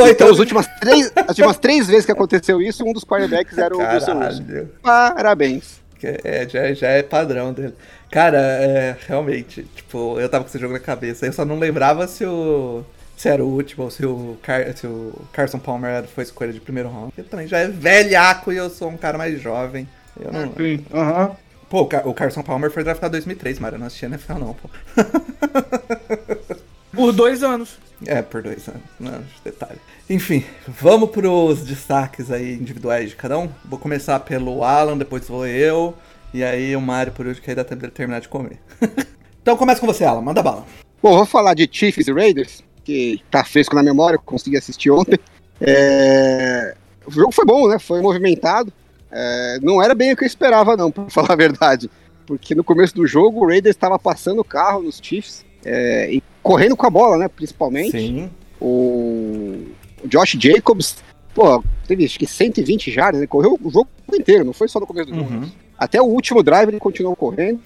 Pô, 0.03 0.07
então, 0.09 0.27
então- 0.27 0.31
as 0.31 0.39
últimas, 0.39 0.67
três, 0.81 1.13
as 1.17 1.29
últimas 1.29 1.59
três 1.59 1.87
vezes 1.87 2.05
que 2.07 2.13
aconteceu 2.13 2.61
isso, 2.63 2.85
um 2.85 2.93
dos 2.93 3.05
quarterbacks 3.05 3.57
era 3.59 3.77
o 3.77 3.79
Russell 3.79 4.17
Wilson. 4.19 4.45
Caralho. 4.45 4.71
Parabéns. 4.83 5.81
É, 6.03 6.49
já, 6.49 6.73
já 6.73 6.89
é 6.89 7.03
padrão 7.03 7.53
dele. 7.53 7.75
Cara, 8.11 8.39
é, 8.39 8.97
realmente, 9.07 9.63
tipo, 9.77 10.19
eu 10.19 10.29
tava 10.29 10.45
com 10.45 10.49
esse 10.49 10.59
jogo 10.59 10.73
na 10.73 10.81
cabeça. 10.81 11.27
Eu 11.27 11.33
só 11.33 11.45
não 11.45 11.59
lembrava 11.59 12.07
se 12.09 12.25
o. 12.25 12.83
Se 13.17 13.29
era 13.29 13.45
o 13.45 13.49
último, 13.49 13.85
ou 13.85 13.91
se 13.91 14.07
o, 14.07 14.39
Car, 14.43 14.75
se 14.75 14.87
o 14.87 15.13
Carson 15.31 15.59
Palmer 15.59 16.05
foi 16.05 16.25
escolha 16.25 16.55
de 16.55 16.59
primeiro 16.61 16.89
round. 16.89 17.13
Ele 17.19 17.29
também 17.29 17.47
já 17.47 17.59
é 17.59 17.69
velhaco 17.69 18.51
e 18.51 18.57
eu 18.57 18.71
sou 18.71 18.89
um 18.89 18.97
cara 18.97 19.19
mais 19.19 19.39
jovem. 19.43 19.87
Eu 20.19 20.33
não. 20.33 20.53
Sim, 20.55 20.83
aham. 20.95 21.37
Pô, 21.69 21.83
o, 21.83 21.87
Car- 21.87 22.09
o 22.09 22.15
Carson 22.15 22.43
Palmer 22.43 22.71
foi 22.71 22.83
draftado 22.83 23.13
em 23.15 23.21
2003, 23.21 23.59
Mário. 23.59 23.77
Eu 23.77 23.81
não 23.81 23.87
assisti 23.89 24.07
NFL, 24.07 24.39
não, 24.39 24.55
pô. 24.55 24.71
Por 26.93 27.13
dois 27.13 27.43
anos. 27.43 27.79
É, 28.07 28.23
por 28.23 28.43
dois 28.43 28.67
anos. 28.69 28.83
Não, 28.99 29.23
detalhe. 29.45 29.79
Enfim, 30.09 30.45
vamos 30.67 31.11
pros 31.11 31.65
destaques 31.65 32.31
aí 32.31 32.55
individuais 32.55 33.11
de 33.11 33.17
cada 33.17 33.39
um. 33.39 33.49
Vou 33.65 33.79
começar 33.79 34.19
pelo 34.21 34.65
Alan, 34.65 34.97
depois 34.97 35.29
vou 35.29 35.47
eu. 35.47 35.95
E 36.33 36.43
aí 36.43 36.75
o 36.75 36.81
Mário 36.81 37.13
por 37.13 37.27
último, 37.27 37.45
que 37.45 37.51
aí 37.51 37.57
dá 37.57 37.65
tempo 37.65 37.81
dele 37.81 37.93
terminar 37.93 38.21
de 38.21 38.29
comer. 38.29 38.59
então 39.43 39.57
começa 39.57 39.81
com 39.81 39.87
você, 39.87 40.05
Alan. 40.05 40.23
Manda 40.23 40.43
bala. 40.43 40.65
Bom, 41.03 41.17
vou 41.17 41.27
falar 41.27 41.55
de 41.55 41.69
Chiefs 41.71 42.07
e 42.09 42.13
Raiders, 42.13 42.63
que 42.85 43.21
tá 43.31 43.45
fresco 43.45 43.75
na 43.75 43.83
memória, 43.83 44.19
consegui 44.19 44.57
assistir 44.57 44.91
ontem. 44.91 45.19
É, 45.61 46.75
O 47.07 47.11
jogo 47.11 47.33
foi 47.33 47.45
bom, 47.45 47.69
né? 47.69 47.79
Foi 47.79 48.01
movimentado. 48.01 48.73
É, 49.11 49.59
Não 49.61 49.83
era 49.83 49.95
bem 49.95 50.13
o 50.13 50.17
que 50.17 50.25
eu 50.25 50.27
esperava, 50.27 50.77
não, 50.77 50.91
pra 50.91 51.09
falar 51.11 51.33
a 51.33 51.37
verdade. 51.37 51.91
Porque 52.27 52.55
no 52.55 52.65
começo 52.65 52.95
do 52.95 53.07
jogo 53.07 53.41
o 53.45 53.49
Raiders 53.49 53.77
estava 53.77 53.99
passando 53.99 54.41
o 54.41 54.45
carro 54.45 54.83
nos 54.83 55.01
Chiefs 55.03 55.45
é, 55.65 56.11
e 56.13 56.23
correndo 56.43 56.77
com 56.77 56.87
a 56.87 56.91
bola, 56.91 57.17
né? 57.19 57.29
Principalmente. 57.29 57.93
Sim. 57.93 58.31
O, 58.61 59.67
o 60.03 60.09
Josh 60.09 60.37
Jacobs, 60.39 60.97
pô, 61.35 61.63
teve 61.87 62.05
acho 62.05 62.19
que 62.19 62.27
120 62.27 62.91
jardas, 62.91 63.21
né? 63.21 63.27
Correu 63.27 63.59
o 63.63 63.71
jogo 63.71 63.89
inteiro, 64.13 64.45
não 64.45 64.53
foi 64.53 64.69
só 64.69 64.79
no 64.81 64.87
começo 64.87 65.11
do 65.11 65.17
jogo. 65.19 65.33
Uhum. 65.33 65.51
Até 65.79 66.01
o 66.01 66.05
último 66.05 66.43
drive 66.43 66.69
ele 66.69 66.79
continuou 66.79 67.17
correndo. 67.17 67.61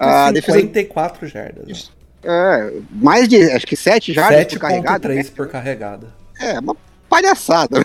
A 0.00 0.32
defesa- 0.32 0.58
154 0.58 1.26
jardas. 1.28 1.92
É, 2.24 2.72
mais 2.90 3.28
de, 3.28 3.42
acho 3.50 3.66
que 3.66 3.76
7 3.76 4.12
jardas 4.12 4.46
por 4.46 4.58
carregada. 4.58 5.08
7.3 5.08 5.30
por 5.32 5.48
carregada. 5.48 6.08
É, 6.40 6.58
uma 6.58 6.76
palhaçada, 7.08 7.78
né? 7.78 7.84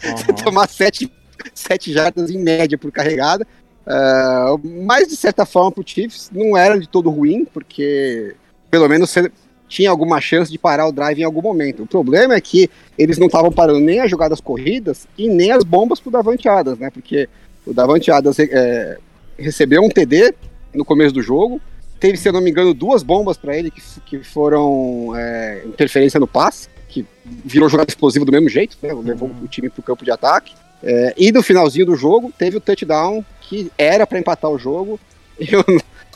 Você 0.00 0.30
Uhum. 0.30 0.36
tomar 0.36 0.68
7 0.68 1.10
sete 1.52 1.92
jardas 1.92 2.30
em 2.30 2.38
média 2.38 2.78
por 2.78 2.90
carregada. 2.90 3.46
Ah, 3.86 4.54
mas, 4.62 5.08
de 5.08 5.16
certa 5.16 5.44
forma, 5.44 5.70
pro 5.72 5.84
Chiefs 5.86 6.30
não 6.32 6.56
era 6.56 6.78
de 6.78 6.88
todo 6.88 7.10
ruim, 7.10 7.44
porque 7.44 8.34
pelo 8.74 8.88
menos 8.88 9.08
você 9.08 9.30
tinha 9.68 9.88
alguma 9.88 10.20
chance 10.20 10.50
de 10.50 10.58
parar 10.58 10.88
o 10.88 10.90
drive 10.90 11.20
em 11.20 11.24
algum 11.24 11.40
momento. 11.40 11.84
O 11.84 11.86
problema 11.86 12.34
é 12.34 12.40
que 12.40 12.68
eles 12.98 13.18
não 13.18 13.28
estavam 13.28 13.52
parando 13.52 13.78
nem 13.78 14.00
as 14.00 14.10
jogadas 14.10 14.40
corridas 14.40 15.06
e 15.16 15.28
nem 15.28 15.52
as 15.52 15.62
bombas 15.62 16.00
pro 16.00 16.10
Davante 16.10 16.48
Adams, 16.48 16.80
né? 16.80 16.90
Porque 16.90 17.28
o 17.64 17.72
Davante 17.72 18.10
Adams 18.10 18.36
é, 18.40 18.98
recebeu 19.38 19.80
um 19.80 19.88
TD 19.88 20.34
no 20.74 20.84
começo 20.84 21.14
do 21.14 21.22
jogo, 21.22 21.60
teve, 22.00 22.16
se 22.16 22.28
eu 22.28 22.32
não 22.32 22.40
me 22.40 22.50
engano, 22.50 22.74
duas 22.74 23.04
bombas 23.04 23.36
para 23.36 23.56
ele 23.56 23.70
que, 23.70 23.80
que 24.06 24.24
foram 24.24 25.12
é, 25.16 25.62
interferência 25.64 26.18
no 26.18 26.26
passe, 26.26 26.68
que 26.88 27.06
virou 27.44 27.68
jogada 27.68 27.88
explosiva 27.88 28.24
do 28.24 28.32
mesmo 28.32 28.48
jeito, 28.48 28.76
né? 28.82 28.92
Levou 28.92 29.30
o 29.40 29.46
time 29.46 29.70
pro 29.70 29.84
campo 29.84 30.04
de 30.04 30.10
ataque. 30.10 30.52
É, 30.82 31.14
e 31.16 31.30
no 31.30 31.44
finalzinho 31.44 31.86
do 31.86 31.94
jogo, 31.94 32.32
teve 32.36 32.56
o 32.56 32.60
touchdown 32.60 33.24
que 33.40 33.70
era 33.78 34.04
para 34.04 34.18
empatar 34.18 34.50
o 34.50 34.58
jogo. 34.58 34.98
E 35.36 35.48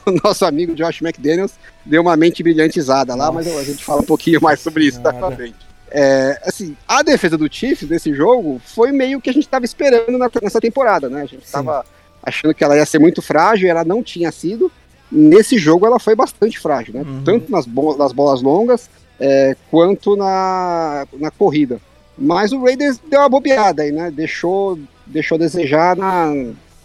o, 0.07 0.13
nosso 0.25 0.45
amigo 0.45 0.75
Josh 0.75 1.01
McDaniels 1.03 1.53
deu 1.85 2.03
uma 2.03 2.17
mente 2.17 2.43
brilhantizada 2.43 3.15
lá, 3.15 3.31
mas 3.33 3.47
a 3.47 3.63
gente 3.65 3.85
fala 3.85 4.01
um 4.01 4.05
pouquinho 4.05 4.41
mais 4.41 4.61
sobre 4.61 4.85
isso 4.85 5.01
daqui 5.01 5.19
pra 5.19 5.31
frente. 5.33 5.57
É, 5.91 6.41
assim, 6.45 6.77
a 6.87 7.03
defesa 7.03 7.39
do 7.39 7.53
Chiefs 7.53 7.89
nesse 7.89 8.13
jogo 8.13 8.61
foi 8.65 8.93
meio 8.93 9.21
que 9.21 9.31
a 9.31 9.33
gente 9.33 9.45
estava 9.45 9.65
esperando 9.65 10.19
na- 10.19 10.31
nessa 10.43 10.61
temporada, 10.61 11.09
né? 11.09 11.23
A 11.23 11.27
gente 11.27 11.45
estava 11.45 11.85
achando 12.23 12.53
que 12.55 12.63
ela 12.63 12.77
ia 12.77 12.85
ser 12.85 12.99
muito 12.99 13.23
frágil, 13.23 13.71
ela 13.71 13.85
não 13.85 14.03
tinha 14.03 14.31
sido. 14.31 14.71
Nesse 15.11 15.57
jogo 15.57 15.87
ela 15.87 15.99
foi 15.99 16.15
bastante 16.15 16.59
frágil, 16.59 16.93
né? 16.93 17.01
Uhum. 17.01 17.23
Tanto 17.25 17.51
nas, 17.51 17.65
bo- 17.65 17.97
nas 17.97 18.13
bolas 18.13 18.43
longas 18.43 18.91
é, 19.19 19.57
quanto 19.71 20.15
na, 20.15 21.07
na 21.19 21.31
corrida. 21.31 21.81
Mas 22.19 22.53
o 22.53 22.63
Raiders 22.63 22.99
deu 23.09 23.21
uma 23.21 23.29
bobeada 23.29 23.83
aí, 23.83 23.91
né? 23.93 24.11
Deixou, 24.11 24.79
deixou 25.07 25.39
desejar 25.39 25.97
na, 25.97 26.31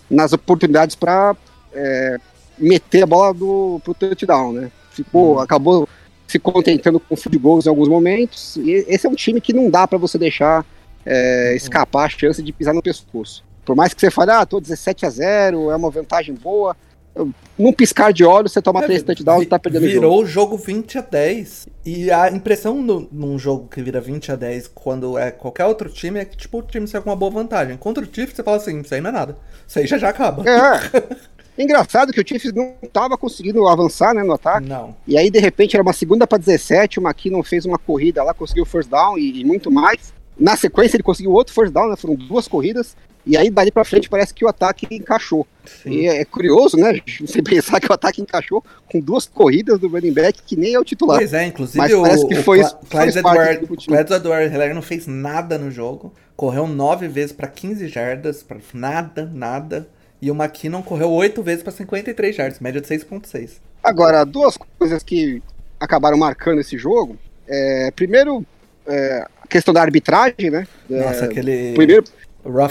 nas 0.10 0.32
oportunidades 0.32 0.96
para 0.96 1.36
meter 2.58 3.04
a 3.04 3.08
bola 3.08 3.34
do, 3.34 3.80
pro 3.84 3.94
touchdown, 3.94 4.54
né? 4.54 4.72
Ficou, 4.92 5.40
acabou 5.40 5.88
se 6.28 6.40
contentando 6.40 7.00
com 7.00 7.16
field 7.16 7.38
goals 7.38 7.66
em 7.66 7.70
alguns 7.70 7.88
momentos. 7.88 8.58
E 8.58 8.86
esse 8.88 9.06
é 9.06 9.10
um 9.10 9.16
time 9.16 9.42
que 9.42 9.54
não 9.54 9.70
dá 9.70 9.88
para 9.88 9.98
você 9.98 10.18
deixar 10.18 10.66
é, 11.06 11.56
escapar 11.56 12.06
a 12.06 12.10
chance 12.10 12.42
de 12.42 12.52
pisar 12.52 12.74
no 12.74 12.82
pescoço. 12.82 13.44
Por 13.66 13.76
mais 13.76 13.94
que 13.94 14.02
você 14.02 14.12
fale, 14.12 14.32
ah, 14.32 14.46
tô 14.46 14.60
17 14.60 15.06
a 15.06 15.10
0, 15.10 15.72
é 15.72 15.76
uma 15.76 15.90
vantagem 15.90 16.36
boa. 16.36 16.76
Num 17.58 17.72
piscar 17.72 18.12
de 18.12 18.24
olhos, 18.26 18.52
você 18.52 18.62
toma 18.62 18.82
três 18.82 19.04
touchdowns 19.04 19.44
e 19.44 19.46
tá 19.46 19.60
perdendo 19.60 19.84
o 19.84 19.88
jogo. 19.88 20.02
Virou 20.02 20.24
o 20.24 20.26
jogo 20.26 20.58
20 20.58 20.98
a 20.98 21.02
10. 21.02 21.68
E 21.86 22.12
a 22.12 22.30
impressão 22.30 22.82
no, 22.82 23.08
num 23.12 23.38
jogo 23.38 23.68
que 23.70 23.82
vira 23.84 24.02
20 24.02 24.32
a 24.32 24.36
10 24.36 24.70
quando 24.74 25.18
é 25.18 25.30
qualquer 25.30 25.66
outro 25.66 25.90
time 25.90 26.20
é 26.20 26.26
que 26.26 26.36
tipo, 26.36 26.58
o 26.58 26.64
time 26.64 26.88
sai 26.88 27.02
com 27.02 27.12
uma 27.12 27.16
boa 27.16 27.32
vantagem. 27.32 27.78
Contra 27.78 28.04
o 28.04 28.08
Chiefs, 28.12 28.36
você 28.36 28.44
fala 28.44 28.58
assim, 28.58 28.82
isso 28.82 28.94
aí 28.96 29.00
não 29.00 29.12
é 29.12 29.14
nada. 29.14 29.38
Isso 29.68 29.78
aí 29.78 29.86
já 29.86 30.00
já 30.00 30.10
acaba. 30.10 30.44
É. 30.50 30.80
Engraçado 31.58 32.12
que 32.12 32.20
o 32.20 32.28
Chiefs 32.28 32.54
não 32.54 32.74
tava 32.92 33.18
conseguindo 33.18 33.68
avançar 33.68 34.14
né, 34.14 34.24
no 34.24 34.34
ataque. 34.34 34.68
Não. 34.68 34.96
E 35.08 35.18
aí, 35.18 35.30
de 35.30 35.40
repente, 35.40 35.76
era 35.76 35.84
uma 35.84 35.94
segunda 35.94 36.26
para 36.26 36.38
17, 36.38 37.00
o 37.00 37.04
McKinnon 37.04 37.44
fez 37.44 37.66
uma 37.66 37.78
corrida 37.78 38.24
lá, 38.24 38.34
conseguiu 38.34 38.66
first 38.66 38.90
down 38.90 39.18
e, 39.18 39.42
e 39.42 39.46
muito 39.46 39.70
mais. 39.72 40.14
Na 40.38 40.58
sequência, 40.58 40.96
ele 40.96 41.04
conseguiu 41.04 41.32
outro 41.32 41.54
first 41.54 41.72
down, 41.72 41.90
né? 41.90 41.96
Foram 41.96 42.16
duas 42.16 42.48
corridas. 42.48 42.96
E 43.26 43.38
aí, 43.38 43.50
dali 43.50 43.72
pra 43.72 43.86
frente, 43.86 44.10
parece 44.10 44.34
que 44.34 44.44
o 44.44 44.50
ataque 44.50 44.86
encaixou. 44.92 45.48
E 45.86 46.08
é, 46.08 46.22
é 46.22 46.26
curioso, 46.26 46.76
né? 46.76 47.00
Você 47.22 47.42
pensar 47.42 47.80
que 47.80 47.90
o 47.90 47.94
ataque 47.94 48.22
encaixou 48.22 48.62
com 48.92 49.00
duas 49.00 49.26
corridas 49.26 49.80
do 49.80 49.88
running 49.88 50.12
back 50.12 50.42
que 50.46 50.58
nem 50.58 50.74
é 50.74 50.80
o 50.80 50.84
titular. 50.84 51.20
Pois 51.20 51.34
é, 51.34 51.46
inclusive 51.46 51.78
Mas 51.78 51.94
o, 51.94 52.02
parece 52.02 52.28
que 52.28 52.34
o 52.34 52.44
foi 52.44 52.60
Cla- 52.60 52.70
foi 52.70 53.00
Clyde 53.00 53.20
Edward. 53.20 53.68
Clyde 53.88 54.14
Edward 54.14 54.74
não 54.74 54.82
fez 54.82 55.08
nada 55.08 55.58
no 55.58 55.72
jogo. 55.72 56.14
Correu 56.36 56.68
nove 56.68 57.08
vezes 57.08 57.32
pra 57.32 57.48
15 57.48 57.88
jardas, 57.88 58.44
pra 58.44 58.58
nada, 58.74 59.30
nada. 59.34 59.88
E 60.24 60.32
o 60.32 60.34
McKinnon 60.34 60.82
correu 60.82 61.12
oito 61.12 61.44
vezes 61.44 61.62
pra 61.64 61.72
53 61.74 62.34
jardas, 62.34 62.62
média 62.62 62.80
de 62.80 62.88
6.6. 62.88 63.58
Agora, 63.84 64.24
duas 64.24 64.58
coisas 64.80 65.04
que 65.04 65.44
acabaram 65.78 66.18
marcando 66.18 66.62
esse 66.62 66.78
jogo. 66.78 67.18
É, 67.46 67.92
primeiro, 67.92 68.46
é, 68.88 69.28
a 69.42 69.48
questão 69.50 69.74
da 69.74 69.82
arbitragem, 69.82 70.50
né? 70.50 70.66
Nossa, 70.90 71.26
É, 71.26 71.28
aquele 71.28 71.74
Primeiro, 71.74 72.06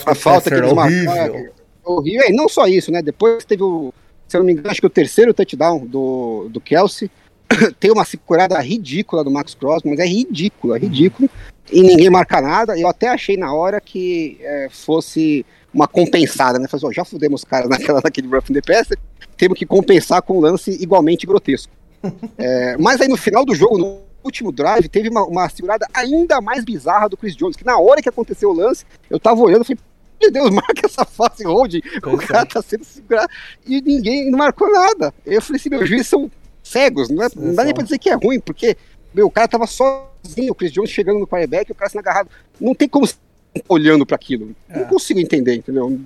a 0.06 0.14
falta 0.14 0.48
que 0.48 0.56
eles 0.56 0.72
horrível. 0.72 1.04
marcaram. 1.04 1.48
Horrível. 1.84 2.26
E 2.26 2.32
não 2.32 2.48
só 2.48 2.66
isso, 2.66 2.90
né? 2.90 3.02
Depois 3.02 3.44
teve 3.44 3.62
o, 3.62 3.92
se 4.26 4.34
eu 4.34 4.40
não 4.40 4.46
me 4.46 4.52
engano, 4.54 4.70
acho 4.70 4.80
que 4.80 4.86
o 4.86 4.90
terceiro 4.90 5.34
touchdown 5.34 5.84
do, 5.84 6.48
do 6.48 6.58
Kelsey. 6.58 7.10
Tem 7.78 7.90
uma 7.90 8.06
segurada 8.06 8.58
ridícula 8.60 9.22
do 9.22 9.30
Max 9.30 9.52
Cross, 9.52 9.82
mas 9.84 9.98
é 9.98 10.06
ridículo, 10.06 10.74
é 10.74 10.78
ridículo. 10.78 11.28
E 11.70 11.82
ninguém 11.82 12.08
marca 12.08 12.40
nada. 12.40 12.78
Eu 12.78 12.88
até 12.88 13.08
achei 13.08 13.36
na 13.36 13.52
hora 13.52 13.78
que 13.78 14.38
é, 14.40 14.68
fosse 14.70 15.44
uma 15.72 15.88
compensada, 15.88 16.58
né? 16.58 16.68
Falei, 16.68 16.86
assim, 16.86 16.86
ó, 16.86 16.92
já 16.92 17.04
fudemos 17.04 17.42
os 17.42 17.44
caras 17.44 17.68
naquela, 17.70 18.00
naquele 18.02 18.28
rough 18.28 18.44
the 18.52 18.60
passer, 18.60 18.98
temos 19.36 19.58
que 19.58 19.66
compensar 19.66 20.22
com 20.22 20.38
um 20.38 20.40
lance 20.40 20.70
igualmente 20.80 21.26
grotesco. 21.26 21.72
É, 22.36 22.76
mas 22.78 23.00
aí 23.00 23.06
no 23.06 23.16
final 23.16 23.44
do 23.44 23.54
jogo, 23.54 23.78
no 23.78 24.00
último 24.24 24.50
drive, 24.50 24.88
teve 24.88 25.08
uma, 25.08 25.24
uma 25.24 25.48
segurada 25.48 25.86
ainda 25.94 26.40
mais 26.40 26.64
bizarra 26.64 27.08
do 27.08 27.16
Chris 27.16 27.36
Jones, 27.36 27.56
que 27.56 27.64
na 27.64 27.78
hora 27.78 28.02
que 28.02 28.08
aconteceu 28.08 28.50
o 28.50 28.52
lance, 28.52 28.84
eu 29.08 29.20
tava 29.20 29.40
olhando 29.40 29.62
e 29.62 29.64
falei, 29.64 29.78
meu 30.20 30.30
Deus, 30.32 30.50
marca 30.54 30.86
essa 30.86 31.04
face 31.04 31.44
hold, 31.44 31.74
o 32.04 32.16
cara 32.16 32.46
tá 32.46 32.60
sendo 32.62 32.84
segurado, 32.84 33.28
e 33.66 33.80
ninguém 33.80 34.30
não 34.30 34.38
marcou 34.38 34.70
nada. 34.72 35.14
Eu 35.24 35.40
falei 35.42 35.60
assim, 35.60 35.68
meus 35.68 35.88
juízes 35.88 36.08
são 36.08 36.30
cegos, 36.62 37.08
não, 37.08 37.22
é, 37.22 37.28
não 37.36 37.54
dá 37.54 37.64
nem 37.64 37.74
pra 37.74 37.82
dizer 37.82 37.98
que 37.98 38.10
é 38.10 38.14
ruim, 38.14 38.40
porque, 38.40 38.76
meu, 39.14 39.26
o 39.26 39.30
cara 39.30 39.48
tava 39.48 39.66
sozinho, 39.66 40.52
o 40.52 40.54
Chris 40.54 40.72
Jones 40.72 40.90
chegando 40.90 41.18
no 41.18 41.26
quarterback, 41.26 41.70
o 41.70 41.74
cara 41.74 41.90
sendo 41.90 42.00
agarrado, 42.00 42.30
não 42.60 42.74
tem 42.74 42.88
como 42.88 43.06
olhando 43.68 44.06
para 44.06 44.16
aquilo. 44.16 44.54
Não 44.68 44.84
consigo 44.84 45.20
entender, 45.20 45.54
entendeu? 45.54 45.98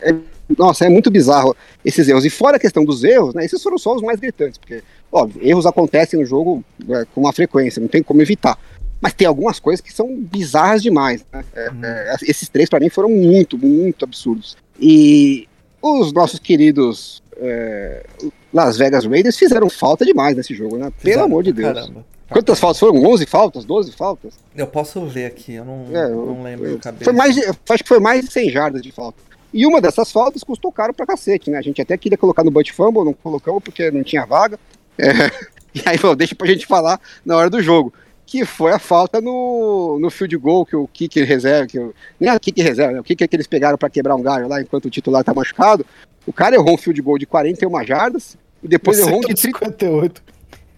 É- 0.00 0.10
é- 0.10 0.16
nossa, 0.56 0.84
é 0.84 0.88
muito 0.88 1.10
bizarro 1.10 1.56
esses 1.84 2.06
erros. 2.08 2.24
E 2.24 2.30
fora 2.30 2.56
a 2.56 2.60
questão 2.60 2.84
dos 2.84 3.02
erros, 3.02 3.34
né? 3.34 3.44
Esses 3.44 3.60
foram 3.62 3.78
só 3.78 3.94
os 3.94 4.02
mais 4.02 4.20
gritantes, 4.20 4.58
porque, 4.58 4.82
óbvio, 5.10 5.40
erros 5.44 5.66
acontecem 5.66 6.20
no 6.20 6.24
jogo 6.26 6.64
é, 6.88 7.04
com 7.12 7.20
uma 7.22 7.32
frequência, 7.32 7.80
não 7.80 7.88
tem 7.88 8.02
como 8.02 8.22
evitar. 8.22 8.56
Mas 9.00 9.12
tem 9.12 9.26
algumas 9.26 9.58
coisas 9.58 9.80
que 9.80 9.92
são 9.92 10.16
bizarras 10.16 10.82
demais. 10.82 11.24
né? 11.32 11.44
É, 11.54 11.70
é, 11.82 12.16
esses 12.22 12.48
três, 12.48 12.68
para 12.68 12.80
mim, 12.80 12.88
foram 12.88 13.10
muito, 13.10 13.58
muito 13.58 14.04
absurdos. 14.04 14.56
E 14.80 15.48
os 15.82 16.12
nossos 16.12 16.38
queridos 16.38 17.22
é, 17.38 18.06
Las 18.52 18.78
Vegas 18.78 19.04
Raiders 19.04 19.36
fizeram 19.36 19.68
falta 19.68 20.04
demais 20.04 20.36
nesse 20.36 20.54
jogo, 20.54 20.76
né? 20.78 20.84
Pelo 20.84 20.94
Fizeram 20.98 21.24
amor 21.24 21.42
de 21.42 21.52
Deus. 21.52 21.74
caramba. 21.74 22.06
Quantas 22.28 22.58
faltas 22.58 22.80
foram? 22.80 23.04
11 23.04 23.26
faltas? 23.26 23.64
12 23.64 23.92
faltas? 23.92 24.34
Eu 24.54 24.66
posso 24.66 25.04
ver 25.06 25.26
aqui, 25.26 25.54
eu 25.54 25.64
não, 25.64 25.86
É, 25.92 26.08
não 26.08 26.42
lembro 26.42 26.68
de 26.68 26.78
cabeça. 26.78 27.04
Foi 27.04 27.12
mais 27.12 27.34
de, 27.34 27.42
acho 27.44 27.82
que 27.82 27.88
foi 27.88 28.00
mais 28.00 28.24
de 28.24 28.32
100 28.32 28.50
jardas 28.50 28.82
de 28.82 28.90
falta. 28.90 29.18
E 29.54 29.64
uma 29.66 29.80
dessas 29.80 30.10
faltas 30.10 30.42
custou 30.42 30.72
caro 30.72 30.92
pra 30.92 31.06
cacete, 31.06 31.50
né? 31.50 31.58
A 31.58 31.62
gente 31.62 31.80
até 31.80 31.96
queria 31.96 32.18
colocar 32.18 32.42
no 32.42 32.50
Butt 32.50 32.72
Fumble, 32.72 33.04
não 33.04 33.12
colocamos 33.14 33.62
porque 33.62 33.90
não 33.90 34.02
tinha 34.02 34.24
vaga. 34.26 34.58
É, 34.98 35.30
e 35.74 35.82
aí 35.84 35.98
falou, 35.98 36.16
deixa 36.16 36.34
pra 36.34 36.46
gente 36.46 36.64
falar 36.66 36.98
na 37.22 37.36
hora 37.36 37.50
do 37.50 37.60
jogo. 37.62 37.92
Que 38.24 38.46
foi 38.46 38.72
a 38.72 38.78
falta 38.78 39.20
no, 39.20 39.98
no 40.00 40.08
field 40.08 40.34
goal 40.38 40.64
que 40.64 40.74
o 40.74 40.88
kicker 40.88 41.28
reserva, 41.28 41.66
que 41.66 41.78
o, 41.78 41.94
nem 42.18 42.30
a 42.30 42.40
kicker 42.40 42.64
reserva, 42.64 42.94
né? 42.94 43.00
O 43.00 43.04
kicker 43.04 43.28
que 43.28 43.36
eles 43.36 43.46
pegaram 43.46 43.76
pra 43.76 43.90
quebrar 43.90 44.16
um 44.16 44.22
galho 44.22 44.48
lá 44.48 44.58
enquanto 44.60 44.86
o 44.86 44.90
titular 44.90 45.22
tá 45.22 45.34
machucado. 45.34 45.84
O 46.26 46.32
cara 46.32 46.56
errou 46.56 46.72
um 46.74 46.78
field 46.78 47.00
goal 47.02 47.18
de 47.18 47.26
41 47.26 47.84
jardas 47.84 48.38
e 48.62 48.66
depois 48.68 48.98
errou 48.98 49.18
um 49.18 49.20
de 49.20 49.34
30, 49.34 49.58
58. 49.58 50.22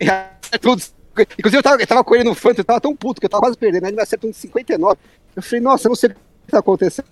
e 0.01 0.07
acertou 0.11 0.75
de- 0.75 0.98
Inclusive, 1.23 1.59
eu 1.59 1.63
tava, 1.63 1.81
eu 1.83 1.87
tava 1.87 2.05
com 2.05 2.15
ele 2.15 2.25
no 2.25 2.35
Fantasy, 2.35 2.61
eu 2.61 2.65
tava 2.65 2.81
tão 2.81 2.95
puto 2.95 3.21
que 3.21 3.27
eu 3.27 3.31
tava 3.31 3.43
quase 3.43 3.57
perdendo. 3.57 3.85
Aí 3.85 3.91
ele 3.91 3.97
me 3.97 4.03
acertou 4.03 4.29
um 4.29 4.33
de 4.33 4.37
59. 4.39 4.97
Eu 5.37 5.43
falei, 5.43 5.61
nossa, 5.61 5.87
eu 5.87 5.91
não 5.91 5.97
sei 5.97 6.11
o 6.11 6.13
que 6.15 6.19
tá 6.51 6.59
acontecendo. 6.59 7.07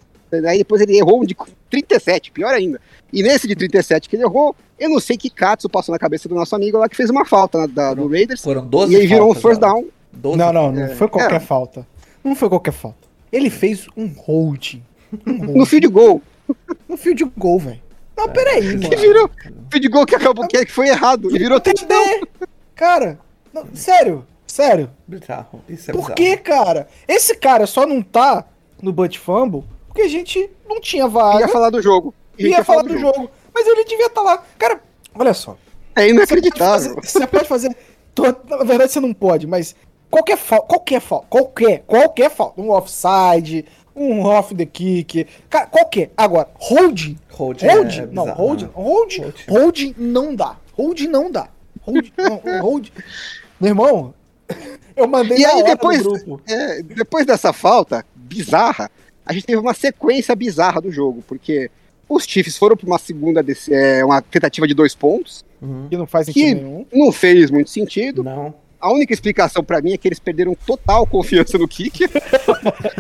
Aí 0.49 0.59
depois 0.59 0.81
ele 0.83 0.99
errou 0.99 1.23
um 1.23 1.25
de 1.25 1.37
37, 1.71 2.33
pior 2.33 2.53
ainda. 2.53 2.81
E 3.13 3.23
nesse 3.23 3.47
de 3.47 3.55
37 3.55 4.09
que 4.09 4.17
ele 4.17 4.25
errou, 4.25 4.57
eu 4.79 4.89
não 4.91 4.99
sei 4.99 5.17
que 5.17 5.31
Katsu 5.31 5.69
passou 5.69 5.93
na 5.93 5.99
cabeça 5.99 6.29
do 6.29 6.35
nosso 6.35 6.55
amigo 6.57 6.79
lá 6.79 6.89
que 6.89 6.97
fez 6.97 7.11
uma 7.11 7.25
falta 7.25 7.59
na- 7.59 7.67
da, 7.67 7.95
do 7.95 8.09
Raiders. 8.09 8.43
Foram 8.43 8.67
12 8.67 8.93
E 8.93 8.97
aí 8.97 9.07
virou 9.07 9.31
um 9.31 9.35
first 9.35 9.63
ó. 9.63 9.67
down. 9.67 9.85
12 10.13 10.37
Não, 10.39 10.53
não, 10.53 10.73
não 10.73 10.83
É, 10.83 10.89
foi 10.97 11.09
qualquer 11.09 11.37
é. 11.37 11.41
falta. 11.41 11.87
Não 12.25 12.35
foi 12.35 12.49
qualquer 12.49 12.73
falta. 12.73 13.07
Ele 13.31 13.49
fez 13.51 13.87
um 13.97 14.07
holding. 14.17 14.83
Um 15.27 15.33
No 15.33 15.47
holding 15.47 15.67
field 15.67 15.89
goal. 15.89 16.23
no 16.89 16.97
field 16.97 17.25
goal, 17.37 17.59
velho. 17.61 17.81
Não, 18.17 18.29
peraí, 18.29 18.63
mano. 18.65 18.89
Que 18.91 18.97
virou. 18.97 19.31
Field 19.71 19.89
goal 19.89 20.07
que 20.07 20.17
acabou 20.17 20.49
que 20.49 20.67
foi 20.67 20.89
errado. 20.89 21.31
E 21.35 21.39
virou 21.39 21.61
touchdown. 21.61 22.23
Cara, 22.75 23.19
não, 23.65 23.75
sério, 23.75 24.27
sério. 24.47 24.91
Bizarro. 25.07 25.63
Isso 25.69 25.91
é 25.91 25.95
Por 25.95 26.11
que, 26.13 26.37
cara? 26.37 26.89
Esse 27.09 27.35
cara 27.37 27.67
só 27.67 27.87
não 27.87 28.03
tá 28.03 28.45
no 28.83 28.93
Butt 28.93 29.19
Fumble 29.19 29.65
porque 29.89 30.03
a 30.03 30.09
gente 30.09 30.51
não 30.69 30.81
tinha 30.81 31.09
vaga. 31.09 31.41
Ia 31.41 31.49
falar 31.49 31.71
do 31.71 31.81
jogo. 31.83 32.15
A 32.39 32.43
gente 32.43 32.53
ia 32.53 32.65
falar 32.65 32.83
do 32.83 32.99
jogo. 32.99 33.31
Mas 33.55 33.67
ele 33.67 33.85
devia 33.85 34.07
estar 34.07 34.21
lá. 34.23 34.43
Cara, 34.59 34.81
olha 35.15 35.33
só. 35.33 35.57
É 35.95 36.03
Você 36.03 36.09
pode 36.09 36.13
inacreditável. 36.13 36.95
fazer- 36.97 37.09
Você 37.09 37.27
pode 37.27 37.49
fazer. 37.49 37.77
Na 38.49 38.65
verdade, 38.65 38.93
você 38.93 39.01
não 39.01 39.13
pode, 39.15 39.47
mas 39.47 39.75
qualquer 40.11 40.37
falta, 40.39 40.67
qualquer 40.67 41.01
falta, 41.01 41.27
qualquer, 41.29 41.83
qualquer 41.87 42.31
falta, 42.31 42.61
um 42.61 42.71
offside, 42.71 43.65
um 43.95 44.23
off 44.25 44.55
the 44.55 44.65
kick, 44.65 45.27
cara, 45.51 45.67
qualquer. 45.67 46.11
Agora, 46.17 46.49
holding, 46.55 47.19
Holding 47.31 47.67
holding, 47.67 48.01
é 48.01 48.07
não, 48.07 48.25
bizarro, 48.25 48.27
né? 48.27 48.35
holding, 48.35 48.71
Holding. 48.75 49.35
holding 49.49 49.95
não 49.99 50.35
dá, 50.35 50.57
holding 50.75 51.09
não 51.09 51.31
dá, 51.31 51.49
holding, 51.83 52.13
não, 52.17 52.61
holding. 52.63 52.93
Meu 53.61 53.71
irmão, 53.71 54.15
eu 54.97 55.07
mandei 55.09 55.39
E 55.39 55.45
aí 55.45 55.63
depois, 55.63 56.03
no 56.05 56.13
grupo. 56.13 56.41
é, 56.47 56.83
depois 56.83 57.25
dessa 57.27 57.53
falta 57.53 58.05
bizarra, 58.15 58.91
a 59.25 59.33
gente 59.33 59.47
teve 59.47 59.59
uma 59.61 59.75
sequência 59.75 60.35
bizarra 60.35 60.81
do 60.81 60.91
jogo, 60.91 61.23
porque 61.27 61.71
os 62.09 62.25
Chiefs 62.25 62.57
foram 62.57 62.77
para 62.77 62.87
uma 62.87 62.99
segunda 62.99 63.43
desse- 63.43 63.73
é, 63.75 64.05
uma 64.05 64.23
tentativa 64.23 64.67
de 64.67 64.75
dois 64.75 64.95
pontos, 64.95 65.45
Uhum. 65.61 65.89
Que 65.89 65.97
não 65.97 66.07
faz 66.07 66.27
que 66.27 66.35
sentido 66.35 66.61
nenhum. 66.61 66.87
não 66.93 67.11
fez 67.11 67.51
muito 67.51 67.71
sentido. 67.71 68.23
Não. 68.23 68.55
A 68.79 68.93
única 68.93 69.15
explicação 69.15 69.65
pra 69.65 69.81
mim 69.81 69.95
é 69.95 69.97
que 69.97 70.07
eles 70.07 70.19
perderam 70.19 70.55
total 70.67 71.07
confiança 71.07 71.57
no 71.57 71.67
kicker. 71.67 72.11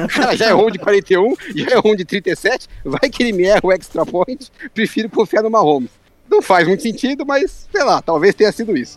o 0.03 0.09
cara 0.09 0.35
já 0.35 0.49
errou 0.49 0.69
um 0.69 0.71
de 0.71 0.79
41, 0.79 1.35
já 1.55 1.73
errou 1.73 1.93
um 1.93 1.95
de 1.95 2.07
37, 2.07 2.67
vai 2.83 3.11
que 3.11 3.23
ele 3.23 3.33
me 3.35 3.45
erra 3.45 3.61
o 3.63 3.71
extra 3.71 4.07
point, 4.07 4.51
prefiro 4.73 5.11
confiar 5.11 5.43
no 5.43 5.51
Mahomes. 5.51 5.91
Não 6.31 6.41
faz 6.41 6.67
muito 6.67 6.83
sentido, 6.83 7.27
mas 7.27 7.69
sei 7.71 7.85
lá, 7.85 8.01
talvez 8.01 8.35
tenha 8.35 8.51
sido 8.51 8.75
isso. 8.75 8.97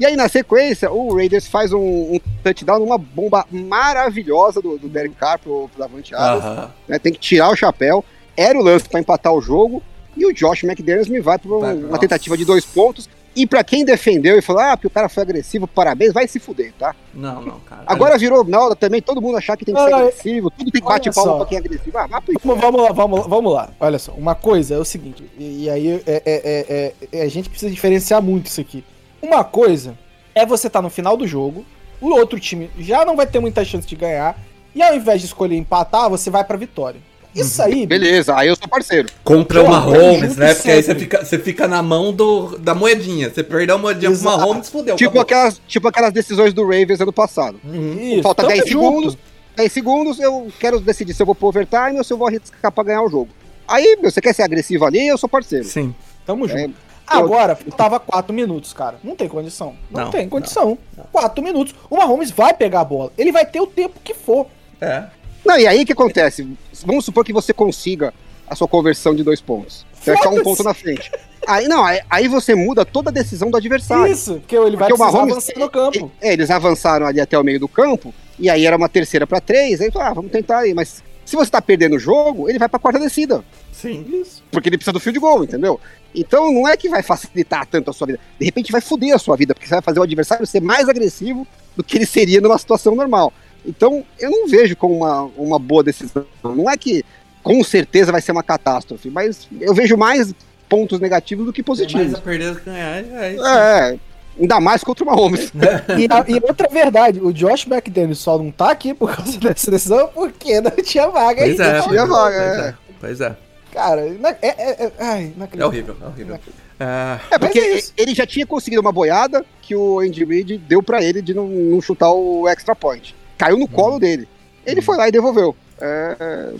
E 0.00 0.06
aí, 0.06 0.16
na 0.16 0.30
sequência, 0.30 0.90
o 0.90 1.14
Raiders 1.14 1.46
faz 1.46 1.74
um, 1.74 1.78
um 2.14 2.20
touchdown 2.42 2.78
numa 2.78 2.96
bomba 2.96 3.44
maravilhosa 3.50 4.62
do, 4.62 4.78
do 4.78 4.88
Derek 4.88 5.14
Carr 5.14 5.38
pro, 5.38 5.68
pro 5.68 5.78
Davante 5.78 6.14
Adams. 6.14 6.70
Né? 6.88 6.98
Tem 6.98 7.12
que 7.12 7.18
tirar 7.18 7.50
o 7.50 7.56
chapéu. 7.56 8.02
Era 8.34 8.58
o 8.58 8.62
lance 8.62 8.88
pra 8.88 8.98
empatar 8.98 9.30
o 9.34 9.42
jogo. 9.42 9.82
E 10.16 10.24
o 10.24 10.32
Josh 10.32 10.64
McDaniels 10.64 11.08
me 11.08 11.20
vai 11.20 11.38
pra 11.38 11.50
Vai, 11.50 11.74
uma 11.74 11.88
nossa. 11.88 11.98
tentativa 12.00 12.34
de 12.34 12.46
dois 12.46 12.64
pontos. 12.64 13.10
E 13.36 13.46
pra 13.46 13.62
quem 13.62 13.84
defendeu 13.84 14.38
e 14.38 14.42
falou, 14.42 14.62
ah, 14.62 14.76
porque 14.76 14.86
o 14.88 14.90
cara 14.90 15.08
foi 15.08 15.22
agressivo, 15.22 15.68
parabéns, 15.68 16.12
vai 16.12 16.26
se 16.26 16.40
fuder, 16.40 16.72
tá? 16.78 16.96
Não, 17.14 17.40
não, 17.42 17.60
cara. 17.60 17.82
Agora 17.86 18.18
virou 18.18 18.42
moda 18.42 18.74
também, 18.74 19.00
todo 19.00 19.20
mundo 19.22 19.36
achar 19.36 19.56
que 19.56 19.64
tem 19.64 19.72
que 19.74 19.80
ser 19.84 19.94
agressivo, 19.94 20.50
tudo 20.50 20.70
tem 20.72 20.80
que 20.82 20.88
bate 20.88 21.12
palma 21.12 21.36
pra 21.36 21.46
quem 21.46 21.56
é 21.56 21.60
agressivo. 21.60 21.96
Ah, 21.96 22.06
vai 22.08 22.20
pro 22.20 22.34
Vamos, 22.42 22.60
vamos 22.60 22.82
lá, 22.82 22.92
vamos 22.92 23.20
lá, 23.20 23.26
vamos 23.28 23.52
lá. 23.52 23.70
Olha 23.78 23.98
só, 24.00 24.12
uma 24.12 24.34
coisa 24.34 24.74
é 24.74 24.78
o 24.78 24.84
seguinte, 24.84 25.22
e, 25.38 25.64
e 25.64 25.70
aí 25.70 25.88
é, 25.88 26.02
é- 26.06 26.22
é- 26.26 26.94
é- 27.12 27.22
a 27.22 27.28
gente 27.28 27.48
precisa 27.48 27.70
diferenciar 27.70 28.20
muito 28.20 28.46
isso 28.46 28.60
aqui. 28.60 28.82
Uma 29.22 29.44
coisa 29.44 29.96
é 30.34 30.44
você 30.46 30.66
estar 30.66 30.82
no 30.82 30.90
final 30.90 31.16
do 31.16 31.26
jogo, 31.26 31.64
o 32.00 32.08
outro 32.10 32.38
time 32.40 32.70
já 32.78 33.04
não 33.04 33.16
vai 33.16 33.26
ter 33.26 33.40
muita 33.40 33.64
chance 33.64 33.86
de 33.86 33.96
ganhar, 33.96 34.38
e 34.74 34.82
ao 34.82 34.94
invés 34.94 35.20
de 35.20 35.26
escolher 35.26 35.56
empatar, 35.56 36.08
você 36.08 36.30
vai 36.30 36.44
pra 36.44 36.56
vitória. 36.56 37.00
Isso 37.34 37.62
aí, 37.62 37.86
Beleza, 37.86 38.36
aí 38.36 38.48
eu 38.48 38.56
sou 38.56 38.66
parceiro. 38.66 39.08
Compra 39.22 39.62
uma 39.62 39.80
junto 39.82 40.36
né? 40.36 40.52
Porque 40.52 40.70
aí 40.70 40.82
você 40.82 40.94
fica, 40.96 41.24
você 41.24 41.38
fica 41.38 41.68
na 41.68 41.80
mão 41.80 42.12
do, 42.12 42.58
da 42.58 42.74
moedinha. 42.74 43.30
Você 43.30 43.44
perdeu 43.44 43.76
a 43.76 43.78
moedinha 43.78 44.10
Exato. 44.10 44.36
com 44.36 44.42
uma 44.42 44.46
Holmes, 44.46 44.68
fudeu. 44.68 44.96
Tipo 44.96 45.10
acabou. 45.10 45.22
aquelas, 45.22 45.60
tipo 45.68 45.86
aquelas 45.86 46.12
decisões 46.12 46.52
do 46.52 46.62
Ravens 46.62 47.00
ano 47.00 47.12
passado. 47.12 47.60
isso, 48.02 48.22
Falta 48.22 48.42
tamo 48.42 48.54
10 48.54 48.68
junto. 48.68 48.84
segundos, 48.88 49.18
10 49.56 49.72
segundos, 49.72 50.18
eu 50.18 50.48
quero 50.58 50.80
decidir 50.80 51.14
se 51.14 51.22
eu 51.22 51.26
vou 51.26 51.34
pro 51.36 51.46
overtime 51.48 51.98
ou 51.98 52.02
se 52.04 52.12
eu 52.12 52.18
vou 52.18 52.26
arriscar 52.26 52.72
pra 52.72 52.82
ganhar 52.82 53.02
o 53.02 53.08
jogo. 53.08 53.28
Aí, 53.68 53.96
meu, 54.02 54.10
você 54.10 54.20
quer 54.20 54.34
ser 54.34 54.42
agressivo 54.42 54.84
ali, 54.84 55.06
eu 55.06 55.16
sou 55.16 55.28
parceiro. 55.28 55.64
Sim. 55.64 55.94
Tamo 56.26 56.48
junto. 56.48 56.58
É, 56.58 56.70
Agora, 57.10 57.58
tava 57.76 57.98
4 57.98 58.32
minutos, 58.32 58.72
cara. 58.72 58.98
Não 59.02 59.16
tem 59.16 59.28
condição. 59.28 59.74
Não, 59.90 60.04
Não, 60.04 60.10
tem 60.10 60.28
condição. 60.28 60.78
4 61.12 61.42
minutos. 61.42 61.74
O 61.90 61.96
Mahomes 61.96 62.30
vai 62.30 62.54
pegar 62.54 62.80
a 62.80 62.84
bola. 62.84 63.12
Ele 63.18 63.32
vai 63.32 63.44
ter 63.44 63.60
o 63.60 63.66
tempo 63.66 63.98
que 64.02 64.14
for. 64.14 64.46
É. 64.80 65.04
Não, 65.44 65.58
e 65.58 65.66
aí 65.66 65.82
o 65.82 65.86
que 65.86 65.92
acontece? 65.92 66.46
Vamos 66.84 67.04
supor 67.04 67.24
que 67.24 67.32
você 67.32 67.52
consiga 67.52 68.14
a 68.46 68.54
sua 68.54 68.68
conversão 68.68 69.14
de 69.14 69.24
dois 69.24 69.40
pontos. 69.40 69.84
Você 69.92 70.12
vai 70.12 70.16
ficar 70.18 70.30
um 70.30 70.42
ponto 70.42 70.62
na 70.62 70.72
frente. 70.72 71.10
Aí 71.46 71.66
não, 71.68 71.84
aí, 71.84 72.00
aí 72.08 72.28
você 72.28 72.54
muda 72.54 72.84
toda 72.84 73.10
a 73.10 73.12
decisão 73.12 73.50
do 73.50 73.56
adversário. 73.56 74.12
Isso, 74.12 74.34
porque 74.34 74.56
ele 74.56 74.76
vai 74.76 74.88
Porque 74.88 75.02
Mahomes, 75.02 75.32
avançar 75.32 75.58
no 75.58 75.70
campo. 75.70 76.12
É, 76.20 76.32
eles 76.32 76.50
avançaram 76.50 77.06
ali 77.06 77.20
até 77.20 77.38
o 77.38 77.42
meio 77.42 77.58
do 77.58 77.68
campo, 77.68 78.14
e 78.38 78.48
aí 78.50 78.66
era 78.66 78.76
uma 78.76 78.88
terceira 78.88 79.26
pra 79.26 79.40
três, 79.40 79.80
aí 79.80 79.90
ah, 79.96 80.12
vamos 80.12 80.30
tentar 80.30 80.58
aí. 80.58 80.74
Mas 80.74 81.02
se 81.30 81.36
você 81.36 81.48
tá 81.48 81.62
perdendo 81.62 81.94
o 81.94 81.98
jogo, 81.98 82.48
ele 82.48 82.58
vai 82.58 82.68
pra 82.68 82.80
quarta 82.80 82.98
descida. 82.98 83.44
Sim. 83.70 84.04
Isso. 84.20 84.42
Porque 84.50 84.68
ele 84.68 84.76
precisa 84.76 84.92
do 84.92 84.98
field 84.98 85.20
goal, 85.20 85.44
entendeu? 85.44 85.80
Então 86.12 86.52
não 86.52 86.66
é 86.66 86.76
que 86.76 86.88
vai 86.88 87.04
facilitar 87.04 87.64
tanto 87.66 87.88
a 87.88 87.92
sua 87.92 88.08
vida. 88.08 88.18
De 88.36 88.44
repente 88.44 88.72
vai 88.72 88.80
foder 88.80 89.14
a 89.14 89.18
sua 89.18 89.36
vida, 89.36 89.54
porque 89.54 89.68
você 89.68 89.74
vai 89.74 89.82
fazer 89.82 90.00
o 90.00 90.02
adversário 90.02 90.44
ser 90.44 90.60
mais 90.60 90.88
agressivo 90.88 91.46
do 91.76 91.84
que 91.84 91.98
ele 91.98 92.04
seria 92.04 92.40
numa 92.40 92.58
situação 92.58 92.96
normal. 92.96 93.32
Então 93.64 94.04
eu 94.18 94.28
não 94.28 94.48
vejo 94.48 94.74
como 94.74 94.96
uma, 94.96 95.30
uma 95.36 95.58
boa 95.60 95.84
decisão. 95.84 96.26
Não 96.42 96.68
é 96.68 96.76
que 96.76 97.04
com 97.44 97.62
certeza 97.62 98.10
vai 98.10 98.20
ser 98.20 98.32
uma 98.32 98.42
catástrofe, 98.42 99.08
mas 99.08 99.46
eu 99.60 99.72
vejo 99.72 99.96
mais 99.96 100.34
pontos 100.68 100.98
negativos 100.98 101.46
do 101.46 101.52
que 101.52 101.62
mais 101.62 101.66
positivos. 101.66 102.14
a 102.14 102.20
perder 102.20 102.54
do 102.54 102.58
que 102.58 102.64
ganhar. 102.64 103.04
É, 103.04 103.34
isso. 103.34 103.46
É, 103.46 103.98
ainda 104.40 104.58
mais 104.60 104.82
contra 104.82 105.04
o 105.04 105.06
Mahomes. 105.06 105.52
E, 105.98 106.06
a- 106.10 106.24
e 106.28 106.34
outra 106.46 106.68
verdade, 106.68 107.20
o 107.20 107.32
Josh 107.32 107.66
McDaniels 107.66 108.18
só 108.18 108.38
não 108.38 108.50
tá 108.50 108.70
aqui 108.70 108.94
por 108.94 109.14
causa 109.14 109.38
dessa 109.38 109.70
decisão 109.70 110.08
porque 110.14 110.60
não 110.60 110.70
tinha 110.82 111.08
vaga 111.08 111.42
Pois 111.42 111.60
ainda. 111.60 111.64
é, 111.78 111.82
tinha 111.82 112.06
pois 112.06 112.08
vaga, 112.08 112.36
é, 112.36 112.68
é. 112.68 112.74
pois 113.00 113.20
é. 113.20 113.26
É. 113.26 113.36
Cara, 113.72 114.04
na- 114.18 114.30
é, 114.30 114.48
é, 114.48 114.84
é, 114.86 114.92
ai, 114.98 115.32
É 115.56 115.64
horrível, 115.64 115.96
é 116.02 116.06
horrível. 116.06 116.38
É, 116.80 117.18
É, 117.30 117.38
porque 117.38 117.58
é 117.58 117.80
ele 117.96 118.14
já 118.14 118.26
tinha 118.26 118.46
conseguido 118.46 118.80
uma 118.80 118.90
boiada 118.90 119.44
que 119.62 119.76
o 119.76 120.00
Andy 120.00 120.24
Reid 120.24 120.58
deu 120.58 120.82
pra 120.82 121.02
ele 121.02 121.20
de 121.22 121.32
não, 121.34 121.46
não 121.46 121.80
chutar 121.80 122.10
o 122.10 122.48
extra 122.48 122.74
point. 122.74 123.14
Caiu 123.38 123.58
no 123.58 123.68
colo 123.68 123.98
dele. 124.00 124.26
Ele 124.66 124.80
foi 124.82 124.96
lá 124.96 125.06
e 125.08 125.12
devolveu. 125.12 125.54
É, 125.80 126.52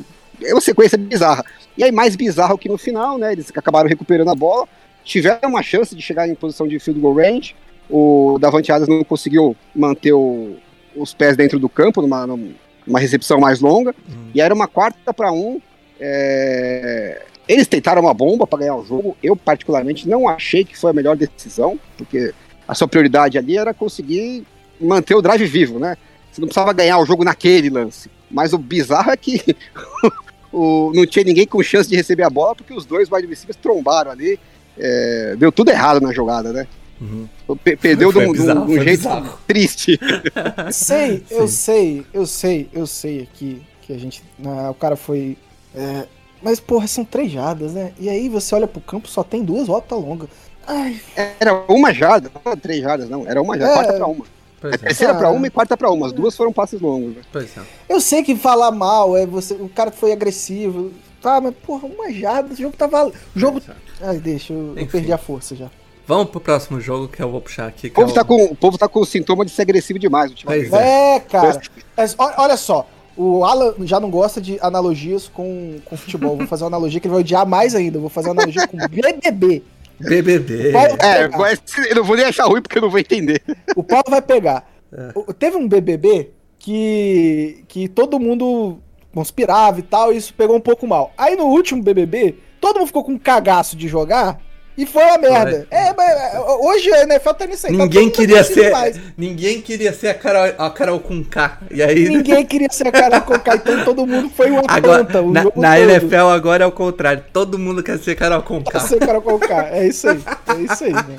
é 0.42 0.54
uma 0.54 0.60
sequência 0.60 0.96
bizarra. 0.96 1.44
E 1.76 1.82
aí, 1.84 1.90
mais 1.92 2.14
bizarro 2.16 2.56
que 2.58 2.68
no 2.68 2.78
final, 2.78 3.18
né? 3.18 3.32
Eles 3.32 3.50
acabaram 3.54 3.88
recuperando 3.88 4.30
a 4.30 4.34
bola, 4.34 4.66
tiveram 5.04 5.48
uma 5.50 5.62
chance 5.62 5.94
de 5.96 6.02
chegar 6.02 6.28
em 6.28 6.34
posição 6.34 6.68
de 6.68 6.78
field 6.78 7.00
goal 7.00 7.14
range. 7.16 7.54
O 7.90 8.38
Davante 8.40 8.70
Adams 8.70 8.88
não 8.88 9.02
conseguiu 9.04 9.56
manter 9.74 10.12
o- 10.12 10.56
os 10.96 11.12
pés 11.12 11.36
dentro 11.36 11.58
do 11.58 11.68
campo 11.68 12.00
numa, 12.00 12.26
numa 12.26 12.98
recepção 13.00 13.40
mais 13.40 13.60
longa. 13.60 13.94
Hum. 14.08 14.30
E 14.34 14.40
era 14.40 14.54
uma 14.54 14.68
quarta 14.68 15.12
para 15.12 15.32
um. 15.32 15.60
é, 16.00 17.22
Eles 17.48 17.66
tentaram 17.66 18.02
uma 18.02 18.14
bomba 18.14 18.46
para 18.46 18.60
ganhar 18.60 18.76
o 18.76 18.84
jogo. 18.84 19.16
Eu, 19.22 19.34
particularmente, 19.34 20.08
não 20.08 20.28
achei 20.28 20.64
que 20.64 20.78
foi 20.78 20.90
a 20.90 20.94
melhor 20.94 21.16
decisão, 21.16 21.78
porque 21.98 22.32
a 22.68 22.74
sua 22.76 22.86
prioridade 22.86 23.36
ali 23.38 23.58
era 23.58 23.74
conseguir 23.74 24.44
manter 24.80 25.16
o 25.16 25.22
drive 25.22 25.44
vivo, 25.46 25.78
né? 25.80 25.96
Você 26.30 26.40
não 26.40 26.46
precisava 26.46 26.72
ganhar 26.72 26.98
o 26.98 27.04
jogo 27.04 27.24
naquele 27.24 27.68
lance. 27.68 28.08
Mas 28.30 28.52
o 28.52 28.58
bizarro 28.58 29.10
é 29.10 29.16
que 29.16 29.42
o- 30.52 30.92
não 30.94 31.04
tinha 31.06 31.24
ninguém 31.24 31.44
com 31.46 31.60
chance 31.62 31.88
de 31.90 31.96
receber 31.96 32.22
a 32.22 32.30
bola, 32.30 32.54
porque 32.54 32.72
os 32.72 32.84
dois 32.84 33.10
wide 33.10 33.26
receivers 33.26 33.56
trombaram 33.56 34.10
ali. 34.12 34.38
É, 34.78 35.34
deu 35.36 35.50
tudo 35.50 35.70
errado 35.70 36.00
na 36.00 36.12
jogada, 36.12 36.52
né? 36.52 36.66
Uhum. 37.00 37.26
Pe- 37.64 37.76
perdeu 37.76 38.08
de 38.08 38.14
Foi 38.14 38.26
um, 38.26 38.32
de 38.32 38.38
um- 38.40 38.42
bizarro, 38.42 38.66
de 38.66 38.72
um 38.72 38.82
jeito 38.82 38.98
bizarro. 38.98 39.38
triste. 39.46 39.98
Sei, 40.72 41.24
eu 41.30 41.46
Sim. 41.48 41.54
sei, 41.54 42.06
eu 42.12 42.26
sei, 42.26 42.68
eu 42.72 42.86
sei 42.86 43.22
aqui 43.22 43.62
que 43.82 43.92
a 43.92 43.98
gente. 43.98 44.22
ah, 44.44 44.70
o 44.70 44.74
cara 44.74 44.96
foi. 44.96 45.36
é, 45.74 46.06
mas, 46.42 46.58
porra, 46.60 46.86
são 46.86 47.04
três 47.04 47.30
jardas, 47.30 47.72
né? 47.72 47.92
E 47.98 48.08
aí 48.08 48.28
você 48.28 48.54
olha 48.54 48.66
pro 48.66 48.80
campo, 48.80 49.08
só 49.08 49.22
tem 49.22 49.42
duas 49.44 49.66
voltas 49.66 49.98
longas. 49.98 50.28
Ai, 50.66 51.00
Era 51.38 51.54
uma 51.68 51.92
jarda, 51.92 52.30
não 52.34 52.52
era 52.52 52.60
três 52.60 52.80
jardas, 52.82 53.08
não. 53.08 53.26
Era 53.26 53.40
uma 53.42 53.58
jarda, 53.58 53.72
É. 53.72 53.76
quarta 53.76 53.92
pra 53.94 54.06
uma. 54.06 54.24
Pois 54.60 54.72
É 54.74 54.76
é, 54.76 54.78
terceira 54.78 55.14
pra 55.14 55.22
Cara. 55.24 55.34
uma 55.34 55.46
e 55.46 55.50
quarta 55.50 55.76
pra 55.76 55.90
uma. 55.90 56.06
As 56.06 56.12
duas 56.12 56.36
foram 56.36 56.52
passes 56.52 56.80
longos. 56.80 57.16
né? 57.16 57.22
pois 57.32 57.56
é. 57.56 57.60
eu 57.88 58.00
sei 58.00 58.22
que 58.22 58.36
falar 58.36 58.70
mal 58.70 59.16
é 59.16 59.26
você. 59.26 59.54
O 59.54 59.68
cara 59.70 59.90
foi 59.90 60.12
agressivo. 60.12 60.92
Tá, 61.22 61.40
mas, 61.40 61.54
porra, 61.66 61.86
uma 61.86 62.10
jarda, 62.12 62.52
o 62.52 62.56
jogo 62.56 62.76
tava. 62.76 63.06
O 63.08 63.12
jogo. 63.34 63.60
É. 63.68 64.06
Ai, 64.06 64.18
deixa, 64.18 64.52
eu, 64.52 64.74
eu 64.76 64.86
perdi 64.86 65.12
a 65.12 65.18
força 65.18 65.54
já. 65.56 65.70
Vamos 66.10 66.30
pro 66.30 66.40
próximo 66.40 66.80
jogo 66.80 67.06
que 67.06 67.22
eu 67.22 67.30
vou 67.30 67.40
puxar 67.40 67.68
aqui. 67.68 67.86
O 67.86 67.90
é 67.90 67.90
povo, 67.90 68.12
tá 68.12 68.24
com, 68.24 68.44
o 68.46 68.56
povo 68.56 68.76
tá 68.76 68.88
com 68.88 68.98
o 68.98 69.06
sintoma 69.06 69.44
de 69.44 69.52
ser 69.52 69.62
agressivo 69.62 69.96
demais 69.96 70.28
ultimamente. 70.32 70.68
Pois 70.68 70.82
é. 70.82 71.14
É, 71.14 71.20
cara. 71.20 71.60
Mas, 71.96 72.16
ó- 72.18 72.32
olha 72.38 72.56
só, 72.56 72.84
o 73.16 73.44
Alan 73.44 73.74
já 73.82 74.00
não 74.00 74.10
gosta 74.10 74.40
de 74.40 74.58
analogias 74.60 75.28
com, 75.28 75.76
com 75.84 75.96
futebol. 75.96 76.36
Vou 76.36 76.48
fazer 76.48 76.64
uma 76.64 76.70
analogia 76.70 76.98
que 76.98 77.06
ele 77.06 77.12
vai 77.12 77.20
odiar 77.20 77.46
mais 77.46 77.76
ainda. 77.76 78.00
Vou 78.00 78.08
fazer 78.08 78.26
uma 78.26 78.42
analogia 78.42 78.66
com 78.66 78.76
BBB. 78.76 79.62
BBB. 80.00 80.72
É, 80.98 81.28
mas 81.28 81.62
eu 81.88 81.94
não 81.94 82.02
vou 82.02 82.16
nem 82.16 82.26
achar 82.26 82.46
ruim 82.46 82.60
porque 82.60 82.78
eu 82.78 82.82
não 82.82 82.90
vou 82.90 82.98
entender. 82.98 83.40
O 83.76 83.84
Paulo 83.84 84.06
vai 84.10 84.20
pegar. 84.20 84.68
É. 84.92 85.12
O- 85.14 85.32
Teve 85.32 85.58
um 85.58 85.68
BBB 85.68 86.30
que, 86.58 87.62
que 87.68 87.86
todo 87.86 88.18
mundo 88.18 88.78
conspirava 89.14 89.78
e 89.78 89.82
tal, 89.82 90.12
e 90.12 90.16
isso 90.16 90.34
pegou 90.34 90.56
um 90.56 90.60
pouco 90.60 90.88
mal. 90.88 91.12
Aí 91.16 91.36
no 91.36 91.44
último 91.44 91.80
BBB, 91.84 92.34
todo 92.60 92.78
mundo 92.78 92.88
ficou 92.88 93.04
com 93.04 93.12
um 93.12 93.18
cagaço 93.18 93.76
de 93.76 93.86
jogar 93.86 94.40
e 94.76 94.86
foi 94.86 95.02
uma 95.04 95.18
merda. 95.18 95.66
É, 95.70 95.92
mas 95.92 96.10
é, 96.10 96.40
hoje 96.40 96.92
a 96.92 97.02
NFL 97.02 97.30
tá 97.30 97.46
nisso 97.46 97.66
aí. 97.66 97.76
tá 97.76 97.82
Ninguém 97.82 98.04
mundo 98.04 98.12
queria 98.12 98.44
ser. 98.44 98.72
Ninguém 99.16 99.60
queria 99.60 99.92
ser 99.92 100.08
a 100.08 100.14
Carol, 100.14 100.54
a 100.56 100.70
Carol 100.70 101.00
com 101.00 101.22
K. 101.22 101.58
E 101.70 101.82
aí. 101.82 102.08
Ninguém 102.08 102.46
queria 102.46 102.68
ser 102.70 102.88
a 102.88 102.92
cara 102.92 103.20
com 103.20 103.34
então 103.34 103.84
todo 103.84 104.06
mundo 104.06 104.30
foi 104.30 104.50
uma 104.50 104.62
Agora, 104.66 105.06
na, 105.24 105.44
na. 105.54 105.80
NFL 105.80 106.28
agora 106.28 106.64
é 106.64 106.66
o 106.66 106.72
contrário. 106.72 107.24
Todo 107.32 107.58
mundo 107.58 107.82
quer 107.82 107.98
ser 107.98 108.14
Carol 108.14 108.42
com 108.42 108.62
K. 108.62 108.80
Ser 108.80 108.98
cara 109.00 109.20
com 109.20 109.38
K. 109.38 109.68
É 109.70 109.86
isso 109.86 110.08
aí. 110.08 110.22
É 110.48 110.60
isso 110.60 110.84
aí, 110.84 110.92
né? 110.92 111.16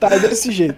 Tá 0.00 0.10
desse 0.10 0.52
jeito. 0.52 0.76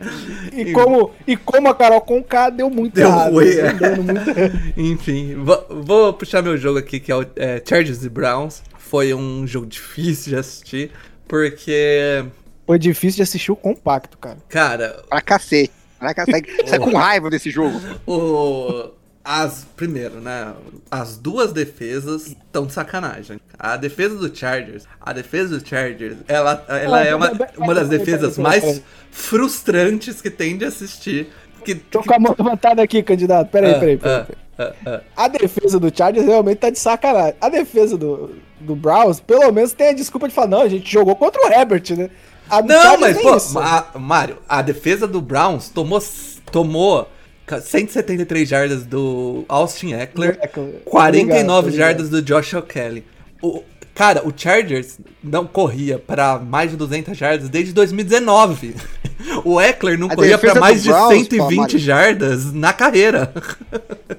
E 0.53 0.73
como, 0.73 1.11
e 1.27 1.37
como 1.37 1.69
a 1.69 1.75
Carol 1.75 2.01
com 2.01 2.23
K 2.23 2.51
deu 2.51 2.71
muito 2.71 2.95
Deu 2.95 3.09
errado. 3.09 3.33
ruim, 3.33 3.55
né? 3.55 3.69
é. 3.69 3.73
Dando 3.73 4.03
muito 4.05 4.31
errado. 4.31 4.61
Enfim, 4.77 5.35
vou, 5.43 5.67
vou 5.71 6.13
puxar 6.13 6.43
meu 6.43 6.57
jogo 6.57 6.79
aqui, 6.79 7.01
que 7.01 7.11
é 7.11 7.17
o 7.17 7.27
é, 7.37 7.63
Chargers 7.65 8.05
e 8.05 8.09
Browns. 8.09 8.63
Foi 8.79 9.13
um 9.13 9.47
jogo 9.47 9.67
difícil 9.67 10.33
de 10.33 10.39
assistir, 10.39 10.91
porque, 11.29 12.25
Foi 12.67 12.79
difícil 12.79 13.17
de 13.17 13.23
assistir 13.23 13.53
o 13.53 13.57
compacto, 13.57 14.17
cara. 14.19 14.39
cara, 14.49 15.03
Pra 15.09 15.21
cacete. 15.21 15.73
Pra 15.99 16.15
cacete. 16.15 16.49
Sai 16.67 16.79
com 16.81 16.97
raiva 16.97 17.29
desse 17.31 17.51
jogo. 17.51 17.79
o. 18.07 18.91
As. 19.25 19.67
Primeiro, 19.77 20.21
né? 20.21 20.55
As 20.91 21.19
duas 21.19 21.53
defesas 21.53 22.29
estão 22.29 22.65
de 22.65 22.73
sacanagem. 22.73 23.39
A 23.59 23.77
defesa 23.77 24.15
do 24.17 24.35
Chargers. 24.35 24.85
A 25.01 25.13
defesa 25.13 25.59
do 25.59 25.69
Chargers, 25.69 26.17
ela, 26.27 26.65
ela 26.69 26.99
Ah, 27.01 27.05
é 27.05 27.15
uma, 27.15 27.31
uma 27.59 27.75
das 27.75 27.89
defesas 27.91 28.39
mais 28.39 28.81
frustrantes 29.11 30.23
que 30.23 30.31
tem 30.31 30.57
de 30.57 30.65
assistir. 30.65 31.29
Que, 31.75 31.81
Tô 31.91 32.03
com 32.03 32.15
a 32.15 32.19
mão 32.19 32.35
levantada 32.39 32.83
aqui, 32.83 33.03
candidato. 33.03 33.51
Peraí, 33.51 33.75
Ah, 33.75 33.79
peraí, 33.79 33.97
peraí. 33.99 34.17
ah, 34.21 34.27
peraí. 34.57 34.73
ah, 34.87 35.01
ah. 35.17 35.25
A 35.25 35.29
defesa 35.29 35.79
do 35.79 35.95
Chargers 35.97 36.27
realmente 36.27 36.59
tá 36.59 36.71
de 36.71 36.79
sacanagem. 36.79 37.35
A 37.41 37.49
defesa 37.49 37.97
do, 37.99 38.37
do 38.61 38.75
Browns, 38.75 39.21
pelo 39.21 39.53
menos 39.53 39.73
tem 39.73 39.89
a 39.89 39.93
desculpa 39.93 40.29
de 40.29 40.35
falar, 40.35 40.49
não, 40.49 40.63
a 40.63 40.69
gente 40.69 40.91
jogou 40.91 41.15
contra 41.15 41.41
o 41.43 41.53
Herbert, 41.53 41.83
né? 41.97 42.09
A 42.49 42.63
Não, 42.63 42.81
Chargers 42.83 43.01
mas, 43.01 43.23
pô, 43.23 43.37
isso. 43.37 43.59
a- 43.59 43.87
Mário, 43.99 44.39
a 44.49 44.63
defesa 44.63 45.07
do 45.07 45.21
Browns 45.21 45.69
tomou, 45.69 46.03
tomou 46.51 47.07
ca- 47.45 47.61
173 47.61 48.49
jardas 48.49 48.87
do 48.87 49.45
Austin 49.49 49.93
Eckler, 49.93 50.39
Eckler. 50.43 50.81
49 50.87 51.29
Obrigado, 51.29 51.59
obrigado. 51.59 51.77
jardas 51.77 52.09
do 52.09 52.23
Josh 52.23 52.55
O'Kelly. 52.55 53.05
O, 53.43 53.63
cara, 53.95 54.27
o 54.27 54.33
Chargers 54.35 54.99
não 55.23 55.47
corria 55.47 55.99
pra 55.99 56.39
mais 56.39 56.71
de 56.71 56.77
200 56.79 57.17
jardas 57.19 57.49
desde 57.51 57.73
2019. 57.75 58.75
O 59.45 59.61
Eckler 59.61 59.99
não 59.99 60.07
A 60.09 60.15
corria 60.15 60.39
pra 60.39 60.49
defesa 60.49 60.61
mais 60.61 60.83
de 60.83 60.89
Browns, 60.91 61.15
120 61.15 61.39
Palmari. 61.39 61.79
jardas 61.79 62.53
na 62.53 62.73
carreira. 62.73 63.33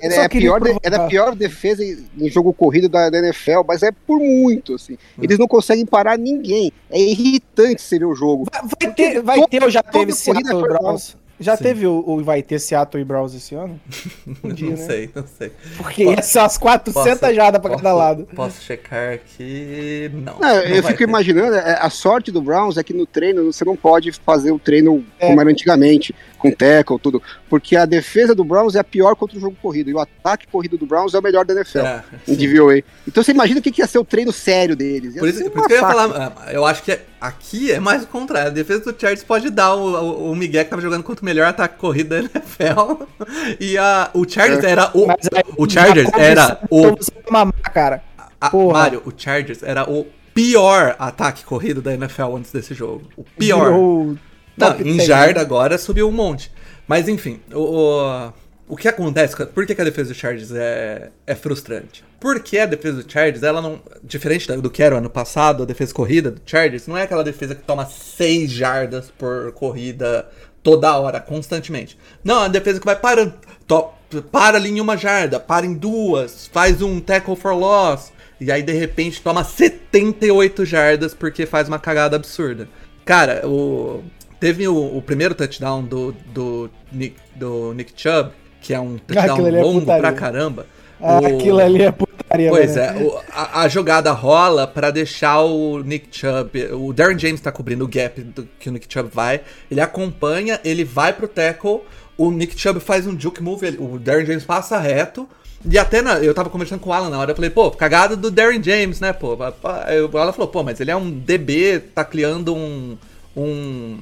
Era, 0.02 0.14
é 0.16 0.26
a 0.26 0.30
pior, 0.30 0.60
de- 0.62 0.78
era 0.84 0.98
a 1.06 1.08
pior 1.08 1.36
defesa 1.36 1.84
no 2.16 2.30
jogo 2.30 2.54
corrido 2.54 2.90
da, 2.90 3.10
da 3.10 3.18
NFL, 3.20 3.62
mas 3.68 3.82
é 3.82 3.92
por 3.92 4.20
muito, 4.20 4.76
assim. 4.76 4.98
Eles 5.22 5.38
não 5.40 5.48
conseguem 5.48 5.86
parar 5.86 6.18
ninguém. 6.18 6.72
É 6.90 7.00
irritante 7.00 7.82
você 7.82 7.98
ver 7.98 8.06
o 8.06 8.16
jogo. 8.16 8.46
Vai 8.52 8.94
ter, 8.94 9.22
vai 9.22 9.46
ter 9.48 9.64
ou 9.64 9.70
já 9.70 9.82
teve 9.82 10.12
corrida 10.12 10.16
Seattle 10.16 10.60
foi 10.60 10.70
Browns? 10.70 11.18
Já 11.40 11.56
Sim. 11.56 11.64
teve 11.64 11.88
o, 11.88 12.04
o- 12.06 12.24
vai 12.24 12.44
ter 12.44 12.60
Seattle 12.60 13.02
e 13.02 13.06
Browns 13.06 13.34
esse 13.34 13.56
ano? 13.56 13.80
Podia, 14.42 14.70
não 14.72 14.76
né? 14.78 14.86
sei, 14.86 15.10
não 15.16 15.26
sei. 15.26 15.52
Porque 15.78 16.04
ia 16.04 16.22
ser 16.22 16.40
umas 16.40 16.58
400 16.58 17.20
Posso- 17.20 17.34
jardas 17.34 17.62
pra 17.62 17.70
cada 17.72 17.82
posso- 17.84 17.96
lado. 17.96 18.28
Posso 18.36 18.62
checar 18.62 19.14
aqui. 19.14 20.12
Não. 20.14 20.34
Não, 20.34 20.40
não 20.40 20.56
eu 20.64 20.84
fico 20.84 20.98
ter. 20.98 21.04
imaginando, 21.06 21.56
é, 21.56 21.78
a 21.80 21.90
sorte 21.90 22.32
do 22.32 22.42
Browns 22.42 22.78
é 22.78 22.84
que 22.84 22.94
no 22.94 23.06
treino 23.06 23.52
você 23.52 23.64
não 23.64 23.76
pode 23.76 24.12
fazer 24.12 24.52
o 24.52 24.60
treino 24.60 25.06
É. 25.20 25.28
como 25.28 25.40
era 25.40 25.50
antigamente, 25.50 26.14
com 26.38 26.52
tackle, 26.52 27.00
tudo. 27.00 27.22
Porque 27.50 27.76
a 27.76 27.86
defesa 27.86 28.36
do 28.36 28.44
Browns 28.44 28.76
é 28.76 28.80
a 28.80 28.84
pior 28.84 29.16
contra 29.16 29.38
o 29.38 29.42
jogo 29.42 29.56
corrido. 29.62 29.90
E 29.90 29.94
o 29.94 30.00
ataque 30.00 30.48
corrido 30.48 30.78
do 30.78 30.86
Browns 30.86 31.14
é 31.14 31.20
o 31.20 31.24
melhor 31.24 31.46
da 31.46 31.54
NFL. 31.54 31.80
É, 31.80 32.04
Em. 32.28 32.36
DVOA. 32.36 32.84
Então 33.08 33.24
você 33.24 33.32
imagina 33.32 33.60
o 33.60 33.64
que 33.64 33.80
ia 33.82 33.88
ser 33.88 34.00
o 34.00 34.06
treino 34.06 34.32
sério 34.32 34.76
deles. 34.76 35.16
Ia 35.16 35.20
Por 35.20 35.30
isso, 35.30 35.50
por 35.50 35.58
um 35.58 35.60
isso 35.60 35.68
que 35.68 35.74
eu 35.74 35.78
ia 35.78 35.82
falar, 35.88 36.34
ah, 36.46 36.52
eu 36.54 36.66
acho 36.66 36.84
que 36.84 37.00
aqui 37.20 37.72
é 37.72 37.80
mais 37.80 38.04
o 38.04 38.08
contrário. 38.08 38.48
A 38.50 38.54
defesa 38.54 38.92
do 38.92 39.00
Chargers 39.00 39.24
pode 39.24 39.50
dar 39.50 39.76
o, 39.76 39.82
o, 40.28 40.32
o 40.32 40.36
Miguel 40.36 40.64
que 40.64 40.70
tava 40.70 40.82
jogando 40.82 41.04
contra 41.04 41.22
o 41.22 41.26
melhor 41.26 41.48
ataque 41.48 41.78
corrido 41.78 42.10
da 42.10 42.20
NFL. 42.20 43.04
E 43.60 43.78
a, 43.78 44.10
o 44.14 44.28
Chargers 44.28 44.64
É. 44.64 44.72
era 44.72 44.92
o. 44.94 45.08
Mas 45.08 45.18
O 45.58 45.70
Chargers 45.70 46.10
era 46.14 46.60
o. 46.70 46.88
então 46.88 46.98
mamar, 47.30 47.54
cara. 47.74 48.04
a-. 48.40 48.50
Mário, 48.56 49.02
o 49.06 49.14
Chargers 49.16 49.62
era 49.64 49.90
o 49.90 50.08
pior 50.34 50.96
ataque 50.98 51.44
corrido 51.44 51.82
da 51.82 51.94
NFL 51.94 52.36
antes 52.38 52.52
desse 52.52 52.74
jogo. 52.74 53.04
O 53.18 53.24
pior. 53.24 53.72
Não, 53.72 54.18
top 54.58 54.84
em 54.88 54.98
10, 54.98 55.08
jarda 55.08 55.42
agora 55.42 55.78
subiu 55.78 56.08
um 56.08 56.12
monte. 56.12 56.52
Mas 56.88 57.08
enfim, 57.08 57.40
o, 57.54 57.60
o, 57.60 58.34
o 58.70 58.76
que 58.78 58.88
acontece, 58.88 59.36
por 59.48 59.66
que, 59.66 59.76
que 59.76 59.82
a 59.82 59.86
defesa 59.86 60.10
do 60.14 60.16
Chargers 60.16 60.52
é, 60.52 61.12
é 61.28 61.36
frustrante? 61.36 62.04
Porque 62.20 62.58
a 62.58 62.66
defesa 62.66 63.02
do 63.04 63.12
Chargers, 63.12 63.44
ela 63.44 63.62
não. 63.62 63.80
Diferente 64.04 64.48
do 64.58 64.70
que 64.70 64.84
era 64.84 64.96
o 64.96 64.98
ano 64.98 65.10
passado, 65.10 65.64
a 65.64 65.66
defesa 65.66 65.94
corrida 65.94 66.32
do 66.32 66.42
Chargers, 66.46 66.86
não 66.88 66.98
é 66.98 67.04
aquela 67.04 67.24
defesa 67.24 67.56
que 67.56 67.64
toma 67.64 67.86
6 67.86 68.52
jardas 68.52 69.12
por 69.18 69.52
corrida 69.54 70.28
toda 70.62 70.98
hora, 70.98 71.20
constantemente. 71.22 71.98
Não, 72.24 72.36
é 72.36 72.40
uma 72.40 72.50
defesa 72.50 72.80
que 72.80 72.86
vai 72.86 72.96
parando. 72.98 73.34
To- 73.68 73.98
para 74.32 74.58
ali 74.58 74.70
em 74.70 74.82
uma 74.82 74.98
jarda, 74.98 75.40
para 75.40 75.66
em 75.68 75.74
duas, 75.76 76.50
faz 76.52 76.82
um 76.82 77.00
tackle 77.00 77.36
for 77.36 77.54
loss. 77.54 78.12
E 78.42 78.52
aí, 78.52 78.64
de 78.64 78.74
repente, 78.74 79.22
toma 79.22 79.44
78 79.44 80.66
jardas 80.66 81.14
porque 81.14 81.46
faz 81.46 81.68
uma 81.68 81.78
cagada 81.80 82.16
absurda. 82.16 82.68
Cara, 83.06 83.48
o. 83.48 84.04
Teve 84.40 84.68
o, 84.70 84.98
o 84.98 85.02
primeiro 85.02 85.36
touchdown 85.36 85.84
do, 85.84 86.14
do, 86.34 86.70
Nick, 86.92 87.18
do 87.36 87.74
Nick 87.74 87.92
Chubb, 87.96 88.32
que 88.62 88.74
é 88.74 88.80
um 88.80 88.98
touchdown 88.98 89.34
Aquilo 89.34 89.48
ali 89.48 89.58
é 89.58 89.62
longo 89.62 89.80
putaria. 89.82 90.02
pra 90.02 90.14
caramba. 90.14 90.66
Ah, 91.02 91.20
O- 91.22 91.26
Aquilo 91.26 91.60
ali 91.60 91.82
é 91.84 91.92
putaria, 91.92 92.50
Pois 92.50 92.76
né? 92.76 92.86
é, 93.00 93.04
o- 93.04 93.20
a, 93.32 93.62
a 93.62 93.68
jogada 93.68 94.12
rola 94.12 94.68
pra 94.68 94.92
deixar 94.92 95.42
o 95.42 95.80
Nick 95.84 96.08
Chubb. 96.12 96.74
O 96.74 96.92
Darren 96.94 97.18
James 97.18 97.40
tá 97.42 97.52
cobrindo 97.52 97.86
o 97.86 97.88
gap 97.88 98.22
do, 98.22 98.48
que 98.60 98.70
o 98.70 98.72
Nick 98.72 98.86
Chubb 98.92 99.10
vai. 99.14 99.42
Ele 99.72 99.80
acompanha, 99.82 100.60
ele 100.64 100.84
vai 100.84 101.14
pro 101.14 101.28
tackle. 101.28 101.82
O 102.18 102.32
Nick 102.32 102.60
Chubb 102.60 102.80
faz 102.82 103.08
um 103.08 103.18
juke 103.18 103.42
move, 103.42 103.78
o 103.80 103.98
Darren 103.98 104.26
James 104.26 104.44
passa 104.44 104.78
reto. 104.78 105.28
E 105.70 105.78
até 105.78 106.02
na- 106.02 106.20
eu 106.20 106.34
tava 106.34 106.50
conversando 106.50 106.80
com 106.80 106.90
o 106.90 106.94
Alan 106.94 107.10
na 107.10 107.20
hora, 107.20 107.32
eu 107.32 107.36
falei, 107.36 107.50
pô, 107.50 107.70
cagada 107.72 108.16
do 108.16 108.30
Darren 108.32 108.62
James, 108.64 109.00
né, 109.00 109.12
pô? 109.14 109.36
O 109.36 110.18
Alan 110.18 110.32
falou, 110.34 110.48
pô, 110.48 110.64
mas 110.64 110.80
ele 110.80 110.92
é 110.92 110.96
um 110.96 111.10
DB, 111.10 111.80
tá 111.94 112.04
criando 112.04 112.54
um. 112.56 112.98
um 113.36 113.98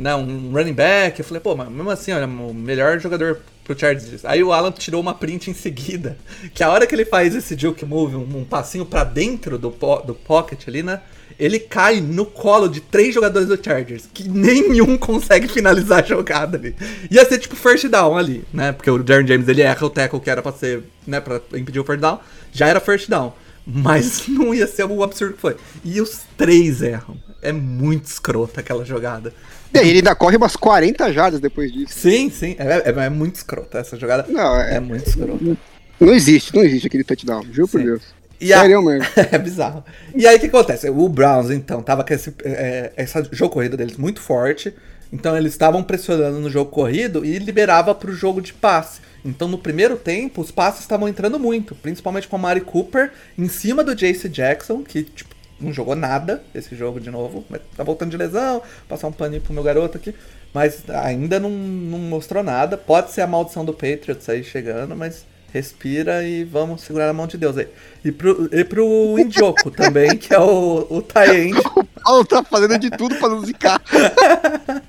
né, 0.00 0.14
um 0.14 0.50
running 0.52 0.72
back. 0.72 1.18
Eu 1.20 1.24
falei, 1.24 1.40
pô, 1.40 1.54
mas 1.54 1.68
mesmo 1.68 1.90
assim, 1.90 2.12
olha, 2.12 2.26
o 2.26 2.54
melhor 2.54 2.98
jogador 2.98 3.38
pro 3.62 3.78
Chargers. 3.78 4.24
Aí 4.24 4.42
o 4.42 4.52
Alan 4.52 4.72
tirou 4.72 5.00
uma 5.00 5.14
print 5.14 5.50
em 5.50 5.54
seguida. 5.54 6.16
Que 6.54 6.64
a 6.64 6.70
hora 6.70 6.86
que 6.86 6.94
ele 6.94 7.04
faz 7.04 7.34
esse 7.34 7.56
juke 7.56 7.84
move, 7.84 8.16
um, 8.16 8.38
um 8.38 8.44
passinho 8.44 8.84
pra 8.86 9.04
dentro 9.04 9.58
do, 9.58 9.70
po- 9.70 10.00
do 10.00 10.14
pocket 10.14 10.66
ali, 10.66 10.82
né? 10.82 11.00
Ele 11.38 11.58
cai 11.58 12.00
no 12.00 12.26
colo 12.26 12.68
de 12.68 12.80
três 12.80 13.14
jogadores 13.14 13.48
do 13.48 13.62
Chargers, 13.62 14.06
que 14.12 14.28
nenhum 14.28 14.96
consegue 14.98 15.48
finalizar 15.48 16.02
a 16.02 16.06
jogada 16.06 16.58
ali. 16.58 16.74
Ia 17.10 17.24
ser 17.24 17.38
tipo 17.38 17.56
first 17.56 17.86
down 17.88 18.16
ali, 18.16 18.44
né? 18.52 18.72
Porque 18.72 18.90
o 18.90 19.02
Darren 19.02 19.26
James 19.26 19.48
ele 19.48 19.62
erra 19.62 19.86
o 19.86 19.90
tackle 19.90 20.20
que 20.20 20.28
era 20.28 20.42
pra 20.42 20.52
ser, 20.52 20.82
né, 21.06 21.20
pra 21.20 21.40
impedir 21.54 21.80
o 21.80 21.84
first 21.84 22.00
down. 22.00 22.18
Já 22.52 22.66
era 22.68 22.80
first 22.80 23.08
down. 23.08 23.32
Mas 23.66 24.24
não 24.28 24.54
ia 24.54 24.66
ser 24.66 24.84
o 24.84 25.02
absurdo 25.02 25.34
que 25.34 25.40
foi. 25.40 25.56
E 25.84 26.00
os 26.00 26.20
três 26.36 26.82
erram. 26.82 27.16
É 27.42 27.52
muito 27.52 28.04
escrota 28.06 28.60
aquela 28.60 28.84
jogada. 28.84 29.32
E 29.72 29.78
aí 29.78 29.88
ele 29.88 29.98
ainda 29.98 30.14
corre 30.14 30.36
umas 30.36 30.56
40 30.56 31.12
jardas 31.12 31.40
depois 31.40 31.72
disso. 31.72 31.94
Sim, 31.98 32.28
sim. 32.30 32.56
É, 32.58 32.90
é- 32.90 33.04
é 33.06 33.08
muito 33.08 33.36
escrota 33.36 33.78
essa 33.78 33.96
jogada. 33.96 34.26
Não, 34.28 34.60
É, 34.60 34.76
é, 34.76 34.80
muito 34.80 35.08
escrota. 35.08 35.56
não 35.98 36.12
existe, 36.12 36.54
não 36.54 36.62
existe 36.62 36.86
aquele 36.86 37.04
touchdown, 37.04 37.44
juro 37.52 37.68
por 37.68 37.80
Sim. 37.80 37.86
Deus. 37.86 38.02
E 38.40 38.52
a- 38.52 38.60
Sério 38.60 38.82
mesmo. 38.82 39.06
é 39.30 39.38
bizarro. 39.38 39.84
E 40.14 40.26
aí 40.26 40.36
o 40.36 40.40
que 40.40 40.46
acontece? 40.46 40.88
O 40.90 41.08
Browns, 41.08 41.50
então, 41.50 41.82
tava 41.82 42.02
com 42.04 42.12
esse, 42.12 42.34
é, 42.44 42.92
essa 42.96 43.22
jogo 43.32 43.52
corrido 43.54 43.76
deles 43.76 43.96
muito 43.96 44.20
forte. 44.20 44.74
Então 45.12 45.36
eles 45.36 45.52
estavam 45.52 45.82
pressionando 45.82 46.38
no 46.38 46.48
jogo 46.48 46.70
corrido 46.70 47.24
e 47.24 47.38
liberava 47.38 47.94
pro 47.94 48.12
jogo 48.14 48.40
de 48.40 48.52
passe. 48.52 49.00
Então 49.24 49.46
no 49.48 49.58
primeiro 49.58 49.96
tempo, 49.96 50.40
os 50.40 50.50
passes 50.50 50.80
estavam 50.82 51.06
entrando 51.08 51.38
muito, 51.38 51.74
principalmente 51.74 52.28
com 52.28 52.36
a 52.36 52.38
Mari 52.38 52.60
Cooper 52.60 53.10
em 53.36 53.48
cima 53.48 53.82
do 53.84 53.94
Jace 53.94 54.28
Jackson, 54.28 54.82
que 54.82 55.02
tipo, 55.02 55.29
não 55.60 55.72
jogou 55.72 55.94
nada 55.94 56.42
esse 56.54 56.74
jogo 56.74 57.00
de 57.00 57.10
novo, 57.10 57.44
mas 57.48 57.60
tá 57.76 57.84
voltando 57.84 58.10
de 58.10 58.16
lesão, 58.16 58.62
passar 58.88 59.08
um 59.08 59.12
paninho 59.12 59.42
pro 59.42 59.52
meu 59.52 59.62
garoto 59.62 59.98
aqui. 59.98 60.14
Mas 60.52 60.82
ainda 60.88 61.38
não, 61.38 61.50
não 61.50 61.98
mostrou 61.98 62.42
nada. 62.42 62.76
Pode 62.76 63.12
ser 63.12 63.20
a 63.20 63.26
maldição 63.26 63.64
do 63.64 63.72
Patriots 63.72 64.28
aí 64.28 64.42
chegando, 64.42 64.96
mas 64.96 65.24
respira 65.52 66.22
e 66.24 66.44
vamos 66.44 66.82
segurar 66.82 67.08
a 67.08 67.12
mão 67.12 67.26
de 67.26 67.36
Deus 67.38 67.56
aí. 67.58 67.68
E 68.04 68.10
pro, 68.12 68.48
e 68.52 68.64
pro 68.64 69.16
Indioco 69.18 69.70
também, 69.72 70.16
que 70.16 70.32
é 70.34 70.38
o, 70.38 70.86
o 70.90 71.02
tie-end. 71.02 71.58
O 72.00 72.02
Paulo 72.02 72.24
tá 72.24 72.42
fazendo 72.42 72.78
de 72.78 72.90
tudo 72.90 73.14
pra 73.16 73.28
não 73.28 73.44
zicar. 73.44 73.80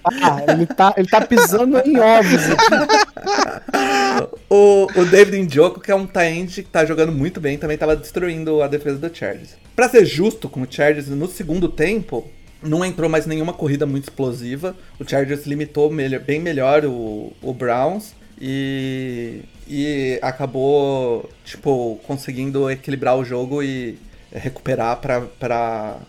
Ah, 0.05 0.41
ele 0.53 0.66
tá, 0.66 0.93
ele 0.95 1.07
tá 1.09 1.20
pisando 1.20 1.78
em 1.86 1.99
ovos 1.99 2.39
aqui. 2.51 4.32
O, 4.49 4.88
o 4.95 5.05
David 5.05 5.38
Indioco, 5.39 5.82
que 5.82 5.91
é 5.91 5.95
um 5.95 6.07
tie-end 6.07 6.64
que 6.64 6.70
tá 6.70 6.86
jogando 6.86 7.12
muito 7.12 7.39
bem, 7.41 7.57
também 7.57 7.78
tava 7.78 7.95
destruindo 7.97 8.62
a 8.62 8.68
defesa 8.68 8.97
do 8.97 9.16
Chargers. 9.16 9.55
Pra 9.76 9.89
ser 9.89 10.05
justo 10.05 10.47
com 10.49 10.62
o 10.62 10.68
Chargers, 10.70 11.07
no 11.09 11.28
segundo 11.28 11.68
tempo, 11.68 12.28
não 12.64 12.84
entrou 12.84 13.09
mais 13.09 13.26
nenhuma 13.26 13.53
corrida 13.53 13.86
muito 13.86 14.05
explosiva. 14.05 14.76
O 14.99 15.07
Chargers 15.07 15.45
limitou 15.45 15.91
melhor- 15.91 16.22
bem 16.22 16.39
melhor 16.39 16.86
o, 16.86 17.34
o 17.41 17.53
Browns 17.53 18.14
e, 18.44 19.44
e 19.68 20.20
acabou, 20.20 21.30
tipo, 21.46 22.00
conseguindo 22.08 22.72
equilibrar 22.72 23.16
o 23.16 23.24
jogo 23.24 23.62
e 23.62 24.00
recuperar 24.34 24.98
pra, 24.98 25.22
pra, 25.22 26.00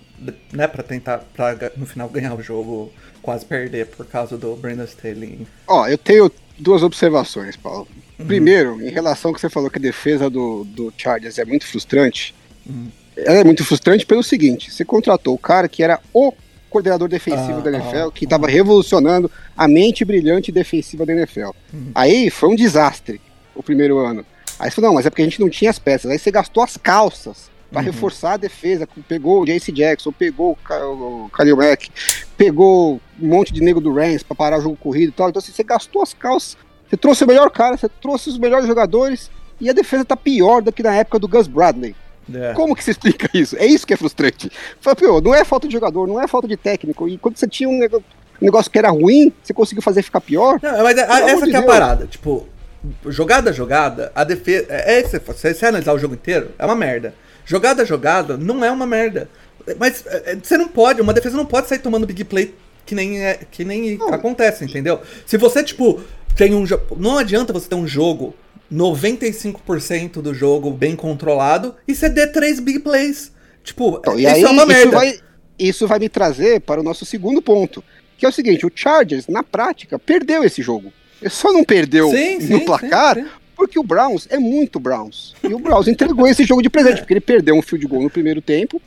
né, 0.51 0.66
pra 0.66 0.83
tentar, 0.83 1.18
pra, 1.35 1.55
no 1.76 1.85
final, 1.85 2.09
ganhar 2.09 2.35
o 2.35 2.43
jogo, 2.43 2.91
quase 3.20 3.45
perder 3.45 3.87
por 3.89 4.07
causa 4.07 4.39
do 4.39 4.57
Brandon 4.57 4.85
Staley. 4.85 5.47
Ó, 5.66 5.87
eu 5.87 5.99
tenho 5.99 6.33
duas 6.59 6.83
observações, 6.83 7.55
Paulo. 7.55 7.87
Uhum. 8.18 8.26
Primeiro, 8.26 8.80
em 8.80 8.91
relação 8.91 9.28
ao 9.28 9.35
que 9.35 9.41
você 9.41 9.51
falou 9.51 9.68
que 9.68 9.78
a 9.78 9.83
defesa 9.83 10.30
do, 10.30 10.64
do 10.64 10.91
Chargers 10.97 11.39
é 11.39 11.45
muito 11.45 11.66
frustrante. 11.66 12.35
Uhum. 12.64 12.89
Ela 13.14 13.41
é 13.41 13.45
muito 13.45 13.62
frustrante 13.62 14.07
pelo 14.07 14.22
seguinte: 14.22 14.72
você 14.72 14.87
contratou 14.87 15.35
o 15.35 15.39
cara 15.39 15.68
que 15.68 15.83
era 15.83 16.01
o 16.14 16.33
coordenador 16.72 17.08
defensivo 17.08 17.58
Ah, 17.58 17.60
da 17.60 17.70
NFL, 17.70 18.08
ah, 18.08 18.12
que 18.12 18.24
estava 18.24 18.48
revolucionando 18.48 19.30
a 19.56 19.68
mente 19.68 20.04
brilhante 20.04 20.50
defensiva 20.50 21.06
da 21.06 21.12
NFL. 21.12 21.50
Uhum. 21.72 21.92
Aí 21.94 22.30
foi 22.30 22.48
um 22.48 22.56
desastre 22.56 23.20
o 23.54 23.62
primeiro 23.62 23.98
ano. 23.98 24.24
Aí 24.58 24.70
você 24.70 24.76
falou, 24.76 24.90
não, 24.90 24.94
mas 24.96 25.06
é 25.06 25.10
porque 25.10 25.22
a 25.22 25.24
gente 25.24 25.40
não 25.40 25.48
tinha 25.50 25.70
as 25.70 25.78
peças. 25.78 26.10
Aí 26.10 26.18
você 26.18 26.30
gastou 26.30 26.62
as 26.62 26.76
calças 26.76 27.50
para 27.70 27.80
Uhum. 27.80 27.86
reforçar 27.86 28.32
a 28.34 28.36
defesa. 28.36 28.88
Pegou 29.08 29.42
o 29.42 29.44
Jace 29.46 29.70
Jackson, 29.72 30.12
pegou 30.12 30.56
o 30.68 31.30
Khalil 31.36 31.56
Mack, 31.56 31.88
pegou 32.36 33.00
um 33.20 33.26
monte 33.28 33.52
de 33.52 33.60
nego 33.60 33.80
do 33.80 33.92
Rams 33.92 34.22
para 34.22 34.34
parar 34.36 34.58
o 34.58 34.62
jogo 34.62 34.76
corrido 34.76 35.10
e 35.10 35.12
tal. 35.12 35.28
Então 35.28 35.40
assim, 35.40 35.52
você 35.52 35.62
gastou 35.62 36.02
as 36.02 36.12
calças, 36.14 36.56
você 36.88 36.96
trouxe 36.96 37.24
o 37.24 37.26
melhor 37.26 37.50
cara, 37.50 37.76
você 37.76 37.88
trouxe 37.88 38.28
os 38.28 38.38
melhores 38.38 38.66
jogadores 38.66 39.30
e 39.60 39.68
a 39.70 39.72
defesa 39.72 40.04
tá 40.04 40.16
pior 40.16 40.60
do 40.62 40.72
que 40.72 40.82
na 40.82 40.94
época 40.94 41.18
do 41.18 41.28
Gus 41.28 41.46
Bradley. 41.46 41.94
É. 42.32 42.52
Como 42.54 42.74
que 42.74 42.84
se 42.84 42.90
explica 42.90 43.28
isso? 43.34 43.56
É 43.56 43.66
isso 43.66 43.86
que 43.86 43.94
é 43.94 43.96
frustrante. 43.96 44.50
Fala, 44.80 44.96
pô, 44.96 45.20
não 45.20 45.34
é 45.34 45.44
falta 45.44 45.66
de 45.66 45.72
jogador, 45.72 46.06
não 46.06 46.20
é 46.20 46.26
falta 46.28 46.46
de 46.46 46.56
técnico. 46.56 47.08
E 47.08 47.18
quando 47.18 47.36
você 47.36 47.46
tinha 47.48 47.68
um 47.68 47.78
negócio 48.40 48.70
que 48.70 48.78
era 48.78 48.90
ruim, 48.90 49.32
você 49.42 49.52
conseguiu 49.52 49.82
fazer 49.82 50.02
ficar 50.02 50.20
pior. 50.20 50.58
Não, 50.62 50.82
mas 50.82 50.98
a- 50.98 51.06
Pelo 51.06 51.18
amor 51.18 51.30
essa 51.30 51.46
que 51.46 51.56
é 51.56 51.58
a 51.58 51.62
parada. 51.62 52.06
Tipo, 52.06 52.46
jogada 53.08 53.50
a 53.50 53.52
jogada, 53.52 54.12
a 54.14 54.24
defesa. 54.24 54.66
É, 54.68 55.00
é, 55.00 55.04
se 55.04 55.18
você, 55.18 55.66
analisar 55.66 55.92
o 55.92 55.98
jogo 55.98 56.14
inteiro, 56.14 56.50
é 56.58 56.64
uma 56.64 56.74
merda. 56.74 57.14
Jogada 57.44 57.82
a 57.82 57.84
jogada 57.84 58.36
não 58.36 58.64
é 58.64 58.70
uma 58.70 58.86
merda. 58.86 59.28
Mas 59.78 60.04
é, 60.06 60.36
você 60.42 60.56
não 60.58 60.68
pode, 60.68 61.00
uma 61.00 61.12
defesa 61.12 61.36
não 61.36 61.46
pode 61.46 61.68
sair 61.68 61.78
tomando 61.78 62.06
big 62.06 62.24
play 62.24 62.54
que 62.84 62.94
nem, 62.94 63.20
é, 63.24 63.38
que 63.50 63.64
nem 63.64 63.96
acontece, 64.10 64.64
entendeu? 64.64 65.00
Se 65.24 65.36
você, 65.36 65.62
tipo, 65.62 66.00
tem 66.36 66.54
um 66.54 66.66
jogo. 66.66 66.96
Não 66.96 67.18
adianta 67.18 67.52
você 67.52 67.68
ter 67.68 67.74
um 67.76 67.86
jogo 67.86 68.34
95% 68.72 70.20
do 70.22 70.34
jogo 70.34 70.70
bem 70.70 70.96
controlado 70.96 71.74
e 71.86 71.94
você 71.94 72.08
der 72.08 72.32
três 72.32 72.58
big 72.58 72.80
plays. 72.80 73.32
Tipo, 73.62 73.98
Então, 73.98 74.18
isso 74.18 74.28
aí, 74.28 74.42
é 74.42 74.48
uma 74.48 74.62
isso 74.62 74.66
merda. 74.72 74.90
vai, 74.90 75.20
isso 75.58 75.86
vai 75.86 75.98
me 75.98 76.08
trazer 76.08 76.60
para 76.60 76.80
o 76.80 76.84
nosso 76.84 77.04
segundo 77.04 77.40
ponto, 77.40 77.82
Que 78.18 78.26
é 78.26 78.28
o 78.28 78.32
seguinte, 78.32 78.64
o 78.64 78.72
Chargers, 78.74 79.26
na 79.28 79.42
prática, 79.42 79.98
perdeu 79.98 80.44
esse 80.44 80.62
jogo. 80.62 80.92
Ele 81.20 81.30
só 81.30 81.52
não 81.52 81.64
perdeu 81.64 82.10
Sim, 82.10 82.38
no 82.38 82.58
sim, 82.58 82.64
placar 82.64 83.16
sim, 83.16 83.26
porque 83.56 83.78
o 83.78 83.82
Browns 83.82 84.26
é 84.30 84.38
muito 84.38 84.80
Browns. 84.80 85.34
E 85.42 85.54
o 85.54 85.58
Browns 85.58 85.86
entregou 85.86 86.26
esse 86.26 86.44
jogo 86.44 86.62
de 86.62 86.70
presente, 86.70 86.98
porque 86.98 87.12
ele 87.12 87.20
perdeu 87.20 87.54
um 87.54 87.62
field 87.62 87.86
goal 87.86 88.02
no 88.02 88.10
primeiro 88.10 88.40
tempo, 88.40 88.80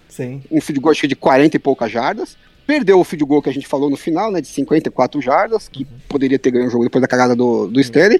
um 0.52 0.60
field 0.60 0.80
goal 0.82 0.92
acho 0.92 1.02
que 1.02 1.08
de 1.08 1.16
40 1.16 1.56
e 1.56 1.60
poucas 1.60 1.92
jardas. 1.92 2.38
Perdeu 2.68 3.00
o 3.00 3.04
field 3.04 3.24
goal 3.26 3.42
que 3.42 3.50
a 3.50 3.54
gente 3.54 3.68
falou 3.68 3.90
no 3.90 3.96
final, 3.96 4.32
né, 4.32 4.42
de 4.42 4.48
54 4.48 5.22
jardas, 5.22 5.70
que 5.70 5.86
poderia 6.10 6.40
ter 6.40 6.50
ganho 6.52 6.68
o 6.68 6.70
jogo 6.70 6.84
depois 6.84 7.02
da 7.02 7.08
cagada 7.08 7.36
do, 7.36 7.68
do 7.68 7.80
Stanley. 7.80 8.20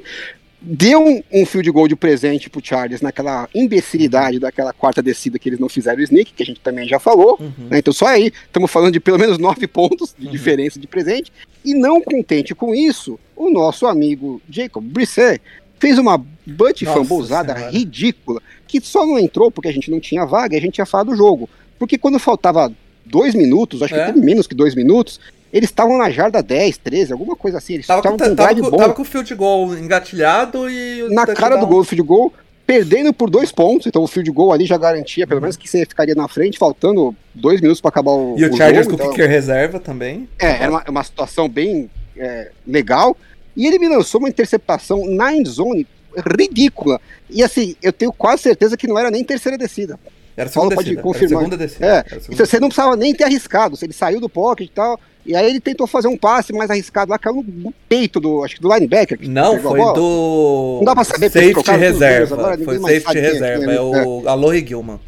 Deu 0.68 1.24
um, 1.32 1.46
field 1.46 1.70
goal 1.70 1.88
de 1.88 1.96
presente 1.96 2.50
pro 2.50 2.60
Chargers 2.64 3.00
naquela 3.02 3.48
imbecilidade 3.54 4.40
daquela 4.40 4.74
quarta 4.74 5.02
descida 5.02 5.38
que 5.38 5.48
eles 5.48 5.60
não 5.60 5.70
fizeram 5.70 6.00
o 6.00 6.04
sneak, 6.04 6.34
que 6.34 6.42
a 6.42 6.46
gente 6.46 6.60
também 6.60 6.88
já 6.88 6.98
falou. 6.98 7.38
Uhum. 7.40 7.68
né, 7.70 7.78
Então 7.78 7.94
só 7.94 8.08
aí, 8.08 8.32
estamos 8.48 8.72
falando 8.72 8.94
de 8.94 9.00
pelo 9.00 9.20
menos 9.20 9.38
nove 9.38 9.68
pontos 9.68 10.16
de 10.18 10.28
diferença 10.28 10.80
de 10.80 10.88
presente. 10.88 11.32
E 11.64 11.76
não 11.76 12.02
contente 12.02 12.56
com 12.56 12.74
isso, 12.74 13.20
o 13.36 13.52
nosso 13.52 13.86
amigo 13.86 14.42
Jacob 14.50 14.84
Brisset 14.84 15.40
fez 15.78 16.00
uma 16.00 16.18
butt 16.18 16.84
Nossa 16.84 16.98
fumble 17.00 17.18
usada 17.18 17.54
Senhora. 17.54 17.72
ridícula, 17.72 18.42
que 18.68 18.82
só 18.82 19.06
não 19.06 19.20
entrou 19.20 19.52
porque 19.52 19.68
a 19.68 19.74
gente 19.74 19.92
não 19.92 20.00
tinha 20.00 20.26
vaga 20.26 20.56
e 20.56 20.58
a 20.58 20.62
gente 20.62 20.80
ia 20.80 20.86
falar 20.86 21.04
do 21.04 21.16
jogo. 21.16 21.48
Porque 21.78 21.98
quando 21.98 22.18
faltava 22.18 22.72
dois 23.06 23.36
minutos, 23.36 23.84
acho 23.84 23.94
É. 23.94 24.12
que 24.12 24.20
menos 24.20 24.48
que 24.48 24.56
dois 24.56 24.74
minutos, 24.74 25.20
eles 25.56 25.70
estavam 25.70 25.98
na 25.98 26.10
jarda 26.10 26.44
10, 26.44 26.78
13, 26.80 27.14
alguma 27.14 27.34
coisa 27.34 27.60
assim. 27.60 27.76
Eles 27.76 27.88
Tava 27.88 28.02
com, 28.02 28.10
estavam 28.10 28.28
com 28.28 28.34
um 28.34 28.36
tava, 28.36 28.62
com, 28.62 28.70
bom 28.72 28.78
tava 28.78 28.94
com 28.94 29.02
o 29.04 29.06
field 29.06 29.36
goal 29.36 29.78
engatilhado 29.78 30.70
e. 30.70 31.04
o 31.04 31.14
na 31.14 31.26
cara 31.28 31.56
do 31.56 31.66
gol, 31.66 31.82
field 31.86 32.06
goal, 32.06 32.34
perdendo 32.68 33.14
por 33.14 33.30
dois 33.30 33.54
pontos. 33.54 33.88
Então 33.88 34.04
o 34.04 34.08
field 34.08 34.30
goal 34.32 34.52
ali 34.52 34.66
já 34.66 34.78
garantia, 34.78 35.26
pelo 35.26 35.40
menos 35.40 35.56
que 35.56 35.70
você 35.70 35.86
ficaria 35.86 36.14
na 36.14 36.28
frente, 36.28 36.58
faltando 36.58 37.16
dois 37.34 37.62
minutos 37.62 37.80
para 37.80 37.88
acabar 37.88 38.12
o. 38.12 38.36
E 38.38 38.44
o 38.44 38.54
Chargers 38.54 38.86
jogo, 38.86 38.98
com 38.98 39.04
o 39.04 39.06
então- 39.06 39.12
kicker 39.16 39.30
reserva 39.30 39.80
também. 39.80 40.28
É, 40.38 40.64
era 40.64 40.70
uma, 40.70 40.84
uma 40.90 41.04
situação 41.06 41.48
bem 41.48 41.90
é, 42.18 42.52
legal. 42.68 43.16
E 43.56 43.66
ele 43.66 43.80
me 43.80 43.88
lançou 43.88 44.20
uma 44.20 44.28
interceptação 44.28 45.06
na 45.06 45.34
end 45.34 45.50
zone 45.50 45.88
ridícula. 46.38 47.00
E 47.30 47.42
assim, 47.42 47.78
eu 47.82 47.94
tenho 47.94 48.12
quase 48.12 48.42
certeza 48.42 48.76
que 48.76 48.88
não 48.88 49.00
era 49.00 49.10
nem 49.10 49.24
terceira 49.24 49.58
descida. 49.58 49.98
Era 50.36 50.50
Paulo 50.50 50.70
segunda 50.72 50.76
pode 50.76 50.90
descida. 50.90 51.00
Era 51.00 51.00
a 51.00 51.14
confirmar. 51.14 51.40
segunda 51.44 51.58
descida. 51.58 51.86
É, 51.86 51.90
Era 51.90 52.00
a 52.00 52.02
Então 52.08 52.20
segunda 52.20 52.46
você 52.46 52.60
não 52.60 52.68
precisava 52.68 52.96
nem 52.98 53.16
ter 53.16 53.24
arriscado. 53.24 53.78
Ele 53.82 53.94
saiu 53.94 54.20
do 54.20 54.28
pocket 54.28 54.68
e 54.68 54.72
tal. 54.74 55.00
E 55.26 55.36
aí 55.36 55.50
ele 55.50 55.60
tentou 55.60 55.88
fazer 55.88 56.08
um 56.08 56.16
passe 56.18 56.54
mais 56.54 56.70
arriscado 56.70 57.10
lá, 57.10 57.18
caiu 57.18 57.44
no 57.48 57.74
peito 57.90 58.20
do, 58.20 58.44
acho 58.44 58.56
que 58.56 58.62
do 58.62 58.72
linebacker. 58.72 59.18
Não, 59.24 59.60
foi 59.60 59.80
do. 59.94 60.76
Não 60.80 60.86
dá 60.86 60.94
pra 60.94 61.04
saber, 61.04 61.32
Safety 61.32 61.72
reserva. 61.72 62.36
agora, 62.36 62.58
foi 62.58 62.80
safety 62.80 63.18
é 63.18 63.22
reserva. 63.22 63.64
É 63.64 63.68
né? 63.68 63.80
o 63.80 64.28
Aloy 64.28 64.66
Gilman. 64.66 65.00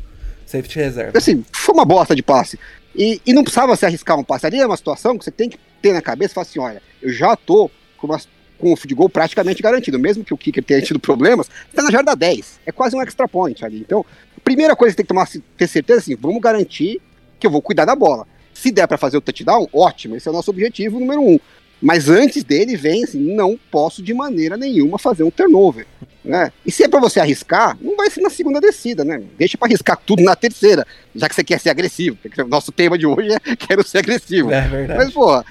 Safety 0.46 0.80
reserva. 0.80 1.18
Assim, 1.18 1.46
foi 1.52 1.76
uma 1.76 1.86
bosta 1.86 2.16
de 2.16 2.24
passe. 2.24 2.58
E, 2.96 3.22
e 3.26 3.34
não 3.34 3.44
precisava 3.44 3.76
se 3.76 3.86
arriscar 3.86 4.18
um 4.18 4.24
passe. 4.24 4.48
Ali 4.48 4.60
é 4.60 4.66
uma 4.66 4.78
situação 4.78 5.18
que 5.18 5.24
você 5.24 5.30
tem 5.30 5.50
que 5.50 5.60
ter 5.82 5.94
na 5.94 6.02
cabeça 6.02 6.32
e 6.32 6.34
falar 6.34 6.48
assim: 6.48 6.60
olha, 6.60 6.82
eu 7.02 7.12
já 7.12 7.36
tô 7.36 7.70
com, 7.98 8.08
uma- 8.08 8.20
com 8.58 8.74
o 8.74 8.76
field 8.76 8.96
goal 8.96 9.10
praticamente 9.10 9.62
garantido. 9.62 10.00
Mesmo 10.00 10.24
que 10.24 10.34
o 10.34 10.38
kicker 10.38 10.64
tenha 10.64 10.82
tido 10.82 11.00
problemas, 11.00 11.48
você 11.48 11.76
tá 11.76 11.84
na 11.84 11.92
jarda 11.92 12.16
10. 12.16 12.60
É 12.66 12.72
quase 12.72 12.96
um 12.96 13.02
extra 13.02 13.28
point 13.28 13.64
ali. 13.64 13.82
Então, 13.82 14.04
a 14.36 14.42
primeira 14.42 14.76
coisa 14.76 14.96
que 14.96 15.02
você 15.02 15.04
tem 15.04 15.06
que 15.06 15.10
tomar, 15.10 15.28
ter 15.56 15.68
certeza 15.68 16.00
é 16.00 16.02
assim: 16.02 16.16
vamos 16.16 16.42
garantir 16.42 17.00
que 17.40 17.46
eu 17.46 17.52
vou 17.52 17.62
cuidar 17.62 17.86
da 17.86 17.96
bola. 17.96 18.26
Se 18.60 18.72
der 18.72 18.88
pra 18.88 18.98
fazer 18.98 19.18
o 19.18 19.22
touchdown, 19.22 19.68
ótimo. 19.72 20.16
Esse 20.16 20.28
é 20.28 20.32
o 20.32 20.34
nosso 20.34 20.50
objetivo 20.50 21.00
número 21.00 21.22
um. 21.22 21.40
Mas 21.80 22.10
antes 22.10 22.44
dele 22.44 22.76
vem 22.76 23.04
assim, 23.04 23.20
não 23.36 23.58
posso 23.70 24.02
de 24.02 24.16
maneira 24.16 24.58
nenhuma 24.58 24.98
fazer 24.98 25.22
um 25.22 25.30
turnover, 25.30 25.86
né? 26.24 26.52
E 26.66 26.72
se 26.72 26.84
é 26.84 26.88
pra 26.88 27.00
você 27.00 27.20
arriscar, 27.20 27.78
não 27.82 27.96
vai 27.96 28.10
ser 28.10 28.22
na 28.22 28.30
segunda 28.30 28.60
descida, 28.60 29.04
né? 29.06 29.22
Deixa 29.38 29.58
pra 29.58 29.68
arriscar 29.68 29.98
tudo 30.06 30.22
na 30.24 30.36
terceira, 30.36 30.86
já 31.16 31.30
que 31.30 31.36
você 31.36 31.44
quer 31.44 31.60
ser 31.60 31.70
agressivo. 31.70 32.18
Porque 32.22 32.42
o 32.42 32.48
nosso 32.48 32.72
tema 32.72 32.98
de 32.98 33.06
hoje 33.06 33.30
é 33.34 33.56
quero 33.56 33.88
ser 33.88 34.00
agressivo. 34.00 34.52
É 34.52 34.62
verdade. 34.62 35.00
Mas, 35.06 35.14
pô, 35.14 35.44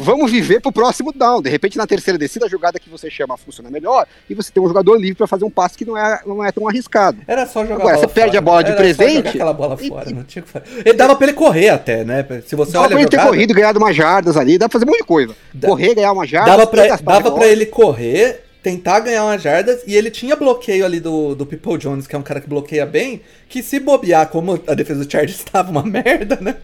vamos 0.00 0.30
viver 0.30 0.60
pro 0.60 0.72
próximo 0.72 1.12
down. 1.12 1.42
De 1.42 1.50
repente, 1.50 1.76
na 1.76 1.86
terceira 1.86 2.16
descida, 2.18 2.46
a 2.46 2.48
jogada 2.48 2.78
que 2.78 2.88
você 2.88 3.10
chama 3.10 3.36
funciona 3.36 3.70
melhor 3.70 4.06
e 4.28 4.34
você 4.34 4.50
tem 4.50 4.62
um 4.62 4.68
jogador 4.68 4.96
livre 4.96 5.16
pra 5.16 5.26
fazer 5.26 5.44
um 5.44 5.50
passe 5.50 5.76
que 5.76 5.84
não 5.84 5.96
é, 5.98 6.20
não 6.26 6.42
é 6.44 6.50
tão 6.50 6.66
arriscado. 6.68 7.18
Era 7.26 7.46
só 7.46 7.62
jogar 7.62 7.74
Agora, 7.76 7.94
a 7.96 7.96
bola 7.96 8.08
você 8.08 8.14
perde 8.14 8.30
fora. 8.30 8.38
a 8.38 8.42
bola 8.42 8.64
de 8.64 8.70
Era 8.70 8.78
presente 8.78 9.28
aquela 9.28 9.52
bola 9.52 9.76
e- 9.80 9.88
fora, 9.88 10.10
não 10.10 10.24
tinha 10.24 10.42
que 10.42 10.48
fazer. 10.48 10.66
Ele 10.84 10.94
dava 10.94 11.14
pra 11.14 11.26
ele 11.26 11.36
correr 11.36 11.68
até, 11.68 12.04
né? 12.04 12.24
Se 12.46 12.56
você 12.56 12.72
Dava 12.72 12.86
olha 12.86 12.90
pra 12.94 13.00
ele 13.00 13.08
ter 13.10 13.16
jogada, 13.16 13.30
corrido, 13.30 13.54
ganhado 13.54 13.78
umas 13.78 13.94
jardas 13.96 14.36
ali, 14.36 14.56
dá 14.58 14.68
pra 14.68 14.78
fazer 14.78 14.84
um 14.86 14.92
monte 14.92 15.00
de 15.00 15.06
coisa. 15.06 15.34
Correr, 15.64 15.94
ganhar 15.94 16.12
uma 16.12 16.26
jarda. 16.26 16.50
dava 16.50 16.66
ter 16.66 17.02
bola. 17.02 17.44
ele 17.44 17.66
correr, 17.66 18.40
tentar 18.62 19.00
ganhar 19.00 19.24
umas 19.24 19.42
jardas, 19.42 19.82
e 19.86 19.96
ele 19.96 20.10
tinha 20.10 20.36
bloqueio 20.36 20.84
ali 20.84 21.00
do, 21.00 21.34
do 21.34 21.44
People 21.44 21.76
Jones, 21.78 22.06
que 22.06 22.14
é 22.14 22.18
um 22.18 22.22
cara 22.22 22.40
que 22.40 22.48
bloqueia 22.48 22.86
bem, 22.86 23.20
que 23.48 23.62
se 23.62 23.80
bobear, 23.80 24.28
como 24.28 24.60
a 24.66 24.74
defesa 24.74 25.04
do 25.04 25.10
Chargers 25.10 25.38
estava 25.40 25.70
uma 25.70 25.82
merda, 25.82 26.38
né? 26.40 26.56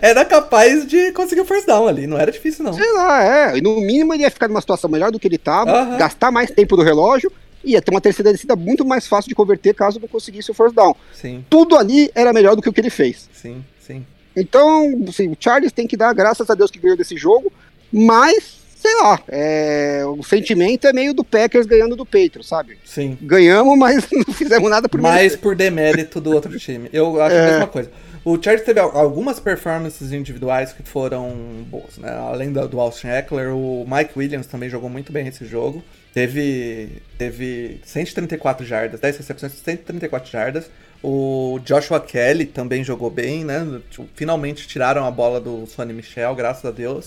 Era 0.00 0.24
capaz 0.24 0.86
de 0.86 1.12
conseguir 1.12 1.40
o 1.42 1.44
first 1.44 1.66
down 1.66 1.86
ali, 1.86 2.06
não 2.06 2.18
era 2.18 2.30
difícil 2.32 2.64
não. 2.64 2.72
Sei 2.72 2.92
lá, 2.92 3.24
é. 3.52 3.58
E 3.58 3.60
no 3.60 3.80
mínimo 3.80 4.12
ele 4.14 4.22
ia 4.22 4.30
ficar 4.30 4.48
numa 4.48 4.60
situação 4.60 4.90
melhor 4.90 5.10
do 5.10 5.18
que 5.18 5.28
ele 5.28 5.38
tava, 5.38 5.70
Aham. 5.70 5.96
gastar 5.96 6.30
mais 6.30 6.50
tempo 6.50 6.76
do 6.76 6.82
relógio 6.82 7.30
e 7.62 7.72
ia 7.72 7.82
ter 7.82 7.90
uma 7.90 8.00
terceira 8.00 8.32
descida 8.32 8.56
muito 8.56 8.84
mais 8.86 9.06
fácil 9.06 9.28
de 9.28 9.34
converter 9.34 9.74
caso 9.74 10.00
não 10.00 10.08
conseguisse 10.08 10.50
o 10.50 10.54
first 10.54 10.74
down. 10.74 10.94
Sim, 11.14 11.44
Tudo 11.50 11.76
ali 11.76 12.10
era 12.14 12.32
melhor 12.32 12.56
do 12.56 12.62
que 12.62 12.68
o 12.68 12.72
que 12.72 12.80
ele 12.80 12.90
fez. 12.90 13.28
sim, 13.32 13.64
sim. 13.80 14.04
Então, 14.34 15.04
assim, 15.08 15.28
o 15.28 15.36
Chargers 15.38 15.72
tem 15.72 15.86
que 15.86 15.96
dar 15.96 16.12
graças 16.14 16.48
a 16.48 16.54
Deus 16.54 16.70
que 16.70 16.78
ganhou 16.78 16.96
desse 16.96 17.16
jogo, 17.16 17.52
mas, 17.92 18.59
sei 18.80 18.94
lá, 18.96 19.20
é, 19.28 20.02
o 20.06 20.22
sentimento 20.22 20.86
é 20.86 20.92
meio 20.92 21.12
do 21.12 21.22
Packers 21.22 21.66
ganhando 21.66 21.94
do 21.96 22.04
Patriots, 22.06 22.48
sabe? 22.48 22.78
Sim. 22.84 23.16
Ganhamos, 23.20 23.78
mas 23.78 24.06
não 24.10 24.32
fizemos 24.34 24.70
nada 24.70 24.88
por 24.88 25.00
Mas 25.00 25.14
merecer. 25.16 25.38
por 25.40 25.54
demérito 25.54 26.20
do 26.20 26.32
outro 26.32 26.58
time. 26.58 26.88
Eu 26.92 27.20
acho 27.22 27.34
É. 27.36 27.40
a 27.48 27.50
mesma 27.52 27.66
coisa. 27.66 27.90
O 28.24 28.34
Chargers 28.34 28.64
teve 28.66 28.78
al- 28.80 28.96
algumas 28.96 29.40
performances 29.40 30.12
individuais 30.12 30.72
que 30.72 30.82
foram 30.82 31.30
boas, 31.70 31.96
né? 31.96 32.10
Além 32.10 32.52
do, 32.52 32.68
do 32.68 32.78
Austin 32.80 33.08
Eckler, 33.08 33.54
o 33.54 33.86
Mike 33.88 34.12
Williams 34.18 34.46
também 34.46 34.68
jogou 34.68 34.90
muito 34.90 35.10
bem 35.10 35.26
esse 35.26 35.46
jogo. 35.46 35.82
Teve, 36.12 37.00
teve 37.16 37.80
134 37.84 38.66
jardas, 38.66 39.00
10 39.00 39.16
recepções, 39.18 39.52
134 39.52 40.30
jardas. 40.30 40.70
O 41.02 41.58
Joshua 41.64 41.98
Kelly 41.98 42.44
também 42.44 42.84
jogou 42.84 43.08
bem, 43.10 43.42
né? 43.42 43.80
Tipo, 43.88 44.06
Finalmente 44.14 44.68
tiraram 44.68 45.06
a 45.06 45.10
bola 45.10 45.40
do 45.40 45.64
Sonny 45.66 45.94
Michel, 45.94 46.34
graças 46.34 46.64
a 46.66 46.70
Deus. 46.70 47.06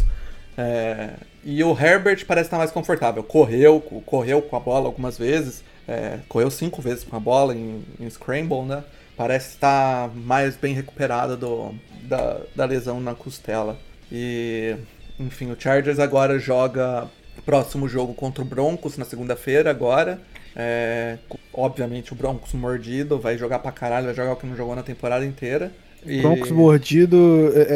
É, 0.58 1.10
e 1.46 1.64
o 1.64 1.72
Herbert 1.78 2.26
parece 2.26 2.48
estar 2.48 2.58
mais 2.58 2.72
confortável. 2.72 3.24
Correu, 3.24 3.80
correu 4.06 4.42
com 4.42 4.56
a 4.56 4.60
bola 4.60 4.88
algumas 4.88 5.18
vezes. 5.18 5.64
é, 5.88 6.20
correu 6.30 6.50
cinco 6.50 6.82
vezes 6.82 7.04
com 7.04 7.16
a 7.16 7.20
bola 7.20 7.54
em, 7.56 7.84
em 8.00 8.10
Scramble, 8.10 8.62
né? 8.64 8.84
Parece 9.18 9.50
estar 9.50 10.10
mais 10.16 10.56
bem 10.56 10.74
recuperado 10.74 11.36
do, 11.38 11.76
da, 12.04 12.40
da 12.56 12.66
lesão 12.66 13.00
na 13.00 13.14
costela. 13.14 13.78
E, 14.12 14.76
enfim, 15.20 15.52
o 15.52 15.56
Chargers 15.60 16.00
agora 16.00 16.40
joga 16.40 17.08
próximo 17.46 17.88
jogo 17.90 18.14
contra 18.14 18.42
o 18.42 18.46
Broncos 18.46 18.98
na 18.98 19.06
segunda-feira 19.06 19.70
agora. 19.70 20.20
É, 20.56 21.18
obviamente 21.54 22.14
o 22.14 22.16
Broncos 22.16 22.54
mordido, 22.54 23.20
vai 23.20 23.38
jogar 23.38 23.60
pra 23.60 23.72
caralho, 23.72 24.06
vai 24.06 24.16
jogar 24.16 24.34
o 24.34 24.36
que 24.36 24.46
não 24.46 24.56
jogou 24.56 24.76
na 24.76 24.84
temporada 24.84 25.26
inteira. 25.26 25.72
E- 26.06 26.22
Broncos 26.22 26.52
mordido 26.52 27.52
é, 27.56 27.60
é, 27.62 27.68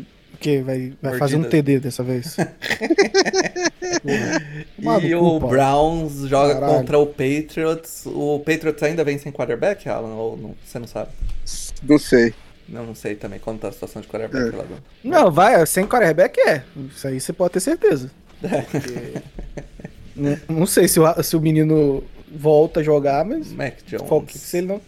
quê? 0.44 0.62
Vai, 0.62 0.92
vai 1.02 1.18
fazer 1.18 1.36
um. 1.36 1.44
TD 1.44 1.80
dessa 1.80 2.02
vez. 2.02 2.36
E 5.02 5.14
o. 5.14 5.40
Browns 5.40 6.28
joga 6.28 6.54
Caralho. 6.54 6.74
contra 6.78 6.98
o 6.98 7.06
Patriots. 7.06 8.04
O 8.06 8.38
Patriots 8.40 8.82
ainda 8.82 9.02
vem 9.04 9.18
sem 9.18 9.32
quarterback, 9.32 9.88
Alan? 9.88 10.14
Ou 10.14 10.36
não, 10.36 10.54
você 10.64 10.78
não 10.78 10.86
sabe? 10.86 11.10
Não 11.82 11.98
sei. 11.98 12.34
Não, 12.68 12.84
não 12.86 12.94
sei 12.94 13.14
também 13.14 13.38
quanto 13.38 13.60
tá 13.60 13.68
a 13.68 13.72
situação 13.72 14.00
de 14.02 14.08
quarterback 14.08 14.54
É. 14.54 14.56
lá 14.56 14.62
do... 14.64 14.74
Não, 15.02 15.30
vai, 15.30 15.64
sem 15.66 15.86
quarterback 15.86 16.38
é. 16.40 16.62
Isso 16.94 17.06
aí 17.08 17.20
você 17.20 17.32
pode 17.32 17.54
ter 17.54 17.60
certeza. 17.60 18.10
É. 18.42 18.60
Porque- 18.62 19.22
não, 20.16 20.38
não 20.48 20.66
sei 20.66 20.86
se 20.88 20.98
o, 21.00 21.22
se 21.22 21.36
o 21.36 21.40
menino 21.40 22.02
volta 22.34 22.80
a 22.80 22.82
jogar, 22.82 23.24
mas 23.24 23.52
Mac 23.52 23.74
Jones. 23.86 24.06
qualquer, 24.08 24.38
se 24.38 24.58
ele 24.58 24.66
não, 24.68 24.80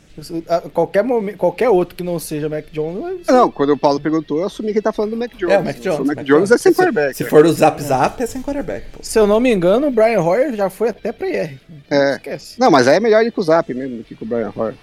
qualquer, 0.72 1.02
momento, 1.04 1.36
qualquer 1.36 1.68
outro 1.68 1.94
que 1.94 2.02
não 2.02 2.18
seja 2.18 2.48
Mac 2.48 2.64
Jones, 2.72 3.26
Não, 3.26 3.50
quando 3.50 3.70
o 3.70 3.78
Paulo 3.78 4.00
perguntou, 4.00 4.38
eu 4.38 4.46
assumi 4.46 4.68
que 4.72 4.78
ele 4.78 4.82
tá 4.82 4.92
falando 4.92 5.12
do 5.12 5.16
Mac 5.16 5.32
Jones. 5.36 5.54
É, 5.54 5.58
o 5.58 5.64
Mac 5.64 5.76
Jones. 5.78 5.98
O 6.00 6.04
Mac, 6.04 6.16
Mac 6.16 6.26
Jones 6.26 6.50
é 6.50 6.58
sem 6.58 6.72
Se- 6.72 6.78
quarterback. 6.78 7.14
Se 7.16 7.24
né? 7.24 7.30
for 7.30 7.44
o 7.46 7.52
Zap 7.52 7.82
Zap, 7.82 8.22
é 8.22 8.26
sem 8.26 8.42
quarterback, 8.42 8.86
pô. 8.92 8.98
se 9.02 9.18
eu 9.18 9.26
não 9.26 9.40
me 9.40 9.52
engano, 9.52 9.88
o 9.88 9.90
Brian 9.90 10.20
Hoyer 10.20 10.54
já 10.54 10.70
foi 10.70 10.88
até 10.90 11.12
pra 11.12 11.28
IR. 11.28 11.60
É. 11.90 12.12
Esquece. 12.16 12.58
Não, 12.60 12.70
mas 12.70 12.88
aí 12.88 12.96
é 12.96 13.00
melhor 13.00 13.24
ir 13.24 13.30
com 13.32 13.40
o 13.40 13.44
Zap 13.44 13.72
mesmo 13.72 13.98
do 13.98 14.04
que 14.04 14.14
com 14.14 14.24
o 14.24 14.28
Brian 14.28 14.52
Hoyer. 14.54 14.74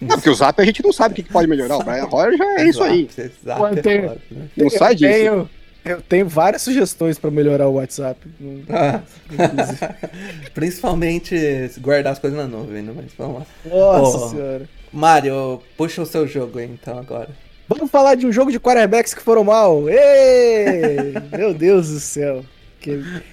Não, 0.00 0.16
porque 0.16 0.30
o 0.30 0.34
Zap 0.34 0.60
a 0.60 0.64
gente 0.64 0.82
não 0.82 0.92
sabe 0.92 1.12
o 1.12 1.16
que 1.16 1.22
que 1.22 1.32
pode 1.32 1.46
melhorar. 1.48 1.76
O 1.78 1.84
Brian 1.84 2.08
Hoyer 2.10 2.36
já 2.36 2.44
é 2.60 2.68
isso 2.68 2.82
aí. 2.82 3.08
Zap, 3.44 3.78
é 3.86 4.00
né? 4.02 4.16
Não 4.56 4.70
sai 4.70 4.94
disso. 4.94 5.12
Tenho, 5.12 5.50
eu 5.84 6.00
tenho 6.02 6.28
várias 6.28 6.62
sugestões 6.62 7.18
pra 7.18 7.30
melhorar 7.30 7.68
o 7.68 7.74
WhatsApp. 7.74 8.20
Ah, 8.70 9.00
principalmente 10.54 11.70
guardar 11.80 12.12
as 12.12 12.18
coisas 12.18 12.38
na 12.38 12.46
nuvem, 12.46 12.82
né? 12.82 12.92
Mas 12.94 13.12
vamos 13.16 13.40
lá. 13.40 13.46
Nossa 13.66 14.16
Oh. 14.18 14.28
senhora. 14.30 14.68
Mário, 14.92 15.60
puxa 15.76 16.02
o 16.02 16.06
seu 16.06 16.26
jogo 16.26 16.58
aí 16.58 16.66
então 16.66 16.98
agora. 16.98 17.30
Vamos 17.68 17.90
falar 17.90 18.14
de 18.14 18.26
um 18.26 18.32
jogo 18.32 18.52
de 18.52 18.60
quarterbacks 18.60 19.14
que 19.14 19.22
foram 19.22 19.42
mal. 19.42 19.88
Ê! 19.88 21.14
Meu 21.36 21.52
Deus 21.54 21.88
do 21.90 21.98
céu. 22.00 22.44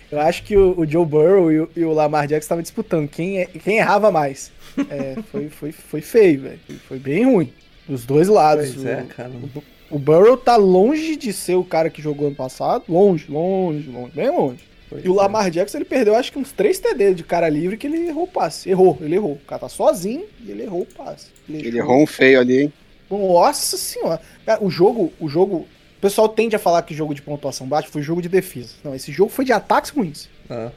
Eu 0.10 0.19
acho 0.22 0.44
que 0.44 0.56
o, 0.56 0.86
Joe 0.88 1.06
Burrow 1.06 1.52
e 1.76 1.84
o, 1.84 1.91
Lamar 1.91 2.26
Jackson 2.26 2.45
estavam 2.45 2.61
disputando 2.61 3.07
quem, 3.10 3.40
é- 3.41 3.45
quem 3.45 3.80
errava 3.80 4.10
mais. 4.10 4.49
É, 4.90 5.18
foi, 5.30 5.49
foi, 5.49 5.72
foi 5.73 5.99
feio, 6.02 6.41
velho. 6.44 6.60
Foi 6.88 6.98
bem 6.98 7.26
ruim. 7.26 7.52
Dos 7.88 8.06
dois 8.06 8.30
lados. 8.30 8.72
Pois 8.73 8.86
é, 8.86 9.02
O- 9.02 9.07
cara. 9.07 9.30
O 9.30 9.61
Burrow 9.99 10.38
tá 10.38 10.55
longe 10.55 11.15
de 11.15 11.34
ser 11.34 11.55
o 11.55 11.63
cara 11.63 11.89
que 11.89 12.01
jogou 12.01 12.27
ano 12.27 12.35
passado. 12.35 12.84
Longe, 12.88 13.26
longe, 13.30 13.89
longe, 13.89 14.11
bem 14.13 14.30
longe. 14.30 14.59
e 15.03 15.09
o 15.09 15.13
Lamar 15.13 15.49
Jackson, 15.49 15.77
ele 15.77 15.85
perdeu 15.85 16.15
acho 16.15 16.31
que 16.31 16.39
uns 16.39 16.51
3 16.51 16.80
TD 16.80 17.13
de 17.15 17.23
cara 17.23 17.49
livre 17.49 17.77
que 17.77 17.88
ele 17.88 18.07
errou 18.07 18.23
o 18.23 18.27
passe. 18.27 18.69
Errou, 18.69 18.97
ele 19.01 19.15
errou. 19.15 19.34
O 19.34 19.45
cara 19.47 19.59
tá 19.61 19.69
sozinho 19.69 20.26
e 20.45 20.51
ele 20.51 20.63
errou 20.63 20.81
o 20.81 20.85
passe. 20.85 21.27
Ele 21.49 21.77
errou 21.77 22.01
um 22.01 22.07
feio 22.07 22.39
ali, 22.39 22.63
hein? 22.63 22.73
Nossa 23.09 23.77
senhora. 23.77 24.22
Cara, 24.45 24.63
o 24.63 24.69
jogo, 24.69 25.11
o 25.19 25.27
jogo. 25.27 25.68
O 25.97 26.01
pessoal 26.01 26.27
tende 26.30 26.55
a 26.55 26.59
falar 26.59 26.81
que 26.81 26.95
jogo 26.95 27.13
de 27.13 27.22
pontuação 27.22 27.68
baixa 27.68 27.88
foi 27.89 28.01
jogo 28.01 28.22
de 28.22 28.30
defesa. 28.30 28.73
Não, 28.84 28.95
esse 28.95 29.11
jogo 29.11 29.30
foi 29.30 29.45
de 29.45 29.51
ataques 29.51 29.91
ruins. 29.91 30.30
Ah. 30.49 30.72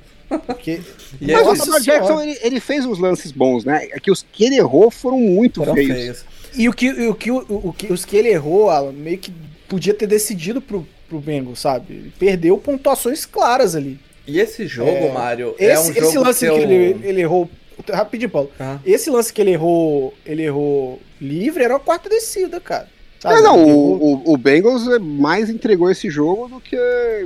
Porque. 0.47 0.81
E 1.20 1.32
Mas 1.32 1.47
aí, 1.47 1.59
o 1.59 1.65
Lamar. 1.65 1.81
Jackson, 1.81 2.20
ele, 2.20 2.39
ele 2.43 2.61
fez 2.61 2.85
uns 2.85 2.99
lances 2.99 3.31
bons, 3.31 3.65
né? 3.65 3.86
É 3.93 4.01
que 4.01 4.11
os 4.11 4.27
que 4.32 4.45
ele 4.45 4.57
errou 4.57 4.91
foram 4.91 5.19
muito 5.19 5.61
foram 5.61 5.74
feios. 5.74 5.93
feios. 5.97 6.24
E 6.57 6.69
o 6.69 6.73
que, 6.73 6.91
o 7.09 7.15
que, 7.15 7.31
o, 7.31 7.45
o 7.49 7.73
que 7.77 7.93
os 7.93 8.05
que 8.05 8.17
ele 8.17 8.29
errou, 8.29 8.71
Alan, 8.71 8.93
meio 8.93 9.19
que 9.19 9.33
podia 9.69 9.93
ter 9.95 10.07
decidido 10.07 10.61
pro, 10.61 10.87
pro 11.09 11.19
Bengals, 11.21 11.61
sabe? 11.61 11.95
Ele 11.95 12.13
perdeu 12.19 12.57
pontuações 12.59 13.25
claras 13.27 13.75
ali. 13.75 13.99
E 14.27 14.39
esse 14.41 14.67
jogo, 14.67 14.91
É, 14.91 15.13
Mário, 15.13 15.55
é 15.59 15.73
Esse, 15.73 15.91
um 15.91 15.95
jogo 15.95 16.07
esse 16.07 16.19
lance 16.19 16.39
que, 16.41 16.51
eu- 16.53 16.59
ele, 16.59 16.97
ele 17.07 17.21
errou. 17.21 17.51
Rapidinho, 17.91 18.31
Paulo. 18.31 18.51
Ah. 18.59 18.79
Esse 18.87 19.11
lance 19.11 19.33
que 19.33 19.41
ele 19.41 19.51
errou. 19.51 20.15
Ele 20.25 20.43
errou 20.45 21.01
livre 21.21 21.63
era 21.65 21.75
uma 21.75 21.81
quarta 21.81 22.09
descida, 22.09 22.61
cara. 22.61 22.89
Sabe? 23.21 23.39
É, 23.39 23.43
não, 23.43 23.59
errou- 23.69 24.01
o, 24.03 24.15
o, 24.31 24.33
o 24.35 24.37
Bengals 24.37 24.87
é, 24.89 24.99
mais 24.99 25.51
entregou 25.51 25.91
esse 25.91 26.09
jogo 26.09 26.49
do 26.49 26.61
que. 26.61 26.77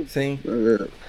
Sim. 0.07 0.39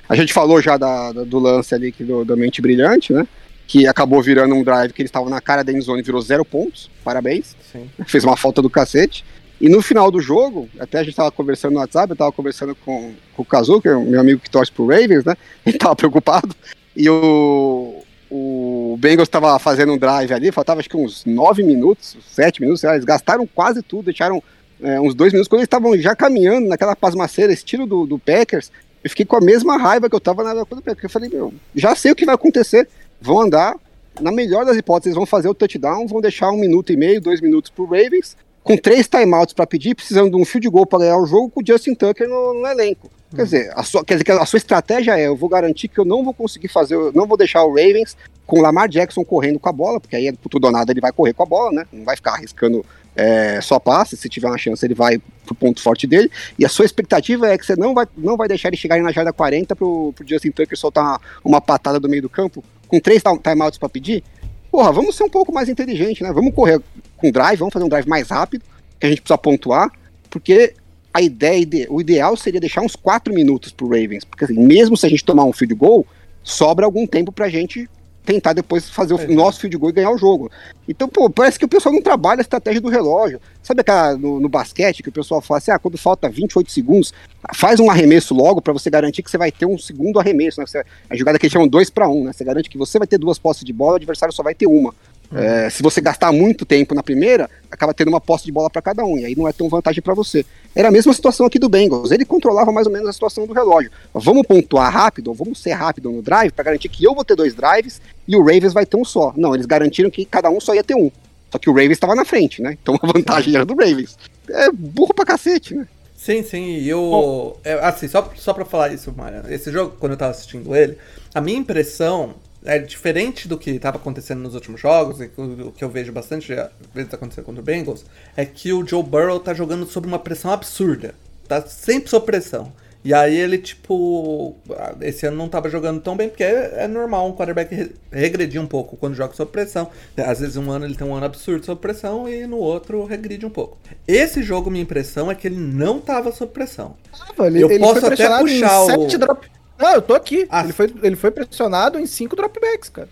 A 0.09 0.15
gente 0.15 0.33
falou 0.33 0.61
já 0.61 0.77
da, 0.77 1.11
da- 1.13 1.25
do 1.25 1.39
lance 1.39 1.75
ali 1.75 1.91
que 1.91 2.05
do, 2.05 2.25
da 2.25 2.37
mente 2.37 2.61
brilhante, 2.61 3.13
né? 3.13 3.27
Que 3.71 3.87
acabou 3.87 4.21
virando 4.21 4.53
um 4.53 4.65
drive 4.65 4.93
que 4.93 5.01
eles 5.01 5.11
estavam 5.11 5.31
na 5.31 5.41
cara 5.41 5.63
da 5.63 5.73
endzone 5.73 6.01
e 6.01 6.03
virou 6.03 6.21
zero 6.21 6.45
pontos. 6.45 6.91
Parabéns. 7.05 7.55
Sim. 7.71 7.89
Fez 8.05 8.25
uma 8.25 8.37
falta 8.37 8.61
do 8.61 8.69
cacete. 8.69 9.25
E 9.61 9.69
no 9.69 9.81
final 9.81 10.11
do 10.11 10.21
jogo, 10.21 10.69
até 10.79 10.99
a 10.99 11.05
gente 11.05 11.15
tava 11.15 11.31
conversando 11.31 11.75
no 11.75 11.79
WhatsApp, 11.79 12.11
eu 12.11 12.17
tava 12.17 12.33
conversando 12.33 12.75
com, 12.75 13.13
com 13.37 13.43
o 13.43 13.45
Kazu, 13.45 13.81
que 13.81 13.89
é 13.89 13.95
meu 13.95 14.19
amigo 14.19 14.41
que 14.41 14.51
torce 14.51 14.73
pro 14.73 14.87
Ravens, 14.87 15.25
né? 15.25 15.37
Ele 15.65 15.79
tava 15.79 15.95
preocupado. 15.95 16.53
E 16.97 17.09
o, 17.09 18.03
o 18.29 18.97
Bengals 18.99 19.29
tava 19.29 19.57
fazendo 19.61 19.93
um 19.93 19.99
drive 19.99 20.33
ali, 20.33 20.51
faltava 20.51 20.81
acho 20.81 20.89
que 20.89 20.97
uns 20.97 21.25
9 21.25 21.63
minutos, 21.63 22.17
7 22.33 22.61
minutos, 22.61 22.83
eles 22.83 23.05
gastaram 23.05 23.47
quase 23.47 23.83
tudo, 23.83 24.07
deixaram 24.07 24.43
é, 24.83 25.01
uns 25.01 25.15
dois 25.15 25.33
minutos, 25.33 25.49
quando 25.49 25.61
eles 25.61 25.67
estavam 25.67 25.97
já 25.99 26.17
caminhando 26.17 26.67
naquela 26.67 26.97
pasmaceira, 26.97 27.53
estilo 27.53 27.87
do, 27.87 28.07
do 28.07 28.19
Packers, 28.19 28.73
eu 29.03 29.11
fiquei 29.11 29.25
com 29.25 29.37
a 29.37 29.41
mesma 29.41 29.77
raiva 29.77 30.09
que 30.09 30.15
eu 30.15 30.21
tava 30.21 30.43
na 30.43 30.51
época 30.53 30.77
do 30.77 30.83
Packers. 30.83 31.05
Eu 31.05 31.11
falei, 31.11 31.29
meu, 31.29 31.53
já 31.75 31.95
sei 31.95 32.13
o 32.13 32.15
que 32.15 32.27
vai 32.27 32.35
acontecer. 32.35 32.89
Vão 33.21 33.41
andar, 33.41 33.77
na 34.21 34.33
melhor 34.33 34.65
das 34.65 34.77
hipóteses, 34.77 35.15
vão 35.15 35.27
fazer 35.27 35.49
o 35.49 35.55
touchdown, 35.55 36.07
vão 36.07 36.21
deixar 36.21 36.51
um 36.51 36.57
minuto 36.57 36.93
e 36.93 36.97
meio, 36.97 37.21
dois 37.21 37.41
minutos 37.41 37.71
pro 37.71 37.85
Ravens, 37.85 38.37
com 38.63 38.77
três 38.77 39.09
timeouts 39.09 39.55
para 39.55 39.67
pedir, 39.67 39.95
precisando 39.95 40.31
de 40.31 40.37
um 40.37 40.45
field 40.45 40.69
goal 40.69 40.87
para 40.87 41.01
ganhar 41.01 41.19
o 41.19 41.27
jogo, 41.27 41.51
com 41.51 41.61
o 41.61 41.67
Justin 41.67 41.95
Tucker 41.95 42.29
no, 42.29 42.55
no 42.55 42.67
elenco. 42.67 43.11
Quer 43.35 43.45
dizer, 43.45 43.73
a 43.75 43.83
sua, 43.85 44.05
quer 44.05 44.19
dizer, 44.19 44.33
a 44.33 44.45
sua 44.45 44.57
estratégia 44.57 45.19
é: 45.19 45.29
eu 45.29 45.37
vou 45.37 45.49
garantir 45.49 45.89
que 45.89 45.99
eu 45.99 46.05
não 46.05 46.25
vou 46.25 46.35
conseguir 46.35 46.69
fazer, 46.69 46.97
eu 46.97 47.13
não 47.13 47.27
vou 47.27 47.37
deixar 47.37 47.63
o 47.63 47.69
Ravens 47.69 48.17
com 48.45 48.59
o 48.59 48.63
Lamar 48.63 48.89
Jackson 48.89 49.25
correndo 49.25 49.61
com 49.61 49.69
a 49.69 49.73
bola, 49.73 50.01
porque 50.01 50.17
aí, 50.17 50.33
tudo 50.33 50.65
ou 50.65 50.73
nada, 50.73 50.93
ele 50.93 51.01
vai 51.01 51.13
correr 51.13 51.33
com 51.33 51.45
a 51.45 51.47
bola, 51.47 51.71
né? 51.71 51.87
Não 51.93 52.05
vai 52.05 52.17
ficar 52.17 52.33
arriscando 52.33 52.85
é, 53.15 53.61
só 53.61 53.79
passe, 53.79 54.17
se 54.17 54.29
tiver 54.29 54.49
uma 54.49 54.59
chance, 54.59 54.85
ele 54.85 54.95
vai 54.95 55.21
pro 55.47 55.55
ponto 55.55 55.81
forte 55.81 56.07
dele. 56.07 56.29
E 56.59 56.65
a 56.65 56.69
sua 56.69 56.85
expectativa 56.85 57.49
é 57.49 57.57
que 57.57 57.65
você 57.65 57.77
não 57.77 57.95
vai, 57.95 58.07
não 58.17 58.37
vai 58.37 58.49
deixar 58.49 58.69
ele 58.69 58.77
chegar 58.77 59.01
na 59.01 59.13
jarda 59.13 59.33
40 59.33 59.77
pro, 59.77 60.13
pro 60.13 60.27
Justin 60.27 60.51
Tucker 60.51 60.77
soltar 60.77 61.05
uma, 61.05 61.21
uma 61.45 61.61
patada 61.61 62.01
do 62.01 62.09
meio 62.09 62.23
do 62.23 62.29
campo, 62.29 62.65
com 62.91 63.01
três 63.01 63.23
time- 63.23 63.39
timeouts 63.39 63.79
para 63.79 63.89
pedir. 63.89 64.23
Porra, 64.71 64.93
vamos 64.93 65.17
ser 65.17 65.25
um 65.25 65.29
pouco 65.31 65.53
mais 65.53 65.69
inteligente, 65.69 66.23
né? 66.23 66.33
Vamos 66.33 66.55
correr 66.55 66.81
com 67.17 67.31
drive, 67.31 67.59
vamos 67.59 67.73
fazer 67.73 67.85
um 67.85 67.89
drive 67.89 68.07
mais 68.09 68.29
rápido, 68.29 68.65
que 68.99 69.07
a 69.07 69.09
gente 69.09 69.21
precisa 69.23 69.39
pontuar, 69.39 69.91
porque 70.29 70.75
a 71.13 71.21
ideia, 71.21 71.59
ide- 71.59 71.87
o 71.91 72.01
ideal 72.01 72.37
seria 72.37 72.61
deixar 72.61 72.83
uns 72.83 72.95
4 72.95 73.33
minutos 73.35 73.73
pro 73.73 73.89
Ravens, 73.89 74.25
porque 74.25 74.45
assim, 74.45 74.59
mesmo 74.59 74.97
se 74.97 75.07
a 75.07 75.09
gente 75.09 75.25
tomar 75.25 75.45
um 75.45 75.53
field 75.53 75.75
goal, 75.75 76.07
sobra 76.43 76.87
algum 76.87 77.07
tempo 77.07 77.33
pra 77.33 77.49
gente 77.49 77.89
tentar 78.25 78.53
depois 78.53 78.89
fazer 78.89 79.15
o 79.15 79.21
é. 79.21 79.27
nosso 79.27 79.61
field 79.61 79.77
goal 79.77 79.91
e 79.91 79.95
ganhar 79.95 80.11
o 80.11 80.19
jogo. 80.19 80.51
Então, 80.89 81.09
pô, 81.09 81.31
parece 81.31 81.59
que 81.59 81.65
o 81.65 81.69
pessoal 81.69 81.95
não 81.95 82.03
trabalha 82.03 82.41
a 82.41 82.43
estratégia 82.43 82.81
do 82.81 82.89
relógio. 82.89 83.41
Sabe 83.63 83.81
aquela 83.81 84.17
no, 84.17 84.41
no 84.41 84.49
basquete 84.49 85.03
que 85.03 85.09
o 85.09 85.13
pessoal 85.13 85.41
fala 85.41 85.59
assim, 85.59 85.71
ah, 85.71 85.79
quando 85.79 85.97
falta 85.97 86.29
28 86.29 86.71
segundos, 86.71 87.13
faz 87.55 87.79
um 87.81 87.91
arremesso 87.91 88.35
logo 88.35 88.61
pra 88.61 88.73
você 88.73 88.91
garantir 88.91 89.23
que 89.23 89.31
você 89.31 89.39
vai 89.39 89.53
ter 89.53 89.67
um 89.67 89.79
segundo 89.79 90.19
arremesso, 90.19 90.61
né? 90.61 90.67
Você- 90.67 90.85
a 91.09 91.17
jogada 91.17 91.39
que 91.39 91.47
eles 91.47 91.53
chamam 91.53 91.69
2 91.69 91.91
para 91.91 92.09
1, 92.09 92.25
né? 92.25 92.33
Você 92.33 92.45
garante 92.45 92.69
que 92.69 92.79
você 92.79 92.99
vai 92.99 93.07
ter 93.07 93.19
duas 93.19 93.39
posses 93.39 93.65
de 93.65 93.73
bola, 93.73 93.93
o 93.93 93.97
adversário 93.97 94.35
só 94.35 94.43
vai 94.43 94.55
ter 94.55 94.67
uma. 94.67 94.95
É, 95.33 95.71
se 95.71 95.83
você 95.83 96.01
gastar 96.01 96.33
muito 96.33 96.65
tempo 96.65 96.95
na 96.95 97.03
primeira, 97.03 97.49
acaba 97.71 97.95
tendo 97.95 98.09
uma 98.09 98.21
posse 98.21 98.45
de 98.45 98.53
bola 98.53 98.69
para 98.69 98.83
cada 98.83 99.05
um, 99.05 99.17
e 99.17 99.25
aí 99.25 99.37
não 99.37 99.47
é 99.47 99.53
tão 99.53 99.69
vantagem 99.69 100.03
para 100.03 100.13
você. 100.13 100.45
Era 100.75 100.89
a 100.89 100.91
mesma 100.91 101.13
situação 101.13 101.47
aqui 101.47 101.59
do 101.59 101.69
Bengals, 101.69 102.11
ele 102.11 102.25
controlava 102.25 102.73
mais 102.73 102.87
ou 102.87 102.93
menos 102.93 103.09
a 103.09 103.13
situação 103.13 103.47
do 103.47 103.53
relógio. 103.53 103.91
Vamos 104.13 104.47
pontuar 104.47 104.93
rápido, 104.93 105.33
vamos 105.33 105.61
ser 105.61 105.73
rápido 105.73 106.11
no 106.11 106.21
drive, 106.21 106.51
para 106.51 106.65
garantir 106.65 106.89
que 106.89 107.05
eu 107.05 107.15
vou 107.15 107.25
ter 107.25 107.37
dois 107.37 107.55
drives 107.55 108.01
e 108.27 108.35
o 108.35 108.41
Ravens 108.41 108.73
vai 108.73 108.85
ter 108.85 108.97
um 108.97 109.05
só. 109.05 109.33
Não, 109.37 109.55
eles 109.55 109.67
garantiram 109.67 110.11
que 110.11 110.25
cada 110.25 110.51
um 110.51 110.61
só 110.61 110.75
ia 110.75 110.83
ter 110.83 110.95
um. 110.95 111.11
Só 111.51 111.59
que 111.59 111.71
o 111.71 111.73
Ravens 111.73 111.93
estava 111.93 112.15
na 112.15 112.25
frente, 112.25 112.61
né? 112.61 112.77
Então 112.81 112.99
a 113.01 113.07
vantagem 113.07 113.55
era 113.55 113.65
do 113.65 113.75
Ravens. 113.75 114.17
É 114.49 114.71
burro 114.73 115.15
pra 115.15 115.25
cacete, 115.25 115.75
né? 115.75 115.87
Sim, 116.17 116.43
sim, 116.43 116.77
e 116.77 116.89
eu. 116.89 117.57
é, 117.65 117.73
assim, 117.75 118.07
só, 118.07 118.31
só 118.37 118.53
pra 118.53 118.67
falar 118.67 118.93
isso, 118.93 119.11
Mário, 119.17 119.43
esse 119.49 119.73
jogo, 119.73 119.97
quando 119.99 120.13
eu 120.13 120.19
tava 120.19 120.33
assistindo 120.33 120.77
ele, 120.77 120.99
a 121.35 121.41
minha 121.41 121.59
impressão 121.59 122.35
é 122.65 122.79
diferente 122.79 123.49
do 123.49 123.57
que 123.59 123.79
tava 123.79 123.97
acontecendo 123.97 124.41
nos 124.41 124.55
últimos 124.55 124.81
jogos, 124.81 125.21
e 125.21 125.31
o 125.37 125.73
que 125.73 125.83
eu 125.85 125.89
vejo 125.89 126.13
bastante 126.13 126.49
vezes 126.95 127.13
acontecer 127.15 127.43
contra 127.43 127.61
o 127.61 127.65
Bengals, 127.65 128.05
é 128.37 128.45
que 128.45 128.73
o 128.73 128.87
Joe 128.87 129.03
Burrow 129.03 129.41
tá 129.41 129.55
jogando 129.55 129.87
sob 129.87 130.07
uma 130.07 130.19
pressão 130.19 130.51
absurda. 130.53 131.15
Tá 131.49 131.63
sempre 131.63 132.09
sob 132.11 132.27
pressão. 132.27 132.73
E 133.03 133.15
aí 133.15 133.35
ele, 133.35 133.57
tipo, 133.57 134.55
ah, 134.73 134.95
esse 135.01 135.25
ano 135.27 135.35
não 135.35 135.49
tava 135.49 135.71
jogando 135.71 136.03
tão 136.03 136.15
bem, 136.15 136.29
porque 136.29 136.45
é, 136.45 136.85
é 136.85 136.87
normal 136.87 137.27
um 137.27 137.33
quarterback 137.33 137.75
re- 137.75 137.93
regredir 138.13 138.61
um 138.61 138.67
pouco 138.67 138.95
quando 138.95 139.15
joga 139.15 139.33
sob 139.33 139.51
pressão. 139.51 139.89
Às 140.19 140.41
vezes 140.41 140.59
um 140.59 140.71
ano 140.71 140.85
ele 140.85 140.95
tem 140.95 141.07
um 141.07 141.15
ano 141.15 141.25
absurdo 141.25 141.65
sob 141.65 141.81
pressão 141.81 142.29
e 142.29 142.47
no 142.47 142.59
outro 142.59 143.03
regride 143.07 143.47
um 143.47 143.51
pouco. 143.51 143.79
Esse 144.07 144.43
jogo, 144.43 144.71
minha 144.71 144.83
impressão 144.83 145.31
é 145.31 145.35
que 145.35 145.49
ele 145.49 145.57
não 145.57 145.99
tava 145.99 146.31
sob 146.31 146.53
pressão. 146.53 146.95
Ele, 147.39 147.63
Eu 147.63 147.71
ele 147.71 147.79
posso 147.79 148.05
até 148.05 148.39
puxar 148.39 148.83
o- 148.99 149.07
drop. 149.19 149.51
Não, 149.81 149.95
eu 149.95 150.03
tô 150.03 150.15
aqui. 150.15 150.47
Ah. 150.51 150.63
Ele, 150.63 150.73
foi, 150.73 150.95
ele 151.03 151.17
foi 151.17 151.31
pressionado 151.31 151.99
em 151.99 152.07
cinco 152.07 152.37
dropbacks, 152.37 152.89
cara. 152.91 153.09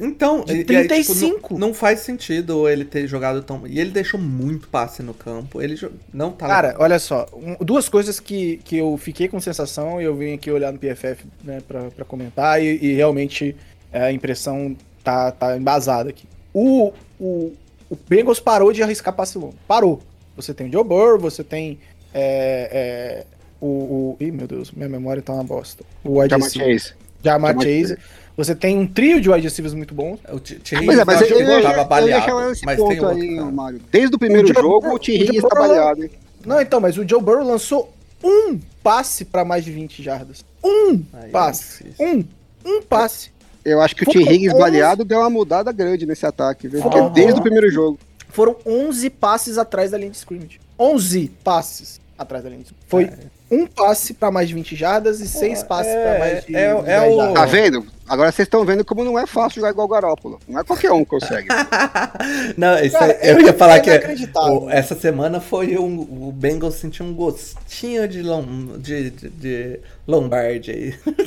Então, 0.00 0.42
De 0.42 0.52
e- 0.54 0.56
e 0.56 0.76
aí, 0.76 0.88
35. 0.88 1.52
não, 1.58 1.68
não 1.68 1.74
faz 1.74 2.00
sentido 2.00 2.66
ele 2.66 2.82
ter 2.84 3.06
jogado 3.06 3.42
tão. 3.42 3.66
E 3.66 3.78
ele 3.78 3.90
deixou 3.90 4.18
muito 4.18 4.68
passe 4.68 5.02
no 5.02 5.12
campo. 5.12 5.60
Ele 5.60 5.74
jo- 5.74 5.92
não 6.14 6.32
tá 6.32 6.46
Cara, 6.46 6.74
olha 6.78 6.98
só, 6.98 7.26
um- 7.34 7.62
duas 7.62 7.86
coisas 7.86 8.18
que, 8.18 8.56
que 8.64 8.78
eu 8.78 8.96
fiquei 8.96 9.28
com 9.28 9.38
sensação 9.38 10.00
e 10.00 10.04
eu 10.04 10.16
vim 10.16 10.32
aqui 10.32 10.50
olhar 10.50 10.72
no 10.72 10.78
PFF 10.78 11.26
né, 11.44 11.58
pra, 11.68 11.90
pra 11.90 12.04
comentar 12.06 12.62
e, 12.62 12.78
e 12.82 12.94
realmente 12.94 13.54
é, 13.92 14.04
a 14.04 14.12
impressão 14.12 14.74
tá, 15.04 15.30
tá 15.30 15.54
embasada 15.58 16.08
aqui. 16.08 16.26
O, 16.54 16.90
o, 17.20 17.52
o 17.90 17.96
Bengals 18.08 18.40
parou 18.40 18.72
de 18.72 18.82
arriscar 18.82 19.12
passe 19.14 19.36
longo. 19.36 19.54
Parou. 19.68 20.00
Você 20.36 20.54
tem 20.54 20.68
o 20.68 20.72
Joe 20.72 20.84
Burrow, 20.84 21.18
você 21.18 21.44
tem 21.44 21.78
é, 22.14 23.24
é, 23.24 23.35
o, 23.60 23.66
o... 23.66 24.16
Ih, 24.20 24.30
meu 24.30 24.46
Deus, 24.46 24.70
minha 24.72 24.88
memória 24.88 25.22
tá 25.22 25.32
uma 25.32 25.44
bosta. 25.44 25.84
O 26.04 26.20
wide 26.20 26.34
receiver. 26.34 26.78
Chase. 26.78 26.94
Jamar 27.22 27.52
Jamar 27.52 27.64
Chase. 27.66 27.98
Você 28.36 28.54
tem 28.54 28.76
um 28.78 28.86
trio 28.86 29.20
de 29.20 29.30
wide 29.30 29.44
receivers 29.46 29.72
muito 29.74 29.94
bons. 29.94 30.18
O 30.30 30.38
T- 30.38 30.56
T. 30.56 30.74
Mas 30.76 30.82
Higgins 30.84 30.98
é, 30.98 31.04
mas 31.04 31.18
tava, 31.20 31.30
eu, 31.30 31.40
eu, 31.40 31.50
eu, 31.50 31.62
tava 31.62 31.78
eu 31.80 31.84
baleado. 31.86 32.52
esse 32.52 32.64
mas 32.66 32.76
tem 32.76 32.84
outro, 33.00 33.08
aí. 33.08 33.40
Mário. 33.40 33.80
Desde 33.90 34.14
o 34.14 34.18
primeiro 34.18 34.44
O 34.44 34.48
Joe 34.52 34.62
jogo, 34.62 34.80
Burrow- 34.80 34.94
o 34.96 34.98
T. 34.98 35.12
o 35.12 35.14
Joe 35.16 35.24
Higgins 35.24 35.42
tá 35.42 35.48
Burrow- 35.48 35.68
baleado, 35.68 36.04
hein? 36.04 36.10
Não, 36.44 36.60
então, 36.60 36.80
mas 36.80 36.98
o 36.98 37.08
Joe 37.08 37.20
Burrow 37.22 37.44
lançou 37.44 37.92
um 38.22 38.58
passe 38.82 39.24
pra 39.24 39.44
mais 39.44 39.64
de 39.64 39.72
20 39.72 40.02
jardas. 40.02 40.44
Um 40.62 41.02
Aí 41.14 41.24
é 41.24 41.28
passe. 41.28 41.82
difícil. 41.84 42.06
Um. 42.06 42.24
Um 42.64 42.82
passe. 42.82 43.30
Eu 43.64 43.80
acho 43.80 43.96
que 43.96 44.02
o 44.02 44.06
T. 44.06 44.12
Foram 44.18 44.32
Higgins 44.32 44.52
onze- 44.52 44.60
baleado 44.60 45.04
deu 45.04 45.18
uma 45.20 45.30
mudada 45.30 45.72
grande 45.72 46.04
nesse 46.04 46.26
ataque, 46.26 46.68
viu? 46.68 46.82
Porque 46.82 46.98
Aham. 46.98 47.12
desde 47.12 47.40
o 47.40 47.42
primeiro 47.42 47.70
jogo. 47.70 47.98
Foram 48.28 48.54
11 48.66 49.08
passes 49.08 49.56
atrás 49.56 49.90
da 49.92 49.96
linha 49.98 50.10
de 50.10 50.16
scrimmage. 50.18 50.60
11 50.78 51.30
passes 51.42 52.00
atrás 52.18 52.44
da 52.44 52.50
linha 52.50 52.62
de 52.62 52.66
scrimmage. 52.66 52.86
Foi 52.88 53.04
É. 53.04 53.30
um 53.50 53.66
passe 53.66 54.12
pra 54.14 54.30
mais 54.30 54.48
de 54.48 54.54
20 54.54 54.74
jardas 54.74 55.20
e 55.20 55.28
seis 55.28 55.62
passes 55.62 55.92
é- 55.92 56.02
pra 56.02 56.18
mais 56.18 56.44
de, 56.44 56.56
é- 56.56 56.74
de 56.82 56.90
é 56.90 57.00
10 57.00 57.14
o-. 57.14 57.34
Tá 57.34 57.46
vendo? 57.46 57.86
Agora 58.08 58.30
vocês 58.30 58.46
estão 58.46 58.64
vendo 58.64 58.84
como 58.84 59.04
não 59.04 59.18
é 59.18 59.26
fácil 59.26 59.56
jogar 59.56 59.70
igual 59.70 59.86
o 59.86 59.90
Garópolo. 59.90 60.38
Não 60.48 60.60
é 60.60 60.64
qualquer 60.64 60.92
um 60.92 61.00
que 61.04 61.10
consegue. 61.10 61.48
Não, 62.56 62.78
isso 62.78 62.96
Cara, 62.96 63.12
é- 63.20 63.32
eu 63.32 63.38
é- 63.38 63.42
ia 63.42 63.52
falar 63.52 63.76
é 63.76 63.80
que 63.80 63.90
é- 63.90 63.94
inacreditável. 63.96 64.62
o- 64.62 64.70
essa 64.70 64.94
semana 64.94 65.40
foi 65.40 65.76
um, 65.76 66.00
o 66.00 66.32
Bengals 66.32 66.76
sentiu 66.76 67.04
um 67.04 67.12
gostinho 67.14 68.06
de, 68.06 68.22
lom, 68.22 68.78
de, 68.78 69.10
de, 69.10 69.28
de 69.28 69.80
Lombardi 70.06 70.70
aí. 70.70 70.94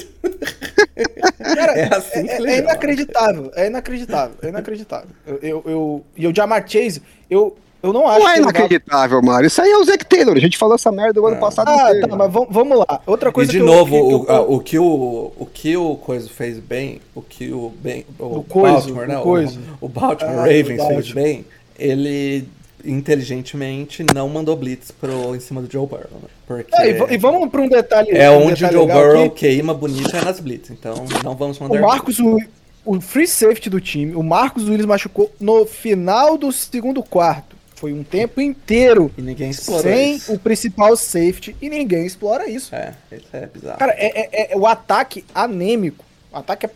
Cara, 1.38 1.72
É 1.80 1.96
assim 1.96 2.24
que 2.26 2.32
é, 2.32 2.36
ele 2.38 2.48
é 2.52 2.56
joga. 2.58 2.70
inacreditável, 2.70 3.52
é 3.56 3.68
inacreditável, 3.68 4.36
é 4.42 4.48
inacreditável. 4.48 5.10
Eu, 5.26 5.40
eu, 5.42 5.64
eu- 5.66 6.06
e 6.16 6.28
o 6.28 6.36
Jamar 6.36 6.64
Chase, 6.68 7.02
eu, 7.30 7.58
eu 7.82 7.94
não 7.94 8.08
acho 8.08 8.20
Não 8.20 8.28
é 8.30 8.34
que 8.36 8.42
vai- 8.44 8.52
inacreditável, 8.52 9.22
Mário. 9.22 9.48
Isso 9.48 9.62
aí 9.62 9.70
é 9.72 9.78
o 9.78 9.84
Zac 9.84 10.06
Taylor. 10.06 10.36
A 10.36 10.40
gente 10.40 10.58
falou 10.58 10.76
essa 10.76 10.92
merda 10.92 11.22
o 11.22 11.26
ano 11.28 11.38
Ah. 11.38 11.40
passado 11.40 11.70
Ah, 11.70 11.90
inteiro. 11.92 12.08
tá, 12.08 12.16
mas 12.16 12.32
vamos, 12.32 12.78
lá. 12.80 13.02
Outra 13.08 13.30
E 13.30 13.32
coisa 13.32 13.52
de 13.52 13.58
que 13.58 13.64
eu- 13.64 13.68
novo, 13.68 13.92
que- 13.92 13.98
que 13.98 14.04
o, 14.04 14.12
eu- 14.12 14.36
a- 14.36 14.42
o 14.42 14.60
que 14.60 14.80
o, 14.80 15.32
o 15.38 15.46
que 15.46 15.78
o 15.78 15.96
Coisa 15.96 16.30
fez 16.30 16.60
bem, 16.60 17.02
o 17.16 17.22
que 17.22 17.52
o, 17.52 17.72
ben, 17.82 18.06
o 18.20 18.38
O 18.40 18.44
Coisa, 18.44 18.74
Baltimore, 18.78 19.04
o 19.06 19.08
né, 19.08 19.18
o, 19.18 19.22
Coisa. 19.22 19.60
o 19.82 19.88
Baltimore 19.88 20.34
Ah, 20.36 20.38
o 20.38 20.42
Ravens 20.42 20.84
fez 20.88 21.12
bem, 21.12 21.46
ele 21.78 22.48
inteligentemente, 22.86 24.06
não 24.16 24.30
mandou 24.30 24.56
blitz 24.56 24.92
pro, 24.92 25.36
em 25.36 25.40
cima 25.40 25.62
do 25.62 25.72
Joe 25.72 25.86
Burrow. 25.88 26.06
Né? 26.12 26.30
Porque 26.48 26.76
É, 26.76 26.92
e, 26.92 27.14
e 27.14 27.18
vamos 27.18 27.50
para 27.50 27.62
um 27.62 27.68
detalhe. 27.68 28.10
é 28.12 28.30
um 28.30 28.48
onde 28.48 28.64
o 28.66 28.72
Joe 28.72 28.88
Burrow 28.88 29.26
aqui. 29.26 29.36
queima 29.48 29.74
bonito 29.74 30.16
é 30.16 30.22
nas 30.24 30.40
blitz. 30.40 30.70
Então 30.70 30.94
não 31.24 31.36
vamos 31.36 31.60
mandar 31.60 31.78
O 31.78 31.82
Marcos, 31.82 32.20
o, 32.20 32.38
o 32.86 33.02
free 33.02 33.28
safety 33.28 33.70
do 33.70 33.82
time, 33.82 34.16
o 34.16 34.24
Marcos 34.24 34.68
Willis 34.68 34.86
machucou 34.86 35.32
no 35.40 35.66
final 35.66 36.38
do 36.38 36.52
segundo 36.52 37.02
quarto. 37.04 37.58
Foi 37.80 37.94
um 37.94 38.04
tempo 38.04 38.42
inteiro 38.42 39.10
E 39.18 39.22
ninguém 39.22 39.52
explorou 39.52 39.84
sem 39.84 40.16
isso. 40.16 40.34
o 40.34 40.38
principal 40.38 40.98
safety 40.98 41.56
e 41.62 41.70
ninguém 41.70 42.06
explora 42.06 42.50
isso. 42.50 42.76
É, 42.76 42.94
isso 43.10 43.28
é 43.32 43.46
bizarro. 43.48 43.80
Cara, 43.80 43.94
é, 43.98 44.50
é- 44.50 44.54
é 44.54 44.58
o 44.58 44.68
ataque 44.68 45.24
anêmico. 45.34 46.04
O 46.30 46.38
ataque 46.38 46.66
é. 46.66 46.70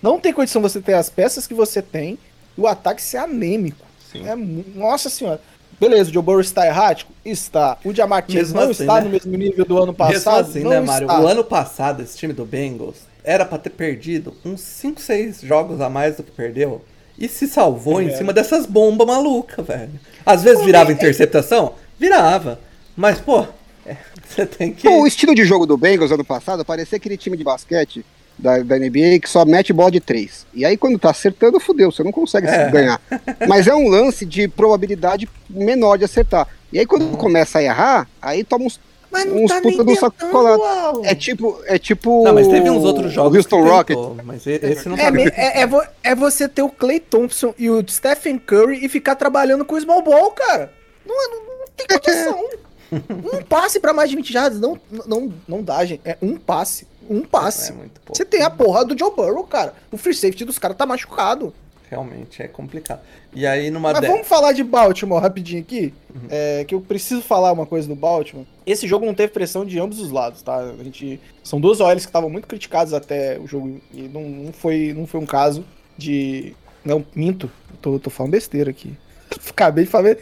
Não, 0.00 0.20
tem 0.20 0.32
condição 0.32 0.62
você 0.62 0.80
ter 0.80 0.94
as 0.94 1.10
peças 1.10 1.48
que 1.48 1.52
você 1.54 1.82
tem 1.82 2.16
e 2.56 2.60
o 2.60 2.68
ataque 2.68 3.02
ser 3.02 3.16
anêmico. 3.16 3.84
Sim. 4.12 4.24
É 4.28 4.36
nossa 4.36 5.10
senhora. 5.10 5.40
Beleza, 5.80 6.10
o 6.10 6.12
Joe 6.12 6.22
Burrow 6.22 6.40
está 6.40 6.64
errático? 6.66 7.12
Está. 7.24 7.76
O 7.84 7.88
Mesmo 7.88 8.54
não 8.60 8.70
assim, 8.70 8.82
está 8.84 8.94
né? 8.96 9.00
no 9.00 9.10
mesmo 9.10 9.36
nível 9.36 9.64
do 9.64 9.76
ano 9.78 9.86
Mesmo 9.86 9.94
passado? 9.96 10.48
assim, 10.48 10.60
não 10.60 10.70
né, 10.70 10.80
Mário? 10.80 11.06
está. 11.06 11.20
O 11.20 11.26
ano 11.26 11.42
passado, 11.42 12.02
esse 12.02 12.16
time 12.16 12.32
do 12.32 12.44
Bengals 12.44 12.98
era 13.24 13.44
pra 13.44 13.58
ter 13.58 13.70
perdido 13.70 14.34
uns 14.44 14.60
5, 14.60 15.00
6 15.00 15.40
jogos 15.40 15.80
a 15.80 15.88
mais 15.90 16.16
do 16.16 16.22
que 16.22 16.30
perdeu. 16.30 16.84
E 17.20 17.28
se 17.28 17.46
salvou 17.46 18.00
em 18.00 18.08
É. 18.08 18.16
cima 18.16 18.32
dessas 18.32 18.64
bombas 18.66 19.06
malucas, 19.06 19.64
velho. 19.66 19.90
Às 20.24 20.42
vezes 20.42 20.64
virava 20.64 20.90
interceptação? 20.90 21.74
Virava. 21.98 22.58
Mas, 22.96 23.20
pô, 23.20 23.46
é, 23.86 23.96
você 24.26 24.46
tem 24.46 24.72
que. 24.72 24.88
Pô, 24.88 25.02
o 25.02 25.06
estilo 25.06 25.34
de 25.34 25.44
jogo 25.44 25.66
do 25.66 25.76
Bengals 25.76 26.10
ano 26.10 26.24
passado 26.24 26.64
parecia 26.64 26.96
aquele 26.96 27.16
time 27.18 27.36
de 27.36 27.44
basquete 27.44 28.04
da, 28.38 28.58
da 28.60 28.78
NBA 28.78 29.18
que 29.20 29.28
só 29.28 29.44
mete 29.44 29.70
bola 29.72 29.90
de 29.90 30.00
três. 30.00 30.46
E 30.54 30.64
aí 30.64 30.76
quando 30.78 30.98
tá 30.98 31.10
acertando, 31.10 31.60
fudeu, 31.60 31.92
você 31.92 32.02
não 32.02 32.10
consegue 32.12 32.46
É. 32.48 32.70
ganhar. 32.70 33.00
Mas 33.46 33.66
é 33.66 33.74
um 33.74 33.88
lance 33.88 34.24
de 34.24 34.48
probabilidade 34.48 35.28
menor 35.48 35.98
de 35.98 36.04
acertar. 36.06 36.48
E 36.72 36.78
aí 36.78 36.86
quando 36.86 37.16
começa 37.18 37.58
a 37.58 37.62
errar, 37.62 38.08
aí 38.22 38.42
toma 38.44 38.64
uns, 38.64 38.80
Mas 39.10 39.26
uns 39.26 39.52
puta 39.60 39.82
do 39.84 39.96
sacolado. 39.96 41.04
É 41.04 41.14
tipo, 41.14 41.60
é 41.66 41.78
tipo 41.78 42.22
Não, 42.24 42.32
mas 42.34 42.46
teve 42.46 42.70
uns 42.70 42.84
outros 42.84 43.12
jogos. 43.12 43.32
o 43.32 43.36
Houston 43.36 43.62
Rocket. 43.64 43.98
Mas 44.24 44.46
esse 44.46 44.88
não 44.88 44.96
É, 44.96 45.10
tá 45.10 45.18
é, 45.36 45.60
é 45.62 45.66
vo- 45.66 45.82
é 46.02 46.14
você 46.14 46.48
ter 46.48 46.62
o 46.62 46.68
Clay 46.68 47.00
Thompson 47.00 47.52
e 47.58 47.68
o 47.68 47.84
Stephen 47.88 48.38
Curry 48.38 48.84
e 48.84 48.88
ficar 48.88 49.16
trabalhando 49.16 49.64
com 49.64 49.74
o 49.74 49.80
small 49.80 50.02
ball, 50.02 50.30
cara. 50.32 50.72
Não, 51.04 51.14
não, 51.16 51.36
não 51.58 51.66
tem 51.76 51.86
condição. 51.98 52.44
um 52.92 53.42
passe 53.42 53.80
pra 53.80 53.92
mais 53.92 54.10
de 54.10 54.16
20 54.16 54.32
jardas 54.32 54.60
não, 54.60 54.78
não, 55.06 55.32
não 55.48 55.62
dá, 55.62 55.84
gente. 55.84 56.02
É 56.04 56.16
um 56.22 56.36
passe. 56.36 56.86
Um 57.08 57.22
passe. 57.22 57.72
É 57.72 57.74
muito 57.74 58.00
pouco. 58.02 58.16
Você 58.16 58.24
tem 58.24 58.42
a 58.42 58.50
porra 58.50 58.84
do 58.84 58.96
Joe 58.96 59.10
Burrow, 59.14 59.42
cara. 59.44 59.74
O 59.90 59.96
free 59.96 60.14
safety 60.14 60.44
dos 60.44 60.58
caras 60.58 60.76
tá 60.76 60.86
machucado. 60.86 61.52
Realmente 61.90 62.40
é 62.40 62.46
complicado. 62.46 63.00
E 63.34 63.44
aí 63.44 63.68
numa 63.68 63.90
Mas 63.90 64.00
de... 64.00 64.06
vamos 64.06 64.28
falar 64.28 64.52
de 64.52 64.62
Baltimore 64.62 65.20
rapidinho 65.20 65.60
aqui. 65.60 65.92
É, 66.28 66.64
que 66.64 66.72
eu 66.72 66.80
preciso 66.80 67.20
falar 67.20 67.50
uma 67.50 67.66
coisa 67.66 67.88
do 67.88 67.96
Baltimore. 67.96 68.46
Esse 68.64 68.86
jogo 68.86 69.04
não 69.04 69.12
teve 69.12 69.32
pressão 69.32 69.66
de 69.66 69.76
ambos 69.80 69.98
os 69.98 70.12
lados, 70.12 70.40
tá? 70.40 70.56
A 70.56 70.84
gente, 70.84 71.20
são 71.42 71.60
duas 71.60 71.80
OLs 71.80 72.04
que 72.04 72.08
estavam 72.08 72.30
muito 72.30 72.46
criticadas 72.46 72.94
até 72.94 73.40
o 73.40 73.46
jogo. 73.48 73.80
E 73.92 74.02
não, 74.02 74.22
não 74.22 74.52
foi, 74.52 74.94
não 74.96 75.04
foi 75.04 75.18
um 75.18 75.26
caso 75.26 75.64
de. 75.98 76.54
Não, 76.84 77.04
minto. 77.12 77.50
Tô, 77.82 77.98
tô 77.98 78.08
falando 78.08 78.32
besteira 78.32 78.70
aqui. 78.70 78.96
Acabei 79.50 79.84
de 79.84 79.90
falar. 79.90 80.16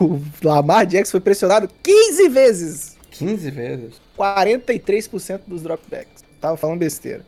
O 0.00 0.20
Lamar 0.42 0.84
Jackson 0.84 1.12
foi 1.12 1.20
pressionado 1.20 1.68
15 1.82 2.28
vezes. 2.28 2.96
15 3.12 3.50
vezes. 3.52 3.94
43% 4.18 5.42
dos 5.46 5.62
dropbacks. 5.62 6.24
Tava 6.40 6.56
falando 6.56 6.78
besteira. 6.78 7.24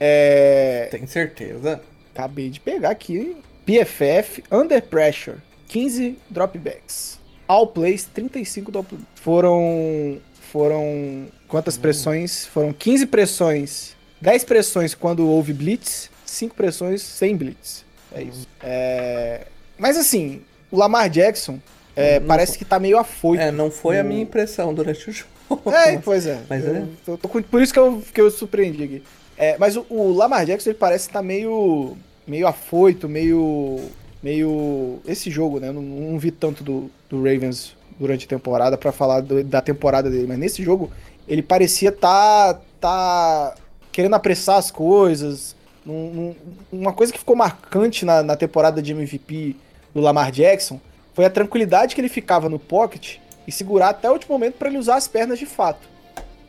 É. 0.00 0.88
Tem 0.90 1.06
certeza? 1.06 1.80
Acabei 2.18 2.50
de 2.50 2.58
pegar 2.58 2.90
aqui. 2.90 3.36
PFF, 3.64 4.42
Under 4.50 4.82
Pressure, 4.82 5.36
15 5.68 6.18
dropbacks. 6.28 7.16
All 7.46 7.68
plays, 7.68 8.04
35 8.12 8.72
dropbacks. 8.72 9.04
Foram. 9.14 10.18
Foram. 10.50 11.28
Quantas 11.46 11.78
pressões? 11.78 12.44
Foram 12.46 12.72
15 12.72 13.06
pressões. 13.06 13.94
10 14.20 14.42
pressões 14.44 14.94
quando 14.96 15.28
houve 15.28 15.52
blitz. 15.52 16.10
5 16.26 16.56
pressões 16.56 17.02
sem 17.02 17.36
blitz. 17.36 17.84
É 18.12 18.22
isso. 18.22 18.48
É, 18.62 19.46
Mas 19.78 19.96
assim, 19.96 20.42
o 20.72 20.76
Lamar 20.76 21.08
Jackson 21.08 21.60
é, 21.94 22.18
Não 22.18 22.26
parece 22.26 22.52
foi- 22.52 22.58
que 22.58 22.64
tá 22.64 22.80
meio 22.80 22.98
afoito. 22.98 23.40
É, 23.42 23.52
não 23.52 23.70
foi 23.70 23.98
a 23.98 24.02
minha 24.02 24.22
impressão 24.22 24.74
durante 24.74 25.08
o 25.08 25.12
jogo. 25.12 25.70
É, 25.70 25.98
pois 25.98 26.26
é. 26.26 26.40
Mas 26.50 26.64
Eu 26.66 26.74
é. 26.76 26.84
tô- 27.06 27.16
tô 27.16 27.28
por 27.28 27.62
isso 27.62 27.72
que 27.72 27.78
eu, 27.78 28.02
que 28.12 28.20
eu 28.20 28.28
surpreendi 28.30 28.82
aqui. 28.82 29.02
É, 29.36 29.56
mas 29.56 29.76
o, 29.76 29.86
o 29.88 30.12
Lamar 30.12 30.44
Jackson 30.44 30.70
ele 30.70 30.78
parece 30.78 31.06
estar 31.06 31.22
meio, 31.22 31.96
meio 32.28 32.46
afoito, 32.46 33.08
meio. 33.08 33.80
meio. 34.22 34.98
Esse 35.06 35.30
jogo, 35.30 35.58
né? 35.58 35.72
Não, 35.72 35.82
não 35.82 36.18
vi 36.18 36.30
tanto 36.30 36.62
do, 36.62 36.90
do 37.08 37.16
Ravens 37.22 37.74
durante 37.98 38.26
a 38.26 38.28
temporada 38.28 38.76
pra 38.78 38.92
falar 38.92 39.20
do- 39.20 39.42
da 39.42 39.60
temporada 39.60 40.08
dele, 40.10 40.26
mas 40.28 40.38
nesse 40.38 40.62
jogo 40.62 40.90
ele 41.26 41.42
parecia 41.42 41.90
tá, 41.90 42.58
tá 42.80 43.54
querendo 43.90 44.14
apressar 44.14 44.56
as 44.58 44.70
coisas. 44.70 45.56
Num- 45.84 46.12
num- 46.12 46.34
uma 46.80 46.92
coisa 46.92 47.12
que 47.12 47.18
ficou 47.18 47.34
marcante 47.34 48.04
na, 48.04 48.22
na 48.22 48.36
temporada 48.36 48.80
de 48.82 48.92
MVP 48.92 49.56
do 49.94 50.00
Lamar 50.00 50.30
Jackson 50.30 50.78
foi 51.14 51.24
a 51.24 51.30
tranquilidade 51.30 51.94
que 51.94 52.00
ele 52.00 52.08
ficava 52.08 52.48
no 52.48 52.58
pocket 52.58 53.16
e 53.46 53.50
segurar 53.50 53.88
até 53.88 54.08
o 54.08 54.12
último 54.12 54.34
momento 54.34 54.54
para 54.54 54.68
ele 54.68 54.78
usar 54.78 54.96
as 54.96 55.08
pernas 55.08 55.38
de 55.38 55.46
fato. 55.46 55.88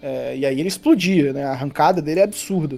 É, 0.03 0.35
e 0.37 0.45
aí 0.45 0.59
ele 0.59 0.67
explodia, 0.67 1.33
né? 1.33 1.43
A 1.45 1.51
arrancada 1.51 2.01
dele 2.01 2.19
é 2.19 2.23
absurda. 2.23 2.77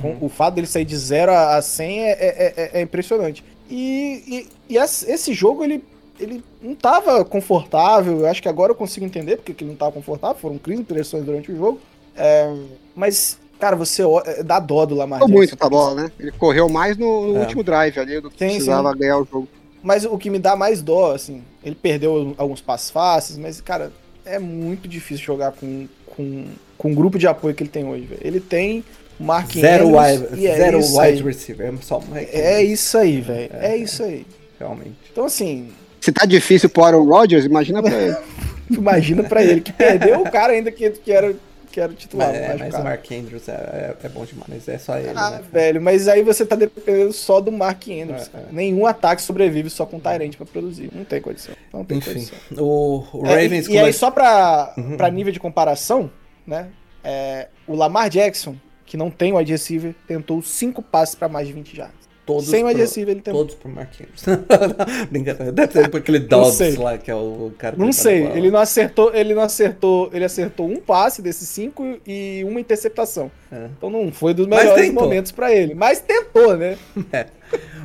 Com- 0.00 0.18
O 0.20 0.28
fato 0.28 0.54
dele 0.54 0.66
sair 0.66 0.84
de 0.84 0.96
0 0.96 1.30
a 1.32 1.56
a 1.56 1.62
100 1.62 2.00
é, 2.00 2.10
é- 2.12 2.54
é- 2.56 2.70
é 2.74 2.82
impressionante. 2.82 3.44
E, 3.70 4.46
e- 4.68 4.74
e 4.74 4.76
esse 4.78 5.32
jogo, 5.32 5.62
ele, 5.64 5.82
ele 6.18 6.42
não 6.60 6.74
tava 6.74 7.24
confortável. 7.24 8.20
Eu 8.20 8.26
acho 8.26 8.42
que 8.42 8.48
agora 8.48 8.72
eu 8.72 8.76
consigo 8.76 9.06
entender 9.06 9.36
porque 9.36 9.54
que 9.54 9.62
ele 9.64 9.70
não 9.70 9.76
tava 9.76 9.92
confortável. 9.92 10.36
Foram 10.36 10.58
15 10.58 10.82
pressões 10.84 11.24
durante 11.24 11.52
o 11.52 11.56
jogo. 11.56 11.80
É, 12.16 12.52
mas, 12.94 13.38
cara, 13.60 13.76
você 13.76 14.02
é, 14.24 14.42
dá 14.42 14.58
dó 14.58 14.84
do 14.86 14.94
Lamar 14.94 15.20
Correu 15.20 15.36
Jackson. 15.40 15.50
muito 15.50 15.56
tá 15.60 15.68
bola, 15.68 16.02
né? 16.02 16.10
Ele 16.18 16.32
correu 16.32 16.68
mais 16.68 16.96
no, 16.96 17.28
no 17.28 17.36
É. 17.36 17.40
último 17.40 17.62
drive 17.62 17.98
ali 18.00 18.20
do 18.20 18.30
que 18.30 18.38
Sim, 18.38 18.46
precisava 18.54 18.94
ganhar 18.94 19.18
o 19.18 19.24
jogo. 19.30 19.48
Mas 19.82 20.04
o 20.04 20.18
que 20.18 20.30
me 20.30 20.38
dá 20.40 20.56
mais 20.56 20.82
dó, 20.82 21.12
assim, 21.14 21.42
ele 21.62 21.76
perdeu 21.76 22.34
alguns 22.38 22.60
passos 22.60 22.90
fáceis, 22.90 23.38
mas, 23.38 23.60
cara, 23.60 23.92
é 24.24 24.36
muito 24.38 24.88
difícil 24.88 25.24
jogar 25.24 25.52
com, 25.52 25.86
com, 26.06 26.46
com 26.76 26.90
o 26.90 26.94
grupo 26.94 27.18
de 27.18 27.28
apoio 27.28 27.54
que 27.54 27.62
ele 27.62 27.70
tem 27.70 27.86
hoje, 27.86 28.04
velho. 28.06 28.20
Ele 28.24 28.40
tem 28.40 28.82
Mark 29.18 29.50
Zero, 29.52 29.98
Andrews 29.98 30.30
wide, 30.32 30.46
é 30.46 30.56
zero 30.56 30.78
wide 30.78 31.22
receiver. 31.22 31.66
É 31.74 31.82
só 31.82 32.02
É 32.14 32.62
isso 32.62 32.98
aí, 32.98 33.20
velho. 33.20 33.50
É, 33.54 33.72
É, 33.72 33.76
isso 33.76 34.02
aí. 34.02 34.26
Realmente. 34.58 34.94
Então, 35.12 35.24
assim, 35.24 35.70
Se 36.00 36.12
tá 36.12 36.24
difícil 36.24 36.68
pro 36.68 36.84
Aaron 36.84 37.04
Rodgers, 37.04 37.44
imagina 37.44 37.82
pra 37.82 37.94
ele. 37.94 38.16
imagina 38.70 39.22
pra 39.22 39.42
ele 39.42 39.60
que 39.60 39.72
perdeu 39.72 40.20
o 40.20 40.30
cara 40.30 40.52
ainda 40.52 40.70
que, 40.70 40.90
que, 40.90 41.12
era, 41.12 41.34
que 41.70 41.80
era 41.80 41.92
o 41.92 41.94
titular. 41.94 42.28
Mas, 42.28 42.36
é, 42.38 42.56
mas 42.58 42.74
o 42.74 42.82
Mark 42.84 43.04
Andrews 43.12 43.48
é, 43.48 43.52
é, 43.52 43.96
é 44.04 44.08
bom 44.08 44.24
demais. 44.24 44.66
É 44.68 44.78
só 44.78 44.96
ele, 44.98 45.10
Ah, 45.14 45.30
né? 45.30 45.40
velho, 45.52 45.80
mas 45.80 46.08
aí 46.08 46.22
você 46.22 46.44
tá 46.46 46.56
dependendo 46.56 47.12
só 47.12 47.40
do 47.40 47.50
Mark 47.52 47.82
Andrews. 47.88 48.22
É, 48.28 48.30
cara. 48.30 48.44
é. 48.50 48.54
Nenhum 48.54 48.86
ataque 48.86 49.20
sobrevive 49.22 49.68
só 49.70 49.84
com 49.86 49.98
Tyrant 50.00 50.36
pra 50.36 50.46
produzir. 50.46 50.90
Não 50.94 51.04
tem 51.04 51.20
condição. 51.20 51.54
Não 51.72 51.84
tem 51.84 51.98
Enfim, 51.98 52.12
condição. 52.14 52.38
o, 52.58 53.04
o 53.12 53.26
É, 53.26 53.42
Ravens 53.42 53.66
e, 53.68 53.72
e 53.72 53.78
aí, 53.78 53.92
só 53.92 54.10
pra, 54.10 54.72
Uhum. 54.76 54.96
pra 54.96 55.10
nível 55.10 55.32
de 55.32 55.40
comparação, 55.40 56.10
né? 56.46 56.68
é, 57.04 57.48
o 57.68 57.74
Lamar 57.76 58.08
Jackson, 58.08 58.56
que 58.96 58.98
não 58.98 59.10
tem 59.10 59.34
wide 59.34 59.52
receiver, 59.52 59.94
tentou 60.08 60.40
cinco 60.40 60.82
passes 60.82 61.14
pra 61.14 61.28
mais 61.28 61.46
de 61.46 61.52
20 61.52 61.76
jardas. 61.76 61.94
todos 62.24 62.48
Sem 62.48 62.64
wide 62.64 62.80
receiver 62.80 63.12
ele 63.12 63.20
tentou. 63.20 63.42
Todos 63.42 63.54
pro 63.54 63.70
Andrews. 63.70 64.24
Brincadeira. 65.12 65.52
Deve 65.52 65.72
ser 65.72 65.90
por 65.90 65.98
aquele 65.98 66.18
Dobbs 66.18 66.76
lá, 66.76 66.96
que 66.96 67.10
é 67.10 67.14
o 67.14 67.52
cara 67.58 67.76
que 67.76 67.80
Não 67.82 67.92
sei, 67.92 68.22
bola. 68.22 68.38
ele 68.38 68.50
não 68.50 68.58
acertou, 68.58 69.14
ele 69.14 69.34
não 69.34 69.42
acertou, 69.42 70.10
ele 70.12 70.24
acertou 70.24 70.66
um 70.66 70.76
passe 70.80 71.20
desses 71.20 71.48
cinco 71.48 71.98
e 72.06 72.42
uma 72.44 72.58
interceptação. 72.58 73.30
É. 73.52 73.68
Então 73.76 73.90
não 73.90 74.10
foi 74.10 74.32
dos 74.32 74.46
melhores 74.46 74.90
momentos 74.92 75.30
pra 75.30 75.54
ele, 75.54 75.74
mas 75.74 76.00
tentou, 76.00 76.56
né? 76.56 76.78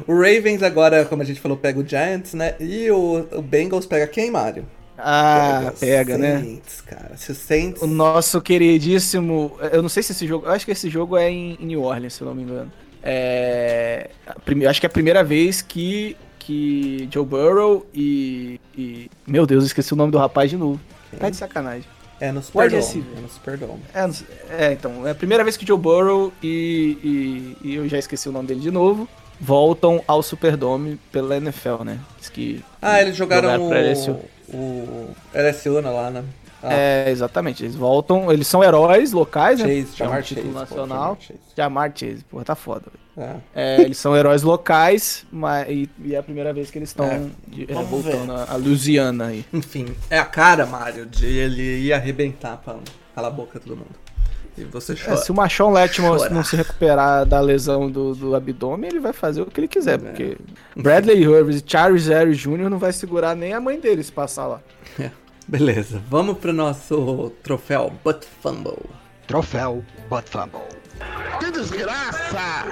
O 0.08 0.14
Ravens 0.14 0.64
agora, 0.64 1.06
como 1.06 1.22
a 1.22 1.26
gente 1.26 1.40
falou, 1.40 1.56
pega 1.56 1.80
o 1.80 1.88
Giants, 1.88 2.34
né? 2.34 2.56
E 2.60 2.90
o, 2.90 3.28
o 3.34 3.42
Bengals 3.44 3.86
pega 3.86 4.08
quem, 4.08 4.32
Mário? 4.32 4.66
Ah, 5.03 5.73
pega, 5.80 6.18
né? 6.18 6.40
Saints, 6.40 6.82
cara. 6.82 7.11
Se 7.18 7.32
o 7.32 7.36
Saints... 7.36 7.82
O 7.82 7.88
nosso 7.88 8.40
queridíssimo. 8.41 9.57
Eu 9.72 9.82
não 9.82 9.90
sei 9.90 10.03
se 10.03 10.11
esse 10.11 10.28
jogo. 10.28 10.45
Eu 10.45 10.52
acho 10.52 10.65
que 10.65 10.72
esse 10.72 10.90
jogo 10.90 11.18
é 11.18 11.30
em, 11.30 11.57
em 11.60 11.65
New 11.65 11.84
Orleans, 11.84 12.14
se 12.14 12.22
eu 12.22 12.28
não 12.28 12.36
me 12.36 12.44
engano. 12.44 12.72
É. 13.03 14.10
prime- 14.45 14.65
acho 14.65 14.80
que 14.80 14.86
é 14.86 14.90
a 14.90 14.91
primeira 14.91 15.23
vez 15.23 15.61
que. 15.61 16.15
Que 16.40 17.07
Joe 17.14 17.23
Burrow 17.23 17.86
e, 17.94 18.60
e- 18.76 19.11
Meu 19.28 19.45
Deus, 19.45 19.64
eu 19.64 19.68
esqueci 19.68 19.94
o 19.94 19.95
nome 19.95 20.11
do 20.11 20.18
rapaz 20.18 20.49
de 20.49 20.57
novo. 20.57 20.80
Tá 21.19 21.30
de 21.30 21.36
sacanagem. 21.38 21.84
É 22.19 22.32
no 22.32 22.41
Superdome. 22.41 22.84
É 23.18 23.22
no 23.22 23.30
Superdome. 23.30 23.82
É, 23.94 24.11
sei- 24.11 24.28
é, 24.49 24.72
então. 24.73 25.06
É 25.07 25.11
a 25.11 25.15
primeira 25.15 25.44
vez 25.44 25.56
que 25.56 25.65
Joe 25.68 25.78
Burrow 25.78 26.34
e, 26.41 26.98
e, 27.64 27.68
e 27.69 27.76
eu 27.76 27.88
já 27.88 27.99
esqueci 27.99 28.28
o 28.28 28.32
nome 28.32 28.48
dele 28.48 28.60
de 28.60 28.72
novo. 28.72 29.07
Voltam 29.40 30.03
ao 30.07 30.22
Superdome 30.23 30.99
pela 31.11 31.38
NFL, 31.38 31.84
né? 31.84 31.99
Diz 32.19 32.30
que 32.30 32.64
Ah, 32.82 33.02
eles 33.02 33.15
jogaram, 33.15 33.49
Jogaram 33.49 33.65
o, 34.14 34.26
o 34.53 35.10
LSU 35.34 35.82
né, 35.82 35.90
lá, 35.90 36.10
né? 36.10 36.23
É, 36.64 37.10
exatamente. 37.10 37.64
Eles 37.64 37.76
voltam, 37.76 38.32
eles 38.32 38.45
são 38.48 38.64
heróis 38.64 39.11
locais, 39.11 39.60
né? 39.60 39.65
Chase, 39.68 39.82
um 39.94 39.95
Jamar 39.95 40.23
título 40.23 40.45
Chase, 40.48 40.53
pô, 40.53 40.60
nacional. 40.60 41.18
Jamar 41.57 41.91
Chase. 41.95 42.23
Porra, 42.30 42.44
tá 42.45 42.56
foda. 42.56 42.84
velho. 42.86 43.02
É. 43.56 43.80
É, 43.80 43.82
eles 43.82 43.98
são 43.98 44.15
heróis 44.15 44.41
locais, 44.44 45.26
mas 45.32 45.68
e, 45.69 45.90
e 46.03 46.15
é 46.15 46.18
a 46.19 46.23
primeira 46.23 46.53
vez 46.53 46.69
que 46.72 46.78
eles 46.78 46.90
estão 46.90 47.06
É. 47.07 47.30
é, 47.68 47.84
voltando 47.84 48.32
a, 48.32 48.45
a 48.52 48.56
Louisiana 48.56 49.28
aí. 49.28 49.44
Enfim, 49.52 49.88
é 50.10 50.18
a 50.19 50.26
cara, 50.26 50.65
Mario, 50.65 51.06
de 51.06 51.26
ele 51.26 51.80
ir 51.80 51.94
arrebentar 51.94 52.57
pra 52.57 52.76
calar 53.15 53.32
a 53.32 53.34
boca 53.34 53.60
todo 53.60 53.76
mundo. 53.76 53.90
E 54.57 54.64
você 54.65 54.94
É, 54.94 54.95
chora. 54.95 55.18
se 55.18 55.32
o 55.32 55.36
Machon 55.36 55.72
Letmore 55.72 56.19
Chorar. 56.19 56.34
não 56.34 56.44
se 56.44 56.56
recuperar 56.56 57.26
da 57.26 57.40
lesão 57.40 57.90
do, 57.90 58.14
do 58.14 58.36
abdômen, 58.36 58.90
ele 58.90 58.99
vai 58.99 59.14
fazer 59.14 59.41
o 59.41 59.45
que 59.45 59.60
ele 59.61 59.68
quiser, 59.68 59.95
É. 59.95 59.98
porque 59.98 60.38
Bradley 60.76 61.23
Herbert 61.23 61.56
e 61.56 61.64
Charles 61.65 62.07
Harris 62.07 62.38
Jr. 62.38 62.69
não 62.69 62.78
vai 62.78 62.91
segurar 62.91 63.36
nem 63.36 63.53
a 63.53 63.61
mãe 63.61 63.80
dele 63.80 64.03
se 64.03 64.11
passar 64.11 64.48
lá. 64.48 64.60
Beleza, 65.48 66.02
vamos 66.10 66.38
pro 66.38 66.53
nosso 66.53 67.32
troféu 67.44 67.91
Butt 68.03 68.26
Fumble. 68.41 68.78
Troféu 69.28 69.84
Butt 70.10 70.30
Fumble. 70.30 70.61
Que 71.40 71.52
desgraça! 71.52 72.65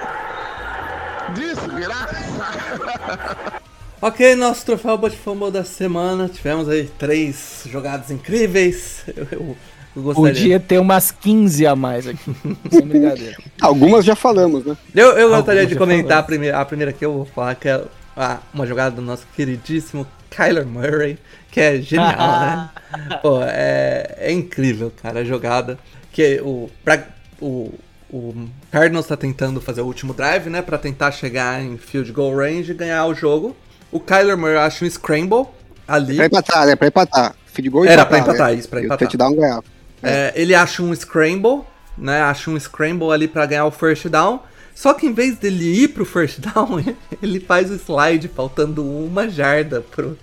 Desgraça! 1.34 3.60
Ok, 4.02 4.34
nosso 4.34 4.64
troféu 4.64 4.96
Butt 4.96 5.14
Fumble 5.14 5.50
da 5.50 5.62
semana. 5.62 6.26
Tivemos 6.26 6.70
aí 6.70 6.86
três 6.98 7.64
jogadas 7.66 8.10
incríveis. 8.10 9.02
Eu, 9.14 9.26
eu, 9.30 9.56
eu 9.96 10.02
gostaria. 10.02 10.32
Podia 10.32 10.60
ter 10.60 10.78
umas 10.78 11.10
15 11.10 11.66
a 11.66 11.74
mais 11.76 12.06
aqui. 12.06 12.30
Sem 12.70 12.86
brincadeira. 12.86 13.36
Algumas 13.60 14.04
já 14.04 14.14
falamos, 14.14 14.64
né? 14.64 14.76
Eu, 14.94 15.08
eu 15.18 15.28
gostaria 15.30 15.66
de 15.66 15.74
comentar 15.76 16.18
a 16.18 16.22
primeira, 16.22 16.58
a 16.60 16.64
primeira 16.64 16.92
que 16.92 17.04
eu 17.04 17.12
vou 17.12 17.24
falar, 17.26 17.54
que 17.54 17.68
é 17.68 17.82
a- 18.16 18.38
uma 18.54 18.66
jogada 18.66 18.94
do 18.96 19.02
nosso 19.02 19.26
queridíssimo 19.34 20.06
Kyler 20.30 20.66
Murray, 20.66 21.18
que 21.50 21.60
é 21.60 21.80
genial, 21.80 22.40
né? 22.40 22.70
Pô, 23.22 23.40
é, 23.42 24.14
é 24.18 24.32
incrível, 24.32 24.92
cara, 25.02 25.20
a 25.20 25.24
jogada. 25.24 25.78
Que 26.12 26.40
o, 26.42 26.68
pra, 26.84 27.04
o, 27.40 27.72
o 28.12 28.34
Cardinals 28.70 29.06
tá 29.06 29.16
tentando 29.16 29.60
fazer 29.60 29.80
o 29.80 29.86
último 29.86 30.12
drive, 30.14 30.48
né? 30.50 30.62
Pra 30.62 30.78
tentar 30.78 31.10
chegar 31.12 31.60
em 31.62 31.76
field 31.76 32.12
goal 32.12 32.36
range 32.36 32.70
e 32.70 32.74
ganhar 32.74 33.06
o 33.06 33.14
jogo. 33.14 33.56
O 33.92 33.98
Kyler 33.98 34.36
Murray 34.36 34.56
acha 34.56 34.84
um 34.84 34.90
scramble 34.90 35.46
ali. 35.86 36.14
Pra 36.16 36.26
empatar, 36.26 36.66
né? 36.66 36.76
Pra 36.76 36.86
empatar. 36.88 37.34
Feed 37.46 37.68
goal 37.68 37.84
e 37.84 37.88
Era 37.88 38.06
pra 38.06 38.18
empatar, 38.20 38.54
isso, 38.54 38.68
pra 38.68 38.78
E 38.80 38.84
o 38.84 38.86
empatar. 38.86 39.08
touchdown 39.08 39.34
ganhava. 39.34 39.64
É, 40.02 40.32
ele 40.34 40.54
acha 40.54 40.82
um 40.82 40.94
scramble, 40.94 41.62
né? 41.96 42.20
Acha 42.22 42.50
um 42.50 42.58
scramble 42.58 43.10
ali 43.12 43.28
pra 43.28 43.46
ganhar 43.46 43.66
o 43.66 43.70
first 43.70 44.06
down. 44.08 44.40
Só 44.74 44.94
que 44.94 45.06
em 45.06 45.12
vez 45.12 45.36
dele 45.36 45.82
ir 45.84 45.88
pro 45.88 46.04
first 46.06 46.38
down, 46.54 46.82
ele 47.22 47.40
faz 47.40 47.70
o 47.70 47.74
slide 47.74 48.28
faltando 48.28 48.82
uma 48.84 49.28
jarda 49.28 49.82
pro, 49.82 50.16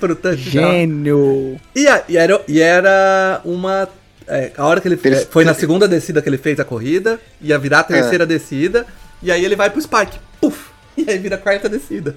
pro 0.00 0.14
touchdown. 0.16 0.70
Gênio! 0.72 1.60
E, 1.74 1.86
a- 1.86 2.04
e 2.08 2.16
era, 2.16 2.40
e 2.48 2.60
era 2.60 3.40
uma. 3.44 3.86
é, 4.26 4.52
a 4.56 4.64
hora 4.66 4.80
que 4.80 4.88
ele 4.88 4.96
fez. 4.96 5.24
Foi 5.30 5.44
na 5.44 5.52
segunda 5.52 5.86
descida 5.86 6.22
que 6.22 6.28
ele 6.28 6.38
fez 6.38 6.58
a 6.58 6.64
corrida, 6.64 7.20
ia 7.40 7.58
virar 7.58 7.80
a 7.80 7.84
terceira 7.84 8.24
descida, 8.24 8.86
e 9.22 9.30
aí 9.30 9.44
ele 9.44 9.56
vai 9.56 9.68
pro 9.68 9.80
spike. 9.82 10.18
Puf! 10.40 10.68
E 10.96 11.08
aí 11.10 11.18
vira 11.18 11.36
a 11.36 11.38
quarta 11.38 11.68
descida. 11.68 12.16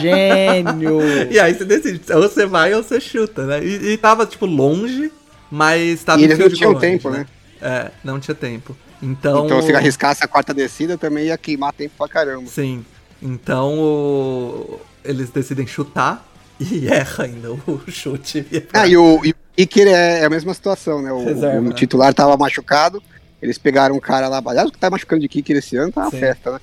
Gênio! 0.00 1.00
e 1.30 1.38
aí 1.38 1.54
você 1.54 1.64
decide, 1.64 2.00
ou 2.12 2.22
você 2.22 2.46
vai 2.46 2.74
ou 2.74 2.82
você 2.82 3.00
chuta, 3.00 3.44
né? 3.46 3.60
E, 3.62 3.92
e 3.92 3.96
tava, 3.96 4.26
tipo, 4.26 4.46
longe, 4.46 5.12
mas 5.50 6.02
tava 6.04 6.20
E 6.20 6.22
em 6.22 6.24
eles 6.26 6.38
não 6.38 6.48
tinham 6.50 6.74
tempo, 6.78 7.08
range, 7.08 7.20
né? 7.20 7.26
É, 7.60 7.90
não 8.04 8.20
tinha 8.20 8.34
tempo. 8.34 8.76
Então, 9.02 9.44
Então, 9.44 9.62
se 9.62 9.72
arriscasse 9.74 10.24
a 10.24 10.28
quarta 10.28 10.54
descida, 10.54 10.96
também 10.96 11.26
ia 11.26 11.36
queimar 11.38 11.72
tempo 11.72 11.94
pra 11.98 12.08
caramba. 12.08 12.46
Sim. 12.46 12.84
Então 13.20 13.78
o- 13.78 14.80
eles 15.04 15.30
decidem 15.30 15.66
chutar 15.66 16.26
e 16.60 16.86
erra 16.88 17.24
ainda 17.24 17.52
o 17.52 17.80
chute. 17.88 18.46
Ah, 18.72 18.86
e 18.86 18.96
o, 18.96 19.24
e 19.24 19.30
o 19.30 19.34
kicker 19.56 19.86
é, 19.88 20.20
é 20.20 20.24
a 20.24 20.30
mesma 20.30 20.52
situação, 20.54 21.00
né? 21.02 21.12
O, 21.12 21.24
Reserva, 21.24 21.58
o 21.60 21.62
né? 21.70 21.74
titular 21.74 22.12
tava 22.14 22.36
machucado, 22.36 23.02
eles 23.40 23.58
pegaram 23.58 23.94
um 23.96 24.00
cara 24.00 24.28
lá, 24.28 24.42
aliás, 24.44 24.68
o 24.68 24.72
que 24.72 24.78
tá 24.78 24.90
machucando 24.90 25.20
de 25.22 25.28
kicker 25.28 25.56
esse 25.56 25.76
ano 25.76 25.92
tá 25.92 26.02
uma 26.02 26.10
Sim. 26.10 26.18
festa, 26.20 26.52
né? 26.52 26.60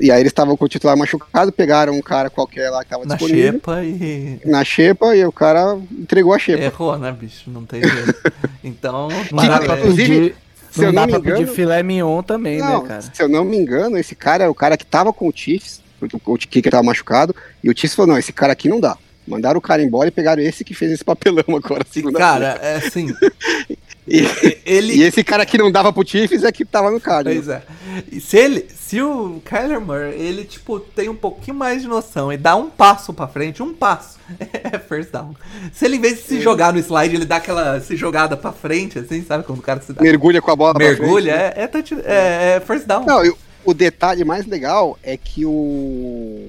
E 0.00 0.10
aí 0.12 0.20
eles 0.20 0.30
estavam 0.30 0.56
com 0.56 0.64
o 0.64 0.68
titular 0.68 0.96
machucado, 0.96 1.50
pegaram 1.50 1.92
um 1.92 2.00
cara 2.00 2.30
qualquer 2.30 2.70
lá 2.70 2.84
que 2.84 2.90
tava 2.90 3.04
na 3.04 3.16
disponível, 3.16 3.52
xepa 3.54 3.82
e 3.84 4.40
na 4.44 4.64
xepa, 4.64 5.16
e 5.16 5.24
o 5.24 5.32
cara 5.32 5.76
entregou 5.90 6.32
a 6.32 6.38
xepa. 6.38 6.62
errou, 6.62 6.96
né, 6.98 7.10
bicho? 7.12 7.50
Não 7.50 7.64
tem 7.64 7.82
jeito. 7.82 8.14
Então, 8.62 9.08
pra 9.30 9.36
parabéns. 9.58 9.78
inclusive, 9.78 10.34
se 10.70 10.80
não 10.80 10.86
eu 10.88 10.92
não 10.92 11.06
me 11.06 11.12
pedir 11.14 11.30
engano- 11.30 11.46
filé 11.54 11.82
mignon 11.82 12.22
também, 12.22 12.58
Não, 12.58 12.82
né, 12.82 12.88
cara? 12.88 13.02
se 13.02 13.22
eu 13.22 13.28
não 13.28 13.44
me 13.44 13.56
engano, 13.56 13.96
esse 13.96 14.14
cara 14.14 14.44
é 14.44 14.48
o 14.48 14.54
cara 14.54 14.76
que 14.76 14.84
tava 14.84 15.12
com 15.12 15.26
o 15.28 15.32
Chiefs, 15.34 15.80
o 16.26 16.36
kicker 16.36 16.70
tava 16.70 16.82
machucado, 16.82 17.34
e 17.64 17.70
o 17.70 17.72
Chiefs 17.76 17.94
falou, 17.94 18.12
não, 18.12 18.18
esse 18.18 18.32
cara 18.32 18.52
aqui 18.52 18.68
não 18.68 18.78
dá. 18.80 18.96
Mandaram 19.26 19.58
o 19.58 19.62
cara 19.62 19.82
embora 19.82 20.08
e 20.08 20.12
pegaram 20.12 20.42
esse 20.42 20.64
que 20.64 20.74
fez 20.74 20.90
esse 20.92 21.04
papelão 21.04 21.44
agora, 21.48 21.84
Cara, 22.16 22.58
é 22.62 22.76
assim. 22.76 23.08
E, 24.08 24.58
Ele. 24.64 24.94
e 24.96 25.02
esse 25.02 25.22
cara 25.24 25.44
que 25.46 25.58
não 25.58 25.70
dava 25.70 25.92
pro 25.92 26.06
Chiefs 26.06 26.42
é 26.44 26.52
que 26.52 26.64
tava 26.64 26.90
no 26.90 27.00
card. 27.00 27.30
Pois 27.32 27.48
é. 27.48 27.62
E 28.10 28.20
se 28.20 28.36
ele. 28.36 28.66
Se 28.88 29.02
o 29.02 29.40
Kyler 29.44 29.80
Murray, 29.82 30.14
ele, 30.18 30.44
tipo, 30.44 30.80
tem 30.80 31.10
um 31.10 31.14
pouquinho 31.14 31.54
mais 31.56 31.82
de 31.82 31.88
noção 31.88 32.32
e 32.32 32.38
dá 32.38 32.56
um 32.56 32.70
passo 32.70 33.12
pra 33.12 33.28
frente, 33.28 33.62
um 33.62 33.74
passo, 33.74 34.18
é 34.40 34.78
first 34.78 35.10
down. 35.12 35.34
Se 35.74 35.84
ele, 35.84 35.96
em 35.96 36.00
vez 36.00 36.16
de 36.16 36.22
se 36.22 36.40
jogar 36.40 36.72
no 36.72 36.78
slide, 36.78 37.14
ele 37.14 37.26
dá 37.26 37.36
aquela 37.36 37.78
se 37.82 37.94
jogada 37.96 38.34
pra 38.34 38.50
frente, 38.50 38.98
assim, 38.98 39.22
sabe? 39.22 39.44
Quando 39.44 39.58
o 39.58 39.62
cara 39.62 39.80
se 39.82 39.92
dá. 39.92 40.00
Mergulha 40.02 40.40
com 40.40 40.50
a 40.50 40.56
bola 40.56 40.72
pra 40.74 40.82
mergulha, 40.86 41.34
frente, 41.34 41.44
né? 41.46 41.52
é, 41.56 41.62
é, 41.64 41.66
touch- 41.66 42.00
é, 42.02 42.54
é 42.56 42.60
first 42.66 42.86
down. 42.86 43.04
Não, 43.04 43.22
e 43.24 43.28
o- 43.28 43.36
o 43.66 43.74
detalhe 43.74 44.24
mais 44.24 44.46
legal 44.46 44.98
é 45.02 45.18
que 45.18 45.44
o. 45.44 46.46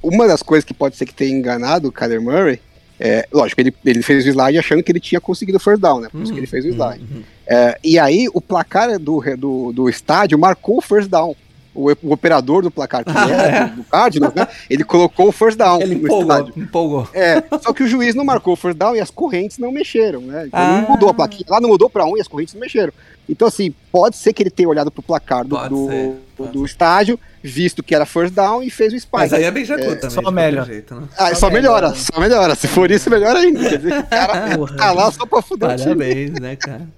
Uma 0.00 0.26
das 0.28 0.42
coisas 0.42 0.64
que 0.64 0.74
pode 0.74 0.96
ser 0.96 1.04
que 1.06 1.14
tenha 1.14 1.36
enganado 1.36 1.88
o 1.88 1.92
Kyler 1.92 2.20
Murray, 2.22 2.60
é, 3.04 3.26
lógico, 3.32 3.60
ele, 3.60 3.74
ele 3.84 4.00
fez 4.00 4.24
o 4.24 4.28
slide 4.28 4.56
achando 4.58 4.80
que 4.82 4.92
ele 4.92 5.00
tinha 5.00 5.20
conseguido 5.20 5.56
o 5.58 5.60
first 5.60 5.80
down, 5.82 6.00
né? 6.00 6.08
Por 6.08 6.22
isso 6.22 6.32
que 6.32 6.38
ele 6.38 6.46
fez 6.46 6.64
o 6.64 6.68
slide. 6.68 7.02
Uhum. 7.02 7.22
É, 7.46 7.76
e 7.82 7.98
aí 7.98 8.28
o 8.32 8.40
placar 8.40 8.96
do, 8.98 9.20
do, 9.36 9.72
do 9.72 9.88
estádio 9.90 10.38
marcou 10.38 10.78
o 10.78 10.80
first 10.80 11.08
down. 11.10 11.34
O, 11.74 11.88
o 12.02 12.12
operador 12.12 12.62
do 12.62 12.70
placar, 12.70 13.02
que 13.02 13.10
é 13.32 13.64
do, 13.66 13.76
do 13.76 13.84
Cardinals, 13.84 14.34
né? 14.34 14.46
Ele 14.68 14.84
colocou 14.84 15.28
o 15.28 15.32
first 15.32 15.56
down 15.56 15.80
Ele 15.80 15.94
no 15.94 16.04
empolgou, 16.04 16.20
estádio. 16.36 16.62
empolgou. 16.62 17.08
É, 17.14 17.42
só 17.62 17.72
que 17.72 17.82
o 17.82 17.88
juiz 17.88 18.14
não 18.14 18.24
marcou 18.26 18.52
o 18.52 18.56
first 18.56 18.76
down 18.76 18.94
e 18.94 19.00
as 19.00 19.10
correntes 19.10 19.56
não 19.56 19.72
mexeram, 19.72 20.20
né? 20.20 20.44
Então 20.48 20.60
Ah. 20.60 20.82
não 20.82 20.90
mudou 20.90 21.08
a 21.08 21.14
plaquinha. 21.14 21.46
Lá 21.48 21.60
não 21.62 21.70
mudou 21.70 21.88
pra 21.88 22.04
um 22.04 22.14
e 22.16 22.20
as 22.20 22.28
correntes 22.28 22.52
não 22.52 22.60
mexeram. 22.60 22.92
Então, 23.28 23.46
assim, 23.48 23.72
pode 23.90 24.16
ser 24.16 24.32
que 24.32 24.42
ele 24.42 24.50
tenha 24.50 24.68
olhado 24.68 24.90
pro 24.90 25.02
placar 25.02 25.44
do, 25.44 25.56
do, 25.68 25.86
ser, 25.88 26.16
do 26.52 26.64
estádio, 26.66 27.18
visto 27.42 27.82
que 27.82 27.94
era 27.94 28.04
first 28.04 28.34
down 28.34 28.62
e 28.62 28.68
fez 28.68 28.92
o 28.92 28.96
spike. 28.98 29.16
Mas 29.16 29.32
aí 29.32 29.44
é 29.44 29.50
bem 29.50 29.64
jacu 29.64 29.80
É, 29.82 29.94
também. 29.94 30.00
só 30.00 30.08
de 30.08 30.14
qualquer 30.26 30.32
melhor. 30.32 30.66
Jeito, 30.66 30.94
né? 30.94 31.08
Ah, 31.16 31.34
só 31.34 31.48
melhora, 31.48 31.94
só 31.94 32.20
melhora. 32.20 32.54
Se 32.56 32.66
for 32.68 32.90
isso, 32.90 33.08
melhor 33.08 33.34
ainda. 33.36 33.60
Quer 33.60 33.76
dizer 33.78 33.92
que 33.92 33.98
o 34.00 34.06
cara 34.08 34.50
Porra. 34.58 34.76
tá 34.76 34.90
lá 34.92 35.10
só 35.12 35.24
pra 35.24 35.40
fuder 35.40 35.70
o 35.70 35.76
time. 35.76 35.94
Parabéns, 35.94 36.30
né, 36.40 36.56
cara? 36.56 36.88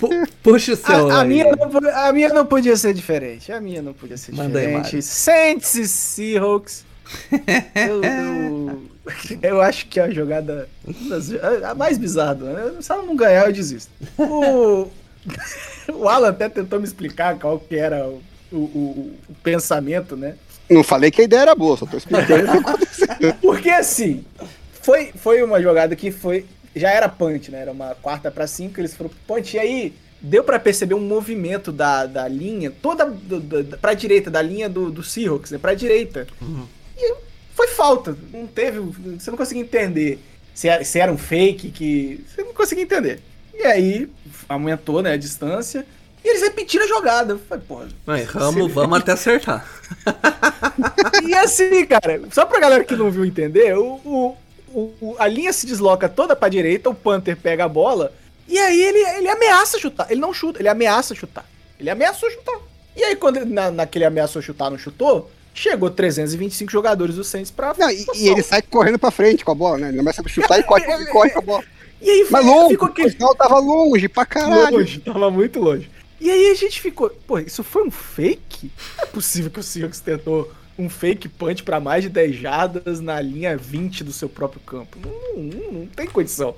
Pu- 0.00 0.26
puxa 0.42 0.72
o 0.72 0.76
seu. 0.76 1.10
A, 1.10 1.20
a 1.20 1.24
minha 1.24 1.44
não, 1.54 1.90
a 2.06 2.12
minha 2.12 2.28
não 2.30 2.46
podia 2.46 2.76
ser 2.76 2.94
diferente. 2.94 3.52
A 3.52 3.60
minha 3.60 3.82
não 3.82 3.92
podia 3.92 4.16
ser 4.16 4.32
Manda 4.32 4.58
diferente. 4.58 4.84
Mário. 4.84 5.02
Saints 5.02 5.74
e 5.74 5.86
Seahawks. 5.86 6.84
eu, 7.76 8.02
eu, 8.02 8.82
eu 9.42 9.60
acho 9.60 9.86
que 9.86 10.00
é 10.00 10.04
a 10.04 10.10
jogada 10.10 10.66
das- 11.08 11.30
a, 11.34 11.70
a 11.72 11.74
mais 11.74 11.98
bizarra. 11.98 12.34
Né? 12.36 12.72
Se 12.80 12.90
ela 12.90 13.02
não 13.02 13.14
ganhar, 13.14 13.46
eu 13.46 13.52
desisto. 13.52 13.90
O, 14.18 14.88
o 15.92 16.08
Alan 16.08 16.28
até 16.30 16.48
tentou 16.48 16.78
me 16.78 16.84
explicar 16.86 17.38
qual 17.38 17.58
que 17.58 17.76
era 17.76 18.06
o, 18.06 18.22
o, 18.52 18.56
o- 18.56 19.16
o 19.28 19.34
pensamento, 19.42 20.16
né? 20.16 20.36
Não 20.70 20.82
falei 20.82 21.10
que 21.10 21.20
a 21.20 21.24
ideia 21.24 21.42
era 21.42 21.54
boa, 21.54 21.76
só 21.76 21.84
tô 21.86 21.96
explicando 21.96 22.44
o 22.48 22.50
que 22.52 22.58
aconteceu. 22.58 23.34
Porque 23.42 23.68
assim, 23.70 24.24
foi, 24.82 25.12
foi 25.14 25.42
uma 25.42 25.60
jogada 25.60 25.94
que 25.94 26.10
foi. 26.10 26.46
Já 26.74 26.90
era 26.90 27.08
punch, 27.08 27.50
né? 27.50 27.60
Era 27.60 27.72
uma 27.72 27.94
quarta 27.96 28.30
pra 28.30 28.46
cinco, 28.46 28.80
eles 28.80 28.94
foram 28.96 29.10
pro 29.10 29.36
punch. 29.36 29.56
E 29.56 29.60
aí 29.60 29.94
deu 30.20 30.42
pra 30.42 30.58
perceber 30.58 30.94
um 30.94 31.00
movimento 31.00 31.70
da, 31.70 32.06
da 32.06 32.26
linha, 32.26 32.70
toda 32.82 33.04
do, 33.04 33.38
do, 33.40 33.78
pra 33.78 33.92
direita, 33.94 34.30
da 34.30 34.40
linha 34.42 34.68
do, 34.68 34.90
do 34.90 35.02
Seahawks, 35.02 35.50
né? 35.50 35.58
Pra 35.58 35.74
direita. 35.74 36.26
E 36.96 37.14
foi 37.54 37.68
falta. 37.68 38.16
Não 38.32 38.46
teve. 38.46 38.80
Você 38.80 39.30
não 39.30 39.36
conseguia 39.38 39.62
entender 39.62 40.18
se 40.54 40.68
era, 40.68 40.82
se 40.82 40.98
era 40.98 41.12
um 41.12 41.18
fake, 41.18 41.70
que. 41.70 42.24
Você 42.26 42.42
não 42.42 42.54
conseguia 42.54 42.84
entender. 42.84 43.20
E 43.56 43.62
aí 43.66 44.08
aumentou, 44.48 45.02
né, 45.02 45.12
a 45.12 45.16
distância. 45.16 45.86
E 46.24 46.28
eles 46.28 46.42
repetiram 46.42 46.84
a 46.84 46.88
jogada. 46.88 47.34
Eu 47.34 47.38
Falei, 47.38 47.64
pô. 47.68 47.80
Não, 48.06 48.16
erramos, 48.16 48.72
vamos 48.72 48.98
até 48.98 49.12
acertar. 49.12 49.66
E 51.26 51.34
assim, 51.34 51.84
cara, 51.86 52.20
só 52.32 52.44
pra 52.44 52.60
galera 52.60 52.84
que 52.84 52.96
não 52.96 53.10
viu 53.10 53.24
entender, 53.24 53.76
o, 53.76 54.00
o- 54.04 54.36
o- 55.00 55.16
a 55.18 55.26
linha 55.28 55.52
se 55.52 55.66
desloca 55.66 56.08
toda 56.08 56.34
pra 56.36 56.48
direita, 56.48 56.90
o 56.90 56.94
Panther 56.94 57.36
pega 57.36 57.64
a 57.64 57.68
bola, 57.68 58.12
e 58.48 58.58
aí 58.58 58.82
ele, 58.82 58.98
ele 59.18 59.28
ameaça 59.28 59.78
chutar. 59.78 60.10
Ele 60.10 60.20
não 60.20 60.32
chuta, 60.34 60.60
ele 60.60 60.68
ameaça 60.68 61.14
chutar. 61.14 61.44
Ele 61.78 61.88
ameaçou 61.90 62.30
chutar. 62.30 62.58
E 62.96 63.02
aí, 63.02 63.16
quando 63.16 63.38
ele, 63.38 63.46
na, 63.46 63.70
naquele 63.70 64.04
ameaçou 64.04 64.42
chutar, 64.42 64.70
não 64.70 64.78
chutou, 64.78 65.30
chegou 65.54 65.90
325 65.90 66.70
jogadores 66.70 67.16
do 67.16 67.24
Saints 67.24 67.50
pra. 67.50 67.74
Não, 67.78 67.90
e, 67.90 68.04
e 68.14 68.28
ele 68.28 68.42
sai 68.42 68.60
correndo 68.62 68.98
pra 68.98 69.10
frente 69.10 69.44
com 69.44 69.52
a 69.52 69.54
bola, 69.54 69.78
né? 69.78 69.88
Ele 69.88 69.98
começa 69.98 70.22
a 70.24 70.28
chutar 70.28 70.58
e 70.58 70.62
corre, 70.64 70.84
corre, 70.84 71.06
corre 71.10 71.30
com 71.30 71.38
a 71.38 71.42
bola. 71.42 71.64
E 72.04 72.10
aí 72.10 72.26
Mas 72.30 72.68
ficou 72.68 72.88
o 72.88 72.90
aquele. 72.90 73.10
final 73.10 73.34
tava 73.34 73.58
longe 73.58 74.08
pra 74.08 74.26
caralho. 74.26 74.78
Longe, 74.78 75.00
tava 75.00 75.30
muito 75.30 75.58
longe. 75.60 75.90
E 76.20 76.30
aí 76.30 76.50
a 76.50 76.54
gente 76.54 76.80
ficou, 76.80 77.10
pô, 77.26 77.38
isso 77.38 77.62
foi 77.64 77.86
um 77.86 77.90
fake? 77.90 78.70
Não 78.96 79.04
é 79.04 79.06
possível 79.06 79.50
que 79.50 79.60
o 79.60 79.62
Seahawks 79.62 80.00
tentou 80.00 80.50
um 80.78 80.88
fake 80.88 81.28
punch 81.28 81.62
pra 81.62 81.78
mais 81.80 82.02
de 82.02 82.08
10 82.08 82.36
jardas 82.36 83.00
na 83.00 83.20
linha 83.20 83.56
20 83.56 84.02
do 84.04 84.12
seu 84.12 84.28
próprio 84.28 84.60
campo. 84.60 84.98
Não, 85.02 85.42
não- 85.42 85.72
não 85.80 85.86
tem 85.86 86.06
condição. 86.06 86.54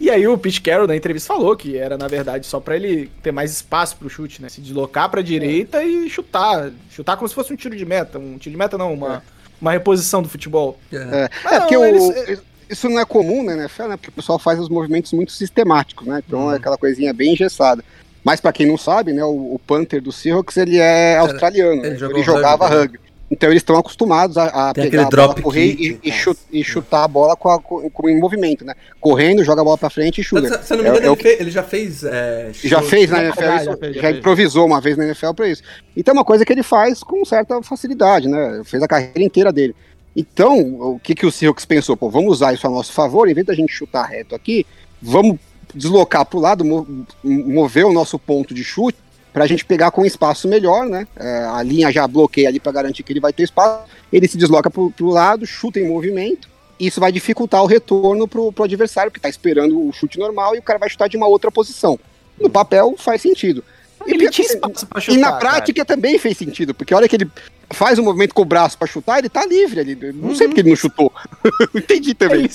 E 0.00 0.10
aí 0.10 0.26
o 0.26 0.36
Pete 0.36 0.60
Carroll 0.60 0.88
na 0.88 0.96
entrevista 0.96 1.32
falou 1.32 1.56
que 1.56 1.76
era, 1.76 1.96
na 1.96 2.08
verdade, 2.08 2.44
só 2.46 2.58
pra 2.58 2.74
ele 2.74 3.08
ter 3.22 3.30
mais 3.30 3.52
espaço 3.52 3.96
pro 3.96 4.10
chute, 4.10 4.42
né? 4.42 4.48
Se 4.48 4.60
deslocar 4.60 5.08
pra 5.08 5.22
direita 5.22 5.82
e 5.84 6.08
chutar. 6.10 6.72
Chutar 6.90 7.16
como 7.16 7.28
se 7.28 7.34
fosse 7.34 7.52
um 7.52 7.56
tiro 7.56 7.76
de 7.76 7.84
meta. 7.84 8.18
Um 8.18 8.36
tiro 8.36 8.50
de 8.52 8.56
meta 8.56 8.76
não, 8.76 8.92
uma, 8.92 9.22
uma 9.60 9.70
reposição 9.70 10.20
do 10.20 10.28
futebol. 10.28 10.78
É, 10.92 11.30
Mas 11.44 11.52
é 11.52 11.54
não, 11.54 11.60
porque 11.60 11.76
o- 11.76 11.84
eles- 11.84 12.42
isso 12.72 12.88
não 12.88 12.98
é 13.00 13.04
comum 13.04 13.42
né, 13.44 13.54
na 13.54 13.62
NFL, 13.62 13.84
né? 13.84 13.96
Porque 13.96 14.08
o 14.08 14.12
pessoal 14.12 14.38
faz 14.38 14.58
os 14.58 14.68
movimentos 14.68 15.12
muito 15.12 15.32
sistemáticos, 15.32 16.06
né? 16.06 16.22
Então 16.26 16.52
é 16.52 16.56
aquela 16.56 16.76
coisinha 16.78 17.12
bem 17.12 17.32
engessada. 17.32 17.84
Mas 18.24 18.40
pra 18.40 18.52
quem 18.52 18.66
não 18.66 18.78
sabe, 18.78 19.12
né, 19.12 19.24
o, 19.24 19.54
o 19.54 19.60
Panther 19.66 20.00
do 20.00 20.12
Seahawks, 20.12 20.56
ele 20.56 20.78
é 20.78 21.18
australiano, 21.18 21.80
ele 21.82 21.90
né? 21.90 21.96
jogou 21.96 22.16
ele 22.16 22.24
jogava 22.24 22.64
rugby, 22.66 22.76
né? 22.76 22.82
rugby. 22.82 23.00
Então 23.30 23.48
eles 23.50 23.62
estão 23.62 23.76
acostumados 23.78 24.36
a, 24.36 24.68
a 24.68 24.74
pegar 24.74 25.06
a 25.06 25.10
bola, 25.10 25.34
correr 25.40 25.70
kick, 25.74 25.82
e, 25.82 26.08
e 26.08 26.10
cara. 26.10 26.22
chu- 26.22 26.36
e 26.52 26.62
chutar 26.62 27.02
a 27.04 27.08
bola 27.08 27.34
com, 27.34 27.48
a, 27.48 27.58
com, 27.58 27.88
com- 27.90 28.08
em 28.08 28.20
movimento, 28.20 28.62
né? 28.62 28.74
Correndo, 29.00 29.42
joga 29.42 29.62
a 29.62 29.64
bola 29.64 29.78
pra 29.78 29.88
frente 29.88 30.20
e 30.20 30.24
chuta. 30.24 30.62
Se 30.62 30.72
eu 30.74 30.76
não 30.76 30.84
me 30.84 30.90
É- 30.90 30.92
engano, 30.92 31.06
é 31.06 31.12
ele, 31.12 31.22
fe- 31.22 31.36
ele 31.40 31.50
já 31.50 31.62
fez. 31.62 32.04
é, 32.04 32.50
já 32.52 32.78
chute- 32.80 32.90
fez 32.90 33.10
na 33.10 33.16
já- 33.16 33.24
NFL, 33.24 33.40
já 33.42 33.56
isso, 33.56 33.76
fez, 33.78 33.94
já 33.96 34.02
já 34.02 34.08
fez. 34.08 34.18
improvisou 34.18 34.66
uma 34.66 34.80
vez 34.82 34.96
na 34.98 35.04
NFL 35.06 35.32
pra 35.32 35.48
isso. 35.48 35.62
Então 35.96 36.12
é 36.12 36.18
uma 36.18 36.24
coisa 36.26 36.44
que 36.44 36.52
ele 36.52 36.62
faz 36.62 37.02
com 37.02 37.24
certa 37.24 37.62
facilidade, 37.62 38.28
né? 38.28 38.60
Fez 38.66 38.82
a 38.82 38.86
carreira 38.86 39.22
inteira 39.22 39.50
dele. 39.50 39.74
Então, 40.14 40.58
o 40.94 41.00
que, 41.02 41.14
que 41.14 41.24
o 41.26 41.32
Seahawks 41.32 41.64
pensou? 41.64 41.96
Pô, 41.96 42.10
vamos 42.10 42.32
usar 42.32 42.52
isso 42.52 42.66
a 42.66 42.70
nosso 42.70 42.92
favor, 42.92 43.28
em 43.28 43.34
vez 43.34 43.46
da 43.46 43.54
gente 43.54 43.72
chutar 43.72 44.04
reto 44.04 44.34
aqui, 44.34 44.66
vamos 45.00 45.38
deslocar 45.74 46.24
pro 46.26 46.38
lado, 46.38 46.64
mo- 46.64 47.06
mover 47.24 47.86
o 47.86 47.92
nosso 47.92 48.18
ponto 48.18 48.52
de 48.52 48.62
chute 48.62 48.98
pra 49.32 49.46
gente 49.46 49.64
pegar 49.64 49.90
com 49.90 50.04
espaço 50.04 50.46
melhor, 50.46 50.86
né? 50.86 51.06
É, 51.16 51.44
a 51.46 51.62
linha 51.62 51.90
já 51.90 52.06
bloqueia 52.06 52.48
ali 52.48 52.60
pra 52.60 52.70
garantir 52.70 53.02
que 53.02 53.12
ele 53.12 53.20
vai 53.20 53.32
ter 53.32 53.44
espaço. 53.44 53.84
Ele 54.12 54.28
se 54.28 54.36
desloca 54.36 54.70
pro, 54.70 54.90
pro 54.90 55.06
lado, 55.08 55.46
chuta 55.46 55.80
em 55.80 55.88
movimento. 55.88 56.46
Isso 56.78 57.00
vai 57.00 57.10
dificultar 57.10 57.62
o 57.62 57.66
retorno 57.66 58.28
pro, 58.28 58.52
pro 58.52 58.64
adversário, 58.64 59.10
que 59.10 59.18
tá 59.20 59.30
esperando 59.30 59.80
o 59.88 59.92
chute 59.92 60.18
normal 60.18 60.54
e 60.54 60.58
o 60.58 60.62
cara 60.62 60.78
vai 60.78 60.90
chutar 60.90 61.08
de 61.08 61.16
uma 61.16 61.26
outra 61.26 61.50
posição. 61.50 61.98
No 62.38 62.50
papel 62.50 62.94
faz 62.98 63.22
sentido. 63.22 63.64
Ele 64.06 64.30
tinha 64.30 64.46
espaço 64.46 64.86
pra 64.86 65.00
chutar. 65.00 65.16
E 65.18 65.20
na 65.20 65.28
cara. 65.28 65.40
prática 65.40 65.84
também 65.84 66.18
fez 66.18 66.36
sentido, 66.36 66.74
porque 66.74 66.92
a 66.94 66.96
hora 66.96 67.08
que 67.08 67.16
ele 67.16 67.30
faz 67.72 67.98
o 67.98 68.02
movimento 68.02 68.34
com 68.34 68.42
o 68.42 68.46
braço 68.46 68.76
pra 68.78 68.86
chutar, 68.86 69.18
ele 69.18 69.28
tá 69.28 69.44
livre 69.46 69.80
ali. 69.80 69.94
Não 70.14 70.34
sei 70.34 70.46
porque 70.48 70.60
ele 70.60 70.70
não 70.70 70.76
chutou. 70.76 71.12
Entendi 71.74 72.14
também. 72.14 72.40
Ele, 72.40 72.50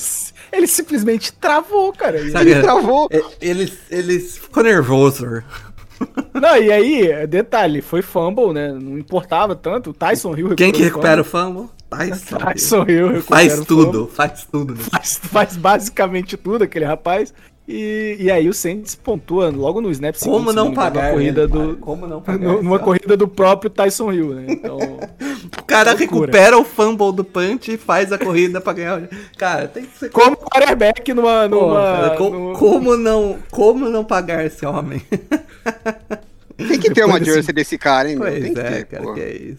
ele 0.52 0.68
simplesmente 0.68 1.34
travou, 1.34 1.92
cara. 1.94 2.20
Sabe- 2.32 2.52
Ele 2.52 2.62
travou. 2.62 3.08
É, 3.12 3.22
Ele, 3.42 3.72
ele 3.90 4.20
ficou 4.20 4.64
nervoso. 4.64 5.44
Não, 6.34 6.56
e 6.58 6.72
aí, 6.72 7.26
detalhe, 7.28 7.82
foi 7.82 8.02
fumble, 8.04 8.54
né? 8.54 8.72
Não 8.72 8.98
importava 9.00 9.56
tanto. 9.56 9.90
O 9.90 9.94
Tyson 9.94 10.36
Hill 10.38 10.56
Quem 10.56 10.72
que 10.72 10.84
recupera 10.84 11.22
o 11.22 11.26
fumble? 11.26 11.70
Tyson. 11.90 12.38
Tyson 12.38 12.86
Hill 12.88 13.08
recupera 13.14 13.24
Faz 13.50 13.66
tudo, 13.66 13.92
fumble. 14.02 14.16
faz 14.16 14.48
tudo. 14.52 14.76
Faz, 14.76 15.20
faz 15.24 15.58
basicamente 15.58 16.38
tudo 16.38 16.64
aquele 16.66 16.86
rapaz. 16.86 17.34
E, 17.68 18.16
e 18.20 18.32
aí 18.32 18.48
o 18.48 18.54
Saints 18.54 18.96
pontua 18.96 19.50
logo 19.50 19.82
no 19.82 19.92
snap 19.92 20.16
seguinte, 20.16 20.34
Como 20.38 20.50
se 20.52 20.56
não 20.56 20.72
pagar? 20.74 21.04
Numa 21.04 21.12
corrida 21.14 21.48
do, 21.48 21.60
Mário? 21.60 21.76
Como 21.78 22.08
não 22.08 22.22
pagar? 22.22 22.54
numa 22.64 22.80
corrida 22.80 23.18
do 23.18 23.28
próprio 23.28 23.70
Tyson 23.70 24.14
Hill, 24.14 24.34
né? 24.36 24.46
Então, 24.48 24.78
O 25.60 25.64
cara 25.68 25.92
Loucura. 25.92 25.98
recupera 26.22 26.58
o 26.58 26.64
fumble 26.64 27.12
do 27.12 27.26
punch 27.26 27.70
e 27.74 27.78
faz 27.78 28.14
a 28.14 28.18
corrida 28.18 28.62
pra 28.62 28.72
ganhar. 28.72 29.00
o- 29.02 29.08
Cara, 29.38 29.68
tem 29.68 29.84
que 29.86 29.98
ser. 30.00 30.10
como 30.12 30.38
quarterback 30.38 31.14
numa. 31.14 31.50
Pô, 31.50 31.56
numa 31.68 31.76
cara, 31.82 32.10
co- 32.16 32.30
numa- 32.30 32.54
como, 32.58 32.96
não, 32.96 33.38
como 33.52 33.90
não 33.90 34.06
pagar 34.06 34.46
esse 34.46 34.66
homem? 34.66 35.02
Tem 36.58 36.80
que 36.80 36.90
ter 36.92 37.04
uma 37.06 37.20
Depois 37.20 37.36
jersey 37.36 37.54
desse 37.54 37.78
cara, 37.78 38.10
hein, 38.10 38.16
meu? 38.18 38.28
Pois 38.28 38.44
Tem 38.44 38.54
que 38.54 38.60
é, 38.60 38.64
ter, 38.64 38.86
cara, 38.86 39.04
pô. 39.04 39.14
que 39.14 39.20
é 39.22 39.36
isso. 39.36 39.58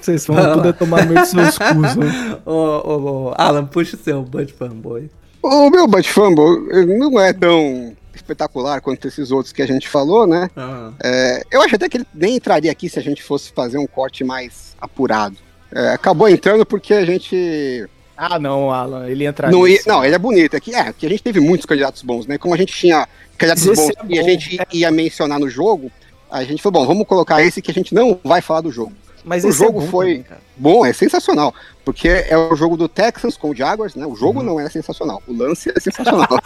Vocês 0.00 0.26
vão 0.26 0.54
tudo 0.54 0.68
a 0.70 0.72
tomar 0.72 1.06
meio 1.06 1.20
dos 1.20 1.28
seus 1.28 1.58
cus, 1.58 1.96
né? 1.96 2.38
Ô, 2.46 2.52
ô, 2.52 3.28
ô, 3.28 3.34
Alan, 3.36 3.66
puxa 3.66 3.96
o 3.96 3.98
seu 3.98 4.22
Bud 4.22 4.52
Fanboy. 4.54 5.10
O 5.50 5.70
meu 5.70 5.88
Fumble 6.04 6.68
ele 6.70 6.98
não 6.98 7.18
é 7.18 7.32
tão 7.32 7.96
espetacular 8.14 8.80
quanto 8.82 9.08
esses 9.08 9.30
outros 9.30 9.52
que 9.52 9.62
a 9.62 9.66
gente 9.66 9.88
falou, 9.88 10.26
né? 10.26 10.50
Ah, 10.54 10.92
É, 11.02 11.42
eu 11.50 11.62
acho 11.62 11.74
até 11.74 11.88
que 11.88 11.96
ele 11.96 12.06
nem 12.14 12.36
entraria 12.36 12.70
aqui 12.70 12.88
se 12.88 12.98
a 12.98 13.02
gente 13.02 13.22
fosse 13.22 13.50
fazer 13.52 13.78
um 13.78 13.86
corte 13.86 14.22
mais 14.22 14.76
apurado. 14.80 15.36
É, 15.72 15.90
acabou 15.90 16.28
entrando 16.28 16.66
porque 16.66 16.92
a 16.92 17.04
gente. 17.04 17.88
Ah, 18.16 18.38
não, 18.38 18.70
Alan, 18.70 19.08
ele 19.08 19.24
entra 19.24 19.50
Não, 19.50 19.66
ia, 19.66 19.80
não, 19.86 20.04
ele 20.04 20.14
é 20.14 20.18
bonito. 20.18 20.54
É 20.54 20.60
que, 20.60 20.74
é, 20.74 20.92
que 20.92 21.06
a 21.06 21.08
gente 21.08 21.22
teve 21.22 21.40
muitos 21.40 21.64
candidatos 21.64 22.02
bons, 22.02 22.26
né? 22.26 22.36
Como 22.36 22.52
a 22.52 22.58
gente 22.58 22.72
tinha 22.74 23.08
candidatos 23.38 23.64
Esse 23.64 23.76
bons 23.76 23.90
é 23.90 24.14
e 24.14 24.18
a 24.18 24.22
bom. 24.22 24.28
gente 24.28 24.60
ia 24.72 24.90
mencionar 24.90 25.38
no 25.38 25.48
jogo, 25.48 25.90
a 26.30 26.44
gente 26.44 26.60
falou, 26.60 26.80
bom, 26.80 26.86
vamos 26.86 27.06
colocar 27.06 27.42
esse 27.42 27.62
que 27.62 27.70
a 27.70 27.74
gente 27.74 27.94
não 27.94 28.18
vai 28.24 28.42
falar 28.42 28.60
do 28.62 28.72
jogo. 28.72 28.92
Mas 29.24 29.44
o 29.44 29.48
é 29.48 29.52
jogo 29.52 29.80
bom 29.80 29.86
foi- 29.86 30.18
cara. 30.20 30.40
Bom, 30.56 30.84
é 30.84 30.92
sensacional, 30.92 31.54
porque 31.84 32.08
é 32.08 32.36
o 32.36 32.56
jogo 32.56 32.76
do 32.76 32.88
Texans 32.88 33.36
com 33.36 33.50
o 33.50 33.54
Jaguars, 33.54 33.94
né? 33.94 34.06
O 34.06 34.16
jogo 34.16 34.42
não 34.42 34.58
é 34.58 34.68
sensacional, 34.68 35.22
o 35.26 35.32
lance 35.32 35.70
é 35.74 35.80
sensacional. 35.80 36.26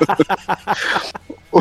o, 1.53 1.61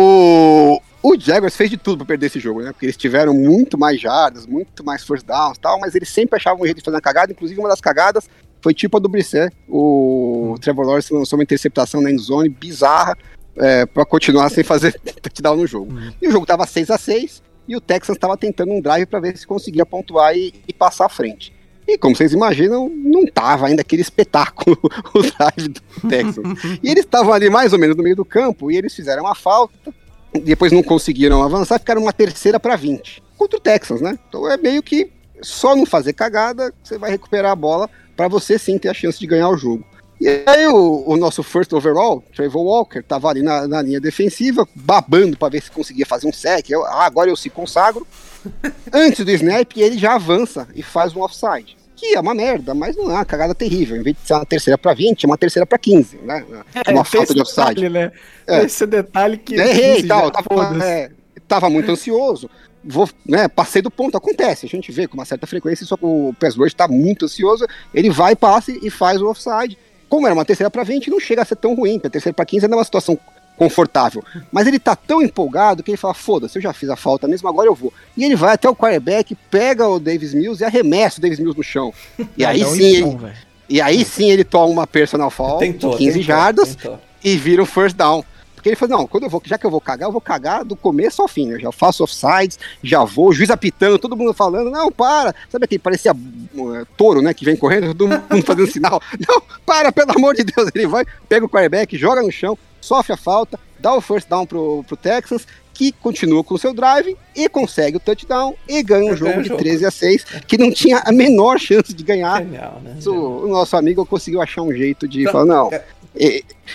o, 0.00 0.82
o 1.02 1.20
Jaguars 1.20 1.56
fez 1.56 1.70
de 1.70 1.76
tudo 1.76 1.98
pra 1.98 2.06
perder 2.06 2.26
esse 2.26 2.40
jogo, 2.40 2.62
né? 2.62 2.72
Porque 2.72 2.86
eles 2.86 2.96
tiveram 2.96 3.34
muito 3.34 3.76
mais 3.76 4.00
jardas, 4.00 4.46
muito 4.46 4.84
mais 4.84 5.04
first 5.04 5.26
downs 5.26 5.56
e 5.56 5.60
tal, 5.60 5.78
mas 5.80 5.94
eles 5.94 6.08
sempre 6.08 6.36
achavam 6.36 6.62
um 6.62 6.64
jeito 6.64 6.78
de 6.78 6.84
fazer 6.84 6.96
uma 6.96 7.00
cagada, 7.00 7.32
inclusive 7.32 7.58
uma 7.58 7.68
das 7.68 7.80
cagadas 7.80 8.28
foi 8.66 8.74
tipo 8.74 8.96
a 8.96 9.00
do 9.00 9.08
Brisset. 9.08 9.54
O 9.68 10.56
Trevor 10.60 10.86
Lawrence 10.86 11.12
lançou 11.12 11.38
uma 11.38 11.44
interceptação 11.44 12.00
na 12.00 12.10
endzone 12.10 12.48
bizarra 12.48 13.16
é, 13.56 13.86
para 13.86 14.04
continuar 14.04 14.50
sem 14.50 14.64
fazer 14.64 14.98
touchdown 15.22 15.56
no 15.56 15.66
jogo. 15.66 15.96
E 16.20 16.26
o 16.26 16.32
jogo 16.32 16.44
tava 16.44 16.66
6 16.66 16.90
a 16.90 16.98
6 16.98 17.42
e 17.68 17.76
o 17.76 17.80
Texans 17.80 18.16
estava 18.16 18.36
tentando 18.36 18.72
um 18.72 18.80
drive 18.80 19.06
para 19.06 19.20
ver 19.20 19.36
se 19.36 19.46
conseguia 19.46 19.84
pontuar 19.84 20.36
e, 20.36 20.54
e 20.66 20.72
passar 20.72 21.06
à 21.06 21.08
frente. 21.08 21.52
E 21.86 21.96
como 21.96 22.16
vocês 22.16 22.32
imaginam, 22.32 22.88
não 22.88 23.24
tava 23.26 23.66
ainda 23.66 23.82
aquele 23.82 24.02
espetáculo 24.02 24.76
o 25.14 25.22
drive 25.22 25.68
do 25.68 26.08
Texans. 26.08 26.64
e 26.82 26.90
eles 26.90 27.04
estavam 27.04 27.32
ali 27.32 27.48
mais 27.48 27.72
ou 27.72 27.78
menos 27.78 27.96
no 27.96 28.02
meio 28.02 28.16
do 28.16 28.24
campo 28.24 28.70
e 28.70 28.76
eles 28.76 28.94
fizeram 28.94 29.22
uma 29.24 29.34
falta, 29.34 29.94
depois 30.42 30.72
não 30.72 30.82
conseguiram 30.82 31.42
avançar, 31.42 31.78
ficaram 31.78 32.02
uma 32.02 32.12
terceira 32.12 32.58
para 32.58 32.76
20 32.76 33.22
contra 33.36 33.58
o 33.58 33.60
Texans, 33.60 34.00
né? 34.00 34.18
Então 34.28 34.50
é 34.50 34.56
meio 34.56 34.82
que 34.82 35.10
só 35.42 35.76
não 35.76 35.86
fazer 35.86 36.12
cagada, 36.12 36.72
você 36.82 36.98
vai 36.98 37.10
recuperar 37.10 37.52
a 37.52 37.56
bola 37.56 37.88
para 38.16 38.28
você 38.28 38.58
sim 38.58 38.78
ter 38.78 38.88
a 38.88 38.94
chance 38.94 39.18
de 39.18 39.26
ganhar 39.26 39.48
o 39.48 39.56
jogo. 39.56 39.84
E 40.20 40.42
aí 40.46 40.66
o, 40.66 41.04
o 41.06 41.16
nosso 41.16 41.42
first 41.42 41.72
overall, 41.72 42.24
Trevor 42.34 42.62
Walker, 42.62 43.02
tava 43.02 43.28
ali 43.28 43.42
na, 43.42 43.68
na 43.68 43.82
linha 43.82 44.00
defensiva, 44.00 44.66
babando 44.74 45.36
para 45.36 45.50
ver 45.50 45.62
se 45.62 45.70
conseguia 45.70 46.06
fazer 46.06 46.26
um 46.26 46.32
sec. 46.32 46.70
Eu, 46.70 46.84
ah, 46.86 47.04
agora 47.04 47.28
eu 47.28 47.36
se 47.36 47.50
consagro. 47.50 48.06
Antes 48.92 49.24
do 49.24 49.30
snap, 49.30 49.76
ele 49.76 49.98
já 49.98 50.14
avança 50.14 50.66
e 50.74 50.82
faz 50.82 51.14
um 51.14 51.20
offside. 51.20 51.76
Que 51.94 52.14
é 52.14 52.20
uma 52.20 52.34
merda, 52.34 52.74
mas 52.74 52.94
não 52.96 53.10
é 53.10 53.14
uma 53.14 53.24
cagada 53.24 53.54
terrível. 53.54 53.96
Em 53.96 54.02
vez 54.02 54.16
de 54.16 54.26
ser 54.26 54.34
uma 54.34 54.46
terceira 54.46 54.78
para 54.78 54.94
20, 54.94 55.24
é 55.24 55.26
uma 55.26 55.38
terceira 55.38 55.66
para 55.66 55.78
15, 55.78 56.18
né? 56.18 56.44
É 56.74 56.90
uma 56.92 57.02
tem 57.04 57.04
falta 57.04 57.34
de 57.34 57.40
offside. 57.40 57.74
detalhe, 57.74 57.88
né? 57.88 58.12
É. 58.46 58.64
Esse 58.64 58.86
detalhe 58.86 59.38
que. 59.38 59.54
Errei 59.54 59.98
e 59.98 60.02
que 60.02 60.08
tal, 60.08 60.30
tava, 60.30 60.84
é, 60.84 61.10
tava 61.48 61.70
muito 61.70 61.90
ansioso. 61.90 62.50
Vou, 62.84 63.08
né, 63.26 63.48
passei 63.48 63.82
do 63.82 63.90
ponto, 63.90 64.16
acontece. 64.16 64.66
A 64.66 64.68
gente 64.68 64.92
vê 64.92 65.08
com 65.08 65.14
uma 65.14 65.24
certa 65.24 65.46
frequência, 65.46 65.84
só 65.84 65.96
que 65.96 66.04
o 66.04 66.34
pass 66.38 66.54
rush 66.54 66.74
tá 66.74 66.86
muito 66.86 67.24
ansioso, 67.24 67.66
ele 67.92 68.10
vai, 68.10 68.36
passa 68.36 68.70
e 68.70 68.90
faz 68.90 69.20
o 69.20 69.28
offside. 69.28 69.76
Como 70.08 70.26
era 70.26 70.34
uma 70.34 70.44
terceira 70.44 70.70
para 70.70 70.82
20, 70.82 71.10
não 71.10 71.20
chega 71.20 71.42
a 71.42 71.44
ser 71.44 71.56
tão 71.56 71.74
ruim, 71.74 71.94
porque 71.94 72.08
a 72.08 72.10
terceira 72.10 72.34
para 72.34 72.46
15 72.46 72.66
ainda 72.66 72.76
é 72.76 72.78
uma 72.78 72.84
situação 72.84 73.18
confortável. 73.56 74.22
Mas 74.52 74.66
ele 74.66 74.78
tá 74.78 74.94
tão 74.94 75.22
empolgado 75.22 75.82
que 75.82 75.90
ele 75.90 75.96
fala: 75.96 76.14
foda-se, 76.14 76.58
eu 76.58 76.62
já 76.62 76.72
fiz 76.72 76.88
a 76.90 76.96
falta 76.96 77.26
mesmo, 77.26 77.48
agora 77.48 77.68
eu 77.68 77.74
vou. 77.74 77.92
E 78.16 78.24
ele 78.24 78.36
vai 78.36 78.54
até 78.54 78.68
o 78.68 78.76
quarterback, 78.76 79.34
pega 79.50 79.88
o 79.88 79.98
Davis 79.98 80.34
Mills 80.34 80.62
e 80.62 80.66
arremessa 80.66 81.18
o 81.18 81.22
Davis 81.22 81.38
Mills 81.38 81.56
no 81.56 81.64
chão. 81.64 81.92
E 82.36 82.44
aí 82.44 82.60
Não, 82.60 82.70
sim, 82.70 82.84
ele, 82.84 83.32
e 83.68 83.80
aí 83.80 84.04
sim 84.04 84.30
ele 84.30 84.44
toma 84.44 84.66
uma 84.66 84.86
personal 84.86 85.30
foul 85.30 85.58
tentou, 85.58 85.92
de 85.92 85.98
15 85.98 86.10
tentou, 86.10 86.22
jardas 86.22 86.76
tentou. 86.76 87.00
e 87.24 87.36
vira 87.36 87.62
um 87.62 87.66
first 87.66 87.96
down. 87.96 88.24
Porque 88.66 88.70
ele 88.70 88.76
falou, 88.76 88.98
não, 88.98 89.06
quando 89.06 89.22
eu 89.22 89.30
vou, 89.30 89.40
já 89.44 89.56
que 89.56 89.64
eu 89.64 89.70
vou 89.70 89.80
cagar, 89.80 90.08
eu 90.08 90.12
vou 90.12 90.20
cagar 90.20 90.64
do 90.64 90.74
começo 90.74 91.22
ao 91.22 91.28
fim, 91.28 91.46
né? 91.46 91.54
Eu 91.54 91.60
já 91.60 91.70
faço 91.70 92.02
offsides, 92.02 92.58
já 92.82 93.04
vou, 93.04 93.32
juiz 93.32 93.48
apitando, 93.48 93.96
todo 93.96 94.16
mundo 94.16 94.34
falando, 94.34 94.70
não, 94.72 94.90
para. 94.90 95.32
Sabe 95.48 95.66
aquele 95.66 95.78
parecia 95.78 96.12
uh, 96.12 96.86
touro, 96.96 97.22
né, 97.22 97.32
que 97.32 97.44
vem 97.44 97.56
correndo, 97.56 97.94
todo 97.94 98.08
mundo 98.08 98.26
fazendo 98.44 98.66
sinal. 98.66 99.00
Não, 99.28 99.40
para, 99.64 99.92
pelo 99.92 100.10
amor 100.16 100.34
de 100.34 100.42
Deus. 100.42 100.68
Ele 100.74 100.88
vai, 100.88 101.04
pega 101.28 101.46
o 101.46 101.48
quarterback, 101.48 101.96
joga 101.96 102.20
no 102.22 102.32
chão, 102.32 102.58
sofre 102.80 103.12
a 103.12 103.16
falta, 103.16 103.56
dá 103.78 103.94
o 103.94 104.00
first 104.00 104.28
down 104.28 104.44
pro, 104.44 104.82
pro 104.82 104.96
Texans, 104.96 105.46
que 105.76 105.92
continua 105.92 106.42
com 106.42 106.54
o 106.54 106.58
seu 106.58 106.72
drive 106.72 107.16
e 107.34 107.48
consegue 107.50 107.98
o 107.98 108.00
touchdown 108.00 108.54
e 108.66 108.82
ganha 108.82 109.12
um 109.12 109.16
jogo 109.16 109.42
de 109.42 109.48
jogo. 109.48 109.60
13 109.60 109.84
a 109.84 109.90
6, 109.90 110.24
que 110.46 110.56
não 110.56 110.72
tinha 110.72 111.02
a 111.04 111.12
menor 111.12 111.58
chance 111.58 111.92
de 111.92 112.02
ganhar. 112.02 112.42
Genial, 112.42 112.80
né? 112.82 112.92
Mas 112.94 113.06
O, 113.06 113.46
nosso 113.46 113.76
amigo 113.76 114.04
conseguiu 114.06 114.40
achar 114.40 114.62
um 114.62 114.72
jeito 114.72 115.06
de 115.06 115.20
Então, 115.20 115.32
falar, 115.32 115.44
não, 115.44 115.70
é- 115.70 115.76
é, 115.76 115.84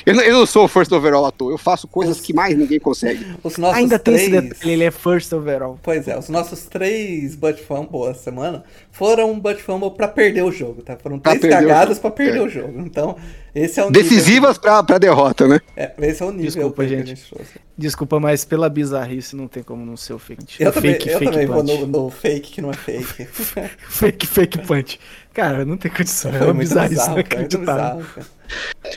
eu, 0.06 0.14
não- 0.16 0.24
eu 0.24 0.34
não 0.34 0.46
sou 0.46 0.66
o 0.66 0.68
first 0.68 0.92
overall 0.92 1.26
à 1.26 1.32
toa, 1.32 1.52
eu 1.52 1.58
faço 1.58 1.88
coisas 1.88 2.20
que 2.22 2.34
mais 2.34 2.58
ninguém 2.58 2.80
consegue. 2.80 3.26
Os 3.44 3.58
nossos 3.58 3.78
Ainda 3.78 3.98
tem 4.00 4.14
três... 4.16 4.30
esse 4.34 4.42
detalhe, 4.42 4.72
ele 4.72 4.84
é 4.84 4.92
first 4.92 5.32
overall. 5.34 5.80
Pois 5.82 6.08
é, 6.08 6.18
os 6.18 6.30
nossos 6.30 6.64
três 6.64 7.36
Butt 7.36 7.62
Fumble 7.62 8.08
essa 8.10 8.24
semana 8.24 8.64
foram 8.92 9.40
Butt 9.40 9.62
Fumble 9.62 9.92
pra 9.92 10.08
perder 10.08 10.44
o 10.44 10.52
jogo, 10.52 10.82
tá? 10.82 10.96
Foram 10.98 11.20
Pra 11.20 11.36
três 11.38 11.54
o 11.54 11.58
cagadas 11.58 12.00
pra 12.00 12.12
perder 12.12 12.40
É. 12.40 12.42
o 12.42 12.50
jogo. 12.50 12.80
Então, 12.82 13.16
esse 13.54 13.80
é 13.80 13.86
o 13.86 13.92
Decisivas 13.92 14.58
pra, 14.58 14.84
pra 14.84 14.98
derrota, 14.98 15.48
né? 15.48 15.60
nível. 15.78 15.94
É, 15.98 16.08
esse 16.10 16.22
é 16.22 16.26
o 16.26 16.32
nível 16.32 16.46
Desculpa, 16.46 16.88
gente. 16.88 17.16
trouxe. 17.30 17.52
Desculpa, 17.78 18.20
mas 18.20 18.46
pela 18.46 18.70
bizarrice 18.70 19.36
não 19.36 19.48
tem 19.48 19.64
como 19.64 19.84
não 19.86 19.98
ser 19.98 20.14
o 20.14 20.20
fake. 20.20 20.62
Eu 20.62 20.70
o 20.70 20.72
também, 20.74 20.92
fake, 20.94 21.10
eu 21.10 21.20
fake 21.20 21.32
também 21.32 21.48
vou 21.48 21.64
punch. 21.64 21.78
no, 21.82 21.88
no 21.88 22.10
fake 22.12 22.52
que 22.52 22.62
não 22.62 22.70
é 22.70 22.74
fake. 22.74 23.26
Fake, 23.90 24.28
fake 24.28 24.60
punch. 24.60 25.00
Cara, 25.34 25.64
não 25.66 25.78
tem 25.78 25.92
condição. 25.92 26.32
É 26.32 26.38
Foi 26.38 26.48
uma 26.48 26.54
muito 26.54 26.70
bizarrice 26.70 26.94
bizarro, 26.96 27.14
foi 27.14 27.16
muito 27.16 27.34
inacreditável. 27.34 27.98
bizarro, 27.98 28.14
cara. 28.16 28.28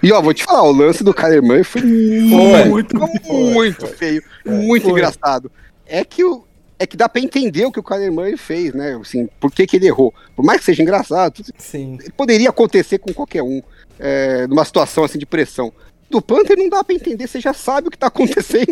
E 0.02 0.12
ó, 0.12 0.20
vou 0.20 0.34
te 0.34 0.44
falar, 0.44 0.62
o 0.64 0.72
lance 0.72 1.04
do 1.04 1.14
Kyler 1.14 1.42
Murray 1.42 1.62
foi 1.64 1.82
muito, 1.82 2.96
muito 3.24 3.86
feio, 3.86 4.22
muito 4.44 4.82
Foi. 4.82 4.92
engraçado. 4.92 5.50
É 5.86 6.04
que 6.04 6.24
o 6.24 6.44
é 6.76 6.86
que 6.86 6.96
dá 6.96 7.08
pra 7.08 7.20
entender 7.20 7.64
o 7.64 7.70
que 7.70 7.78
o 7.78 7.82
Kyler 7.82 8.12
Murray 8.12 8.36
fez, 8.36 8.74
né? 8.74 8.98
Assim, 9.00 9.28
por 9.38 9.52
que, 9.52 9.64
que 9.64 9.76
ele 9.76 9.86
errou. 9.86 10.12
Por 10.34 10.44
mais 10.44 10.58
que 10.58 10.66
seja 10.66 10.82
engraçado, 10.82 11.42
Sim. 11.56 11.98
poderia 12.16 12.50
acontecer 12.50 12.98
com 12.98 13.12
qualquer 13.12 13.42
um 13.42 13.62
é, 13.98 14.46
numa 14.48 14.64
situação 14.64 15.04
assim 15.04 15.18
de 15.18 15.26
pressão. 15.26 15.72
Do 16.14 16.22
Panther 16.22 16.56
não 16.56 16.68
dá 16.68 16.84
pra 16.84 16.94
entender, 16.94 17.26
você 17.26 17.40
já 17.40 17.52
sabe 17.52 17.88
o 17.88 17.90
que 17.90 17.98
tá 17.98 18.06
acontecendo. 18.06 18.68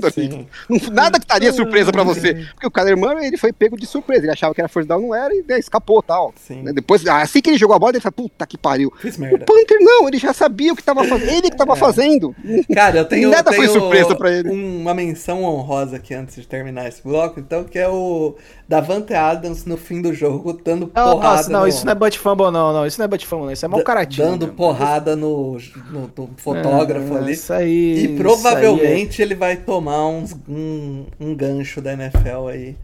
Não- 0.68 0.78
Nada 0.92 1.18
que 1.18 1.24
estaria 1.24 1.52
surpresa 1.52 1.90
pra 1.90 2.04
você. 2.04 2.34
Porque 2.54 2.66
o 2.68 2.70
Kyler 2.70 2.96
Murray, 2.96 3.26
ele 3.26 3.36
foi 3.36 3.52
pego 3.52 3.76
de 3.76 3.84
surpresa. 3.84 4.22
Ele 4.22 4.30
achava 4.30 4.54
que 4.54 4.60
era 4.60 4.68
first 4.68 4.88
down, 4.88 5.00
não 5.02 5.12
era, 5.12 5.34
e 5.34 5.42
né, 5.42 5.58
escapou 5.58 6.00
tal. 6.02 6.32
Sim. 6.36 6.62
Né, 6.62 6.72
Depois, 6.72 7.04
assim 7.04 7.40
que 7.42 7.50
ele 7.50 7.58
jogou 7.58 7.74
a 7.74 7.78
bola, 7.80 7.92
ele 7.94 8.00
falou, 8.00 8.14
puta 8.14 8.46
que 8.46 8.56
pariu. 8.56 8.92
Fiz 9.00 9.16
O 9.16 9.20
merda. 9.22 9.44
Panther 9.44 9.78
não, 9.80 10.06
ele 10.06 10.18
já 10.18 10.32
sabia 10.32 10.72
o 10.72 10.76
que 10.76 10.84
tava 10.84 11.02
fazendo. 11.02 11.30
Ele 11.30 11.50
que 11.50 11.56
tava 11.56 11.74
fazendo. 11.74 12.32
Cara, 12.72 12.98
eu 12.98 13.04
tenho, 13.06 13.28
Nada 13.28 13.52
foi 13.52 13.66
tenho 13.66 13.80
surpresa 13.80 14.14
pra 14.14 14.30
ele. 14.30 14.48
uma 14.48 14.94
menção 14.94 15.42
honrosa 15.42 15.96
aqui 15.96 16.14
antes 16.14 16.36
de 16.36 16.46
terminar 16.46 16.86
esse 16.86 17.02
bloco, 17.02 17.40
então, 17.40 17.64
que 17.64 17.76
é 17.76 17.88
o 17.88 18.36
Davante 18.68 19.14
Adams 19.14 19.64
no 19.64 19.76
fim 19.76 20.00
do 20.00 20.14
jogo, 20.14 20.52
dando 20.64 20.86
porrada. 20.86 21.14
Nossa, 21.16 21.50
não, 21.50 21.60
no- 21.62 21.66
isso 21.68 21.84
não 21.84 21.90
é 21.92 21.94
butt 21.96 22.18
fumble, 22.20 22.50
não, 22.52 22.72
não. 22.72 22.86
Isso 22.86 22.98
não 23.00 23.04
é 23.04 23.08
butt 23.08 23.26
fumble, 23.26 23.46
não. 23.46 23.52
Isso 23.52 23.64
é 23.64 23.68
mau 23.68 23.82
caratismo. 23.82 24.24
Dando 24.24 24.42
mesmo. 24.42 24.56
porrada 24.56 25.16
no, 25.16 25.58
no- 25.90 26.10
no 26.16 26.30
fotógrafo 26.36 27.14
É, 27.14 27.18
ali. 27.18 27.31
Isso 27.32 27.52
aí. 27.52 27.94
E 27.94 28.04
isso 28.06 28.14
provavelmente 28.16 29.20
ele 29.22 29.34
vai 29.34 29.56
tomar 29.56 30.06
uns- 30.08 30.36
um, 30.48 31.06
um 31.20 31.34
gancho 31.34 31.80
da 31.80 31.92
NFL 31.92 32.48
aí. 32.48 32.76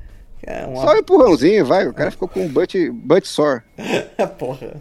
É 0.46 0.64
uma 0.64 0.80
Só 0.80 0.94
um 0.94 0.98
empurrãozinho, 0.98 1.64
vai. 1.66 1.86
O 1.88 1.92
cara 1.92 2.10
ficou 2.10 2.28
com 2.28 2.40
um 2.40 2.48
butt, 2.48 2.90
butt 2.90 3.26
sore. 3.26 3.60
porra. 4.38 4.76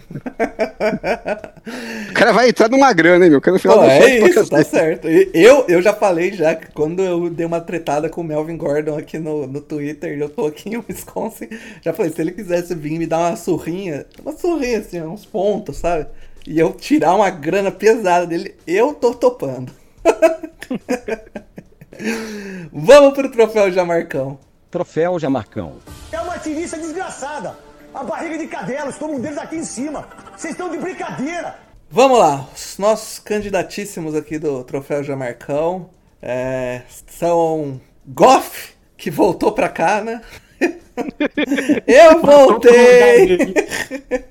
O 2.09 2.13
cara 2.13 2.31
vai 2.31 2.49
entrar 2.49 2.69
numa 2.69 2.93
grana, 2.93 3.25
hein, 3.25 3.31
meu? 3.31 3.41
Que 3.41 3.51
no 3.51 3.59
final 3.59 3.79
Pô, 3.79 3.83
é 3.83 4.19
isso, 4.19 4.47
tá 4.49 4.63
certo. 4.63 5.07
Eu, 5.07 5.65
eu 5.67 5.81
já 5.81 5.93
falei 5.93 6.31
já 6.33 6.55
que 6.55 6.71
quando 6.71 7.01
eu 7.03 7.29
dei 7.29 7.45
uma 7.45 7.59
tretada 7.59 8.07
com 8.07 8.21
o 8.21 8.23
Melvin 8.23 8.55
Gordon 8.55 8.97
aqui 8.97 9.17
no, 9.19 9.47
no 9.47 9.59
Twitter, 9.59 10.17
e 10.17 10.21
eu 10.21 10.29
tô 10.29 10.45
aqui 10.45 10.69
em 10.69 10.77
Wisconsin, 10.87 11.49
já 11.81 11.91
falei, 11.91 12.11
se 12.11 12.21
ele 12.21 12.31
quisesse 12.31 12.75
vir 12.75 12.97
me 12.97 13.07
dar 13.07 13.17
uma 13.19 13.35
surrinha, 13.35 14.05
uma 14.23 14.33
surrinha 14.37 14.79
assim, 14.79 15.01
uns 15.01 15.25
pontos, 15.25 15.77
sabe? 15.77 16.07
E 16.47 16.57
eu 16.57 16.71
tirar 16.71 17.13
uma 17.13 17.29
grana 17.29 17.69
pesada 17.69 18.25
dele, 18.25 18.55
eu 18.65 18.93
tô 18.93 19.13
topando. 19.13 19.69
Vamos 22.71 23.13
pro 23.13 23.29
troféu 23.29 23.69
Jamarcão. 23.69 24.39
Troféu 24.71 25.19
Jamarcão. 25.19 25.75
É 26.09 26.21
uma 26.21 26.39
tirista 26.39 26.77
desgraçada. 26.77 27.53
A 27.93 28.01
barriga 28.01 28.37
de 28.37 28.47
cadela, 28.47 28.89
estou 28.89 29.13
um 29.13 29.19
deles 29.19 29.37
aqui 29.37 29.57
em 29.57 29.65
cima. 29.65 30.07
Vocês 30.37 30.53
estão 30.53 30.71
de 30.71 30.77
brincadeira. 30.77 31.59
Vamos 31.91 32.17
lá, 32.17 32.47
os 32.55 32.77
nossos 32.77 33.19
candidatíssimos 33.19 34.15
aqui 34.15 34.39
do 34.39 34.63
Troféu 34.63 35.03
Jamarcão 35.03 35.89
é, 36.21 36.83
são 37.07 37.81
Goff, 38.07 38.73
que 38.95 39.11
voltou 39.11 39.51
pra 39.51 39.67
cá, 39.67 40.01
né? 40.01 40.21
Eu 41.85 42.21
voltei! 42.21 43.37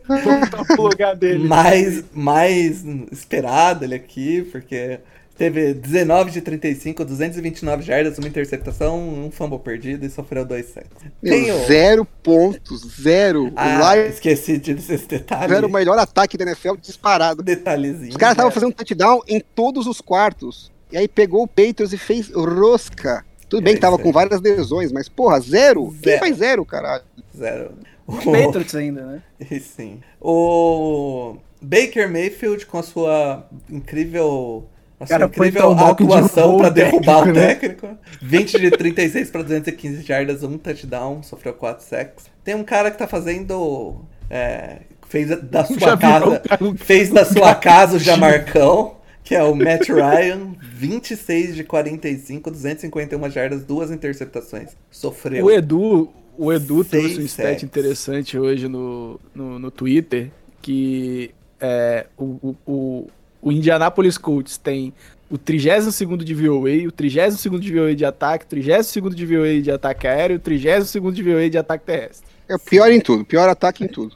Voltou 0.06 0.64
pro 0.66 0.82
lugar 0.82 1.16
dele. 1.16 1.46
mais, 1.46 2.04
mais 2.12 2.84
esperado 3.10 3.84
ele 3.84 3.94
aqui, 3.94 4.42
porque 4.50 5.00
teve 5.36 5.74
19 5.74 6.30
de 6.30 6.40
35, 6.40 7.04
229 7.04 7.82
jardas, 7.82 8.18
uma 8.18 8.26
interceptação, 8.28 8.98
um 8.98 9.30
fumble 9.30 9.58
perdido 9.58 10.04
e 10.06 10.10
sofreu 10.10 10.44
dois 10.44 10.66
sacks. 10.66 10.90
Tem 11.22 11.52
o- 11.52 11.64
Zero 11.66 12.04
pontos, 12.22 12.80
zero. 13.02 13.52
Ah, 13.56 13.94
Lions 13.96 14.14
esqueci 14.14 14.58
de 14.58 14.74
dizer 14.74 14.94
esse 14.94 15.06
detalhe. 15.08 15.52
era 15.54 15.66
o 15.66 15.70
melhor 15.70 15.98
ataque 15.98 16.36
da 16.36 16.44
NFL 16.44 16.76
disparado. 16.80 17.42
detalhezinho. 17.42 18.10
Os 18.10 18.16
caras 18.16 18.32
estavam 18.34 18.50
né? 18.50 18.54
fazendo 18.54 18.72
touchdown 18.72 19.20
em 19.28 19.40
todos 19.40 19.86
os 19.86 20.00
quartos. 20.00 20.70
E 20.92 20.96
aí 20.96 21.08
pegou 21.08 21.42
o 21.42 21.48
Patriots 21.48 21.92
e 21.92 21.98
fez 21.98 22.30
rosca. 22.30 23.24
Tudo 23.48 23.62
bem 23.62 23.72
É 23.72 23.74
que 23.74 23.80
tava 23.80 23.98
com 23.98 24.12
várias 24.12 24.40
lesões, 24.40 24.90
mas 24.92 25.08
porra, 25.08 25.40
zero? 25.40 25.94
Quem 26.02 26.12
Zero. 26.12 26.18
faz 26.20 26.36
zero, 26.36 26.64
caralho? 26.64 27.04
Zero. 27.36 27.72
Patriots 28.06 28.74
ainda, 28.74 29.02
né? 29.06 29.22
E 29.50 29.60
Sim. 29.60 30.00
O 30.20 31.36
Baker 31.60 32.10
Mayfield 32.10 32.66
com 32.66 32.78
a 32.78 32.82
sua 32.82 33.46
incrível. 33.70 34.66
A 34.98 35.06
sua 35.06 35.18
Cara, 35.18 35.26
incrível 35.26 35.72
atuação 35.72 36.56
o 36.56 36.70
derrubar 36.70 37.28
o 37.28 37.32
técnico, 37.32 37.32
né? 37.32 37.54
técnico. 37.54 37.98
20 38.22 38.58
de 38.58 38.70
36 38.70 39.30
para 39.30 39.42
215 39.42 40.02
jardas, 40.02 40.42
um 40.42 40.56
touchdown, 40.56 41.22
sofreu 41.22 41.52
4 41.52 41.84
sacks. 41.84 42.26
Tem 42.42 42.54
um 42.54 42.64
cara 42.64 42.90
que 42.90 42.96
tá 42.98 43.06
fazendo. 43.06 44.00
é, 44.30 44.78
fez 45.08 45.28
da 45.42 45.64
sua 45.66 45.78
Já 45.78 45.96
casa. 45.96 46.42
o 46.60 46.76
Fez 46.76 47.10
da 47.10 47.24
sua 47.24 47.54
casa 47.54 47.96
o 47.96 47.98
Jamarcão, 47.98 48.96
que 49.22 49.34
é 49.34 49.42
o 49.42 49.54
Matt 49.54 49.88
Ryan. 49.88 50.54
26 50.76 51.56
de 51.56 51.64
45, 51.64 52.50
251 52.50 53.30
jardas, 53.30 53.64
duas 53.64 53.90
interceptações. 53.90 54.76
Sofreu. 54.90 55.46
O 55.46 55.50
Edu, 55.50 56.10
o 56.36 56.52
Edu 56.52 56.84
Seis 56.84 57.02
trouxe 57.02 57.20
um 57.20 57.24
stat 57.24 57.64
interessante 57.64 58.38
hoje 58.38 58.68
no, 58.68 59.18
no, 59.34 59.58
no 59.58 59.70
Twitter, 59.70 60.30
que 60.60 61.30
é, 61.58 62.06
o, 62.18 62.24
o, 62.24 62.56
o, 62.66 63.06
o 63.40 63.52
Indianapolis 63.52 64.18
Colts 64.18 64.58
tem 64.58 64.92
o 65.30 65.38
32º 65.38 66.22
de 66.22 66.34
VOA, 66.34 66.86
o 66.86 66.92
32º 66.92 67.58
de 67.58 67.74
VOA 67.74 67.94
de 67.94 68.04
ataque, 68.04 68.44
o 68.44 68.56
32º 68.56 69.14
de 69.14 69.26
VOA 69.26 69.60
de 69.60 69.70
ataque 69.70 70.06
aéreo, 70.06 70.36
o 70.36 70.40
32º 70.40 71.10
de 71.10 71.22
VOA 71.22 71.50
de 71.50 71.58
ataque 71.58 71.86
terrestre. 71.86 72.28
É 72.48 72.54
o 72.54 72.58
pior 72.58 72.92
em 72.92 73.00
tudo, 73.00 73.24
pior 73.24 73.48
ataque 73.48 73.82
em 73.82 73.88
tudo. 73.88 74.14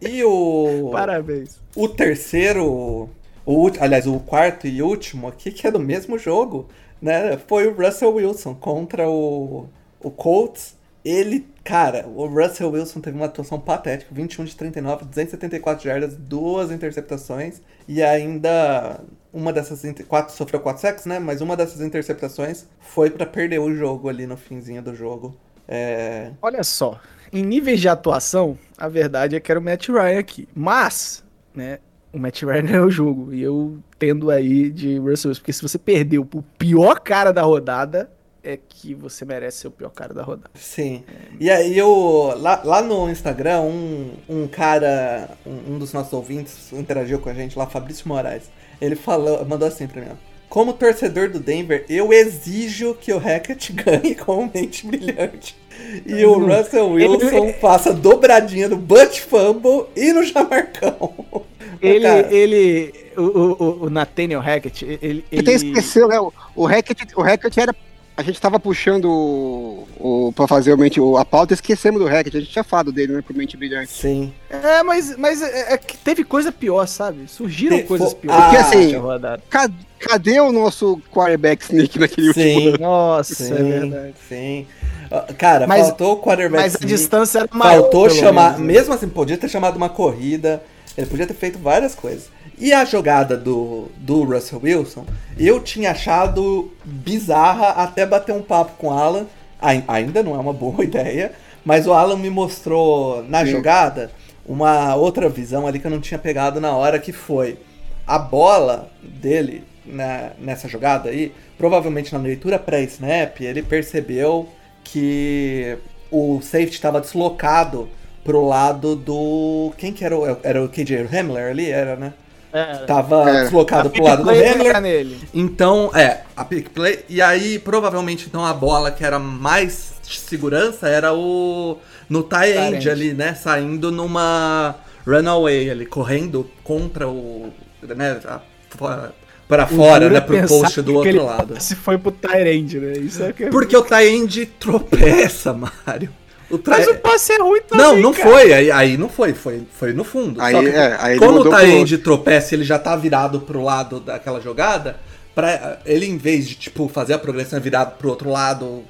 E 0.00 0.24
o. 0.24 0.88
Parabéns. 0.92 1.60
O 1.76 1.86
terceiro, 1.86 3.10
o, 3.50 3.70
aliás, 3.80 4.06
o 4.06 4.20
quarto 4.20 4.66
e 4.66 4.80
último 4.80 5.26
aqui, 5.26 5.50
que 5.50 5.66
é 5.66 5.70
do 5.70 5.80
mesmo 5.80 6.16
jogo, 6.18 6.68
né? 7.02 7.36
Foi 7.48 7.66
o 7.66 7.74
Russell 7.74 8.14
Wilson 8.14 8.54
contra 8.54 9.08
o, 9.08 9.66
o 10.00 10.10
Colts. 10.10 10.76
Ele, 11.04 11.48
cara, 11.64 12.06
o 12.06 12.26
Russell 12.26 12.70
Wilson 12.70 13.00
teve 13.00 13.16
uma 13.16 13.26
atuação 13.26 13.58
patética, 13.58 14.14
21 14.14 14.44
de 14.44 14.54
39, 14.54 15.06
274 15.06 15.82
jardas, 15.82 16.14
duas 16.14 16.70
interceptações 16.70 17.60
e 17.88 18.02
ainda 18.02 19.00
uma 19.32 19.52
dessas 19.52 19.82
quatro 20.06 20.34
sofreu 20.34 20.60
quatro 20.60 20.82
sacks, 20.82 21.06
né? 21.06 21.18
Mas 21.18 21.40
uma 21.40 21.56
dessas 21.56 21.80
interceptações 21.80 22.66
foi 22.78 23.10
pra 23.10 23.26
perder 23.26 23.58
o 23.58 23.74
jogo 23.74 24.08
ali 24.08 24.26
no 24.26 24.36
finzinho 24.36 24.82
do 24.82 24.94
jogo. 24.94 25.34
É, 25.66 26.30
Olha 26.42 26.62
só, 26.62 27.00
em 27.32 27.42
níveis 27.42 27.80
de 27.80 27.88
atuação, 27.88 28.58
a 28.76 28.88
verdade 28.88 29.34
é 29.34 29.40
que 29.40 29.50
era 29.50 29.58
o 29.58 29.62
Matt 29.62 29.88
Ryan 29.88 30.18
aqui. 30.18 30.48
Mas, 30.54 31.24
né, 31.54 31.78
o 32.12 32.18
Matt 32.18 32.42
Ryan 32.42 32.70
é 32.70 32.80
o 32.80 32.90
jogo. 32.90 33.32
E 33.32 33.42
eu 33.42 33.78
tendo 33.98 34.30
aí 34.30 34.70
de 34.70 34.98
Russell 34.98 35.30
Wilson. 35.30 35.40
Porque 35.40 35.52
se 35.52 35.62
você 35.62 35.78
perdeu 35.78 36.24
pro 36.24 36.42
pior 36.58 37.00
cara 37.00 37.32
da 37.32 37.42
rodada, 37.42 38.10
é 38.42 38.56
que 38.56 38.94
você 38.94 39.24
merece 39.24 39.58
ser 39.58 39.68
o 39.68 39.70
pior 39.70 39.90
cara 39.90 40.14
da 40.14 40.22
rodada. 40.22 40.50
Sim. 40.54 41.04
E 41.38 41.50
aí 41.50 41.76
eu. 41.76 42.34
Lá, 42.38 42.60
lá 42.64 42.82
no 42.82 43.08
Instagram, 43.10 43.60
um, 43.60 44.12
um 44.28 44.48
cara, 44.48 45.30
um, 45.46 45.74
um 45.74 45.78
dos 45.78 45.92
nossos 45.92 46.12
ouvintes 46.12 46.72
interagiu 46.72 47.18
com 47.18 47.28
a 47.28 47.34
gente 47.34 47.58
lá, 47.58 47.66
Fabrício 47.66 48.08
Moraes. 48.08 48.50
Ele 48.80 48.96
falou, 48.96 49.44
mandou 49.44 49.68
assim 49.68 49.86
pra 49.86 50.00
mim, 50.00 50.08
ó. 50.10 50.30
Como 50.48 50.72
torcedor 50.72 51.30
do 51.30 51.38
Denver, 51.38 51.84
eu 51.88 52.12
exijo 52.12 52.94
que 52.94 53.12
o 53.12 53.18
Hackett 53.18 53.70
ganhe 53.72 54.16
como 54.16 54.50
mente 54.52 54.84
brilhante. 54.84 55.56
E 56.04 56.24
o 56.24 56.44
Russell 56.44 56.90
Wilson 56.90 57.52
faça 57.60 57.94
dobradinha 57.94 58.68
no 58.68 58.76
Butt 58.76 59.22
Fumble 59.22 59.86
e 59.94 60.12
no 60.12 60.24
Jamarcão. 60.24 61.14
Ele, 61.82 62.00
Cara, 62.06 62.34
ele, 62.34 62.94
o, 63.16 63.22
o, 63.22 63.84
o- 63.86 63.90
Nathaniel 63.90 64.40
Hackett, 64.40 64.84
ele, 64.84 65.24
Ele 65.30 65.40
até 65.40 65.52
ele, 65.54 65.68
esqueceu, 65.68 66.08
né? 66.08 66.20
O, 66.20 66.32
o 66.54 66.66
Hackett, 66.66 67.06
o 67.16 67.22
Hackett 67.22 67.58
era. 67.60 67.74
A 68.16 68.22
gente 68.22 68.38
tava 68.38 68.60
puxando 68.60 69.06
o, 69.06 69.88
o, 69.98 70.32
pra 70.34 70.46
fazer 70.46 70.74
o 70.74 70.76
mente, 70.76 71.00
o- 71.00 71.16
a 71.16 71.24
pauta, 71.24 71.54
esquecemos 71.54 71.98
do 72.02 72.06
Hackett. 72.06 72.36
A 72.36 72.40
gente 72.40 72.52
tinha 72.52 72.62
falado 72.64 72.92
dele, 72.92 73.14
né? 73.14 73.22
Por 73.26 73.34
mente 73.34 73.56
brilhante. 73.56 73.90
Sim. 73.90 74.30
É, 74.50 74.82
mas, 74.82 75.16
mas 75.16 75.40
é, 75.40 75.72
é 75.72 75.78
que 75.78 75.96
teve 75.96 76.22
coisa 76.22 76.52
pior, 76.52 76.86
sabe? 76.86 77.26
Surgiram 77.28 77.78
Te- 77.78 77.84
coisas 77.84 78.12
piores. 78.12 78.42
Porque, 78.44 78.56
assim, 78.58 78.86
nessa 78.88 78.98
rodada. 78.98 79.42
Cadê, 79.48 79.74
cadê 79.98 80.40
o 80.40 80.52
nosso 80.52 81.00
quarterback 81.10 81.62
sneak 81.64 81.98
naquele 81.98 82.28
último 82.28 82.44
Sim. 82.44 82.68
ano? 82.68 82.78
Nossa, 82.78 83.34
Sim, 83.34 83.52
é 83.54 83.62
verdade. 83.62 84.14
sim. 84.28 84.66
Ah, 85.10 85.26
Cara, 85.38 85.66
Mas- 85.66 85.86
faltou 85.88 86.12
o 86.12 86.16
quarterback. 86.20 86.62
Mas 86.62 86.74
a 86.74 86.78
sneak. 86.78 86.86
distância 86.94 87.38
era 87.38 87.48
maior. 87.54 87.80
Faltou 87.82 88.10
chamar, 88.10 88.52
menos, 88.58 88.60
né? 88.66 88.66
mesmo 88.74 88.92
assim, 88.94 89.08
podia 89.08 89.38
ter 89.38 89.48
chamado 89.48 89.76
uma 89.76 89.88
corrida, 89.88 90.62
ele 90.96 91.06
podia 91.06 91.26
ter 91.26 91.34
feito 91.34 91.58
várias 91.58 91.94
coisas. 91.94 92.28
E 92.58 92.72
a 92.72 92.84
jogada 92.84 93.36
do, 93.36 93.88
do 93.96 94.22
Russell 94.24 94.60
Wilson, 94.62 95.06
eu 95.38 95.60
tinha 95.60 95.92
achado 95.92 96.70
bizarra 96.84 97.68
até 97.70 98.04
bater 98.04 98.34
um 98.34 98.42
papo 98.42 98.72
com 98.76 98.88
o 98.88 98.92
Alan. 98.92 99.26
Ai- 99.60 99.84
Ainda 99.88 100.22
não 100.22 100.34
é 100.34 100.38
uma 100.38 100.52
boa 100.52 100.82
ideia, 100.84 101.32
mas 101.64 101.86
o 101.86 101.92
Alan 101.92 102.16
me 102.16 102.28
mostrou 102.30 103.22
na 103.24 103.44
Sim. 103.44 103.52
jogada 103.52 104.10
uma 104.44 104.94
outra 104.96 105.28
visão 105.28 105.66
ali 105.66 105.78
que 105.78 105.86
eu 105.86 105.90
não 105.90 106.00
tinha 106.00 106.18
pegado 106.18 106.60
na 106.60 106.72
hora, 106.72 106.98
que 106.98 107.12
foi 107.12 107.58
a 108.06 108.18
bola 108.18 108.90
dele 109.02 109.64
na- 109.86 110.30
nessa 110.38 110.68
jogada 110.68 111.08
aí, 111.08 111.32
provavelmente 111.56 112.12
na 112.12 112.18
leitura 112.18 112.58
pré-snap, 112.58 113.40
ele 113.40 113.62
percebeu 113.62 114.48
que 114.84 115.76
o 116.10 116.40
safety 116.42 116.72
estava 116.74 117.00
deslocado 117.00 117.88
pro 118.24 118.46
lado 118.46 118.94
do. 118.96 119.72
Quem 119.76 119.92
que 119.92 120.04
era 120.04 120.16
o. 120.16 120.36
Era 120.42 120.62
o 120.62 120.68
KJ 120.68 121.06
Hamler 121.12 121.50
ali? 121.50 121.70
Era, 121.70 121.96
né? 121.96 122.12
É, 122.52 122.78
tava 122.78 123.30
É. 123.30 123.42
deslocado 123.44 123.90
pro 123.90 124.02
lado 124.02 124.24
do 124.24 124.30
Hamler. 124.30 124.80
nele. 124.80 125.18
Então, 125.32 125.90
é, 125.94 126.22
a 126.36 126.44
pick 126.44 126.68
play. 126.70 127.04
E 127.08 127.22
aí, 127.22 127.58
provavelmente, 127.60 128.26
então, 128.28 128.44
a 128.44 128.52
bola 128.52 128.90
que 128.90 129.04
era 129.04 129.18
mais 129.18 129.92
segurança 130.02 130.88
era 130.88 131.14
o. 131.14 131.78
No 132.08 132.24
tie 132.24 132.56
end 132.58 132.90
ali, 132.90 133.14
né? 133.14 133.34
Saindo 133.34 133.92
numa 133.92 134.74
runaway 135.06 135.70
ali, 135.70 135.86
correndo 135.86 136.50
contra 136.64 137.08
o. 137.08 137.50
né? 137.82 138.18
a- 138.26 138.40
fora- 138.70 139.12
Pra 139.46 139.66
fora, 139.66 140.06
O 140.06 140.10
né? 140.10 140.18
é 140.18 140.20
Pro 140.20 140.46
post 140.46 140.80
do 140.80 140.94
outro 140.94 141.24
lado. 141.24 141.60
Se 141.60 141.74
foi 141.74 141.98
pro 141.98 142.12
Tyrande, 142.12 142.78
né? 142.78 142.92
Isso 142.98 143.20
é 143.24 143.32
que 143.32 143.44
é... 143.44 143.48
Porque 143.50 143.76
o 143.76 143.82
tie 143.82 144.08
end 144.08 144.46
tropeça, 144.60 145.52
Mário. 145.52 146.08
O 146.50 146.60
Mas 146.66 146.88
o 146.88 146.94
passe 146.96 147.32
é 147.32 147.38
ruim 147.38 147.60
também, 147.62 147.84
Não, 147.86 147.96
não 147.96 148.12
cara. 148.12 148.28
foi. 148.30 148.52
Aí, 148.52 148.70
aí 148.70 148.96
não 148.96 149.08
foi. 149.08 149.32
Foi, 149.34 149.62
foi 149.72 149.92
no 149.92 150.02
fundo. 150.04 150.40
Aí, 150.42 150.52
Só 150.52 150.60
que, 150.60 150.68
é, 150.68 150.96
aí 151.00 151.18
como 151.18 151.40
o 151.40 151.48
Taend 151.48 151.98
tropeça 151.98 152.54
ele 152.54 152.64
já 152.64 152.78
tá 152.78 152.96
virado 152.96 153.40
pro 153.40 153.62
lado 153.62 154.00
daquela 154.00 154.40
jogada, 154.40 154.96
pra, 155.34 155.78
ele 155.86 156.06
em 156.06 156.16
vez 156.16 156.48
de, 156.48 156.56
tipo, 156.56 156.88
fazer 156.88 157.14
a 157.14 157.18
progressão 157.18 157.60
virado 157.60 157.96
pro 157.98 158.08
outro 158.10 158.30
lado, 158.30 158.82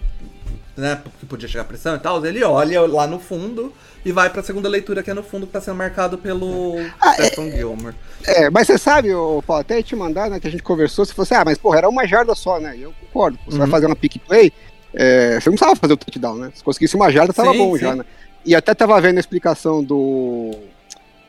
né, 0.76 0.98
porque 1.02 1.26
podia 1.26 1.46
chegar 1.48 1.64
pressão 1.64 1.94
e 1.96 1.98
tal, 1.98 2.24
ele 2.24 2.42
olha 2.42 2.80
lá 2.80 3.06
no 3.06 3.18
fundo 3.20 3.70
e 4.02 4.10
vai 4.12 4.30
pra 4.30 4.42
segunda 4.42 4.66
leitura 4.66 5.02
que 5.02 5.10
é 5.10 5.14
no 5.14 5.22
fundo 5.22 5.46
que 5.46 5.52
tá 5.52 5.60
sendo 5.60 5.76
marcado 5.76 6.16
pelo 6.16 6.76
Ah, 6.98 7.12
Stephen 7.22 7.50
Gilmore. 7.54 7.94
É, 8.26 8.48
mas 8.48 8.66
você 8.66 8.78
sabe, 8.78 9.12
o 9.14 9.42
Paulo, 9.46 9.60
até 9.60 9.82
te 9.82 9.94
mandar, 9.94 10.30
né, 10.30 10.40
que 10.40 10.48
a 10.48 10.50
gente 10.50 10.62
conversou, 10.62 11.04
você 11.04 11.12
falou 11.12 11.24
assim, 11.24 11.34
ah, 11.34 11.44
mas 11.44 11.58
porra, 11.58 11.76
era 11.78 11.88
uma 11.90 12.06
jarda 12.06 12.34
só, 12.34 12.58
né? 12.58 12.74
E 12.78 12.82
eu 12.82 12.94
concordo. 12.98 13.38
Você 13.44 13.58
vai 13.58 13.66
Uhum. 13.66 13.70
fazer 13.70 13.86
uma 13.86 13.96
pick 13.96 14.16
play, 14.26 14.50
é, 14.94 15.40
você 15.40 15.48
não 15.48 15.56
precisava 15.56 15.76
fazer 15.76 15.92
o 15.92 15.96
touchdown, 15.96 16.36
né? 16.36 16.52
Se 16.54 16.64
conseguisse 16.64 16.96
uma 16.96 17.10
jarda, 17.10 17.32
tava 17.32 17.52
Sim, 17.52 17.58
bom 17.58 17.74
sim. 17.74 17.80
já, 17.80 17.94
né? 17.94 18.04
E 18.44 18.54
até 18.54 18.74
tava 18.74 19.00
vendo 19.00 19.18
a 19.18 19.20
explicação 19.20 19.82
do. 19.82 20.50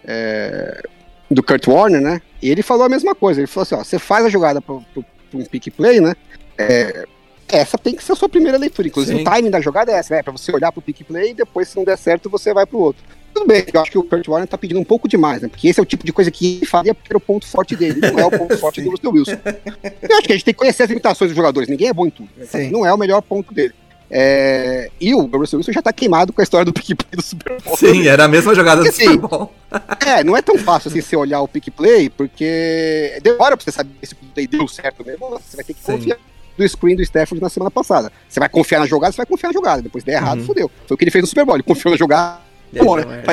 é, 0.06 0.82
do 1.30 1.44
Kurt 1.44 1.68
Warner, 1.68 2.02
né? 2.02 2.22
E 2.42 2.50
ele 2.50 2.64
falou 2.64 2.86
a 2.86 2.90
mesma 2.90 3.14
coisa. 3.14 3.42
Ele 3.42 3.48
falou 3.48 3.64
assim: 3.64 3.76
ó, 3.76 3.84
você 3.84 4.00
faz 4.00 4.26
a 4.26 4.30
jogada 4.30 4.62
pro 4.62 4.84
um 5.34 5.46
pick 5.46 5.72
play, 5.72 6.00
né? 6.00 6.16
É, 6.58 7.06
essa 7.48 7.78
tem 7.78 7.96
que 7.96 8.04
ser 8.04 8.14
a 8.14 8.16
sua 8.16 8.30
primeira 8.30 8.58
leitura. 8.58 8.88
Inclusive, 8.88 9.18
Sim. 9.18 9.22
o 9.24 9.30
timing 9.30 9.50
da 9.50 9.62
jogada 9.62 9.92
é 9.92 9.96
essa, 9.96 10.16
né? 10.16 10.24
Pra 10.24 10.32
você 10.32 10.52
olhar 10.54 10.72
pro 10.72 10.82
pick 10.82 11.04
play 11.04 11.32
e 11.32 11.34
depois, 11.34 11.68
se 11.68 11.76
não 11.76 11.84
der 11.84 11.98
certo, 11.98 12.30
você 12.30 12.54
vai 12.54 12.66
pro 12.66 12.80
outro. 12.80 13.04
Tudo 13.34 13.48
bem, 13.48 13.64
eu 13.74 13.82
acho 13.82 13.92
que 13.92 13.98
o 13.98 14.04
Kurt 14.04 14.28
Warner 14.28 14.48
tá 14.48 14.58
pedindo 14.58 14.80
um 14.80 14.84
pouco 14.84 15.08
demais, 15.08 15.42
né? 15.42 15.48
Porque 15.48 15.68
esse 15.68 15.80
é 15.80 15.84
o 15.84 15.86
tipo 15.86 16.06
de 16.06 16.12
coisa 16.14 16.30
que 16.30 16.58
ele 16.58 16.66
faria 16.66 16.94
porque 16.94 17.12
era 17.12 17.18
o 17.18 17.22
ponto 17.22 17.48
forte 17.48 17.76
dele, 17.76 18.00
não 18.02 18.20
é 18.20 18.26
o 18.26 18.32
ponto 18.32 18.56
forte 18.60 18.82
do 18.82 18.90
Russell 18.92 19.12
Wilson. 19.12 19.32
Eu 20.02 20.18
acho 20.18 20.28
que 20.28 20.34
a 20.34 20.36
gente 20.36 20.46
tem 20.46 20.54
que 20.54 20.60
conhecer 20.60 20.84
as 20.84 20.90
limitações 20.90 21.30
dos 21.32 21.36
jogadores, 21.36 21.70
ninguém 21.70 21.88
é 21.88 21.94
bom 21.94 22.06
em 22.06 22.10
tudo. 22.10 22.30
né? 22.38 22.70
Não 22.72 22.86
é 22.86 22.94
o 22.94 22.98
melhor 22.98 23.22
ponto 23.22 23.54
dele. 23.54 23.74
É, 24.14 24.90
E 25.00 25.14
o 25.16 25.22
Russell 25.22 25.58
Wilson 25.58 25.72
já 25.72 25.82
tá 25.82 25.94
queimado 25.94 26.34
com 26.34 26.42
a 26.42 26.44
história 26.44 26.66
do 26.66 26.74
pick 26.74 26.88
play 26.98 27.12
do 27.16 27.22
Super 27.22 27.62
Bowl. 27.62 27.78
Sim, 27.78 28.08
era 28.08 28.26
a 28.26 28.28
mesma 28.28 28.54
jogada 28.54 28.82
do 28.82 28.90
Porque, 28.90 29.04
Super 29.06 29.10
assim, 29.10 29.20
Bowl. 29.28 29.54
É, 30.06 30.24
não 30.24 30.36
é 30.36 30.42
tão 30.42 30.58
fácil 30.58 30.90
assim 30.90 31.00
você 31.00 31.16
olhar 31.16 31.40
o 31.42 31.48
pick 31.48 31.70
play, 31.72 32.10
porque 32.10 33.18
demora 33.24 33.56
pra 33.56 33.64
você 33.64 33.72
saber 33.72 33.92
se 34.04 34.14
o 34.14 34.18
pick 34.18 34.30
play 34.34 34.48
deu 34.48 34.68
certo 34.68 35.06
mesmo. 35.06 35.30
Você 35.30 35.56
vai 35.56 35.64
ter 35.64 35.74
que 35.74 35.80
Sim. 35.82 35.94
confiar 35.94 36.18
do 36.58 36.68
screen 36.68 36.98
do 36.98 37.02
Stafford 37.02 37.42
na 37.42 37.48
semana 37.50 37.72
passada. 37.72 38.12
Você 38.28 38.38
vai 38.40 38.50
confiar 38.50 38.80
na 38.80 38.86
jogada, 38.86 39.14
você 39.14 39.18
vai 39.18 39.26
confiar 39.26 39.48
na 39.50 39.54
jogada. 39.54 39.82
Depois 39.82 40.04
der 40.04 40.14
errado, 40.16 40.40
Uhum. 40.40 40.46
fodeu. 40.46 40.70
Foi 40.86 40.96
o 40.96 40.98
que 40.98 41.06
ele 41.06 41.12
fez 41.12 41.24
no 41.24 41.28
Super 41.28 41.46
Bowl. 41.46 41.56
Ele 41.56 41.64
confiou 41.64 41.92
na 41.94 41.98
jogada, 41.98 42.40
bom, 42.74 42.96
deu 42.96 43.06
né? 43.08 43.24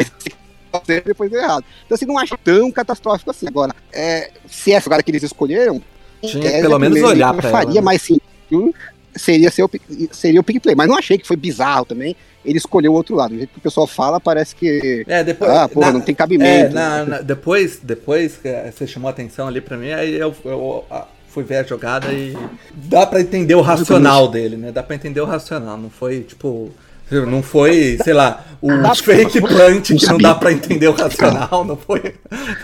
certo, 0.85 1.06
depois 1.06 1.31
deu 1.31 1.40
errado. 1.40 1.65
Então, 1.86 1.94
assim, 1.94 2.06
não 2.06 2.19
acho 2.19 2.36
tão 2.39 2.70
catastrófico 2.70 3.31
assim. 3.31 3.47
Agora, 3.48 3.74
é, 3.93 4.31
se 4.48 4.73
essa 4.73 4.85
jogada 4.85 5.02
que 5.02 5.10
eles 5.10 5.23
escolheram, 5.23 5.82
Tinha 6.23 6.48
é, 6.48 6.56
que 6.56 6.62
pelo 6.62 6.74
a 6.74 6.78
menos 6.78 7.02
olhar 7.02 7.32
pra 7.35 7.48
ela. 7.48 7.59
faria 7.59 7.81
né? 7.81 7.85
mais 7.85 8.02
sentido, 8.02 8.74
seria, 9.16 9.51
ser 9.51 9.62
o, 9.65 9.70
seria 10.12 10.40
o 10.40 10.44
pick 10.44 10.60
play. 10.62 10.74
Mas 10.74 10.89
não 10.89 10.97
achei 10.97 11.19
que 11.19 11.27
foi 11.27 11.36
bizarro 11.36 11.85
também. 11.85 12.15
Ele 12.44 12.56
escolheu 12.59 12.93
o 12.93 12.94
outro 12.94 13.15
lado. 13.16 13.31
Do 13.31 13.36
jeito 13.36 13.51
que 13.52 13.59
o 13.59 13.62
pessoal 13.62 13.86
fala, 13.86 14.20
parece 14.20 14.55
que. 14.55 15.05
É, 15.09 15.24
depois. 15.24 15.51
Ah, 15.51 15.69
porra, 15.69 15.93
não 15.93 16.01
tem 16.01 16.15
cabimento. 16.15 16.70
É, 16.70 16.74
na- 16.74 17.05
na- 17.05 17.20
depois, 17.20 17.81
depois 17.82 18.36
que 18.36 18.48
você 18.70 18.86
chamou 18.86 19.09
a 19.09 19.10
atenção 19.10 19.48
ali 19.48 19.60
pra 19.60 19.77
mim, 19.77 19.90
aí 19.90 20.15
eu, 20.16 20.35
eu, 20.44 20.85
ah, 20.90 21.06
fui 21.28 21.43
ver 21.44 21.56
a 21.59 21.62
jogada 21.65 22.12
e 22.12 22.36
dá 22.73 23.05
pra 23.06 23.20
entender 23.20 23.55
o 23.55 23.60
racional 23.60 24.28
dele, 24.28 24.56
né? 24.56 24.70
Dá 24.73 24.82
pra 24.82 24.94
entender 24.94 25.20
o 25.20 25.24
racional. 25.27 25.77
Não 25.77 25.90
foi, 25.90 26.20
tipo. 26.20 26.70
Não 27.10 27.43
foi, 27.43 27.98
sei 28.05 28.12
lá, 28.12 28.44
o 28.60 28.70
fake 28.94 29.40
plant 29.40 29.86
que 29.97 30.06
não 30.06 30.18
dá 30.18 30.35
pra 30.35 30.52
entender 30.52 30.89
o 30.89 30.93
racional, 30.93 31.64
não 31.64 31.76
foi. 31.76 32.14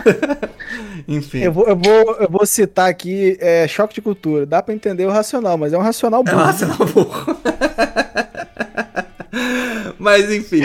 Enfim. 1.07 1.39
Eu 1.41 1.53
vou, 1.53 1.66
eu, 1.66 1.77
vou, 1.77 2.16
eu 2.21 2.29
vou 2.31 2.47
citar 2.47 2.89
aqui 2.89 3.37
é, 3.41 3.66
choque 3.69 3.95
de 3.95 4.01
cultura. 4.01 4.47
Dá 4.47 4.62
pra 4.62 4.75
entender 4.75 5.05
o 5.07 5.11
racional, 5.11 5.57
mas 5.59 5.73
é 5.73 5.79
um 5.79 5.83
racional 5.83 6.23
É 6.27 6.31
burro. 6.31 6.43
um 6.43 6.45
racional 6.45 6.79
burro. 6.79 7.37
Mas 9.99 10.31
enfim, 10.31 10.62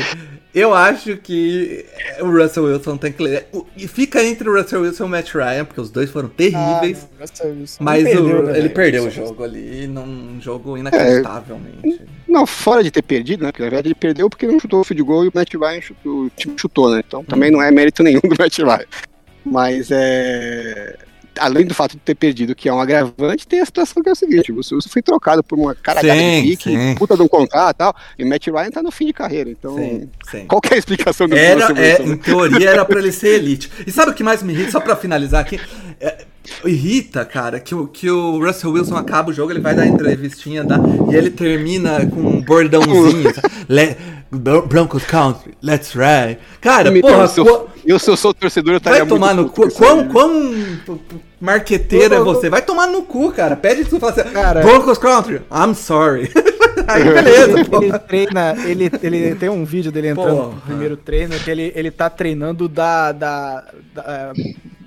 eu 0.53 0.73
acho 0.73 1.15
que 1.17 1.85
o 2.21 2.25
Russell 2.25 2.63
Wilson 2.65 2.97
tem 2.97 3.11
que 3.11 3.21
ler. 3.23 3.47
E 3.77 3.87
fica 3.87 4.23
entre 4.23 4.49
o 4.49 4.53
Russell 4.59 4.81
Wilson 4.81 5.03
e 5.03 5.07
o 5.07 5.09
Matt 5.09 5.33
Ryan, 5.33 5.65
porque 5.65 5.79
os 5.81 5.89
dois 5.89 6.09
foram 6.09 6.27
Ah, 6.27 6.33
terríveis. 6.35 7.07
não, 7.43 7.49
Wilson. 7.51 7.83
Mas 7.83 8.05
Ele 8.05 8.17
o- 8.17 8.23
perdeu, 8.25 8.43
né, 8.43 8.57
ele 8.59 8.69
perdeu 8.69 9.03
o 9.05 9.09
jogo 9.11 9.43
ali 9.43 9.87
num 9.87 10.39
jogo 10.41 10.77
inacreditavelmente. 10.77 12.01
Não, 12.27 12.45
fora 12.45 12.83
de 12.83 12.91
ter 12.91 13.01
perdido, 13.01 13.43
né? 13.43 13.51
Porque 13.51 13.63
na 13.63 13.69
verdade 13.69 13.87
ele 13.89 13.95
perdeu 13.95 14.29
porque 14.29 14.47
não 14.47 14.59
chutou 14.59 14.81
o 14.81 14.83
field 14.83 15.03
goal 15.03 15.25
e 15.25 15.27
o 15.29 15.31
Matt 15.33 15.53
Ryan 15.53 15.81
chutou, 15.81 16.25
o 16.25 16.29
time 16.35 16.53
chutou, 16.57 16.91
né? 16.93 17.01
Então 17.07 17.23
também 17.23 17.49
não 17.51 17.61
é 17.61 17.71
mérito 17.71 18.03
nenhum 18.03 18.21
do 18.21 18.35
Matt 18.39 18.57
Ryan. 18.59 18.85
Mas 19.45 19.89
é. 19.91 20.95
Além 21.39 21.65
do 21.65 21.73
fato 21.73 21.93
de 21.93 21.99
ter 21.99 22.15
perdido, 22.15 22.53
que 22.55 22.67
é 22.69 22.73
um 22.73 22.79
agravante, 22.79 23.47
tem 23.47 23.59
a 23.61 23.65
situação 23.65 24.01
que 24.03 24.09
é 24.09 24.11
o 24.11 24.15
seguinte: 24.15 24.51
o 24.51 24.55
Wilson 24.57 24.79
foi 24.89 25.01
trocado 25.01 25.43
por 25.43 25.57
uma 25.57 25.73
caralhada 25.73 26.19
Sim, 26.19 26.41
de 26.43 26.49
pique, 26.49 26.63
sim. 26.71 26.95
puta 26.95 27.15
de 27.15 27.21
um 27.21 27.27
contrato 27.27 27.75
e 27.75 27.77
tal, 27.77 27.95
e 28.17 28.23
o 28.23 28.27
Matt 28.27 28.47
Ryan 28.47 28.71
tá 28.71 28.83
no 28.83 28.91
fim 28.91 29.05
de 29.07 29.13
carreira. 29.13 29.49
Então, 29.49 29.75
Sim, 29.75 30.09
sim. 30.29 30.45
qual 30.47 30.61
que 30.61 30.73
é 30.73 30.75
a 30.75 30.79
explicação 30.79 31.27
do 31.27 31.35
Era, 31.37 31.65
é, 31.79 32.01
em 32.01 32.09
né? 32.09 32.15
teoria 32.21 32.69
era 32.69 32.85
pra 32.85 32.99
ele 32.99 33.11
ser 33.11 33.35
elite. 33.35 33.71
E 33.87 33.91
sabe 33.91 34.11
o 34.11 34.13
que 34.13 34.23
mais 34.23 34.43
me 34.43 34.53
irrita, 34.53 34.71
só 34.71 34.79
pra 34.79 34.95
finalizar 34.95 35.41
aqui? 35.41 35.59
É, 35.99 36.25
irrita, 36.65 37.23
cara, 37.25 37.59
que 37.59 37.75
o, 37.75 37.87
que 37.87 38.09
o 38.09 38.43
Russell 38.43 38.71
Wilson 38.71 38.95
acaba 38.95 39.29
o 39.31 39.33
jogo, 39.33 39.51
ele 39.51 39.59
vai 39.59 39.75
dar 39.75 39.85
entrevistinha 39.85 40.63
dá, 40.63 40.77
e 41.11 41.15
ele 41.15 41.29
termina 41.29 42.05
com 42.07 42.21
um 42.21 42.41
bordãozinho. 42.41 43.31
Le, 43.69 43.95
Bron- 44.31 44.61
Broncos 44.67 45.03
Country, 45.05 45.53
let's 45.61 45.93
ride. 45.93 46.37
Cara, 46.61 46.91
Meu, 46.91 47.01
porra, 47.01 47.27
se 47.27 47.39
eu, 47.39 47.45
qu- 47.45 47.67
eu, 47.85 47.97
se 47.99 48.09
eu 48.09 48.15
sou 48.17 48.33
torcedor, 48.33 48.73
eu 48.73 48.77
estaria 48.77 48.99
vai 48.99 49.07
tomar 49.07 49.33
no 49.33 49.49
cu. 49.49 49.69
Quão, 49.71 50.01
aí. 50.01 50.07
quão 50.09 50.53
marqueteiro 51.39 52.13
é 52.15 52.19
você? 52.19 52.49
Vai 52.49 52.61
tomar 52.61 52.87
no 52.87 53.03
cu, 53.03 53.31
cara. 53.31 53.55
Pede 53.55 53.85
fale 53.85 54.05
assim, 54.21 54.29
Cara- 54.31 54.61
Broncos 54.61 54.97
Country, 54.97 55.41
I'm 55.51 55.73
sorry. 55.75 56.31
Aí 56.87 57.03
beleza, 57.03 57.59
ele, 57.59 57.85
ele 57.85 57.99
treina, 57.99 58.55
ele, 58.65 58.91
ele 59.03 59.35
tem 59.35 59.47
um 59.49 59.63
vídeo 59.63 59.91
dele 59.91 60.09
entrando 60.09 60.35
Porra. 60.35 60.55
no 60.55 60.61
primeiro 60.61 60.97
treino 60.97 61.37
que 61.39 61.51
ele, 61.51 61.71
ele 61.75 61.91
tá 61.91 62.09
treinando 62.09 62.67
da. 62.67 63.11
da, 63.11 63.63
da, 63.93 64.03
é, 64.07 64.31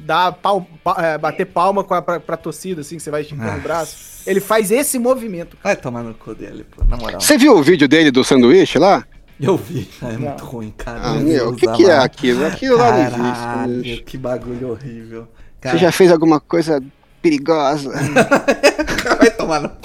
da 0.05 0.33
pau, 0.33 0.67
pa- 0.83 0.97
é, 0.99 1.17
bater 1.17 1.47
palma 1.47 1.85
com 1.85 1.95
a, 1.95 2.03
pra, 2.03 2.19
pra 2.19 2.37
torcida, 2.37 2.81
assim, 2.81 2.97
que 2.97 3.03
você 3.05 3.11
vai 3.11 3.23
esticando 3.23 3.49
Ah. 3.53 3.57
o 3.57 3.61
braço. 3.61 3.97
Ele 4.27 4.41
faz 4.41 4.73
esse 4.73 4.99
movimento. 4.99 5.57
Vai 5.63 5.77
tomar 5.77 6.03
no 6.03 6.13
cu 6.13 6.35
dele, 6.35 6.67
pô, 6.69 6.83
na 6.89 6.97
moral. 6.97 7.21
Você 7.21 7.39
viu 7.39 7.57
o 7.57 7.63
vídeo 7.63 7.87
dele 7.87 8.11
do 8.11 8.25
sanduíche 8.25 8.79
lá? 8.81 9.05
Eu 9.41 9.57
vi, 9.57 9.89
é 10.03 10.13
Não. 10.13 10.19
muito 10.21 10.45
ruim, 10.45 10.73
cara. 10.77 11.01
Ah, 11.03 11.13
Meu 11.15 11.23
meu, 11.23 11.49
o 11.51 11.57
que, 11.57 11.69
que 11.69 11.85
é 11.87 11.97
aquilo? 11.99 12.45
Aquilo 12.47 12.77
lá 12.79 12.91
não 12.91 13.01
existe. 13.05 13.83
Bicho. 13.91 14.03
que 14.05 14.19
bagulho 14.19 14.71
horrível. 14.71 15.29
Você 15.63 15.79
já 15.79 15.93
fez 15.93 16.11
alguma 16.11 16.41
coisa 16.41 16.83
perigosa? 17.21 17.91
vai 19.19 19.31
tomar 19.31 19.61
no 19.61 19.69
cu. 19.69 19.79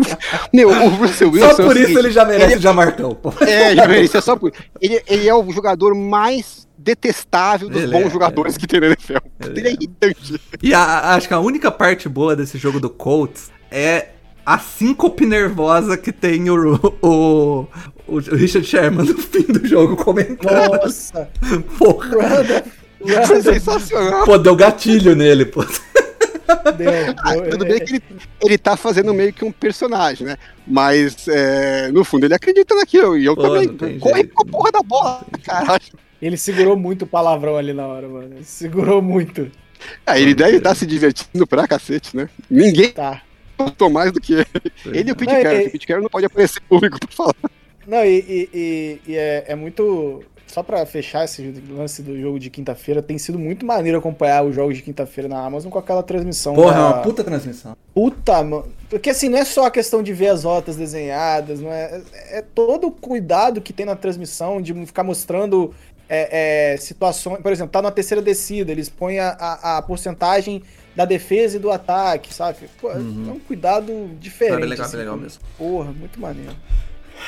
Meu, 0.52 0.70
o 0.70 0.88
Russell 0.88 1.30
Wilson. 1.30 1.54
Só 1.56 1.62
é 1.62 1.66
por 1.66 1.76
isso 1.76 1.98
ele 1.98 2.10
já 2.10 2.24
merece 2.24 2.56
o 2.56 2.60
Jamartão, 2.60 3.14
pô. 3.14 3.32
É, 3.44 3.74
já 3.74 3.86
merecia 3.86 4.20
só 4.20 4.36
por. 4.36 4.52
Ele, 4.80 5.02
ele 5.06 5.28
é 5.28 5.34
o 5.34 5.50
jogador 5.52 5.94
mais 5.94 6.66
detestável 6.76 7.68
dos 7.68 7.82
Ele 7.82 7.92
bons 7.92 8.06
é, 8.06 8.10
jogadores 8.10 8.56
que 8.56 8.66
tem 8.66 8.80
na 8.80 8.86
NFL. 8.86 9.16
Ele, 9.44 9.68
é 9.68 9.72
irritante. 9.72 10.40
E 10.62 10.72
a- 10.72 11.14
acho 11.14 11.28
que 11.28 11.34
a 11.34 11.40
única 11.40 11.70
parte 11.70 12.08
boa 12.08 12.34
desse 12.34 12.56
jogo 12.56 12.80
do 12.80 12.88
Colts 12.88 13.50
é 13.70 14.08
a 14.44 14.58
síncope 14.58 15.26
nervosa 15.26 15.96
que 15.98 16.10
tem 16.10 16.48
o, 16.48 16.74
o, 17.02 17.66
o 18.08 18.18
Richard 18.18 18.66
Sherman 18.66 19.06
no 19.06 19.18
fim 19.18 19.42
do 19.42 19.66
jogo 19.66 19.96
comentando. 19.96 20.80
Nossa! 20.82 21.28
Porra. 21.78 22.64
Foi 23.00 23.14
Randa 23.14 23.42
sensacional. 23.42 24.24
Pô, 24.24 24.36
deu 24.38 24.54
gatilho 24.56 25.14
nele, 25.16 25.44
pô. 25.46 25.64
deu, 25.64 26.90
Ah, 27.18 27.34
deu- 27.34 27.50
tudo 27.50 27.64
bem 27.64 27.78
que 27.80 27.94
ele, 27.94 28.02
ele 28.42 28.58
tá 28.58 28.76
fazendo 28.76 29.14
meio 29.14 29.32
que 29.32 29.44
um 29.44 29.52
personagem, 29.52 30.26
né? 30.26 30.36
Mas 30.66 31.26
é, 31.28 31.90
no 31.92 32.04
fundo 32.04 32.26
ele 32.26 32.34
acredita 32.34 32.74
naquilo. 32.74 33.16
E 33.16 33.24
eu 33.24 33.34
Pô, 33.34 33.42
também. 33.42 33.98
Corre 33.98 34.24
com 34.24 34.42
a 34.42 34.46
porra 34.46 34.72
da 34.72 34.82
bola, 34.82 35.24
caralho. 35.44 35.80
Ele 36.20 36.36
segurou 36.36 36.76
muito 36.76 37.02
o 37.02 37.06
palavrão 37.06 37.56
ali 37.56 37.72
na 37.72 37.86
hora, 37.86 38.06
mano. 38.08 38.34
Ele 38.34 38.44
segurou 38.44 39.00
muito. 39.00 39.50
Ah, 40.06 40.18
ele 40.18 40.34
deve 40.34 40.58
estar 40.58 40.74
se 40.74 40.84
divertindo 40.84 41.46
pra 41.46 41.66
cacete, 41.66 42.14
né? 42.14 42.28
Ninguém 42.50 42.90
Tá. 42.92 43.22
gostou 43.58 43.88
mais 43.88 44.12
do 44.12 44.20
que 44.20 44.34
ele. 44.34 44.46
Ele 44.86 45.08
e 45.08 45.12
o 45.12 45.16
Pete 45.16 45.30
Carroll. 45.30 45.50
porque 45.54 45.68
O 45.68 45.72
Pete 45.72 45.86
Carroll 45.86 46.02
não 46.02 46.10
pode 46.10 46.26
aparecer 46.26 46.60
público 46.68 46.98
pra 47.00 47.08
falar. 47.10 47.34
Não, 47.86 48.04
e, 48.04 48.18
e- 48.18 48.48
e- 48.52 49.00
e 49.12 49.16
é, 49.16 49.44
é 49.48 49.54
muito. 49.54 50.22
Só 50.50 50.64
pra 50.64 50.84
fechar 50.84 51.24
esse 51.24 51.62
lance 51.70 52.02
do 52.02 52.20
jogo 52.20 52.38
de 52.38 52.50
quinta-feira, 52.50 53.00
tem 53.00 53.16
sido 53.18 53.38
muito 53.38 53.64
maneiro 53.64 53.98
acompanhar 53.98 54.44
os 54.44 54.52
jogos 54.52 54.76
de 54.76 54.82
quinta-feira 54.82 55.28
na 55.28 55.38
Amazon 55.38 55.70
com 55.70 55.78
aquela 55.78 56.02
transmissão. 56.02 56.54
Porra, 56.54 56.74
é 56.74 56.78
da... 56.78 56.86
uma 56.86 57.02
puta 57.02 57.22
transmissão. 57.22 57.76
Puta, 57.94 58.42
mano. 58.42 58.66
Porque 58.88 59.10
assim, 59.10 59.28
não 59.28 59.38
é 59.38 59.44
só 59.44 59.66
a 59.66 59.70
questão 59.70 60.02
de 60.02 60.12
ver 60.12 60.28
as 60.28 60.42
rotas 60.42 60.74
desenhadas, 60.74 61.60
não 61.60 61.72
é, 61.72 62.02
é 62.30 62.42
todo 62.42 62.88
o 62.88 62.90
cuidado 62.90 63.60
que 63.60 63.72
tem 63.72 63.86
na 63.86 63.94
transmissão, 63.94 64.60
de 64.60 64.74
ficar 64.86 65.04
mostrando 65.04 65.72
é, 66.08 66.72
é, 66.72 66.76
situações. 66.78 67.40
Por 67.40 67.52
exemplo, 67.52 67.70
tá 67.70 67.80
na 67.80 67.92
terceira 67.92 68.20
descida, 68.20 68.72
eles 68.72 68.88
põem 68.88 69.20
a, 69.20 69.28
a, 69.28 69.78
a 69.78 69.82
porcentagem 69.82 70.64
da 70.96 71.04
defesa 71.04 71.58
e 71.58 71.60
do 71.60 71.70
ataque, 71.70 72.34
sabe? 72.34 72.68
Pô, 72.80 72.90
É 72.90 72.96
um 72.96 73.38
cuidado 73.38 74.10
diferente. 74.18 74.64
É 74.64 74.66
legal, 74.66 74.86
assim, 74.86 74.96
legal 74.96 75.16
mesmo. 75.16 75.40
Porra, 75.56 75.92
muito 75.92 76.20
maneiro. 76.20 76.56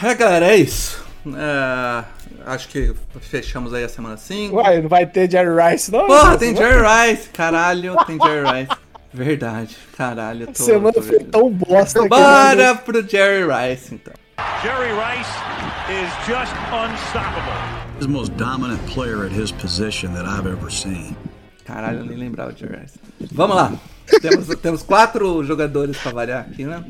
É, 0.03 0.13
galera, 0.13 0.47
é 0.47 0.57
isso. 0.57 1.12
É, 1.27 2.05
acho 2.47 2.69
que 2.69 2.93
fechamos 3.21 3.73
aí 3.73 3.85
a 3.85 3.89
semana 3.89 4.17
5. 4.17 4.57
Uai, 4.57 4.81
não 4.81 4.89
vai 4.89 5.07
ter 5.07 5.31
Jerry 5.31 5.51
Rice, 5.73 5.91
não? 5.93 6.07
Porra, 6.07 6.37
tem 6.37 6.57
Jerry 6.57 6.83
Rice, 6.83 7.29
caralho, 7.29 7.97
tem 8.07 8.19
Jerry 8.21 8.61
Rice. 8.61 8.77
Verdade, 9.15 9.77
caralho. 9.97 10.45
eu 10.45 10.47
Tô, 10.49 10.63
Semana 10.63 10.93
tô 10.95 11.03
foi 11.03 11.19
tão 11.21 11.51
bosta 11.51 12.09
Bora 12.09 12.75
pro 12.77 13.07
Jerry 13.07 13.45
Rice, 13.45 13.95
então. 13.95 14.15
Jerry 14.63 14.93
Rice 14.93 15.31
is 15.91 16.11
just 16.27 16.53
unstoppable. 16.73 17.53
He's 17.99 18.07
the 18.07 18.13
most 18.13 18.33
dominant 18.37 18.81
player 18.87 19.25
at 19.27 19.31
his 19.33 19.53
position 19.53 20.15
that 20.15 20.25
I've 20.25 20.47
ever 20.51 20.71
seen. 20.71 21.15
Caralho, 21.65 22.01
eu 22.01 22.05
nem 22.05 22.17
lembrava 22.17 22.53
de 22.53 22.65
Rice. 22.65 22.99
Vamos 23.31 23.57
lá. 23.57 23.73
Temos, 24.21 24.47
temos 24.61 24.83
quatro 24.83 25.45
jogadores 25.45 25.97
pra 25.97 26.11
variar 26.13 26.41
aqui, 26.51 26.65
né? 26.65 26.85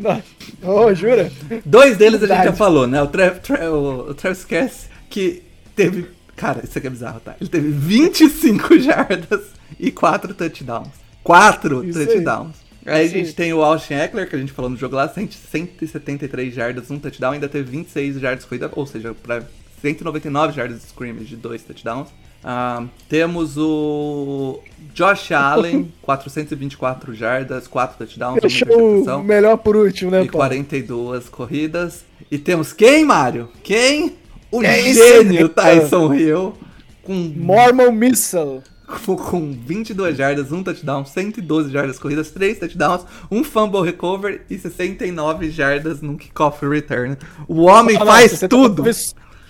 Ô, 0.63 0.93
jura? 0.95 1.31
Dois 1.65 1.97
deles 1.97 2.23
a 2.23 2.27
gente 2.27 2.45
já 2.45 2.53
falou, 2.53 2.87
né? 2.87 3.03
O, 3.03 3.07
Tra 3.07 3.39
o, 3.71 4.11
o 4.11 4.15
Travis 4.15 4.45
Cass, 4.45 4.89
que 5.11 5.43
teve. 5.77 6.07
Cara, 6.35 6.63
isso 6.65 6.77
aqui 6.79 6.87
é 6.87 6.91
bizarro, 6.91 7.21
tá? 7.21 7.35
Ele 7.41 7.51
teve 7.51 7.71
25 7.71 8.79
jardas 8.81 9.43
e 9.79 9.91
4 9.91 10.33
touchdowns. 10.35 10.89
4 11.23 11.85
Isso 11.85 11.99
aí. 11.99 12.07
touchdowns. 12.07 12.57
Aí, 12.85 13.07
Isso 13.07 13.15
a 13.15 13.19
gente 13.19 13.29
aí. 13.29 13.35
tem 13.35 13.53
o 13.53 13.63
Austin 13.63 13.95
Eckler, 13.95 14.29
que 14.29 14.35
a 14.35 14.39
gente 14.39 14.53
falou 14.53 14.71
no 14.71 14.77
jogo 14.77 14.97
lá, 14.97 15.09
100 15.09 15.31
173 15.31 16.53
jardas, 16.53 16.91
1 16.91 16.99
touchdown, 16.99 17.33
ainda 17.33 17.49
teve 17.49 17.71
26 17.71 18.19
jardas 18.19 18.45
corrida, 18.45 18.69
ou 18.75 18.87
seja, 18.87 19.15
pra 19.15 19.43
199 19.81 20.53
jardas 20.53 20.81
de 20.81 20.87
scrimmage 20.87 21.27
de 21.27 21.37
2 21.37 21.63
touchdowns. 21.63 22.09
Ah, 22.45 22.85
temos 23.09 23.57
o 23.57 24.59
Josh 24.95 25.31
Allen, 25.33 25.93
424 26.03 27.15
jardas, 27.15 27.69
4 27.69 27.99
touchdowns, 27.99 28.35
uma 28.35 28.41
Deixou 28.41 29.05
o 29.21 29.23
melhor 29.23 29.57
por 29.59 29.77
último, 29.77 30.11
né, 30.11 30.23
e 30.25 30.27
pô? 30.27 30.39
42 30.39 31.29
corridas. 31.29 32.05
E 32.31 32.39
temos 32.39 32.73
quem, 32.73 33.05
Mário? 33.05 33.49
Quem? 33.63 34.17
O 34.51 34.61
Quem, 34.61 34.93
gênio? 34.93 35.49
Tyson 35.49 36.13
Hill. 36.15 36.55
Com, 37.03 37.15
Mormon 37.37 37.91
Missile. 37.93 38.61
com, 39.07 39.17
com 39.17 39.53
22 39.53 40.17
jardas, 40.17 40.53
1 40.53 40.63
touchdown, 40.63 41.05
112 41.05 41.71
jardas 41.73 41.99
corridas, 41.99 42.31
3 42.31 42.59
touchdowns, 42.59 43.03
um 43.31 43.43
fumble 43.43 43.83
recover 43.83 44.43
e 44.51 44.59
69 44.59 45.51
jardas 45.51 46.01
num 46.03 46.17
kickoff 46.17 46.67
return. 46.67 47.17
O 47.49 47.63
homem 47.63 47.97
Ah, 47.97 48.05
faz 48.05 48.31
69 48.33 48.49
tudo. 48.49 48.83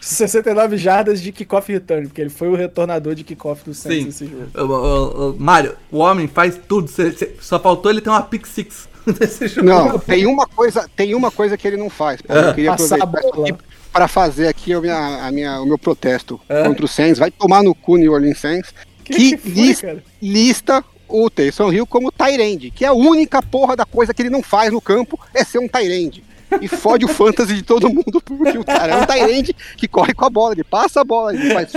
69 0.07 0.77
jardas 0.77 1.21
de 1.21 1.31
kickoff 1.33 1.73
return, 1.73 2.07
porque 2.09 2.21
ele 2.21 2.31
foi 2.31 2.49
o 2.49 2.55
retornador 2.55 3.15
de 3.15 3.23
kickoff 3.25 3.65
do 3.65 3.73
Saints 3.73 4.17
Sim. 4.17 4.25
nesse 4.25 4.27
jogo. 4.27 4.51
O, 4.55 4.77
o- 4.77 5.31
o- 5.31 5.37
Mário, 5.39 5.77
o 5.91 5.99
homem 5.99 6.27
faz 6.27 6.59
tudo. 6.69 6.89
Cê- 6.89 7.13
cê- 7.13 7.35
só 7.41 7.59
faltou 7.59 7.91
ele 7.91 8.01
ter 8.01 8.11
uma 8.11 8.23
pick 8.23 8.45
six 8.47 8.89
nesse 9.21 9.47
jogo. 9.49 9.67
Não, 9.69 9.99
tem 9.99 10.27
uma 10.27 10.47
coisa, 10.47 10.89
tem 10.97 11.15
uma 11.15 11.31
coisa 11.31 11.57
que 11.57 11.67
ele 11.69 11.77
não 11.77 11.89
faz. 11.89 12.21
pô. 12.21 12.33
Eu 12.33 12.55
queria 12.55 12.71
Passar 12.73 13.01
a 13.01 13.05
aproveitar 13.05 13.37
bola. 13.37 13.49
aqui 13.51 13.59
para 13.93 14.09
fazer 14.09 14.49
aqui 14.49 14.73
a 14.73 14.81
minha, 14.81 15.27
a 15.27 15.31
minha- 15.31 15.61
o 15.61 15.67
meu 15.67 15.79
protesto 15.79 16.41
É. 16.49 16.65
contra 16.65 16.85
o 16.85 16.89
Saints. 16.89 17.19
Vai 17.19 17.31
tomar 17.31 17.63
no 17.63 17.75
cu 17.75 17.97
New 17.97 18.13
Orleans 18.13 18.39
Saints. 18.39 18.75
Que 19.05 19.15
Que, 19.15 19.37
que 19.37 19.75
foi, 19.75 20.03
lista 20.21 20.85
o 21.09 21.29
Taysom 21.29 21.71
Hill 21.73 21.87
como 21.87 22.11
Tyrande, 22.11 22.71
que 22.71 22.85
é 22.85 22.89
a 22.89 22.93
única 22.95 23.43
porra 23.43 23.77
da 23.77 23.85
coisa 23.85 24.15
que 24.15 24.23
ele 24.23 24.31
não 24.31 24.43
faz 24.43 24.73
no 24.73 24.81
campo 24.81 25.21
é 25.35 25.45
ser 25.45 25.59
um 25.59 25.69
Tyrande. 25.69 26.25
E 26.61 26.69
fode 26.69 27.05
o 27.05 27.09
fantasy 27.09 27.55
de 27.55 27.63
todo 27.63 27.89
mundo, 27.89 28.21
porque 28.25 28.59
o 28.59 28.65
cara 28.65 28.95
é 28.95 28.97
um 28.97 29.07
Tyrande 29.07 29.55
que 29.77 29.89
corre 29.89 30.15
com 30.15 30.25
a 30.25 30.31
bola, 30.31 30.55
ele 30.55 30.65
passa 30.65 31.01
a 31.01 31.05
bola, 31.05 31.35
ele 31.35 31.53
faz 31.53 31.73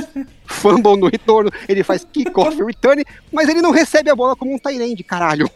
fumble 0.46 0.98
no 0.98 1.08
retorno, 1.08 1.52
ele 1.68 1.84
faz 1.84 2.06
kickoff 2.12 2.62
return, 2.64 3.04
mas 3.32 3.50
ele 3.50 3.62
não 3.62 3.72
recebe 3.72 4.10
a 4.10 4.16
bola 4.16 4.36
como 4.36 4.54
um 4.54 4.60
Tyrande, 4.60 5.04
caralho. 5.04 5.50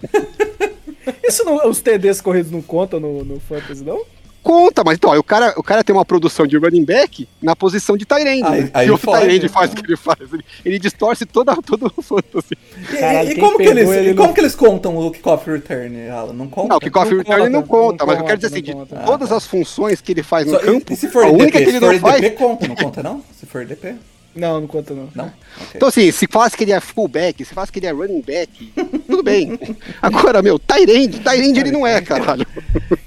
Isso 1.23 1.43
não, 1.43 1.67
os 1.67 1.79
TDs 1.79 2.21
corridos 2.21 2.51
não 2.51 2.61
contam 2.61 2.99
no, 2.99 3.23
no 3.23 3.39
Fantasy, 3.39 3.83
não? 3.83 4.01
Conta, 4.41 4.83
mas 4.85 4.95
então, 4.95 5.11
ó, 5.11 5.17
o 5.17 5.23
cara, 5.23 5.53
o 5.57 5.63
cara 5.63 5.83
tem 5.83 5.93
uma 5.95 6.05
produção 6.05 6.47
de 6.47 6.57
running 6.57 6.85
back 6.85 7.27
na 7.41 7.55
posição 7.55 7.97
de 7.97 8.05
Tyrande. 8.05 8.43
Aí- 8.45 8.61
né? 8.63 8.71
aí 8.73 8.87
e 8.87 8.91
o. 8.91 8.97
Tyrande 8.97 9.49
faz 9.49 9.71
o 9.71 9.75
que 9.75 9.85
ele 9.85 9.97
faz. 9.97 10.17
Ele, 10.31 10.43
ele 10.65 10.79
distorce 10.79 11.25
toda, 11.25 11.55
todo 11.61 11.91
o 11.95 12.01
fantasy. 12.01 12.57
E, 12.77 12.97
Caralho, 12.97 13.31
e 13.31 13.35
como, 13.39 13.57
que 13.57 13.63
eles, 13.63 13.89
ele 13.89 14.09
e 14.11 14.13
como 14.15 14.29
no- 14.29 14.33
que 14.33 14.39
eles 14.41 14.55
contam 14.55 14.97
o 14.97 15.11
kickoff 15.11 15.49
return, 15.49 16.09
Alan? 16.09 16.33
Não 16.33 16.47
conta? 16.47 16.69
Não, 16.69 16.77
o 16.77 16.79
kickoff 16.79 17.11
Não 17.11 17.17
return 17.17 17.49
não 17.49 17.61
conta, 17.63 17.69
conta, 17.69 18.05
não 18.05 18.07
mas 18.07 18.19
eu 18.19 18.25
quero 18.25 18.37
dizer 18.39 18.49
conta, 18.49 18.59
assim, 18.69 18.77
não 18.77 18.83
de 18.85 18.89
conta. 18.91 19.05
todas 19.05 19.31
as 19.31 19.45
funções 19.45 20.01
que 20.01 20.11
ele 20.13 20.23
faz 20.23 20.45
no 20.47 20.53
Só- 20.53 20.59
e- 20.61 20.65
campo, 20.65 20.93
e 20.93 20.95
se 20.95 21.07
for 21.09 21.23
a 21.25 21.27
DP? 21.31 21.41
única 21.41 21.57
que 21.57 21.63
ele 21.63 21.71
se 21.73 21.79
for 21.79 21.93
não 21.93 21.99
faz... 21.99 22.21
DP, 22.21 22.35
conta, 22.37 22.67
não 22.67 22.75
conta 22.75 23.03
não? 23.03 23.23
Se 23.39 23.45
for 23.45 23.65
DP? 23.65 23.95
Não, 24.35 24.61
não 24.61 24.67
conta 24.67 24.93
não. 24.93 25.09
Não? 25.13 25.25
Ok. 25.25 25.67
Então 25.75 25.89
assim, 25.89 26.11
se 26.11 26.27
faz 26.27 26.55
que 26.55 26.63
ele 26.63 26.71
é 26.71 26.79
fullback, 26.79 27.43
se 27.43 27.53
faz 27.53 27.69
que 27.69 27.79
ele 27.79 27.87
é 27.87 27.91
running 27.91 28.21
back, 28.21 28.71
tudo 29.07 29.21
bem. 29.23 29.59
Agora, 30.01 30.41
meu, 30.41 30.57
Tyrande, 30.59 31.19
Tyrande 31.19 31.59
ele 31.59 31.71
não 31.71 31.85
é, 31.85 31.99
caralho. 31.99 32.45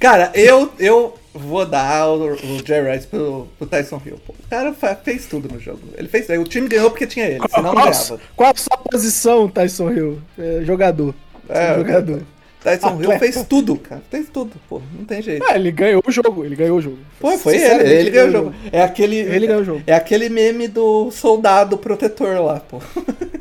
Cara, 0.00 0.30
eu, 0.34 0.70
eu 0.78 1.14
vou 1.34 1.64
dar 1.66 2.08
o, 2.08 2.32
o 2.34 2.66
Jerry 2.66 2.92
Rice 2.94 3.06
pro, 3.06 3.48
pro 3.58 3.66
Tyson 3.66 4.00
Hill. 4.04 4.18
Pô, 4.26 4.32
o 4.38 4.48
cara 4.48 4.74
fez 5.02 5.26
tudo 5.26 5.48
no 5.52 5.58
jogo. 5.60 5.80
Ele 5.96 6.08
fez, 6.08 6.28
o 6.28 6.44
time 6.44 6.68
ganhou 6.68 6.90
porque 6.90 7.06
tinha 7.06 7.26
ele, 7.26 7.40
senão 7.48 7.62
não 7.62 7.72
Qual, 7.74 7.90
ganhava. 7.90 8.20
qual 8.36 8.50
a 8.50 8.56
sua 8.56 8.76
posição, 8.78 9.48
Tyson 9.48 9.90
Hill? 9.90 10.22
É, 10.38 10.60
jogador. 10.64 11.14
É, 11.48 11.74
jogador. 11.74 12.22
Tyson 12.62 13.00
Hill 13.02 13.18
fez 13.18 13.44
tudo, 13.48 13.76
cara. 13.76 14.02
Fez 14.10 14.28
tudo, 14.32 14.52
pô. 14.68 14.80
Não 14.96 15.04
tem 15.04 15.20
jeito. 15.20 15.44
Ah, 15.48 15.56
ele 15.56 15.72
ganhou 15.72 16.02
o 16.06 16.10
jogo, 16.12 16.44
ele 16.44 16.54
ganhou 16.54 16.78
o 16.78 16.80
jogo. 16.80 16.98
Pô, 17.18 17.36
foi 17.38 17.54
ele, 17.54 17.62
Sinceramente, 17.62 17.94
ele 17.94 18.10
ganhou 18.10 18.28
o 18.28 18.32
jogo. 18.32 18.54
É 18.70 18.82
aquele. 18.82 19.16
Ele 19.16 19.46
ganhou 19.46 19.62
o 19.62 19.64
jogo. 19.64 19.82
É 19.86 19.94
aquele 19.94 20.28
meme 20.28 20.68
do 20.68 21.10
soldado 21.10 21.76
protetor 21.76 22.40
lá, 22.40 22.60
pô. 22.60 22.80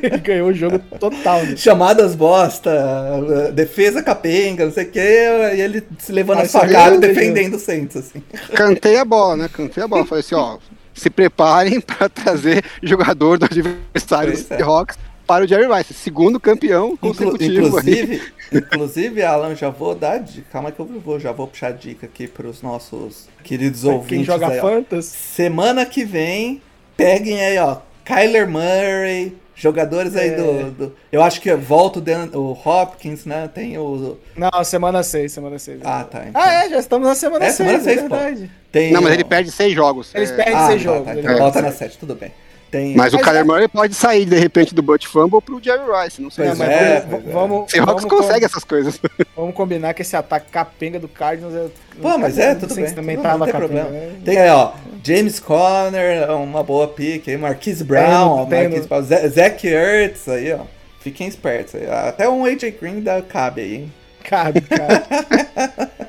Ele 0.00 0.18
ganhou 0.18 0.48
o 0.48 0.54
jogo 0.54 0.78
total, 0.98 1.42
né? 1.44 1.56
Chamadas 1.56 2.14
bosta, 2.14 2.70
defesa 3.52 4.02
capenga, 4.02 4.64
não 4.64 4.72
sei 4.72 4.84
o 4.84 4.90
que, 4.90 4.98
e 4.98 5.60
ele 5.60 5.82
se 5.98 6.12
levando 6.12 6.38
a 6.38 6.42
Mas 6.42 6.50
só 6.52 6.60
facada 6.60 6.94
e 6.94 6.98
ele- 6.98 7.08
defendendo 7.08 7.54
o 7.54 7.58
Saints, 7.58 7.96
assim. 7.96 8.22
Cantei 8.54 8.96
a 8.96 9.04
bola, 9.04 9.36
né? 9.36 9.50
Cantei 9.52 9.82
a 9.82 9.88
bola. 9.88 10.06
Falei 10.06 10.20
assim, 10.20 10.36
ó, 10.36 10.56
se 10.94 11.10
preparem 11.10 11.80
para 11.82 12.08
trazer 12.08 12.64
jogador 12.82 13.38
do 13.38 13.44
adversário 13.44 14.32
dos 14.32 14.42
Pois 14.42 14.60
é. 14.60 14.62
Para 15.28 15.44
o 15.44 15.46
Jerry 15.46 15.66
Rice, 15.72 15.92
segundo 15.92 16.40
campeão 16.40 16.96
consecutivo. 16.96 17.52
aí. 17.52 17.66
inclusive, 17.68 18.22
inclusive, 18.50 19.22
Alan, 19.22 19.54
já 19.54 19.68
vou 19.68 19.94
dar 19.94 20.18
dica. 20.18 20.46
Calma 20.50 20.72
que 20.72 20.80
eu 20.80 20.86
vou, 20.86 21.20
já 21.20 21.32
vou 21.32 21.46
puxar 21.46 21.70
dica 21.72 22.06
aqui 22.06 22.26
pros 22.26 22.62
nossos 22.62 23.28
queridos 23.44 23.82
Quem 23.82 23.90
ouvintes. 23.92 24.26
joga 24.26 24.48
aí, 24.48 24.58
ó. 24.58 24.62
Fantasy. 24.62 25.10
Semana 25.16 25.84
que 25.84 26.02
vem, 26.04 26.62
peguem 26.96 27.40
aí, 27.44 27.58
ó, 27.58 27.76
Kyler 28.06 28.48
Murray, 28.48 29.36
jogadores 29.54 30.16
aí 30.16 30.30
É. 30.30 30.36
do, 30.36 30.70
do- 30.70 30.96
Eu 31.12 31.22
acho 31.22 31.42
que 31.42 31.54
volta 31.54 31.98
o, 31.98 32.02
Dan- 32.02 32.30
o 32.32 32.52
Hopkins, 32.64 33.26
né? 33.26 33.50
Tem 33.52 33.76
o. 33.76 34.16
Não, 34.34 34.64
semana 34.64 35.02
6, 35.02 35.30
semana 35.30 35.58
6. 35.58 35.80
Ah, 35.84 36.04
tá. 36.10 36.24
então. 36.26 36.40
Ah, 36.42 36.64
é, 36.64 36.70
já 36.70 36.78
estamos 36.78 37.06
na 37.06 37.14
semana 37.14 37.44
É, 37.44 37.50
6, 37.50 37.56
semana 37.56 37.76
é 37.76 37.80
seis, 37.82 38.00
pô. 38.00 38.08
verdade. 38.08 38.50
Tem 38.72 38.92
Não, 38.92 39.02
mas 39.02 39.12
ele 39.12 39.24
perde 39.24 39.50
seis 39.50 39.74
jogos. 39.74 40.10
Eles 40.14 40.30
É, 40.30 40.36
perdem 40.36 40.54
Ah, 40.54 40.66
seis 40.68 40.82
tá, 40.82 40.88
jogos. 40.90 41.04
tá, 41.04 41.12
ele 41.12 41.20
então 41.20 41.36
volta 41.38 41.60
na 41.60 41.70
7, 41.72 41.98
tudo 41.98 42.14
bem. 42.14 42.32
Tem. 42.70 42.94
Mas 42.94 43.12
o 43.14 43.16
Mas 43.16 43.24
Kyler 43.24 43.40
é- 43.40 43.44
Murray 43.44 43.68
pode 43.68 43.94
sair, 43.94 44.26
de 44.26 44.36
repente, 44.38 44.74
do 44.74 44.82
Butt 44.82 45.08
Fumble 45.08 45.40
pro 45.40 45.58
Jerry 45.62 45.80
Rice, 46.04 46.20
não 46.20 46.30
sei. 46.30 46.46
Pois 46.48 46.58
mas 46.58 46.68
é, 46.68 47.00
vamos, 47.00 47.08
pois 47.10 47.26
é. 47.26 47.32
vamos, 47.32 47.70
Seahawks 47.70 48.04
vamos, 48.04 48.18
consegue 48.18 48.44
essas 48.44 48.64
coisas. 48.64 49.00
vamos 49.34 49.54
combinar 49.54 49.94
que 49.94 50.02
esse 50.02 50.14
ataque 50.14 50.50
capenga 50.50 50.98
do 51.00 51.08
Cardinals 51.08 51.54
é. 51.54 51.68
Pô, 52.00 52.18
mas 52.18 52.38
é, 52.38 52.54
tudo 52.54 52.74
bem. 52.74 52.94
também 52.94 53.16
tudo 53.16 53.24
tava 53.24 53.38
não 53.38 53.46
tem 53.46 53.52
capenga, 53.54 53.84
problema. 53.84 54.06
né? 54.06 54.12
Tem 54.24 54.38
aí, 54.38 54.50
ó, 54.50 54.72
James 55.02 55.40
Conner, 55.40 56.30
uma 56.32 56.62
boa 56.62 56.88
pick 56.88 57.26
aí, 57.28 57.36
Marquise 57.38 57.82
Brown, 57.82 58.04
Tem, 58.04 58.42
ó, 58.42 58.46
tem, 58.46 58.62
Marquise 58.68 58.88
Brown, 58.88 59.02
Za- 59.02 59.28
Zach 59.28 59.66
Ertz 59.66 60.28
aí, 60.28 60.52
ó. 60.52 60.60
Fiquem 61.00 61.26
espertos 61.26 61.74
aí. 61.74 61.86
Até 61.88 62.28
um 62.28 62.44
AJ 62.44 62.72
Green 62.80 63.00
dá, 63.00 63.22
cabe 63.22 63.62
aí, 63.62 63.74
hein? 63.76 63.92
Cabe, 64.24 64.60
cara. 64.60 65.02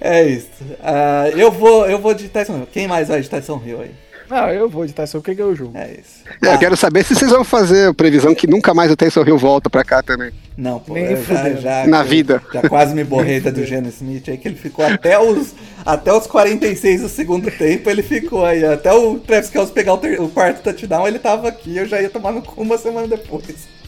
É 0.00 0.22
isso. 0.22 0.50
Ah, 0.82 1.30
eu, 1.34 1.50
vou, 1.50 1.86
eu 1.86 1.98
vou 1.98 2.12
de 2.12 2.28
Tyson 2.28 2.58
Hill. 2.58 2.68
Quem 2.70 2.86
mais 2.86 3.08
vai 3.08 3.22
de 3.22 3.30
Tyson 3.30 3.58
Hill 3.64 3.80
aí? 3.80 3.90
Não, 4.30 4.48
eu 4.50 4.68
vou 4.68 4.86
de 4.86 4.92
Tyson, 4.92 5.18
porque 5.18 5.34
ganhou 5.34 5.52
o 5.52 5.56
jogo. 5.56 5.76
É 5.76 5.92
isso. 5.92 6.24
É, 6.42 6.48
Ah, 6.48 6.54
eu 6.54 6.58
quero 6.58 6.76
saber 6.76 7.04
se 7.04 7.14
vocês 7.14 7.30
vão 7.30 7.44
fazer 7.44 7.88
a 7.90 7.94
previsão 7.94 8.34
que 8.34 8.46
nunca 8.46 8.72
mais 8.72 8.90
o 8.90 8.96
Taysom 8.96 9.22
Hill 9.24 9.36
volta 9.38 9.68
pra 9.68 9.84
cá 9.84 10.02
também. 10.02 10.32
Não, 10.56 10.78
pô, 10.80 10.94
Nem 10.94 11.04
eu 11.04 11.22
já, 11.24 11.50
já, 11.54 11.86
Na 11.86 12.00
eu 12.00 12.04
vida. 12.04 12.42
Já 12.52 12.62
quase 12.68 12.94
me 12.94 13.04
borrei 13.04 13.40
da 13.40 13.50
do 13.50 13.64
Geno 13.64 13.88
Smith 13.88 14.28
aí, 14.28 14.38
que 14.38 14.48
ele 14.48 14.56
ficou 14.56 14.84
até 14.84 15.18
os, 15.18 15.54
até 15.84 16.12
os 16.12 16.26
46 16.26 17.02
do 17.02 17.08
segundo 17.08 17.50
tempo, 17.50 17.90
ele 17.90 18.02
ficou 18.02 18.44
aí. 18.44 18.64
Até 18.64 18.92
o 18.92 19.18
Travis 19.18 19.50
Kelce 19.50 19.72
pegar 19.72 19.94
o, 19.94 19.98
ter- 19.98 20.20
o 20.20 20.28
quarto 20.28 20.62
touchdown, 20.62 21.06
ele 21.06 21.18
tava 21.18 21.48
aqui, 21.48 21.76
eu 21.76 21.86
já 21.86 22.00
ia 22.00 22.08
tomar 22.10 22.32
no 22.32 22.40
cu 22.42 22.62
uma 22.62 22.78
semana 22.78 23.06
depois. 23.08 23.44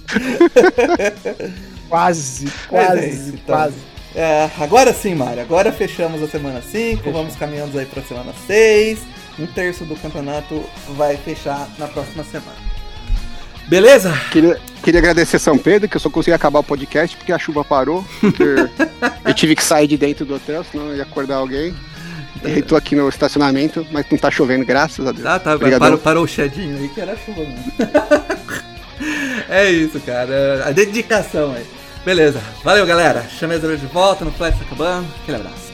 Quase, 1.88 2.44
Mas 2.44 2.66
quase, 2.68 2.98
é 2.98 3.08
isso, 3.08 3.28
então. 3.28 3.54
quase. 3.56 3.74
É, 4.14 4.50
agora 4.58 4.92
sim, 4.92 5.14
Mário. 5.14 5.42
Agora 5.42 5.70
fechamos 5.70 6.22
a 6.22 6.26
semana 6.26 6.60
5, 6.62 7.10
vamos 7.12 7.36
caminhando 7.36 7.78
aí 7.78 7.86
pra 7.86 8.02
semana 8.02 8.32
6. 8.46 8.98
Um 9.38 9.46
terço 9.46 9.84
do 9.84 9.96
campeonato 9.96 10.64
vai 10.96 11.16
fechar 11.16 11.68
na 11.78 11.86
próxima 11.86 12.24
semana. 12.24 12.56
Beleza? 13.66 14.12
Queria, 14.30 14.58
queria 14.82 15.00
agradecer 15.00 15.38
São 15.38 15.58
Pedro, 15.58 15.88
que 15.88 15.96
eu 15.96 16.00
só 16.00 16.08
consegui 16.08 16.34
acabar 16.34 16.60
o 16.60 16.64
podcast 16.64 17.16
porque 17.16 17.32
a 17.32 17.38
chuva 17.38 17.64
parou. 17.64 18.04
Eu 19.24 19.34
tive 19.34 19.56
que 19.56 19.64
sair 19.64 19.88
de 19.88 19.96
dentro 19.96 20.24
do 20.24 20.36
hotel, 20.36 20.64
senão 20.70 20.86
eu 20.86 20.96
ia 20.96 21.02
acordar 21.02 21.36
alguém. 21.36 21.74
E 22.44 22.62
tô 22.62 22.76
aqui 22.76 22.94
no 22.94 23.08
estacionamento, 23.08 23.84
mas 23.90 24.06
não 24.08 24.16
tá 24.16 24.30
chovendo, 24.30 24.64
graças 24.64 25.04
a 25.04 25.10
Deus. 25.10 25.24
Tá, 25.24 25.38
tá, 25.40 25.58
parou, 25.58 25.98
parou 25.98 26.24
o 26.24 26.28
chedinho 26.28 26.76
aí 26.76 26.88
que 26.88 27.00
era 27.00 27.16
chuva 27.16 27.40
mesmo. 27.40 27.72
é 29.50 29.68
isso, 29.68 29.98
cara. 30.00 30.62
A 30.64 30.70
dedicação 30.70 31.52
aí. 31.54 31.66
Beleza. 32.04 32.40
Valeu, 32.62 32.86
galera. 32.86 33.26
Chamei 33.28 33.56
a 33.56 33.60
de 33.60 33.86
volta 33.86 34.24
no 34.24 34.30
Flex 34.30 34.56
acabando. 34.62 35.08
Aquele 35.22 35.38
abraço. 35.38 35.65